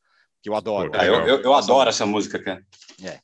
que 0.42 0.50
eu 0.50 0.56
adoro. 0.56 0.92
Ah, 0.94 1.06
eu, 1.06 1.28
eu, 1.28 1.42
eu 1.42 1.54
adoro 1.54 1.90
essa 1.90 2.06
música, 2.06 2.40
cara. 2.40 2.64
É. 3.04 3.20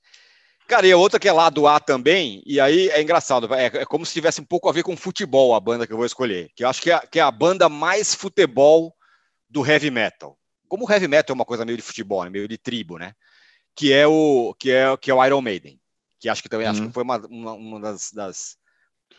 Cara, 0.67 0.87
e 0.87 0.91
a 0.91 0.97
outra 0.97 1.19
que 1.19 1.27
é 1.27 1.31
lá 1.31 1.49
do 1.49 1.67
A 1.67 1.79
também, 1.79 2.41
e 2.43 2.59
aí 2.59 2.89
é 2.89 2.99
engraçado, 2.99 3.53
é, 3.53 3.65
é 3.65 3.85
como 3.85 4.03
se 4.03 4.13
tivesse 4.13 4.41
um 4.41 4.45
pouco 4.45 4.67
a 4.67 4.71
ver 4.71 4.81
com 4.81 4.97
futebol 4.97 5.53
a 5.53 5.59
banda 5.59 5.85
que 5.85 5.93
eu 5.93 5.97
vou 5.97 6.07
escolher, 6.07 6.49
que 6.55 6.63
eu 6.63 6.67
acho 6.67 6.81
que 6.81 6.91
é, 6.91 6.99
que 6.99 7.19
é 7.19 7.21
a 7.21 7.29
banda 7.29 7.69
mais 7.69 8.15
futebol 8.15 8.91
do 9.47 9.65
heavy 9.65 9.91
metal. 9.91 10.35
Como 10.67 10.85
o 10.85 10.91
heavy 10.91 11.07
metal 11.07 11.33
é 11.33 11.37
uma 11.37 11.45
coisa 11.45 11.65
meio 11.65 11.77
de 11.77 11.83
futebol, 11.83 12.23
né, 12.23 12.29
meio 12.29 12.47
de 12.47 12.57
tribo, 12.57 12.97
né? 12.97 13.13
Que 13.75 13.91
é 13.93 14.07
o 14.07 14.55
que 14.57 14.71
é, 14.71 14.95
que 14.97 15.11
é 15.11 15.13
o 15.13 15.23
Iron 15.25 15.41
Maiden, 15.41 15.79
que 16.19 16.29
acho 16.29 16.41
que 16.41 16.49
também 16.49 16.67
acho 16.67 16.81
Uhum. 16.81 16.87
que 16.87 16.93
foi 16.93 17.03
uma, 17.03 17.17
uma, 17.27 17.53
uma 17.53 17.79
das, 17.79 18.11
das 18.11 18.57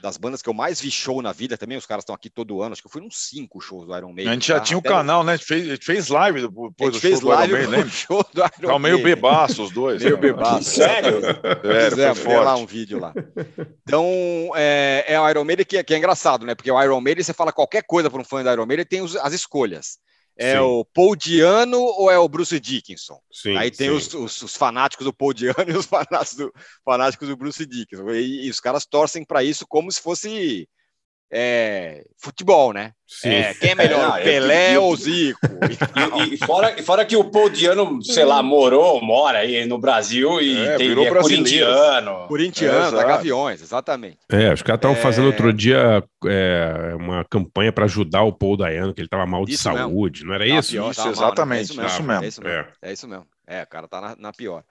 das 0.03 0.19
bandas 0.19 0.43
que 0.43 0.49
eu 0.49 0.53
mais 0.53 0.79
vi 0.79 0.91
show 0.91 1.23
na 1.23 1.33
vida 1.33 1.57
também. 1.57 1.79
Os 1.79 1.87
caras 1.87 2.03
estão 2.03 2.15
aqui 2.15 2.29
todo 2.29 2.61
ano. 2.61 2.73
Acho 2.75 2.83
que 2.83 2.87
eu 2.87 2.91
fui 2.93 3.01
uns 3.01 3.17
cinco 3.31 3.63
shows 3.63 3.87
do 3.87 3.97
Iron 3.97 4.13
Maiden. 4.13 4.29
A 4.29 4.35
gente 4.35 4.47
já 4.47 4.59
tá? 4.59 4.61
tinha 4.61 4.77
o 4.77 4.81
Até- 4.81 4.91
canal, 4.91 5.25
né? 5.25 5.33
A 5.33 5.37
gente 5.37 5.47
fez, 5.47 5.63
a 5.63 5.71
gente 5.71 5.87
fez 5.87 6.09
live 6.09 6.43
depois 6.43 6.93
do 6.93 7.01
fez 7.01 7.19
show 7.19 7.21
do 7.23 7.27
Iron 7.45 7.53
live 7.55 7.67
Maiden, 7.69 7.91
show 7.91 8.23
do 8.35 8.41
Iron 8.41 8.51
Tava 8.67 8.79
meio 8.79 8.97
Maiden. 8.97 9.15
bebaço 9.15 9.63
os 9.63 9.71
dois. 9.73 10.03
Meio 10.03 10.17
né? 10.17 10.21
bebaço. 10.21 10.65
Sério? 10.71 11.23
Sério, 11.23 11.91
Fizemos, 11.91 12.19
foi 12.19 12.35
lá 12.37 12.57
um 12.57 12.67
vídeo 12.67 12.99
lá. 13.01 13.15
Então, 13.83 14.05
é, 14.55 15.05
é 15.09 15.21
o 15.21 15.31
Iron 15.31 15.45
Maiden 15.45 15.65
que, 15.65 15.79
é- 15.79 15.83
que 15.83 15.95
é 15.95 15.97
engraçado, 15.99 16.45
né? 16.45 16.55
Porque 16.55 16.71
o 16.71 16.83
Iron 16.83 17.01
Maiden, 17.01 17.25
você 17.25 17.33
fala 17.33 17.51
qualquer 17.53 17.83
coisa 17.87 18.11
para 18.11 18.21
um 18.21 18.25
fã 18.25 18.43
do 18.43 18.51
Iron 18.51 18.67
Maiden, 18.67 18.85
tem 18.85 19.01
os- 19.01 19.17
as 19.17 19.33
escolhas. 19.33 19.99
É 20.39 20.53
Sim. 20.53 20.59
o 20.59 20.85
Paul 20.85 21.17
Diano 21.17 21.79
ou 21.81 22.11
é 22.11 22.19
o 22.19 22.29
Bruce 22.29 22.59
Dickinson? 22.61 23.19
Sim, 23.33 23.57
Aí 23.57 23.71
tem 23.71 23.91
os, 23.91 24.13
os- 24.13 24.43
os 24.43 24.57
fanáticos 24.57 25.05
do 25.07 25.13
Paul 25.13 25.33
Diano 25.33 25.55
e 25.69 25.77
os 25.77 25.87
fanáticos 25.87 26.37
do, 26.37 26.53
fanáticos 26.85 27.29
do 27.29 27.37
Bruce 27.37 27.65
Dickinson. 27.65 28.11
E, 28.11 28.47
e 28.47 28.51
os 28.51 28.61
caras 28.61 28.85
torcem 28.85 29.25
para 29.25 29.43
isso 29.43 29.67
como 29.67 29.91
se 29.91 30.01
fosse 30.01 30.69
é, 31.31 32.05
futebol, 32.19 32.73
né? 32.73 32.93
É, 33.25 33.55
quem 33.55 33.71
é 33.71 33.75
melhor, 33.75 34.09
Não, 34.09 34.19
eu- 34.19 34.25
Pelé 34.25 34.77
eu- 34.77 34.83
ou 34.85 34.97
Zico? 34.97 35.39
E, 36.31 36.35
e 36.35 36.39
fora, 36.39 36.79
e 36.79 36.83
fora 36.83 37.05
que 37.05 37.17
o 37.17 37.25
Paul 37.31 37.49
Diano, 37.49 38.03
sei 38.03 38.25
lá, 38.25 38.43
morou, 38.43 39.01
mora 39.03 39.39
aí 39.39 39.65
no 39.67 39.79
Brasil 39.79 40.41
e 40.41 40.57
É, 40.67 40.77
tem, 40.77 40.89
virou 40.89 41.07
é 41.07 41.11
brasileiro. 41.11 41.45
corintiano. 41.45 42.29
Corintiano, 42.29 42.79
da 42.81 42.87
Exato. 42.89 43.09
Gaviões, 43.09 43.63
exatamente. 43.63 44.19
É, 44.31 44.53
os 44.53 44.63
caras 44.63 44.79
estavam 44.79 44.97
É. 44.97 45.01
fazendo 45.01 45.27
outro 45.27 45.53
dia 45.53 46.03
é, 46.27 46.95
uma 46.97 47.25
campanha 47.25 47.73
para 47.73 47.85
ajudar 47.85 48.23
o 48.23 48.33
Paul 48.33 48.57
Dayano, 48.57 48.93
que 48.93 49.01
ele 49.01 49.07
estava 49.07 49.25
mal 49.27 49.45
de 49.45 49.53
Isso 49.55 49.69
mesmo. 49.71 49.85
saúde, 49.89 50.25
não 50.25 50.35
era 50.35 50.47
Tá 50.47 50.55
isso? 50.59 50.73
pior, 50.73 50.91
Isso, 50.91 50.97
tá 51.01 51.05
mal, 51.07 51.13
né? 51.15 51.19
exatamente, 51.19 51.59
É 51.59 51.63
isso 51.63 51.77
mesmo, 51.81 52.07
mesmo. 52.07 52.25
É 52.25 52.29
isso 52.29 52.43
mesmo. 52.43 52.59
É. 52.83 52.89
É 52.89 52.93
isso 52.93 53.09
mesmo. 53.09 53.27
É, 53.47 53.63
o 53.63 53.67
cara 53.69 53.87
tá 53.89 54.01
na, 54.01 54.17
na 54.17 54.33
pior. 54.33 54.63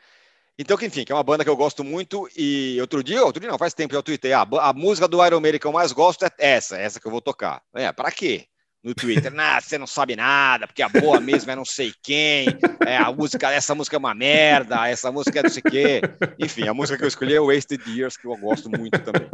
Então, 0.57 0.77
que, 0.77 0.85
enfim, 0.85 1.03
que 1.03 1.11
é 1.11 1.15
uma 1.15 1.23
banda 1.23 1.43
que 1.43 1.49
eu 1.49 1.55
gosto 1.57 1.83
muito. 1.83 2.29
E 2.35 2.77
outro 2.79 3.03
dia, 3.03 3.23
outro 3.23 3.39
dia 3.41 3.49
não, 3.49 3.57
faz 3.57 3.73
tempo 3.73 3.89
que 3.89 3.95
eu 3.95 4.03
tuitei. 4.03 4.31
Ah, 4.33 4.47
a 4.61 4.73
música 4.73 5.07
do 5.07 5.25
Iron 5.25 5.39
Maiden 5.39 5.59
que 5.59 5.67
eu 5.67 5.71
mais 5.71 5.91
gosto 5.91 6.23
é 6.23 6.31
essa, 6.37 6.77
essa 6.77 6.99
que 6.99 7.05
eu 7.05 7.11
vou 7.11 7.21
tocar. 7.21 7.61
É, 7.75 7.91
pra 7.91 8.11
quê? 8.11 8.45
No 8.83 8.93
Twitter, 8.93 9.31
nah, 9.33 9.59
você 9.59 9.77
não 9.77 9.87
sabe 9.87 10.15
nada, 10.15 10.67
porque 10.67 10.81
a 10.81 10.89
boa 10.89 11.19
mesmo 11.19 11.51
é 11.51 11.55
não 11.55 11.65
sei 11.65 11.91
quem, 12.03 12.45
é, 12.85 12.97
a 12.97 13.11
música, 13.11 13.51
essa 13.51 13.73
música 13.73 13.95
é 13.95 13.99
uma 13.99 14.13
merda, 14.13 14.87
essa 14.87 15.11
música 15.11 15.39
é 15.39 15.43
não 15.43 15.49
sei 15.49 15.63
o 15.65 15.71
quê. 15.71 16.01
Enfim, 16.39 16.67
a 16.67 16.73
música 16.73 16.97
que 16.97 17.03
eu 17.03 17.07
escolhi 17.07 17.33
é 17.33 17.39
Wasted 17.39 17.81
Years, 17.87 18.15
que 18.15 18.27
eu 18.27 18.37
gosto 18.37 18.69
muito 18.69 18.99
também. 18.99 19.27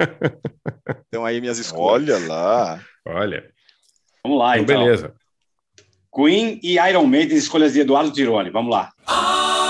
Então 1.08 1.26
aí 1.26 1.42
minhas 1.42 1.60
escolhas. 1.60 2.24
Olha 2.24 2.28
lá. 2.28 2.80
Olha, 3.06 3.52
Vamos 4.24 4.40
lá, 4.40 4.58
então 4.58 4.76
então. 4.76 4.86
beleza. 4.86 5.14
Queen 6.14 6.60
e 6.62 6.78
Iron 6.78 7.06
Maiden, 7.06 7.38
escolhas 7.38 7.74
de 7.74 7.82
Eduardo 7.82 8.12
Tironi. 8.12 8.50
Vamos 8.50 8.72
lá. 8.72 8.92
Oh, 9.08 9.61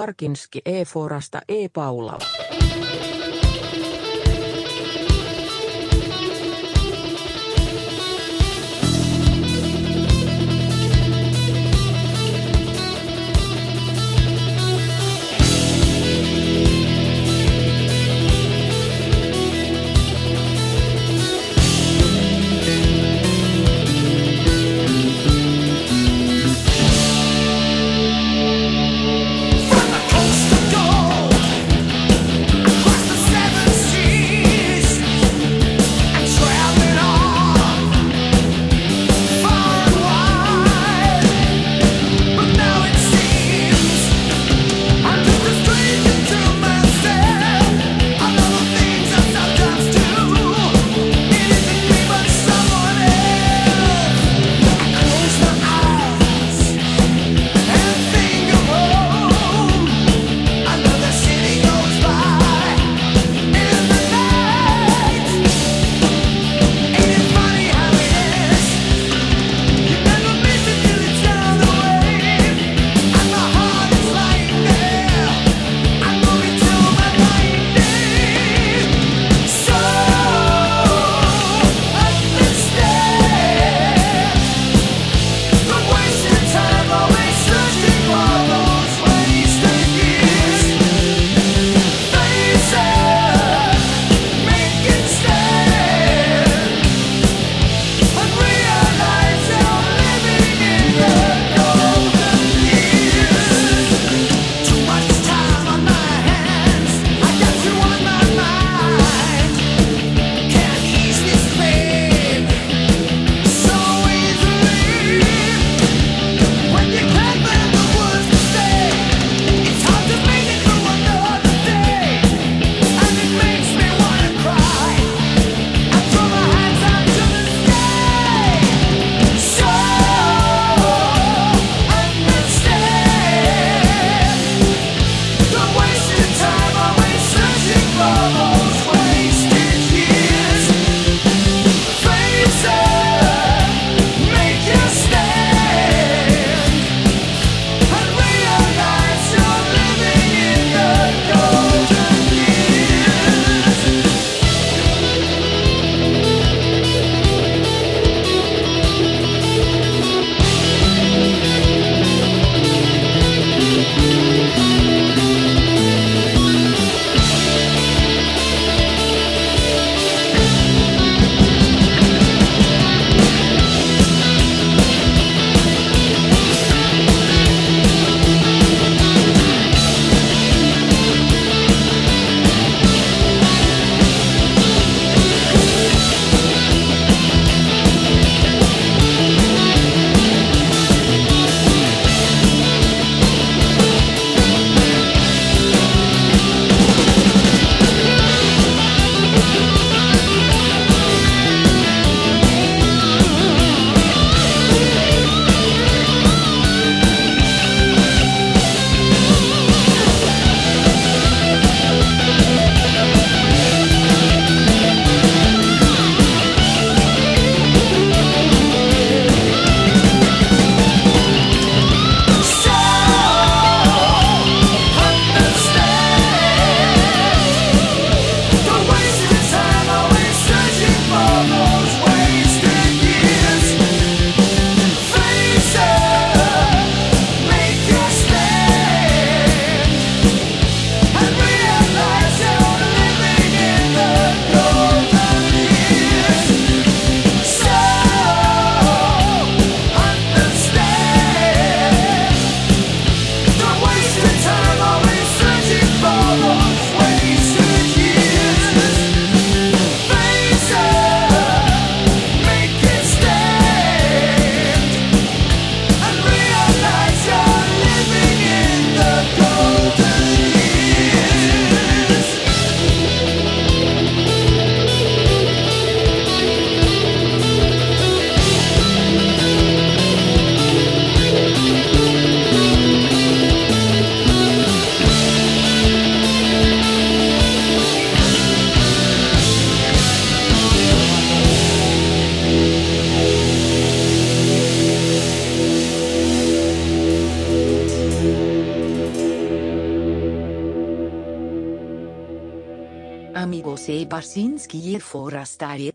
Barkinski 0.00 0.62
E. 0.64 0.84
Forasta 0.84 1.42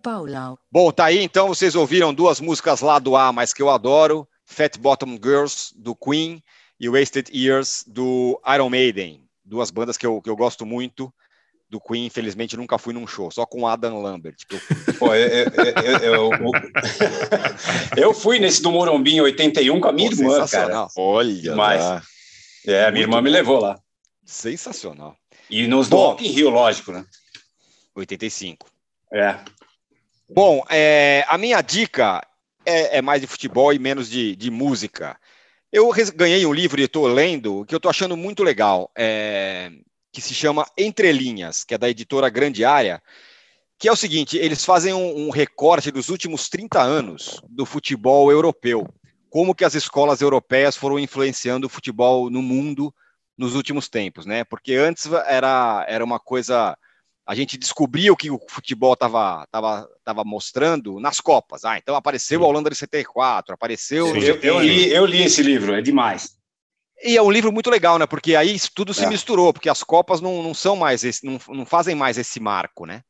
Paulau. 0.01 0.59
Bom, 0.71 0.91
tá 0.91 1.05
aí 1.05 1.21
então, 1.23 1.47
vocês 1.47 1.75
ouviram 1.75 2.13
duas 2.13 2.39
músicas 2.39 2.81
lá 2.81 2.99
do 2.99 3.15
A, 3.15 3.31
mas 3.31 3.53
que 3.53 3.61
eu 3.61 3.69
adoro, 3.69 4.27
Fat 4.45 4.77
Bottom 4.77 5.17
Girls, 5.21 5.73
do 5.75 5.95
Queen, 5.95 6.41
e 6.79 6.89
Wasted 6.89 7.29
Years, 7.33 7.83
do 7.87 8.39
Iron 8.53 8.69
Maiden. 8.69 9.23
Duas 9.43 9.71
bandas 9.71 9.97
que 9.97 10.05
eu, 10.05 10.21
que 10.21 10.29
eu 10.29 10.35
gosto 10.35 10.65
muito. 10.65 11.13
Do 11.67 11.79
Queen, 11.81 12.05
infelizmente, 12.05 12.55
nunca 12.55 12.77
fui 12.77 12.93
num 12.93 13.07
show, 13.07 13.31
só 13.31 13.43
com 13.45 13.67
Adam 13.67 13.99
Lambert. 14.01 14.35
que 14.47 14.55
eu- 14.55 14.61
Pô, 14.99 15.13
eu, 15.15 15.27
eu- 15.27 15.99
eu- 16.03 16.31
eu- 16.31 16.51
eu 17.97 18.13
fui 18.13 18.37
nesse 18.39 18.61
do 18.61 18.71
Morumbi 18.71 19.15
em 19.15 19.21
81 19.21 19.79
com 19.81 19.87
a 19.87 19.91
minha 19.91 20.09
Pô, 20.09 20.15
irmã, 20.15 20.47
cara. 20.47 20.87
Olha 20.95 21.33
Demais. 21.41 21.81
lá. 21.83 22.03
É, 22.67 22.85
a 22.85 22.91
minha 22.91 23.03
irmã 23.03 23.21
me 23.21 23.29
levou 23.29 23.59
lá. 23.59 23.79
Sensacional. 24.23 25.15
E 25.49 25.67
nos 25.67 25.87
do 25.89 25.95
Bom. 25.97 26.09
Rock 26.09 26.27
in 26.27 26.31
Rio, 26.31 26.49
lógico, 26.49 26.91
né? 26.91 27.05
85. 27.95 28.67
É. 29.13 29.39
Bom, 30.27 30.63
é, 30.69 31.23
a 31.27 31.37
minha 31.37 31.61
dica 31.61 32.25
é, 32.65 32.97
é 32.97 33.01
mais 33.01 33.21
de 33.21 33.27
futebol 33.27 33.71
e 33.71 33.77
menos 33.77 34.09
de, 34.09 34.35
de 34.35 34.49
música. 34.49 35.17
Eu 35.71 35.91
ganhei 36.15 36.45
um 36.45 36.53
livro 36.53 36.81
e 36.81 36.85
estou 36.85 37.05
lendo 37.05 37.63
que 37.65 37.75
eu 37.75 37.77
estou 37.77 37.89
achando 37.89 38.17
muito 38.17 38.43
legal, 38.43 38.89
é, 38.97 39.71
que 40.11 40.21
se 40.21 40.33
chama 40.33 40.65
Entre 40.77 41.11
Linhas, 41.11 41.63
que 41.63 41.75
é 41.75 41.77
da 41.77 41.89
editora 41.89 42.29
Grande 42.29 42.65
Área, 42.65 43.03
que 43.77 43.87
é 43.87 43.91
o 43.91 43.95
seguinte: 43.95 44.37
eles 44.37 44.65
fazem 44.65 44.93
um, 44.93 45.27
um 45.27 45.29
recorte 45.29 45.91
dos 45.91 46.09
últimos 46.09 46.49
30 46.49 46.81
anos 46.81 47.39
do 47.47 47.65
futebol 47.65 48.31
europeu, 48.31 48.87
como 49.29 49.53
que 49.53 49.65
as 49.65 49.75
escolas 49.75 50.21
europeias 50.21 50.75
foram 50.75 50.97
influenciando 50.97 51.67
o 51.67 51.69
futebol 51.69 52.31
no 52.31 52.41
mundo 52.41 52.91
nos 53.37 53.53
últimos 53.53 53.87
tempos, 53.89 54.25
né? 54.25 54.43
Porque 54.43 54.73
antes 54.73 55.05
era, 55.27 55.85
era 55.87 56.03
uma 56.03 56.19
coisa 56.19 56.75
a 57.25 57.33
gente 57.35 57.57
descobriu 57.57 58.13
o 58.13 58.17
que 58.17 58.29
o 58.29 58.39
futebol 58.49 58.93
estava 58.93 59.47
tava, 59.51 59.89
tava 60.03 60.23
mostrando 60.23 60.99
nas 60.99 61.19
Copas. 61.19 61.65
Ah, 61.65 61.77
então 61.77 61.95
apareceu 61.95 62.43
a 62.43 62.47
Holanda 62.47 62.69
de 62.69 62.75
74, 62.75 63.53
apareceu. 63.55 64.15
Eu, 64.15 64.35
eu 64.41 64.59
li, 64.59 64.91
eu 64.91 65.05
li 65.05 65.23
esse 65.23 65.41
livro, 65.41 65.73
é 65.73 65.81
demais. 65.81 66.35
E 67.03 67.17
é 67.17 67.21
um 67.21 67.31
livro 67.31 67.51
muito 67.51 67.69
legal, 67.69 67.97
né? 67.99 68.05
Porque 68.05 68.35
aí 68.35 68.53
isso 68.55 68.69
tudo 68.73 68.93
se 68.93 69.03
É. 69.03 69.09
misturou, 69.09 69.51
porque 69.51 69.69
as 69.69 69.83
Copas 69.83 70.21
não, 70.21 70.41
não 70.43 70.53
são 70.53 70.75
mais 70.75 71.03
esse, 71.03 71.25
não, 71.25 71.39
não 71.49 71.65
fazem 71.65 71.95
mais 71.95 72.17
esse 72.17 72.39
marco, 72.39 72.85
né? 72.85 73.01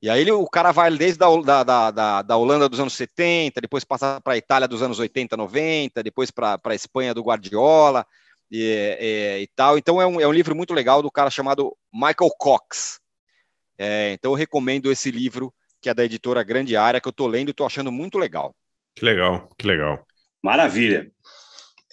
E 0.00 0.08
aí 0.08 0.20
ele- 0.20 0.32
o 0.32 0.46
cara 0.46 0.70
vai 0.70 0.90
desde 0.96 1.18
da, 1.18 1.26
da, 1.40 1.62
da, 1.64 1.90
da, 1.90 2.22
da 2.22 2.36
Holanda 2.36 2.68
dos 2.68 2.78
anos 2.80 2.92
70, 2.94 3.60
depois 3.60 3.84
passa 3.84 4.20
para 4.22 4.34
a 4.34 4.36
Itália 4.36 4.68
dos 4.68 4.82
anos 4.82 4.98
80, 4.98 5.36
90, 5.36 6.02
depois 6.02 6.30
para 6.30 6.60
a 6.62 6.74
Espanha 6.74 7.12
do 7.14 7.22
Guardiola 7.22 8.06
e, 8.50 8.60
e- 9.00 9.42
e 9.42 9.46
tal. 9.54 9.76
Então 9.78 10.00
é 10.00 10.06
um, 10.06 10.20
é 10.20 10.26
um 10.26 10.32
livro 10.32 10.54
muito 10.54 10.72
legal 10.74 11.02
do 11.02 11.10
cara 11.10 11.30
chamado 11.30 11.74
Michael 11.92 12.30
Cox. 12.38 12.98
É, 13.78 14.12
então 14.12 14.32
eu 14.32 14.36
recomendo 14.36 14.90
esse 14.92 15.10
livro, 15.10 15.52
que 15.80 15.88
é 15.88 15.94
da 15.94 16.04
editora 16.04 16.42
Grande 16.42 16.76
Área, 16.76 17.00
que 17.00 17.08
eu 17.08 17.10
estou 17.10 17.26
lendo 17.26 17.48
e 17.48 17.50
estou 17.50 17.66
achando 17.66 17.90
muito 17.92 18.18
legal. 18.18 18.54
Que 18.94 19.04
legal, 19.04 19.48
que 19.58 19.66
legal. 19.66 20.04
Maravilha. 20.42 21.10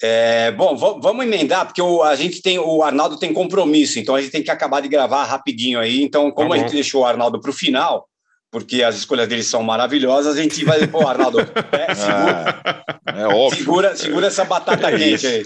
É, 0.04 0.52
bom, 0.52 0.76
va- 0.76 0.98
vamos 1.00 1.26
emendar, 1.26 1.66
porque 1.66 1.82
o, 1.82 2.02
a 2.04 2.16
gente 2.16 2.42
tem, 2.42 2.58
o 2.60 2.82
Arnaldo 2.84 3.18
tem 3.20 3.32
compromisso, 3.34 4.00
então 4.00 4.16
a 4.16 4.22
gente 4.22 4.32
tem 4.32 4.44
que 4.44 4.50
acabar 4.52 4.82
de 4.82 4.88
gravar 4.88 5.26
rapidinho 5.26 5.80
aí. 5.80 6.02
Então, 6.02 6.32
como 6.32 6.50
Tá 6.50 6.56
a 6.56 6.58
gente 6.60 6.72
deixou 6.74 7.02
o 7.02 7.06
Arnaldo 7.06 7.40
para 7.40 7.52
o 7.52 7.54
final, 7.54 8.08
porque 8.50 8.82
as 8.84 8.96
escolhas 8.96 9.28
dele 9.28 9.44
são 9.44 9.62
maravilhosas, 9.64 10.38
a 10.38 10.42
gente 10.42 10.64
vai. 10.66 10.88
Pô, 10.88 11.08
Arnaldo, 11.08 11.38
é, 11.72 11.94
segura, 11.94 12.62
Ah, 13.06 13.20
é 13.22 13.26
óbvio. 13.28 13.58
segura, 13.60 13.96
segura 13.96 14.28
essa 14.28 14.44
batata 14.44 14.90
É 14.92 14.98
quente 14.98 15.28
aí. 15.28 15.46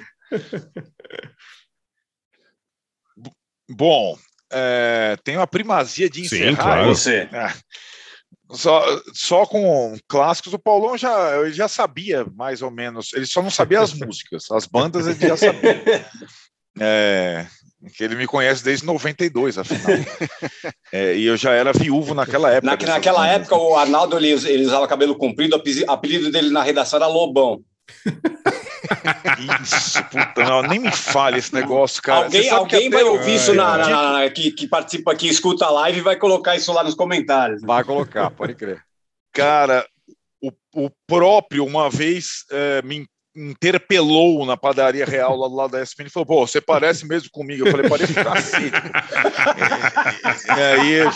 Bom, 3.70 4.18
é, 4.56 5.18
tenho 5.23 5.41
a 5.41 5.48
primazia 5.48 6.10
de 6.10 6.27
Sim, 6.27 6.38
encerrar. 6.38 6.64
claro. 6.64 6.88
Você. 6.95 7.27
É. 7.32 7.53
Só, 8.52 9.02
só 9.14 9.45
com 9.45 9.98
clássicos, 10.07 10.53
o 10.53 10.60
Paulão 10.60 10.98
já, 10.98 11.41
ele 11.41 11.52
já 11.52 11.68
sabia 11.68 12.26
mais 12.36 12.61
ou 12.61 12.72
menos. 12.72 13.11
Ele 13.14 13.26
só 13.26 13.41
não 13.41 13.49
sabia 13.49 13.82
as 13.82 13.91
músicas, 13.99 14.49
as 14.52 14.65
bandas 14.65 15.07
ele 15.07 15.27
já 15.27 15.36
sabia. 15.36 15.84
É, 16.80 17.45
que 17.95 18.03
ele 18.03 18.15
me 18.15 18.27
conhece 18.27 18.64
desde 18.64 18.86
92, 18.86 19.57
afinal. 19.57 19.82
É, 20.91 21.14
e 21.18 21.26
eu 21.26 21.36
já 21.36 21.52
era 21.52 21.73
viúvo 21.73 22.14
naquela 22.14 22.49
época. 22.49 22.86
Na, 22.86 22.94
naquela 22.94 23.19
bandas. 23.19 23.36
época, 23.36 23.57
o 23.57 23.76
Arnaldo 23.76 24.18
ele, 24.18 24.30
ele 24.30 24.65
usava 24.65 24.88
cabelo 24.88 25.18
comprido, 25.18 25.57
o 25.57 25.91
apelido 25.91 26.32
dele 26.32 26.52
na 26.52 26.64
redação 26.64 26.98
era 26.98 27.07
Lobão. 27.07 27.61
Isso, 29.64 30.03
puta, 30.06 30.43
não, 30.43 30.61
nem 30.61 30.80
me 30.80 30.91
fale 30.91 31.39
esse 31.39 31.53
negócio, 31.53 32.02
cara. 32.02 32.26
alguém 32.26 32.41
que 32.43 32.49
alguém 32.49 32.89
vai 32.89 33.02
eu- 33.02 33.14
ouvir 33.14 33.35
isso 33.35 33.53
na, 33.53 33.64
eu 33.73 33.77
na- 33.77 33.84
digo- 33.84 33.95
na- 33.95 34.30
que, 34.30 34.52
que 34.52 34.68
participa 34.68 35.11
aqui, 35.11 35.27
escuta 35.27 35.65
a 35.65 35.72
live 35.72 35.99
e 35.99 36.03
vai 36.03 36.15
colocar 36.15 36.56
isso 36.56 36.72
lá 36.73 36.84
nos 36.84 36.95
comentários. 36.95 37.61
Vai 37.61 37.84
colocar, 37.84 38.30
pode 38.31 38.56
crer. 38.56 38.81
Cara, 39.34 39.85
o, 40.41 40.52
o 40.76 40.89
próprio, 41.07 41.65
uma 41.65 41.89
vez, 41.89 42.45
eh, 42.52 42.81
me 42.84 43.06
interpelou 43.35 44.45
na 44.45 44.56
padaria 44.56 45.03
real 45.06 45.35
lá 45.35 45.47
do 45.49 45.56
lado 45.56 45.72
da 45.72 45.81
ESPN 45.81 46.06
e 46.07 46.10
falou: 46.10 46.26
pô, 46.26 46.47
você 46.47 46.61
parece 46.61 47.06
mesmo 47.06 47.30
comigo. 47.31 47.68
Eu 47.68 47.72
falei: 47.72 47.89
parece 47.89 48.14
pra 48.14 48.23
cacete. 48.23 48.72
e, 50.56 50.57
e 50.57 50.61
aí. 50.61 51.11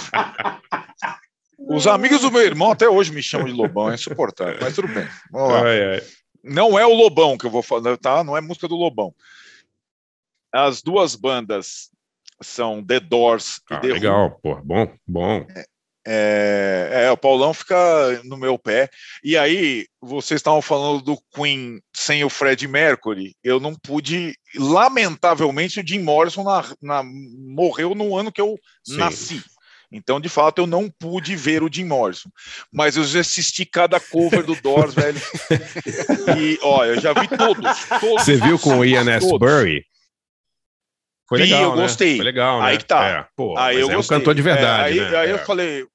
Os 1.57 1.87
amigos 1.87 2.21
do 2.21 2.31
meu 2.31 2.41
irmão 2.41 2.71
até 2.71 2.87
hoje 2.89 3.11
me 3.13 3.21
chamam 3.21 3.45
de 3.47 3.53
Lobão, 3.53 3.91
é 3.91 3.95
insuportável, 3.95 4.57
mas 4.61 4.73
tudo 4.75 4.87
bem. 4.87 5.07
Vamos 5.31 5.53
lá. 5.53 5.61
Ai, 5.67 5.93
ai. 5.95 6.01
Não 6.43 6.77
é 6.79 6.85
o 6.85 6.93
Lobão 6.93 7.37
que 7.37 7.45
eu 7.45 7.51
vou 7.51 7.61
falar, 7.61 7.97
tá? 7.97 8.23
Não 8.23 8.35
é 8.37 8.41
música 8.41 8.67
do 8.67 8.75
Lobão. 8.75 9.13
As 10.53 10.81
duas 10.81 11.15
bandas 11.15 11.89
são 12.41 12.83
The 12.83 12.99
Doors 13.01 13.57
e 13.69 13.73
Ah, 13.73 13.79
The 13.79 13.87
Who. 13.87 13.93
legal, 13.93 14.39
pô, 14.41 14.55
bom, 14.63 14.93
bom. 15.05 15.45
É, 16.07 17.03
é, 17.05 17.11
o 17.11 17.17
Paulão 17.17 17.53
fica 17.53 17.75
no 18.23 18.37
meu 18.37 18.57
pé. 18.57 18.89
E 19.23 19.37
aí, 19.37 19.85
vocês 20.01 20.39
estavam 20.39 20.61
falando 20.61 21.03
do 21.03 21.17
Queen 21.35 21.79
sem 21.93 22.23
o 22.23 22.29
Fred 22.29 22.67
Mercury. 22.67 23.35
Eu 23.43 23.59
não 23.59 23.75
pude. 23.75 24.33
Lamentavelmente, 24.55 25.79
o 25.81 25.85
Jim 25.87 25.99
Morrison 25.99 26.43
na- 26.43 26.65
na- 26.81 27.03
morreu 27.03 27.93
no 27.93 28.15
ano 28.17 28.31
que 28.31 28.41
eu 28.41 28.57
Sim. 28.83 28.97
nasci. 28.97 29.43
Então, 29.91 30.19
de 30.19 30.29
fato, 30.29 30.59
eu 30.59 30.67
não 30.67 30.89
pude 30.89 31.35
ver 31.35 31.63
o 31.63 31.69
Jim 31.71 31.85
Morrison. 31.85 32.29
Mas 32.71 32.95
eu 32.95 33.03
já 33.03 33.21
assisti 33.21 33.65
cada 33.65 33.99
cover 33.99 34.43
do 34.43 34.55
Doors, 34.55 34.93
velho. 34.93 35.19
E, 36.37 36.59
ó, 36.61 36.85
eu 36.85 37.01
já 37.01 37.11
vi 37.13 37.27
todos. 37.27 37.85
todos 37.99 38.23
Você 38.23 38.35
viu 38.35 38.59
com 38.59 38.77
o 38.77 38.85
Ian 38.85 39.03
todos. 39.05 39.23
Astbury? 39.23 39.83
Foi 41.27 41.39
legal, 41.39 41.63
eu 41.63 41.75
né? 41.75 41.81
gostei. 41.83 42.15
Foi 42.15 42.25
legal, 42.25 42.59
né? 42.61 42.67
Aí 42.67 42.77
que 42.77 42.85
tá. 42.85 43.05
É, 43.07 43.27
pô, 43.35 43.57
aí 43.57 43.79
eu 43.79 43.91
é 43.91 43.97
um 43.97 44.03
cantor 44.03 44.33
de 44.33 44.41
verdade, 44.41 44.97
É, 44.99 45.01
aí, 45.03 45.11
né? 45.11 45.17
aí 45.17 45.29
É. 45.29 45.33
eu 45.33 45.39
falei, 45.39 45.85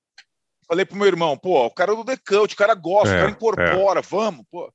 falei 0.68 0.84
pro 0.84 0.96
meu 0.96 1.06
irmão, 1.06 1.36
pô, 1.36 1.66
o 1.66 1.70
cara 1.70 1.92
é 1.92 1.96
do 1.96 2.04
The 2.04 2.16
Cult, 2.16 2.54
o 2.54 2.56
cara 2.56 2.74
gosta, 2.74 3.14
É, 3.14 3.16
o 3.16 3.20
cara 3.20 3.30
incorpora, 3.32 4.00
vamos, 4.02 4.44
pô. 4.50 4.72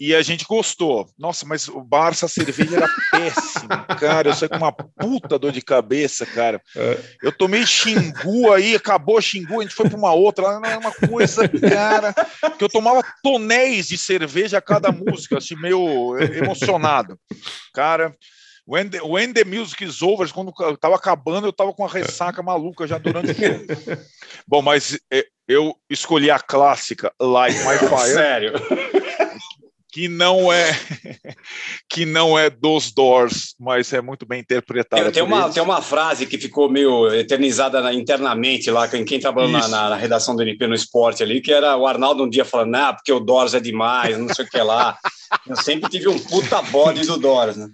E 0.00 0.14
a 0.14 0.22
gente 0.22 0.46
gostou. 0.46 1.06
Nossa, 1.18 1.44
mas 1.44 1.68
o 1.68 1.82
Barça 1.82 2.24
a 2.24 2.28
cerveja 2.28 2.78
era 2.78 2.88
péssima, 3.12 3.84
cara. 3.84 4.30
Eu 4.30 4.34
saí 4.34 4.48
com 4.48 4.56
uma 4.56 4.72
puta 4.72 5.38
dor 5.38 5.52
de 5.52 5.60
cabeça, 5.60 6.24
cara. 6.24 6.58
É. 6.74 6.98
Eu 7.22 7.30
tomei 7.30 7.66
xingu 7.66 8.50
aí, 8.50 8.74
acabou 8.74 9.20
xingu, 9.20 9.60
a 9.60 9.62
gente 9.62 9.74
foi 9.74 9.90
para 9.90 9.98
uma 9.98 10.14
outra. 10.14 10.58
Não 10.58 10.70
é 10.70 10.78
uma 10.78 10.92
coisa, 10.92 11.46
cara, 11.46 12.14
que 12.56 12.64
eu 12.64 12.68
tomava 12.70 13.02
tonéis 13.22 13.88
de 13.88 13.98
cerveja 13.98 14.56
a 14.56 14.62
cada 14.62 14.90
música, 14.90 15.36
assim, 15.36 15.54
meio 15.54 16.16
emocionado. 16.18 17.18
Cara, 17.74 18.16
when 18.66 18.88
the, 18.88 19.02
when 19.02 19.32
the 19.34 19.44
music 19.44 19.84
is 19.84 20.00
over, 20.00 20.32
quando 20.32 20.50
eu 20.60 20.76
tava 20.78 20.94
acabando, 20.94 21.46
eu 21.46 21.52
tava 21.52 21.74
com 21.74 21.82
uma 21.82 21.92
ressaca 21.92 22.42
maluca 22.42 22.86
já 22.86 22.96
durante 22.96 23.32
o 23.32 23.34
show. 23.34 23.96
Bom, 24.48 24.62
mas 24.62 24.98
é, 25.12 25.26
eu 25.46 25.74
escolhi 25.90 26.30
a 26.30 26.38
clássica 26.38 27.12
Light 27.20 27.58
My 27.58 27.76
Fire 27.78 28.14
Sério. 28.14 28.52
Que 29.92 30.08
não 30.08 30.52
é 30.52 30.70
que 31.88 32.06
não 32.06 32.38
é 32.38 32.48
dos 32.48 32.92
Doors, 32.92 33.54
mas 33.58 33.92
é 33.92 34.00
muito 34.00 34.24
bem 34.24 34.40
interpretada. 34.40 35.02
Tem, 35.04 35.12
tem 35.12 35.22
uma, 35.22 35.42
eles. 35.42 35.54
tem 35.54 35.62
uma 35.62 35.82
frase 35.82 36.26
que 36.26 36.38
ficou 36.38 36.70
meio 36.70 37.12
eternizada 37.14 37.80
na- 37.80 37.92
internamente 37.92 38.70
lá, 38.70 38.86
quem, 38.88 39.04
quem 39.04 39.18
trabalhou 39.18 39.50
na, 39.50 39.66
na- 39.68 39.90
na 39.90 39.96
redação 39.96 40.34
do 40.36 40.42
NP 40.42 40.66
no 40.66 40.74
esporte 40.74 41.22
ali, 41.22 41.40
que 41.40 41.52
era 41.52 41.76
o 41.76 41.86
Arnaldo 41.86 42.24
um 42.24 42.28
dia 42.30 42.44
falando, 42.44 42.74
ah, 42.76 42.92
porque 42.92 43.12
o 43.12 43.20
Doors 43.20 43.54
é 43.54 43.60
demais, 43.60 44.16
não 44.18 44.32
sei 44.34 44.44
o 44.44 44.48
que 44.48 44.58
lá. 44.62 44.96
Eu 45.46 45.56
sempre 45.56 45.90
tive 45.90 46.08
um 46.08 46.18
puta 46.18 46.60
bode 46.62 47.06
do 47.06 47.16
Doors, 47.18 47.56
né? 47.56 47.68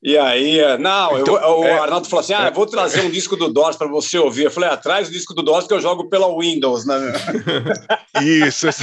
E 0.00 0.16
aí, 0.16 0.60
eh, 0.60 0.78
não, 0.78 1.10
eu 1.16 1.22
Então, 1.22 1.40
vou- 1.40 1.60
o 1.60 1.64
é- 1.64 1.78
Arnaldo 1.80 2.06
falou 2.08 2.20
assim: 2.20 2.32
ah, 2.32 2.46
eu 2.46 2.54
vou 2.54 2.66
trazer 2.66 3.00
um 3.00 3.10
disco 3.10 3.36
do 3.36 3.52
Doors 3.52 3.76
para 3.76 3.88
você 3.88 4.16
ouvir. 4.16 4.44
Eu 4.44 4.50
falei, 4.50 4.68
atrás 4.70 5.08
do 5.08 5.12
disco 5.12 5.34
do 5.34 5.42
Doors 5.42 5.66
que 5.66 5.74
eu 5.74 5.80
jogo 5.80 6.08
pela 6.08 6.28
Windows, 6.38 6.86
né? 6.86 6.94
Isso. 8.22 8.68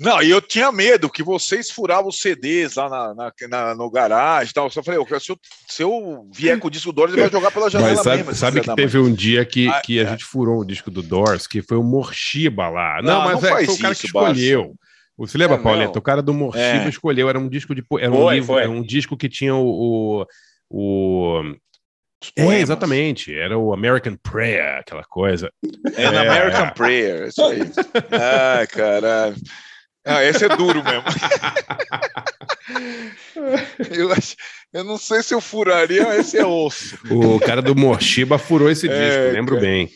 Não, 0.00 0.22
e 0.22 0.30
eu 0.30 0.40
tinha 0.40 0.72
medo 0.72 1.10
que 1.10 1.22
vocês 1.22 1.70
furavam 1.70 2.08
os 2.08 2.20
CDs 2.20 2.76
lá 2.76 2.88
na, 2.88 3.14
na- 3.14 3.32
na- 3.48 3.74
no 3.74 3.90
garagem 3.90 4.50
e 4.50 4.54
tal. 4.54 4.64
Eu 4.66 4.70
só 4.70 4.82
falei, 4.82 4.98
se 5.20 5.30
eu, 5.30 5.38
se 5.68 5.82
eu 5.82 6.26
vier 6.32 6.58
com 6.58 6.68
o 6.68 6.70
disco 6.70 6.90
Doors, 6.90 7.12
ele 7.12 7.20
vai 7.20 7.30
jogar 7.30 7.50
pela 7.50 7.68
janela 7.68 7.90
Mas 7.90 8.02
sabe, 8.02 8.16
mesmo. 8.18 8.34
sabe 8.34 8.60
que 8.62 8.74
teve 8.74 8.98
um 8.98 9.12
dia 9.12 9.44
que, 9.44 9.68
Ah, 9.68 9.82
que 9.84 10.00
a 10.00 10.04
é. 10.04 10.06
gente 10.06 10.24
furou 10.24 10.60
o 10.60 10.64
disco 10.64 10.90
do 10.90 11.02
Doors, 11.02 11.46
que 11.46 11.60
foi 11.60 11.76
o 11.76 11.82
Morshiba 11.82 12.68
lá. 12.70 13.02
Não, 13.02 13.12
Não, 13.18 13.24
mas 13.26 13.42
não 13.42 13.48
é, 13.58 13.64
foi 13.66 13.74
o 13.74 13.78
cara 13.78 13.94
que 13.94 13.98
isso, 13.98 14.06
escolheu. 14.06 14.74
Você 15.18 15.36
lembra, 15.36 15.56
É, 15.56 15.58
Pauleta? 15.62 15.98
O 15.98 16.02
cara 16.02 16.22
do 16.22 16.32
Morshiba 16.32 16.86
É. 16.86 16.88
escolheu. 16.88 17.28
Era 17.28 17.38
um 17.38 17.46
disco 17.46 17.74
de. 17.74 17.84
Era 18.00 18.10
um, 18.10 18.16
Foi, 18.22 18.34
livro, 18.36 18.46
foi. 18.54 18.62
era 18.62 18.70
um 18.70 18.82
disco 18.82 19.18
que 19.18 19.28
tinha 19.28 19.54
o. 19.54 20.24
o, 20.70 21.42
o- 21.42 21.54
É, 22.36 22.58
exatamente. 22.60 23.34
Era 23.34 23.58
o 23.58 23.72
American 23.74 24.16
Prayer, 24.16 24.78
aquela 24.78 25.04
coisa. 25.04 25.52
É, 25.94 26.10
na 26.10 26.22
American 26.22 26.70
Prayer, 26.70 27.28
isso 27.28 27.42
aí. 27.44 27.60
Ai, 28.58 28.66
caralho. 28.66 29.36
Ah, 30.04 30.24
esse 30.24 30.44
é 30.44 30.48
duro 30.48 30.82
mesmo. 30.82 31.04
eu, 33.90 34.12
acho- 34.12 34.36
eu 34.72 34.84
não 34.84 34.96
sei 34.98 35.22
se 35.22 35.34
eu 35.34 35.40
furaria, 35.40 36.04
mas 36.06 36.20
esse 36.28 36.38
é 36.38 36.46
osso. 36.46 36.98
O 37.10 37.38
cara 37.40 37.60
do 37.60 37.74
Morshiba 37.76 38.38
furou 38.38 38.70
esse 38.70 38.88
disco, 38.88 39.02
É, 39.02 39.32
lembro 39.32 39.56
cara. 39.56 39.66
bem. 39.66 39.90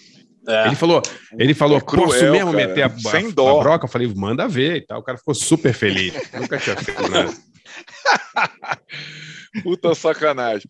Ele 0.67 0.77
falou, 0.77 1.01
ele 1.39 1.55
falou, 1.55 1.79
É 1.79 1.81
cruel, 1.81 2.09
posso 2.09 2.31
mesmo 2.31 2.53
cara. 2.53 2.67
meter 2.67 2.83
a, 2.83 2.91
Sem 2.99 3.29
a, 3.29 3.31
dó. 3.31 3.61
a 3.61 3.63
broca? 3.63 3.87
Eu 3.87 3.91
falei, 3.91 4.13
manda 4.15 4.47
ver 4.47 4.77
e 4.77 4.87
tal. 4.87 5.01
O 5.01 5.03
cara 5.03 5.17
ficou 5.17 5.35
super 5.35 5.73
feliz. 5.73 6.13
Nunca 6.35 6.59
tinha 6.59 6.77
feito 6.77 7.09
nada. 7.09 7.33
Puta 9.63 9.95
sacanagem. 9.95 10.69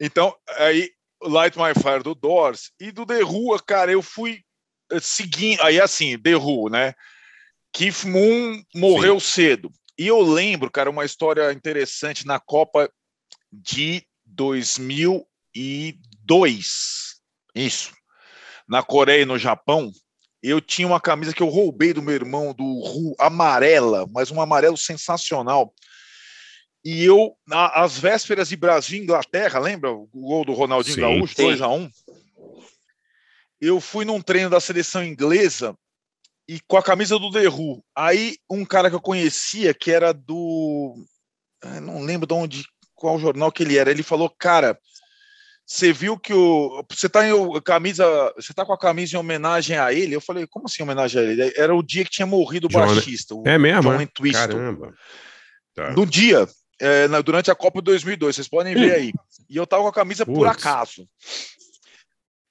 Então, 0.00 0.34
aí, 0.58 0.90
Light 1.22 1.56
My 1.56 1.72
Fire 1.80 2.02
do 2.02 2.14
Doors 2.14 2.72
e 2.80 2.90
do 2.90 3.06
The 3.06 3.22
Who, 3.22 3.56
cara, 3.64 3.92
eu 3.92 4.02
fui 4.02 4.40
eh, 4.90 4.98
seguindo. 5.00 5.62
Aí, 5.62 5.80
assim, 5.80 6.18
The 6.18 6.34
Who, 6.36 6.68
né? 6.68 6.92
Keith 7.74 8.04
Moon 8.04 8.62
morreu 8.72 9.18
cedo. 9.18 9.68
E 9.98 10.06
eu 10.06 10.22
lembro, 10.22 10.70
cara, 10.70 10.88
uma 10.88 11.04
história 11.04 11.52
interessante 11.52 12.24
na 12.24 12.38
Copa 12.38 12.88
de 13.52 14.06
2002. 14.24 15.26
Isso. 17.54 17.92
Na 18.68 18.82
Coreia 18.82 19.22
e 19.22 19.26
no 19.26 19.36
Japão. 19.36 19.90
Eu 20.40 20.60
tinha 20.60 20.86
uma 20.86 21.00
camisa 21.00 21.34
que 21.34 21.42
eu 21.42 21.48
roubei 21.48 21.92
do 21.92 22.02
meu 22.02 22.14
irmão, 22.14 22.54
do 22.54 22.64
Who, 22.64 23.16
amarela, 23.18 24.06
mas 24.12 24.30
um 24.30 24.40
amarelo 24.40 24.76
sensacional. 24.76 25.74
E 26.84 27.02
eu, 27.02 27.34
na- 27.46 27.68
às 27.68 27.98
vésperas 27.98 28.50
de 28.50 28.56
Brasil 28.56 29.00
e 29.00 29.02
Inglaterra, 29.02 29.58
lembra 29.58 29.90
o 29.90 30.06
gol 30.06 30.44
do 30.44 30.52
Ronaldinho 30.52 30.94
Sim. 30.96 31.00
Gaúcho, 31.00 31.34
Sim. 31.34 31.42
2 31.44 31.60
a 31.62 31.68
1 31.68 31.90
Eu 33.60 33.80
fui 33.80 34.04
num 34.04 34.20
treino 34.20 34.50
da 34.50 34.60
seleção 34.60 35.02
inglesa 35.02 35.74
e 36.48 36.60
com 36.68 36.76
a 36.76 36.82
camisa 36.82 37.18
do 37.18 37.28
Who. 37.28 37.82
Aí 37.96 38.36
um 38.50 38.64
cara 38.64 38.90
que 38.90 38.96
eu 38.96 39.00
conhecia, 39.00 39.72
que 39.74 39.90
era 39.90 40.12
do. 40.12 40.94
eu 41.62 41.80
não 41.80 42.02
lembro 42.02 42.26
de 42.26 42.34
onde, 42.34 42.64
qual 42.94 43.18
jornal 43.18 43.50
que 43.52 43.62
ele 43.62 43.78
era, 43.78 43.90
ele 43.90 44.02
falou, 44.02 44.28
cara. 44.30 44.78
Você 45.66 45.94
viu 45.94 46.18
que 46.18 46.34
o. 46.34 46.84
Você 46.90 47.08
tá 47.08 47.26
em 47.26 47.32
camisa. 47.62 48.04
Você 48.36 48.52
tá 48.52 48.66
com 48.66 48.74
a 48.74 48.78
camisa 48.78 49.16
em 49.16 49.18
homenagem 49.18 49.78
a 49.78 49.90
ele? 49.94 50.14
Eu 50.14 50.20
falei, 50.20 50.46
como 50.46 50.66
assim 50.66 50.82
homenagem 50.82 51.18
a 51.18 51.24
ele? 51.24 51.54
Era 51.56 51.74
o 51.74 51.82
dia 51.82 52.04
que 52.04 52.10
tinha 52.10 52.26
morrido 52.26 52.66
o 52.66 52.68
John- 52.68 52.80
baixista. 52.86 53.34
o 53.34 53.42
É 53.48 53.56
mesmo? 53.56 53.80
John 53.90 53.98
é? 54.02 54.32
Caramba. 54.32 54.92
Tá. 55.74 55.92
No 55.92 56.04
dia, 56.04 56.46
é, 56.78 57.08
na- 57.08 57.22
durante 57.22 57.50
a 57.50 57.54
Copa 57.54 57.80
2002, 57.80 58.36
vocês 58.36 58.46
podem 58.46 58.74
ver 58.74 58.92
aí. 58.94 59.12
E 59.48 59.56
eu 59.56 59.66
tava 59.66 59.82
com 59.84 59.88
a 59.88 59.92
camisa 59.92 60.26
por 60.26 60.34
Putz. 60.46 60.50
acaso. 60.50 61.08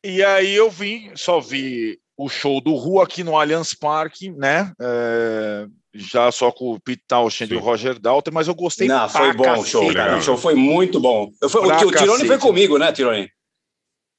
E 0.03 0.23
aí 0.23 0.51
eu 0.55 0.71
vim, 0.71 1.11
só 1.15 1.39
vi 1.39 1.99
o 2.17 2.29
show 2.29 2.61
do 2.61 2.75
Rua 2.75 3.03
aqui 3.03 3.23
no 3.23 3.37
Allianz 3.37 3.73
Parque, 3.73 4.31
né? 4.31 4.71
É, 4.79 5.67
já 5.93 6.31
só 6.31 6.51
com 6.51 6.73
o 6.73 6.79
Pete 6.79 7.03
Townshend 7.07 7.53
e 7.53 7.55
o 7.57 7.59
Roger 7.59 7.99
Dalton, 7.99 8.31
mas 8.31 8.47
eu 8.47 8.55
gostei 8.55 8.87
Não, 8.87 9.09
foi 9.09 9.33
bom 9.33 9.59
o 9.59 9.65
show, 9.65 9.93
cara. 9.93 10.17
O 10.17 10.21
show 10.21 10.37
foi 10.37 10.55
muito 10.55 10.99
bom. 10.99 11.29
Eu 11.41 11.49
fui, 11.49 11.61
o, 11.61 11.87
o 11.87 11.91
Tirone 11.91 12.25
foi 12.25 12.37
comigo, 12.37 12.77
né, 12.77 12.91
Tirone? 12.91 13.29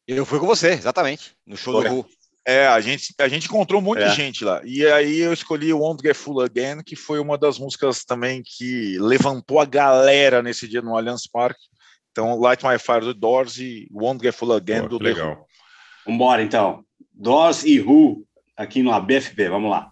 Eu 0.06 0.26
fui 0.26 0.38
com 0.38 0.46
você, 0.46 0.70
exatamente. 0.70 1.32
No 1.46 1.56
show 1.56 1.74
Foi. 1.74 1.88
do 1.88 1.96
Ru. 1.96 2.06
É, 2.46 2.66
a 2.66 2.78
gente, 2.78 3.14
a 3.18 3.26
gente 3.26 3.46
encontrou 3.46 3.80
um 3.80 3.84
monte 3.84 4.02
É. 4.02 4.08
de 4.08 4.14
gente 4.14 4.44
lá. 4.44 4.60
E 4.64 4.84
aí 4.86 5.20
eu 5.20 5.32
escolhi 5.32 5.72
Won't 5.72 6.06
Get 6.06 6.14
Full 6.14 6.42
Again, 6.42 6.82
que 6.84 6.94
foi 6.94 7.18
uma 7.18 7.38
das 7.38 7.58
músicas 7.58 8.04
também 8.04 8.42
que 8.44 8.98
levantou 8.98 9.58
a 9.58 9.64
galera 9.64 10.42
nesse 10.42 10.68
dia 10.68 10.82
no 10.82 10.94
Allianz 10.94 11.26
Parque. 11.26 11.62
Então, 12.12 12.38
Light 12.38 12.62
My 12.62 12.78
Fire 12.78 13.00
do 13.00 13.14
Doors 13.14 13.58
e 13.58 13.88
Won't 13.90 14.22
Get 14.22 14.34
Full 14.34 14.52
Again 14.52 14.82
Pô, 14.82 14.88
do 14.88 14.98
The 14.98 15.04
legal. 15.04 15.32
Who. 15.32 15.46
Vambora, 16.06 16.42
então. 16.42 16.84
Doors 17.16 17.62
e 17.64 17.78
Who, 17.78 18.24
aqui 18.56 18.82
no 18.82 18.90
ABFP. 18.90 19.48
Vamos 19.48 19.70
lá. 19.70 19.90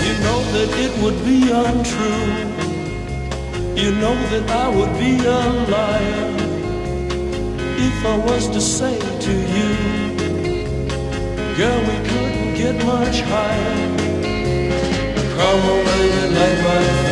You 0.00 0.14
know 0.24 0.40
that 0.52 0.70
it 0.78 0.92
would 1.02 1.18
be 1.26 1.52
untrue. 1.52 2.52
You 3.76 3.90
know 4.00 4.16
that 4.30 4.50
I 4.50 4.68
would 4.68 4.92
be 4.98 5.18
a 5.26 5.42
liar 5.68 6.32
if 7.76 8.06
I 8.06 8.16
was 8.16 8.48
to 8.48 8.60
say 8.60 8.98
to 8.98 9.30
you, 9.30 9.70
Girl, 11.56 11.80
we 11.80 11.96
couldn't 12.08 12.54
get 12.54 12.74
much 12.86 13.20
higher. 13.20 14.02
Come 15.36 15.60
on, 15.68 15.84
baby, 15.84 16.34
light 16.34 16.58
my 16.64 17.11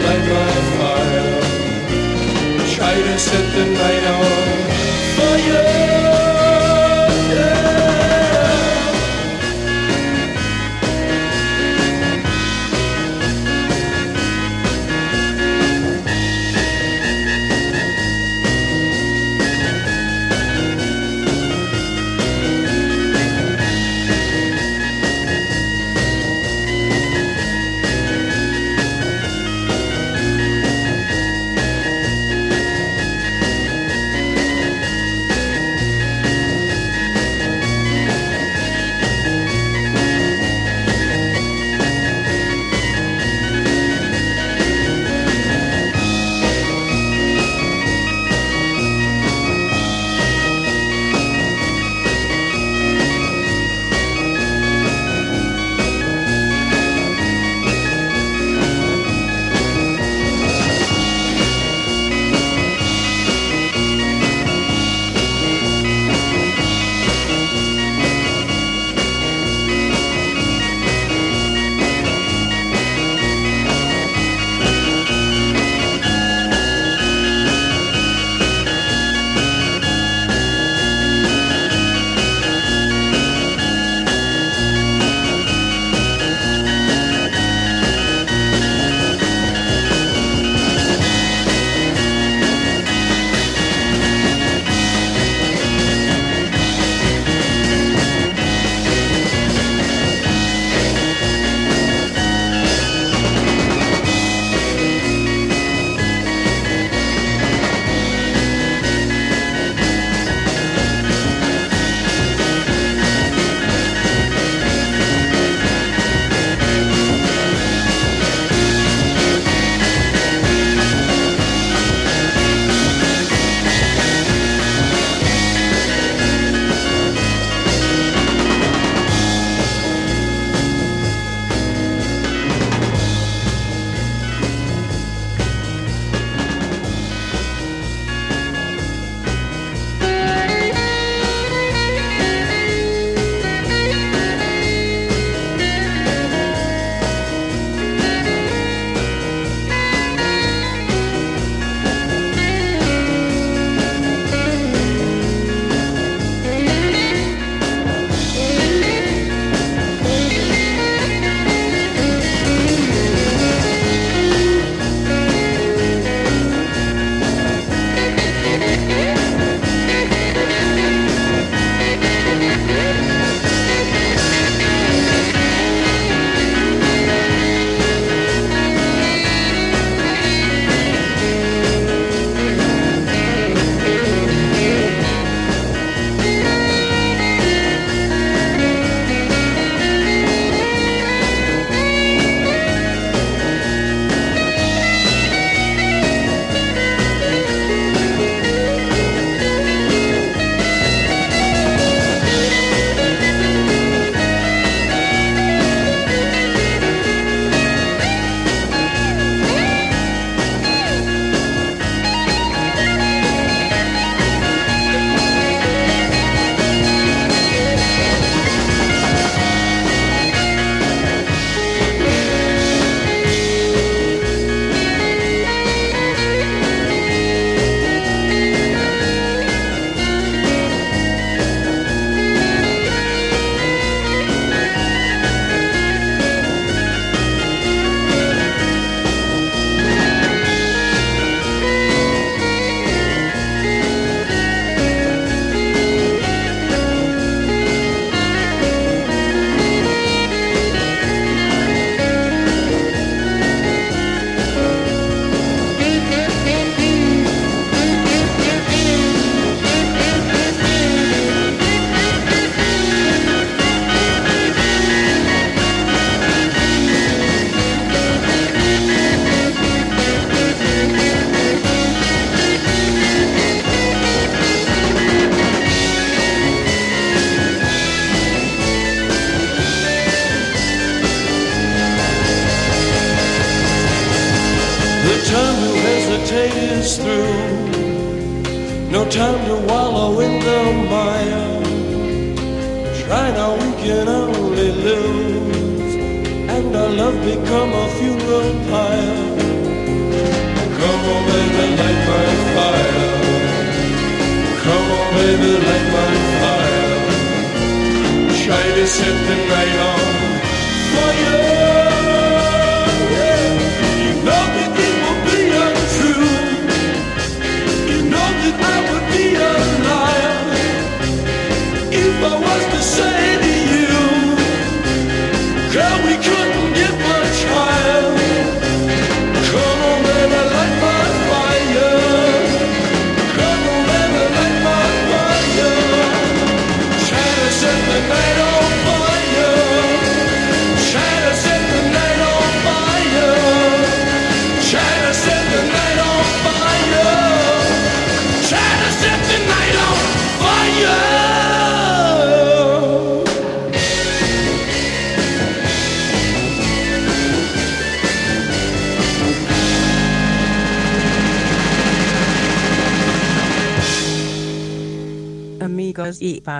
set 3.21 3.53
the 3.53 3.65
night 3.65 4.03
on 4.03 4.40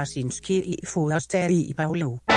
Amigos 0.02 0.18
i 0.18 0.24
Barsinski 0.24 0.58
i 0.58 0.86
Forster 0.86 2.31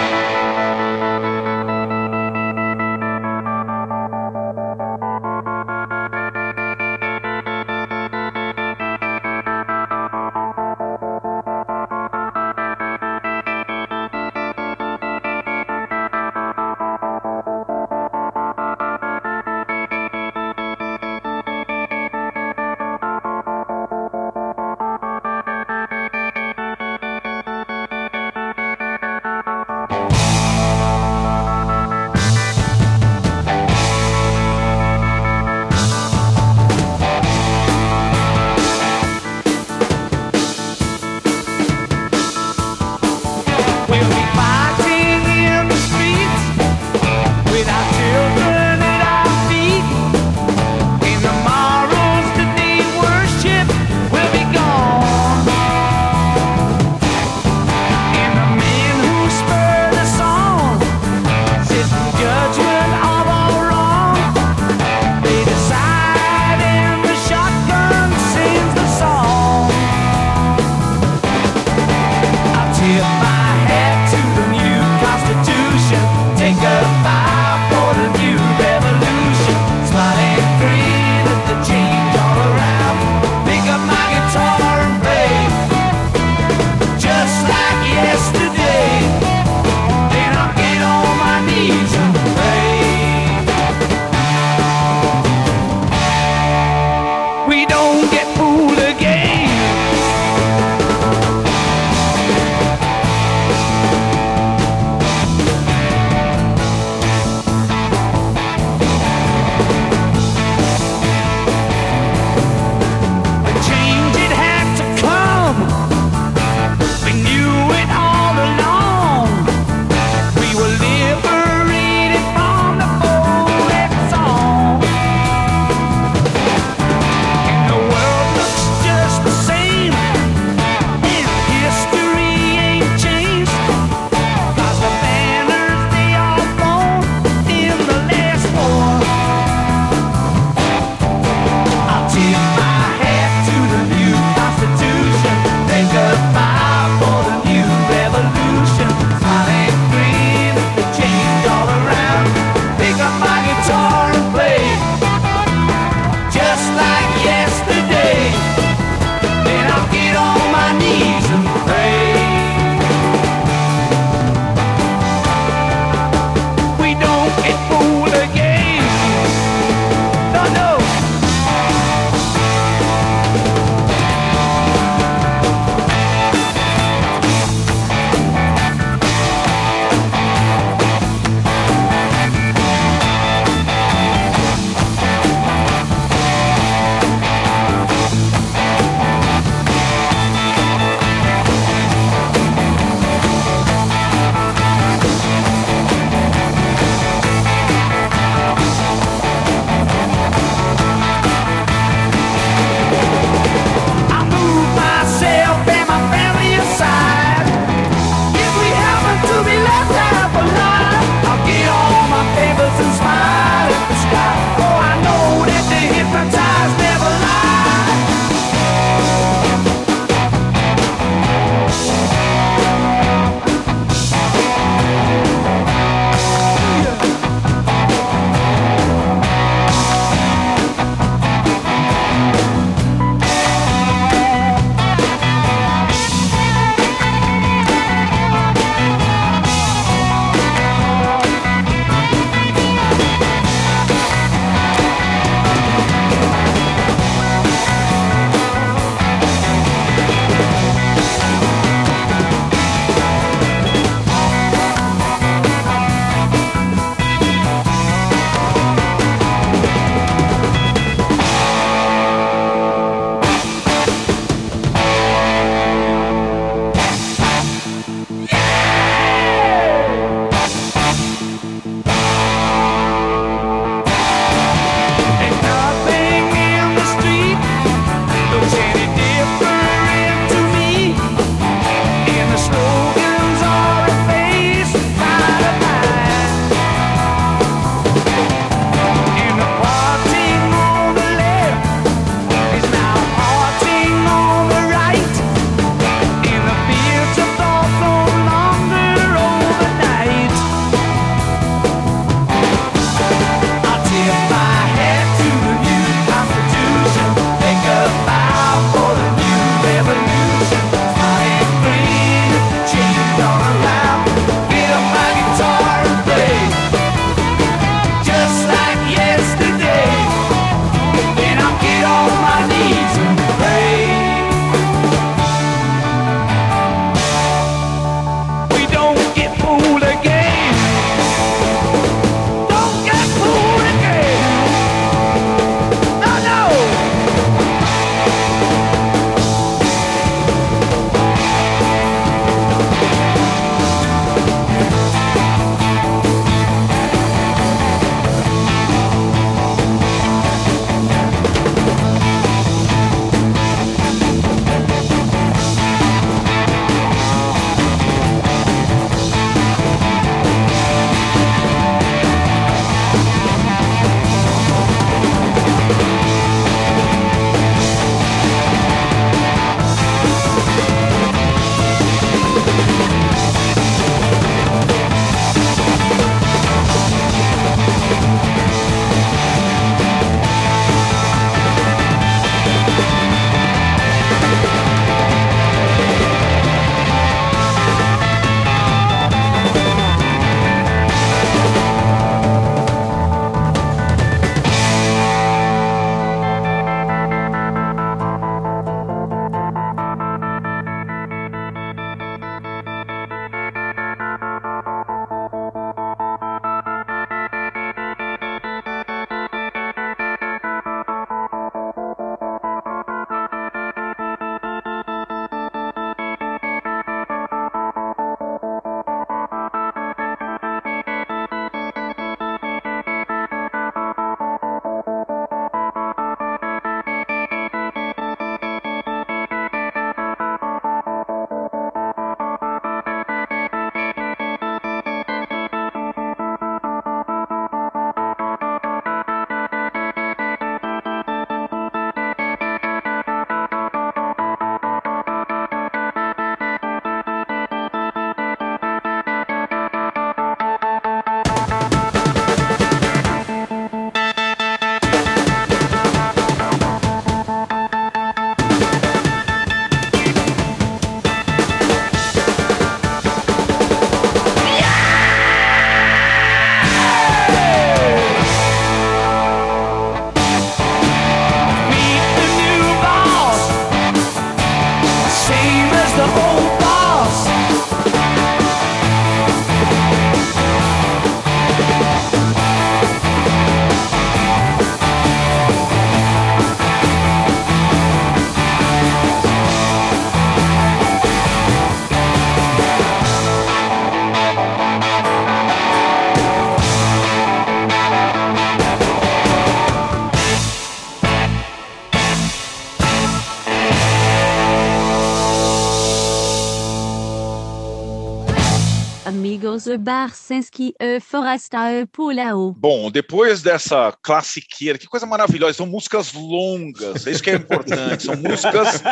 de 509.75 509.79
Barsinski 509.79 510.73
e 510.81 511.01
Forasta 511.01 511.73
e 511.73 511.87
Pulau. 511.87 512.53
Bom, 512.57 512.91
depois 512.91 513.43
dessa 513.43 513.93
classiqueira, 514.03 514.79
que 514.79 514.87
coisa 514.87 515.05
maravilhosa, 515.05 515.55
são 515.55 515.67
músicas 515.67 516.13
longas, 516.13 517.07
é 517.07 517.11
isso 517.11 517.23
que 517.23 517.31
é 517.31 517.35
importante, 517.35 518.05
são 518.05 518.17
músicas 518.17 518.83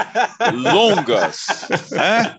longas, 0.53 1.47
né? 1.91 2.37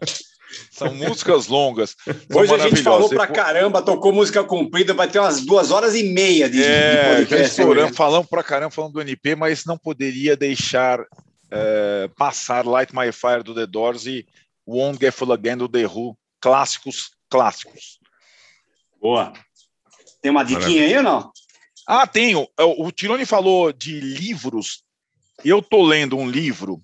São 0.71 0.93
músicas 0.93 1.47
longas. 1.47 1.95
São 2.29 2.41
Hoje 2.41 2.53
a 2.53 2.57
gente 2.59 2.83
falou 2.83 3.09
pra 3.09 3.25
caramba, 3.25 3.81
tocou 3.81 4.11
música 4.13 4.43
comprida, 4.43 4.93
vai 4.93 5.07
ter 5.07 5.19
umas 5.19 5.43
duas 5.45 5.71
horas 5.71 5.95
e 5.95 6.03
meia 6.03 6.47
de, 6.49 6.57
de 6.57 6.63
É, 6.63 7.03
já 7.03 7.15
podcast. 7.17 7.63
né? 7.65 7.93
falamos 7.93 8.27
pra 8.27 8.43
caramba 8.43 8.69
falando 8.71 8.93
do 8.93 9.01
NP, 9.01 9.35
mas 9.35 9.65
não 9.65 9.77
poderia 9.77 10.35
deixar 10.37 10.99
eh, 11.49 12.09
passar 12.17 12.65
Light 12.67 12.93
My 12.93 13.11
Fire 13.11 13.41
do 13.43 13.55
The 13.55 13.65
Doors 13.65 14.05
e 14.05 14.25
Won't 14.67 14.99
Get 14.99 15.13
Full 15.13 15.31
Again 15.33 15.57
do 15.57 15.67
The 15.67 15.85
Who, 15.87 16.15
clássicos, 16.39 17.11
clássicos. 17.29 17.99
Boa. 19.03 19.33
Tem 20.21 20.31
uma 20.31 20.45
diquinha 20.45 20.85
aí 20.85 20.95
ou 20.95 21.03
não? 21.03 21.29
Ah, 21.85 22.07
tenho. 22.07 22.47
O 22.57 22.87
o 22.87 22.91
Tirone 22.93 23.25
falou 23.25 23.73
de 23.73 23.99
livros. 23.99 24.81
Eu 25.43 25.61
tô 25.61 25.83
lendo 25.83 26.15
um 26.17 26.29
livro. 26.29 26.79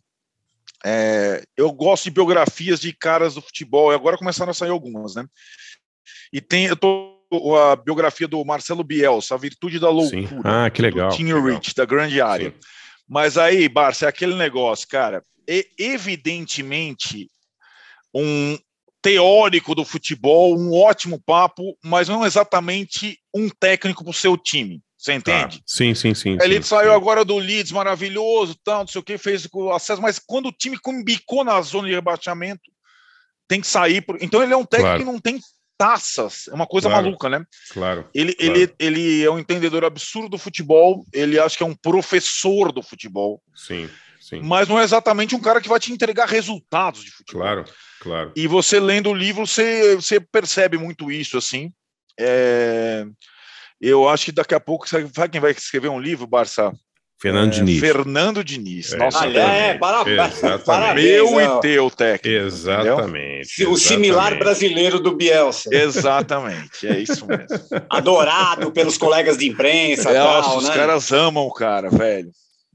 é, 0.83 1.41
eu 1.55 1.71
gosto 1.71 2.03
de 2.03 2.11
biografias 2.11 2.81
de 2.81 2.91
caras 2.91 3.35
do 3.35 3.41
futebol. 3.41 3.93
E 3.93 3.95
agora 3.95 4.17
começaram 4.17 4.51
a 4.51 4.53
sair 4.53 4.69
algumas, 4.71 5.15
né? 5.15 5.25
E 6.33 6.41
tem, 6.41 6.65
eu 6.65 6.75
tô 6.75 7.17
a 7.57 7.77
biografia 7.77 8.27
do 8.27 8.43
Marcelo 8.43 8.83
Bielsa, 8.83 9.35
A 9.35 9.37
Virtude 9.37 9.79
da 9.79 9.87
Sim. 9.87 9.93
Loucura. 9.93 10.65
Ah, 10.65 10.69
que 10.69 10.81
legal. 10.81 11.09
do 11.09 11.15
Tim 11.15 11.33
Rich, 11.33 11.73
da 11.73 11.85
grande 11.85 12.19
área. 12.19 12.53
Mas 13.07 13.37
aí, 13.37 13.69
Barça, 13.69 14.05
é 14.05 14.09
aquele 14.09 14.35
negócio, 14.35 14.85
cara. 14.89 15.23
E, 15.47 15.65
evidentemente, 15.77 17.29
um 18.13 18.57
teórico 19.01 19.73
do 19.73 19.85
futebol, 19.85 20.57
um 20.57 20.73
ótimo 20.73 21.21
papo, 21.25 21.77
mas 21.83 22.07
não 22.07 22.25
exatamente 22.25 23.19
um 23.33 23.49
técnico 23.49 24.03
para 24.03 24.11
o 24.11 24.13
seu 24.13 24.37
time. 24.37 24.81
Você 24.97 25.13
entende? 25.13 25.59
Tá. 25.59 25.63
Sim, 25.65 25.95
sim, 25.95 26.13
sim. 26.13 26.37
Ele 26.41 26.55
sim, 26.55 26.61
saiu 26.61 26.89
sim. 26.89 26.95
agora 26.95 27.23
do 27.23 27.37
Leeds, 27.37 27.71
maravilhoso, 27.71 28.55
tal, 28.63 28.81
não 28.81 28.87
sei 28.87 28.99
o 28.99 29.03
que, 29.03 29.17
fez 29.17 29.47
o 29.53 29.71
acesso, 29.71 30.01
mas 30.01 30.19
quando 30.19 30.47
o 30.47 30.51
time 30.51 30.77
embicou 30.87 31.45
na 31.45 31.61
zona 31.61 31.87
de 31.87 31.93
rebaixamento, 31.93 32.61
tem 33.47 33.61
que 33.61 33.67
sair. 33.67 34.01
Por... 34.01 34.17
Então 34.21 34.43
ele 34.43 34.53
é 34.53 34.57
um 34.57 34.65
técnico 34.65 34.89
Claro. 34.89 34.99
que 34.99 35.11
não 35.11 35.19
tem 35.19 35.39
taças, 35.77 36.49
é 36.49 36.53
uma 36.53 36.67
coisa 36.67 36.89
Claro. 36.89 37.05
maluca, 37.05 37.29
né? 37.29 37.45
Claro. 37.71 38.09
Ele, 38.13 38.33
claro. 38.33 38.53
ele, 38.53 38.73
ele 38.77 39.23
é 39.23 39.31
um 39.31 39.39
entendedor 39.39 39.85
absurdo 39.85 40.27
do 40.27 40.37
futebol, 40.37 41.05
ele 41.13 41.39
acha 41.39 41.55
que 41.55 41.63
é 41.63 41.65
um 41.65 41.75
professor 41.75 42.73
do 42.73 42.83
futebol, 42.83 43.41
Sim, 43.55 43.89
sim. 44.29 44.41
mas 44.43 44.67
não 44.67 44.79
é 44.79 44.83
exatamente 44.83 45.35
um 45.35 45.39
cara 45.41 45.59
que 45.61 45.69
vai 45.69 45.79
te 45.79 45.91
entregar 45.91 46.27
resultados 46.27 47.03
de 47.03 47.11
futebol. 47.11 47.41
Claro, 47.41 47.65
claro. 48.01 48.31
E 48.35 48.47
você 48.47 48.79
lendo 48.79 49.09
o 49.09 49.13
livro, 49.15 49.45
você, 49.45 49.95
você 49.95 50.19
percebe 50.19 50.77
muito 50.77 51.11
isso, 51.11 51.37
assim. 51.37 51.71
É, 52.19 53.05
Eu 53.81 54.09
acho 54.09 54.25
que 54.25 54.31
daqui 54.33 54.53
a 54.53 54.59
pouco, 54.59 54.87
sabe 54.89 55.09
quem 55.31 55.39
vai 55.39 55.51
escrever 55.51 55.87
um 55.89 55.99
livro, 55.99 56.27
Barça? 56.27 56.71
Fernando 57.21 57.51
É, 57.51 57.55
Diniz. 57.55 57.79
Fernando 57.81 58.43
Diniz. 58.45 58.93
É, 58.93 58.97
Nossa, 58.97 59.19
Olha, 59.19 59.39
é, 59.41 59.77
para- 59.77 60.09
Exatamente. 60.09 60.65
parabéns, 60.65 61.31
meu 61.31 61.57
e 61.57 61.59
teu 61.61 61.89
técnico. 61.89 62.45
Exatamente. 62.45 63.65
O 63.65 63.75
similar 63.77 64.27
exatamente. 64.27 64.39
brasileiro 64.43 64.99
do 65.01 65.15
Bielsa. 65.15 65.69
Exatamente, 65.73 66.87
é 66.87 66.99
isso 66.99 67.25
mesmo. 67.25 67.47
Adorado 67.89 68.71
pelos 68.71 68.97
colegas 68.97 69.37
de 69.37 69.47
imprensa. 69.49 70.13
Nossa, 70.13 70.49
tal, 70.49 70.57
os 70.59 70.69
né? 70.69 70.75
caras 70.75 71.11
amam 71.11 71.43
o 71.45 71.53
cara, 71.53 71.89
velho. 71.89 72.29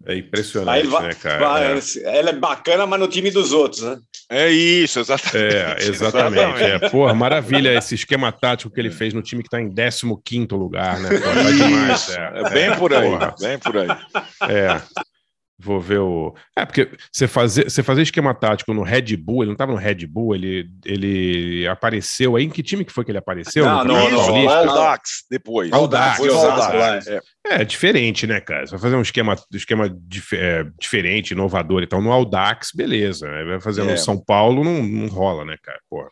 É 0.06 0.16
impressionante, 0.16 0.82
Aí 0.82 0.86
vai- 0.86 1.02
né, 1.09 1.14
cara? 1.14 1.39
vai- 1.48 1.78
É. 1.78 2.18
Ela 2.18 2.31
é 2.31 2.32
bacana, 2.35 2.86
mas 2.86 3.01
no 3.01 3.09
time 3.09 3.31
dos 3.31 3.52
outros, 3.52 3.82
né? 3.82 3.97
É 4.31 4.51
isso, 4.51 5.01
exatamente. 5.01 5.55
É, 5.55 5.76
exatamente. 5.89 6.62
É. 6.62 6.89
Porra, 6.90 7.14
maravilha 7.14 7.74
esse 7.76 7.94
esquema 7.94 8.31
tático 8.32 8.72
que 8.72 8.81
ele 8.81 8.90
fez 8.90 9.12
no 9.14 9.22
time 9.22 9.43
que 9.43 9.48
tá 9.48 9.60
em 9.60 9.68
15 9.70 10.48
lugar, 10.52 10.98
né? 11.01 11.09
Pô, 11.10 11.20
tá 11.20 11.51
demais. 11.51 12.09
É 12.10 12.51
bem 12.51 12.76
por 12.76 12.93
aí, 12.94 13.10
porra. 13.10 13.35
bem 13.40 13.59
por 13.59 13.76
aí. 13.78 13.89
É. 14.48 14.81
Vou 15.56 15.81
ver 15.81 16.01
o. 16.01 16.35
É, 16.59 16.64
porque 16.64 16.90
você 17.12 17.28
fazer, 17.28 17.70
você 17.70 17.81
fazer 17.82 18.02
esquema 18.02 18.35
tático 18.35 18.74
no 18.74 18.82
Red 18.82 19.16
Bull, 19.16 19.44
ele 19.44 19.51
não 19.51 19.56
tava 19.56 19.70
no 19.70 19.78
Red 19.78 20.05
Bull, 20.06 20.35
ele, 20.35 20.68
ele 20.85 21.66
apareceu 21.68 22.35
aí. 22.35 22.44
Em 22.44 22.51
que 22.51 22.60
time 22.62 22.85
que 22.85 22.93
foi 22.93 23.05
que 23.05 23.12
ele 23.12 23.18
apareceu? 23.18 23.64
Não, 23.64 23.85
No 23.85 23.94
não, 24.10 24.10
Paulista? 24.26 24.56
Aldax, 24.59 25.10
depois. 25.31 25.72
Aldax, 25.72 26.18
Depois 26.20 26.35
Aldax, 26.35 26.60
Aldax, 26.74 27.06
lá. 27.06 27.12
é. 27.14 27.20
É 27.60 27.64
diferente, 27.64 28.26
né, 28.26 28.40
cara? 28.40 28.66
Você 28.66 28.72
vai 28.72 28.81
fazer 28.81 28.97
um 28.97 29.02
esquema, 29.02 29.36
esquema 29.52 29.89
dif- 30.09 30.35
é, 30.35 30.64
diferente, 30.81 31.32
inovador 31.32 31.82
e 31.82 31.86
tal. 31.86 32.02
No 32.02 32.10
Audax, 32.10 32.70
beleza. 32.74 33.31
Aí 33.31 33.44
Vai 33.44 33.60
fazer 33.60 33.82
É. 33.82 33.85
no 33.85 33.97
São 33.98 34.18
Paulo, 34.18 34.64
não, 34.64 34.82
não 34.82 35.06
rola, 35.09 35.44
né, 35.44 35.56
cara? 35.62 35.78
Porra. 35.89 36.09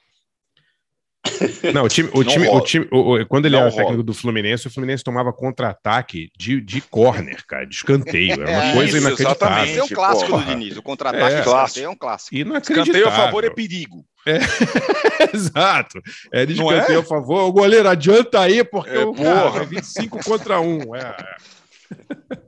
Não, 1.72 1.84
o 1.84 1.88
time, 1.88 2.08
o 2.12 2.24
time, 2.24 2.48
o 2.48 2.60
time 2.60 2.88
o- 2.90 3.14
o- 3.20 3.26
quando 3.26 3.46
ele 3.46 3.54
Não 3.56 3.62
era 3.62 3.70
rola. 3.70 3.82
técnico 3.82 4.02
do 4.02 4.14
Fluminense, 4.14 4.66
o 4.66 4.70
Fluminense 4.70 5.02
tomava 5.04 5.32
contra-ataque 5.32 6.30
de, 6.38 6.60
de 6.60 6.80
corner, 6.80 7.44
cara, 7.46 7.66
de 7.66 7.74
escanteio. 7.74 8.32
Era 8.32 8.50
uma 8.50 8.64
É, 8.64 8.72
coisa 8.74 8.98
isso, 8.98 9.06
inacreditável. 9.08 9.46
exatamente. 9.48 9.70
Esse 9.70 9.78
é 9.80 9.84
um 9.84 9.88
clássico 9.88 10.30
Porra. 10.30 10.44
do 10.44 10.48
Diniz. 10.50 10.76
O 10.76 10.82
contra-ataque 10.82 11.34
É. 11.34 11.38
escanteio 11.40 11.86
é 11.86 11.88
um 11.88 11.96
clássico. 11.96 12.34
Inacreditável. 12.36 12.82
Escanteio 12.82 13.08
a 13.08 13.12
favor 13.12 13.44
é 13.44 13.50
perigo. 13.50 14.04
É, 14.24 14.38
Exato. 15.34 16.00
É 16.32 16.46
de 16.46 16.54
Não 16.54 16.70
escanteio 16.70 16.98
é? 16.98 17.02
a 17.02 17.04
favor. 17.04 17.42
O 17.44 17.52
goleiro, 17.52 17.88
adianta 17.88 18.40
aí, 18.40 18.62
porque 18.64 18.90
É, 18.90 19.04
o 19.04 19.12
cara, 19.14 19.50
porra. 19.50 19.62
é 19.62 19.66
25 19.66 20.22
contra 20.24 20.60
1. 20.60 20.94
É, 20.94 21.00
é. 21.00 21.52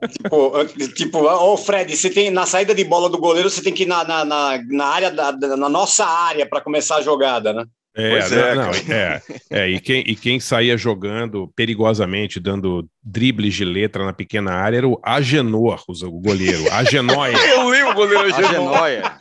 Tipo, 0.09 0.65
tipo, 0.95 1.19
ô 1.19 1.57
Fred, 1.57 1.95
você 1.97 2.09
tem 2.11 2.31
na 2.31 2.47
saída 2.47 2.75
de 2.75 2.85
bola 2.85 3.11
do 3.11 3.19
goleiro, 3.19 3.51
você 3.51 3.63
tem 3.63 3.73
que 3.75 3.83
ir 3.83 3.87
na, 3.87 4.03
na, 4.05 4.25
na, 4.25 4.59
na 4.69 4.87
área 4.87 5.11
da, 5.11 5.31
da- 5.31 5.57
na 5.57 5.69
nossa 5.69 6.05
área 6.07 6.47
para 6.49 6.61
começar 6.61 6.97
a 6.97 7.03
jogada, 7.03 7.53
né? 7.53 7.65
É, 7.97 8.11
Pois 8.11 8.31
não, 8.31 8.39
é, 8.39 8.55
não, 8.57 8.73
cara. 8.73 8.85
é, 8.91 9.23
é, 9.51 9.69
e, 9.71 9.81
quem, 9.81 10.01
e 10.01 10.17
quem 10.17 10.41
saía 10.41 10.77
jogando 10.77 11.49
perigosamente, 11.55 12.41
dando 12.41 12.89
dribles 13.03 13.55
de 13.55 13.65
letra 13.65 14.05
na 14.05 14.13
pequena 14.13 14.53
área, 14.53 14.79
era 14.79 14.89
o 14.89 15.01
Agenor, 15.03 15.83
o 15.89 16.21
goleiro. 16.21 16.71
Agenóia. 16.73 17.37
Eu 17.47 17.69
lembro 17.69 17.93
o 17.93 17.95
goleiro 17.95 18.35
A 18.35 18.43
Genóia. 18.43 19.13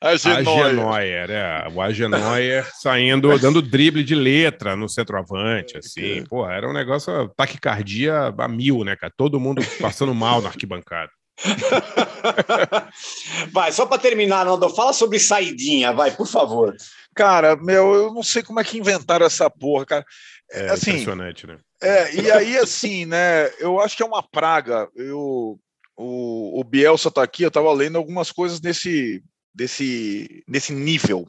Agenóia. 0.00 0.66
Agenóia, 0.66 1.26
é. 1.28 1.68
O 1.74 1.82
Agenóia 1.82 2.66
saindo, 2.80 3.38
dando 3.38 3.60
drible 3.60 4.02
de 4.02 4.14
letra 4.14 4.74
no 4.74 4.88
centroavante, 4.88 5.76
assim. 5.76 6.24
Pô, 6.24 6.48
era 6.48 6.66
um 6.68 6.72
negócio, 6.72 7.28
taquicardia 7.36 8.32
a 8.38 8.48
mil, 8.48 8.84
né, 8.84 8.96
cara? 8.96 9.12
Todo 9.14 9.40
mundo 9.40 9.62
passando 9.80 10.14
mal 10.14 10.40
na 10.40 10.48
arquibancada. 10.48 11.10
Vai, 13.52 13.72
só 13.72 13.84
para 13.84 13.98
terminar, 13.98 14.44
Naldo, 14.44 14.68
fala 14.70 14.92
sobre 14.92 15.18
saidinha, 15.18 15.92
vai, 15.92 16.10
por 16.10 16.26
favor. 16.26 16.74
Cara, 17.16 17.56
meu, 17.56 17.94
eu 17.94 18.14
não 18.14 18.22
sei 18.22 18.42
como 18.42 18.60
é 18.60 18.64
que 18.64 18.78
inventaram 18.78 19.24
essa 19.24 19.48
porra, 19.48 19.86
cara. 19.86 20.06
É 20.52 20.68
assim, 20.68 20.90
impressionante, 20.90 21.46
né? 21.46 21.58
É, 21.82 22.14
e 22.14 22.30
aí, 22.30 22.58
assim, 22.58 23.06
né? 23.06 23.48
Eu 23.58 23.80
acho 23.80 23.96
que 23.96 24.02
é 24.02 24.06
uma 24.06 24.22
praga. 24.22 24.88
Eu, 24.94 25.58
o, 25.96 26.60
o 26.60 26.62
Bielsa 26.62 27.10
tá 27.10 27.22
aqui, 27.22 27.42
eu 27.42 27.50
tava 27.50 27.72
lendo 27.72 27.96
algumas 27.96 28.30
coisas 28.30 28.60
nesse, 28.60 29.24
desse, 29.54 30.44
nesse 30.46 30.72
nível. 30.72 31.26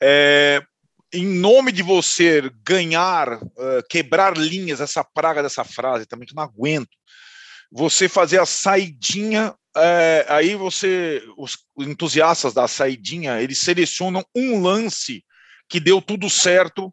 É, 0.00 0.62
em 1.12 1.26
nome 1.26 1.72
de 1.72 1.82
você 1.82 2.50
ganhar, 2.62 3.40
eh, 3.58 3.82
quebrar 3.88 4.36
linhas, 4.36 4.80
essa 4.80 5.02
praga 5.02 5.42
dessa 5.42 5.64
frase 5.64 6.04
também, 6.04 6.26
que 6.26 6.32
eu 6.32 6.36
não 6.36 6.42
aguento. 6.42 6.90
Você 7.72 8.08
fazer 8.08 8.38
a 8.38 8.46
saidinha, 8.46 9.54
eh, 9.80 10.26
aí 10.28 10.54
você, 10.54 11.22
os 11.36 11.56
entusiastas 11.78 12.52
da 12.52 12.66
saidinha, 12.68 13.40
eles 13.40 13.58
selecionam 13.58 14.24
um 14.34 14.62
lance 14.62 15.24
que 15.68 15.78
deu 15.80 16.00
tudo 16.00 16.28
certo 16.30 16.92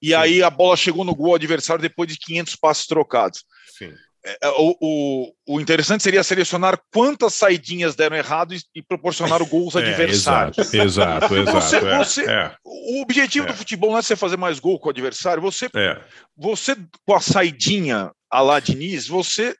e 0.00 0.14
aí 0.14 0.42
a 0.42 0.50
bola 0.50 0.76
chegou 0.76 1.04
no 1.04 1.14
gol 1.14 1.34
adversário 1.34 1.82
depois 1.82 2.08
de 2.08 2.18
500 2.18 2.56
passos 2.56 2.86
trocados. 2.86 3.44
Sim. 3.76 3.92
É, 4.24 4.48
O, 4.56 4.76
o, 4.80 5.32
o 5.56 5.60
interessante 5.60 6.02
seria 6.02 6.22
selecionar 6.24 6.78
quantas 6.92 7.34
saidinhas 7.34 7.94
deram 7.94 8.16
errado 8.16 8.52
e, 8.54 8.60
e 8.74 8.82
proporcionar 8.82 9.42
gols 9.44 9.74
É, 9.76 9.78
adversários. 9.78 10.58
exato, 10.58 10.76
exato, 10.76 11.36
exato. 11.38 11.60
Você- 11.60 11.76
é, 11.76 11.98
você- 11.98 12.30
é, 12.30 12.54
O 12.64 13.00
objetivo 13.02 13.46
É. 13.46 13.52
do 13.52 13.56
futebol 13.56 13.90
não 13.92 13.98
é 13.98 14.02
você 14.02 14.16
fazer 14.16 14.36
mais 14.36 14.58
gol 14.58 14.78
com 14.80 14.88
o 14.88 14.90
adversário, 14.90 15.40
você, 15.42 15.68
é. 15.74 16.00
você 16.36 16.76
com 17.06 17.14
a 17.14 17.20
saidinha 17.20 18.10
a 18.30 18.40
lá 18.40 18.58
Diniz, 18.60 19.06
você 19.06 19.54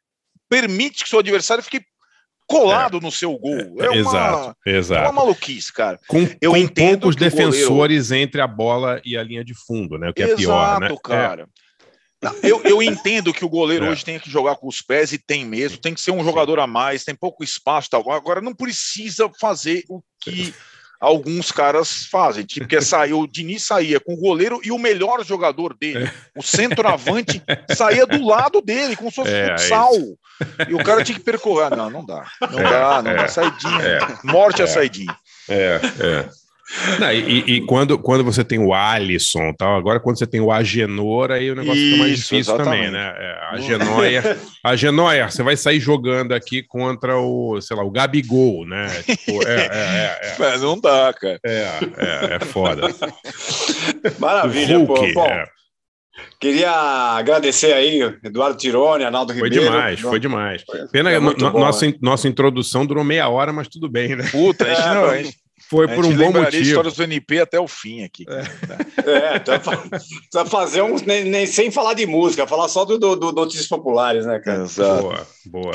permite 0.49 1.05
que 1.05 1.09
seu 1.09 1.19
adversário 1.21 1.63
fique 1.63 1.83
colado 2.49 3.01
no 3.01 3.13
seu 3.13 3.37
gol. 3.39 3.59
É, 3.79 3.89
uma, 3.91 3.97
exato, 3.97 4.57
é 4.67 4.71
uma 4.71 4.79
exato. 4.79 5.15
maluquice, 5.15 5.73
cara. 5.73 6.01
Com, 6.09 6.27
Eu 6.41 6.53
com 6.53 6.57
entendo 6.57 7.01
poucos 7.03 7.15
o 7.15 7.19
goleiro- 7.19 7.37
defensores 7.37 8.11
entre 8.11 8.41
a 8.41 8.47
bola 8.47 9.01
e 9.05 9.17
a 9.17 9.23
linha 9.23 9.45
de 9.45 9.55
fundo, 9.55 9.99
né? 9.99 10.09
O 10.11 10.15
que 10.15 10.23
é 10.23 10.35
pior, 10.35 10.81
né? 10.81 10.87
Exato, 10.87 11.01
cara. 11.03 11.47
Não, 12.21 12.35
eu, 12.43 12.61
eu 12.65 12.83
entendo 12.83 13.33
que 13.33 13.45
o 13.45 13.49
goleiro 13.49 13.85
É. 13.85 13.91
hoje 13.91 14.05
tem 14.05 14.19
que 14.19 14.29
jogar 14.29 14.57
com 14.57 14.67
os 14.67 14.83
pés 14.83 15.13
e 15.13 15.19
tem 15.19 15.45
mesmo, 15.45 15.79
tem 15.79 15.95
que 15.95 16.01
ser 16.01 16.11
um 16.11 16.25
jogador 16.25 16.59
a 16.59 16.67
mais, 16.67 17.05
tem 17.05 17.15
pouco 17.15 17.45
espaço 17.45 17.87
e 17.87 17.91
tal. 17.91 18.11
Agora 18.11 18.41
não 18.41 18.53
precisa 18.55 19.31
fazer 19.41 19.85
o 19.89 20.03
que 20.21 20.53
alguns 21.01 21.53
caras 21.53 22.07
fazem. 22.11 22.45
Tipo, 22.45 22.67
que 22.67 22.75
é 22.75 22.81
sair, 22.81 23.13
o 23.13 23.25
Diniz 23.25 23.63
saía 23.63 24.01
com 24.01 24.15
o 24.15 24.21
goleiro 24.21 24.59
e 24.65 24.73
o 24.73 24.79
melhor 24.79 25.25
jogador 25.25 25.77
dele, 25.79 26.11
o 26.37 26.43
centroavante, 26.43 27.41
saía 27.77 28.05
do 28.05 28.27
lado 28.27 28.61
dele, 28.61 28.97
como 28.97 29.11
se 29.11 29.15
fosse 29.17 29.31
É, 29.31 29.51
é 29.51 29.59
futsal. 29.59 29.93
E 30.69 30.75
o 30.75 30.83
cara 30.85 31.03
tinha 31.05 31.19
que 31.19 31.25
percorrer. 31.25 31.73
Ah, 31.73 31.77
Não, 31.77 31.91
não 31.91 32.05
dá. 32.07 32.25
Não 32.51 32.59
É, 32.59 32.63
dá, 32.63 33.03
não 33.03 33.11
é, 33.11 33.17
dá. 33.17 33.29
Saidinha. 33.29 33.83
é. 33.83 33.99
Morte 34.25 34.61
É. 34.61 34.65
a 34.65 34.69
saidinha. 34.69 35.17
É, 35.49 35.81
é. 36.01 36.29
Não, 37.01 37.11
e, 37.11 37.39
e- 37.47 37.61
quando, 37.63 37.99
quando 37.99 38.23
você 38.23 38.45
tem 38.45 38.59
o 38.59 38.75
Alisson 38.75 39.55
tal, 39.57 39.75
agora 39.79 39.99
quando 39.99 40.19
você 40.19 40.27
tem 40.27 40.39
o 40.39 40.53
Agenor, 40.53 41.31
aí 41.31 41.51
o 41.51 41.55
negócio 41.55 41.81
fica 41.81 41.97
mais 41.97 42.13
Isso, 42.13 42.23
difícil 42.25 42.57
também, 42.59 42.85
exatamente. 42.85 42.93
né? 42.93 43.15
É, 43.17 43.39
a 43.53 43.57
Genoia, 43.57 44.39
a 44.63 44.77
Genoia, 44.77 45.31
você 45.31 45.43
vai 45.43 45.57
sair 45.57 45.81
jogando 45.81 46.33
aqui 46.35 46.63
contra 46.63 47.19
o, 47.19 47.59
sei 47.63 47.75
lá, 47.75 47.83
o 47.83 47.91
Gabigol, 47.91 48.67
né? 48.67 48.87
Tipo, 49.03 49.49
é, 49.49 49.55
é, 49.55 49.67
é, 49.73 50.21
é. 50.29 50.35
Mas 50.39 50.61
não 50.61 50.79
dá, 50.79 51.11
cara. 51.19 51.41
É, 51.43 51.69
é, 51.97 52.35
é 52.35 52.41
foda. 52.41 52.83
Maravilha, 54.19 54.79
O 54.79 54.87
pô. 54.87 54.95
Hulk, 54.97 55.15
Bom, 55.15 55.27
é. 55.27 55.45
Queria 56.41 56.71
agradecer 56.71 57.73
aí, 57.73 58.01
Eduardo 58.25 58.57
Tironi, 58.59 59.05
Arnaldo 59.05 59.33
Foi 59.35 59.49
Ribeiro. 59.49 59.65
demais, 59.73 60.01
foi 60.01 60.21
demais. 60.21 60.65
Pena 60.93 61.11
Foi 61.11 61.19
que 61.19 61.25
muito 61.25 61.45
no- 61.45 61.51
bom, 61.53 61.61
nossa, 61.61 61.93
nossa 62.01 62.29
introdução 62.29 62.85
durou 62.87 63.05
meia 63.05 63.29
hora, 63.29 63.53
mas 63.53 63.69
tudo 63.69 63.89
bem, 63.89 64.15
né? 64.17 64.29
Puta, 64.31 64.65
a 64.65 64.69
gente 64.75 64.81
É, 64.81 64.95
não. 64.95 65.31
A 65.69 65.71
Foi 65.71 65.85
a 65.85 65.89
por 65.95 66.05
um 66.07 66.17
bom 66.17 66.33
motivo. 66.33 66.63
histórias 66.63 66.95
do 66.97 67.03
NP 67.03 67.41
até 67.41 67.61
o 67.61 67.69
fim 67.69 68.03
aqui. 68.05 68.25
É, 69.09 69.39
precisa 69.39 69.61
fa- 69.61 69.77
precisa 69.89 70.45
fazer 70.47 70.83
um. 70.83 70.97
Nem, 71.07 71.25
nem- 71.25 71.47
sem 71.47 71.71
falar 71.71 71.95
de 71.95 72.05
música, 72.05 72.47
falar 72.47 72.69
só 72.69 72.85
do, 72.85 72.99
do, 72.99 73.17
do 73.17 73.33
Notícias 73.33 73.67
Populares, 73.67 74.27
né, 74.27 74.39
cara? 74.41 74.65
Exato. 74.65 75.03
Boa, 75.03 75.27
boa. 75.47 75.73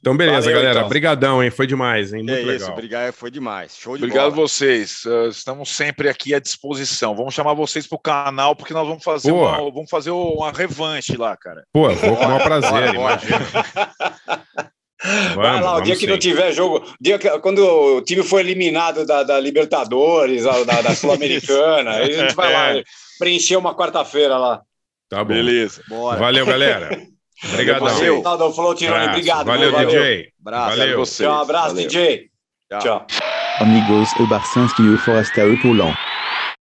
Então, 0.00 0.16
beleza, 0.16 0.40
Valeu, 0.42 0.56
galera. 0.56 0.74
então. 0.80 0.86
Obrigadão, 0.86 1.42
hein? 1.42 1.50
Foi 1.50 1.66
demais, 1.66 2.12
hein? 2.12 2.18
Muito 2.24 2.32
É 2.34 2.40
isso, 2.40 2.48
legal. 2.50 2.70
obrigado, 2.72 3.12
foi 3.12 3.30
demais. 3.30 3.76
Show 3.78 3.96
de 3.96 4.04
Obrigado 4.04 4.34
bola. 4.34 4.48
vocês. 4.48 5.04
Uh, 5.04 5.28
estamos 5.28 5.70
sempre 5.74 6.08
aqui 6.08 6.34
à 6.34 6.38
disposição. 6.40 7.14
Vamos 7.14 7.32
chamar 7.32 7.54
vocês 7.54 7.86
pro 7.86 7.98
canal 7.98 8.54
porque 8.56 8.74
nós 8.74 8.86
vamos 8.86 9.02
fazer 9.04 9.30
Boa. 9.30 9.58
uma, 9.62 9.70
vamos 9.72 9.88
fazer 9.90 10.10
uma 10.10 10.50
revanche 10.52 11.16
lá, 11.16 11.36
cara. 11.36 11.64
Pô, 11.72 11.88
vou 11.90 12.16
com 12.16 12.24
o 12.24 12.28
maior 12.28 12.42
prazer, 12.42 12.92
Bora, 12.94 13.20
imagina. 15.04 15.34
Vai 15.34 15.44
Vamos, 15.50 15.60
lá, 15.60 15.70
o 15.70 15.72
vamos 15.74 15.84
dia 15.84 15.94
que 15.94 16.00
sim. 16.00 16.06
não 16.06 16.18
tiver 16.18 16.52
jogo, 16.52 16.84
dia 17.00 17.18
que, 17.18 17.28
quando 17.40 17.58
o 17.64 18.02
time 18.02 18.22
for 18.22 18.40
eliminado 18.40 19.04
da, 19.06 19.22
da 19.22 19.40
Libertadores, 19.40 20.44
da, 20.44 20.82
da- 20.82 20.94
Sul-Americana, 20.94 21.90
aí 21.92 22.14
a 22.14 22.22
gente 22.22 22.34
vai 22.34 22.52
lá 22.52 22.76
É. 22.78 22.84
preencher 23.18 23.56
uma 23.56 23.74
quarta-feira 23.74 24.36
lá. 24.38 24.60
Tá 25.08 25.22
bom. 25.24 25.34
Beleza. 25.34 25.82
Bora. 25.88 26.18
Valeu, 26.18 26.46
galera. 26.46 26.98
Obrigadão. 27.52 27.88
Valeu. 27.88 28.22
Nada, 28.22 28.50
falou, 28.52 28.70
Abraço. 28.72 29.08
obrigado. 29.10 29.46
Valeu, 29.46 29.76
viu? 29.76 29.86
DJ. 29.88 30.28
Abraço. 30.40 30.76
Valeu. 30.76 30.98
Vocês. 30.98 31.28
Tchau, 31.28 31.38
um 31.38 31.42
abraço, 31.42 31.68
Valeu. 31.74 31.88
DJ. 31.88 32.30
Tchau. 32.70 32.78
Tchau. 32.80 33.06
Amigos, 33.58 34.08
o 34.20 34.26
Barcinski 34.28 34.82
e 34.82 34.88
o 34.88 34.98
Forasta 34.98 35.40
Epaulant. 35.46 35.94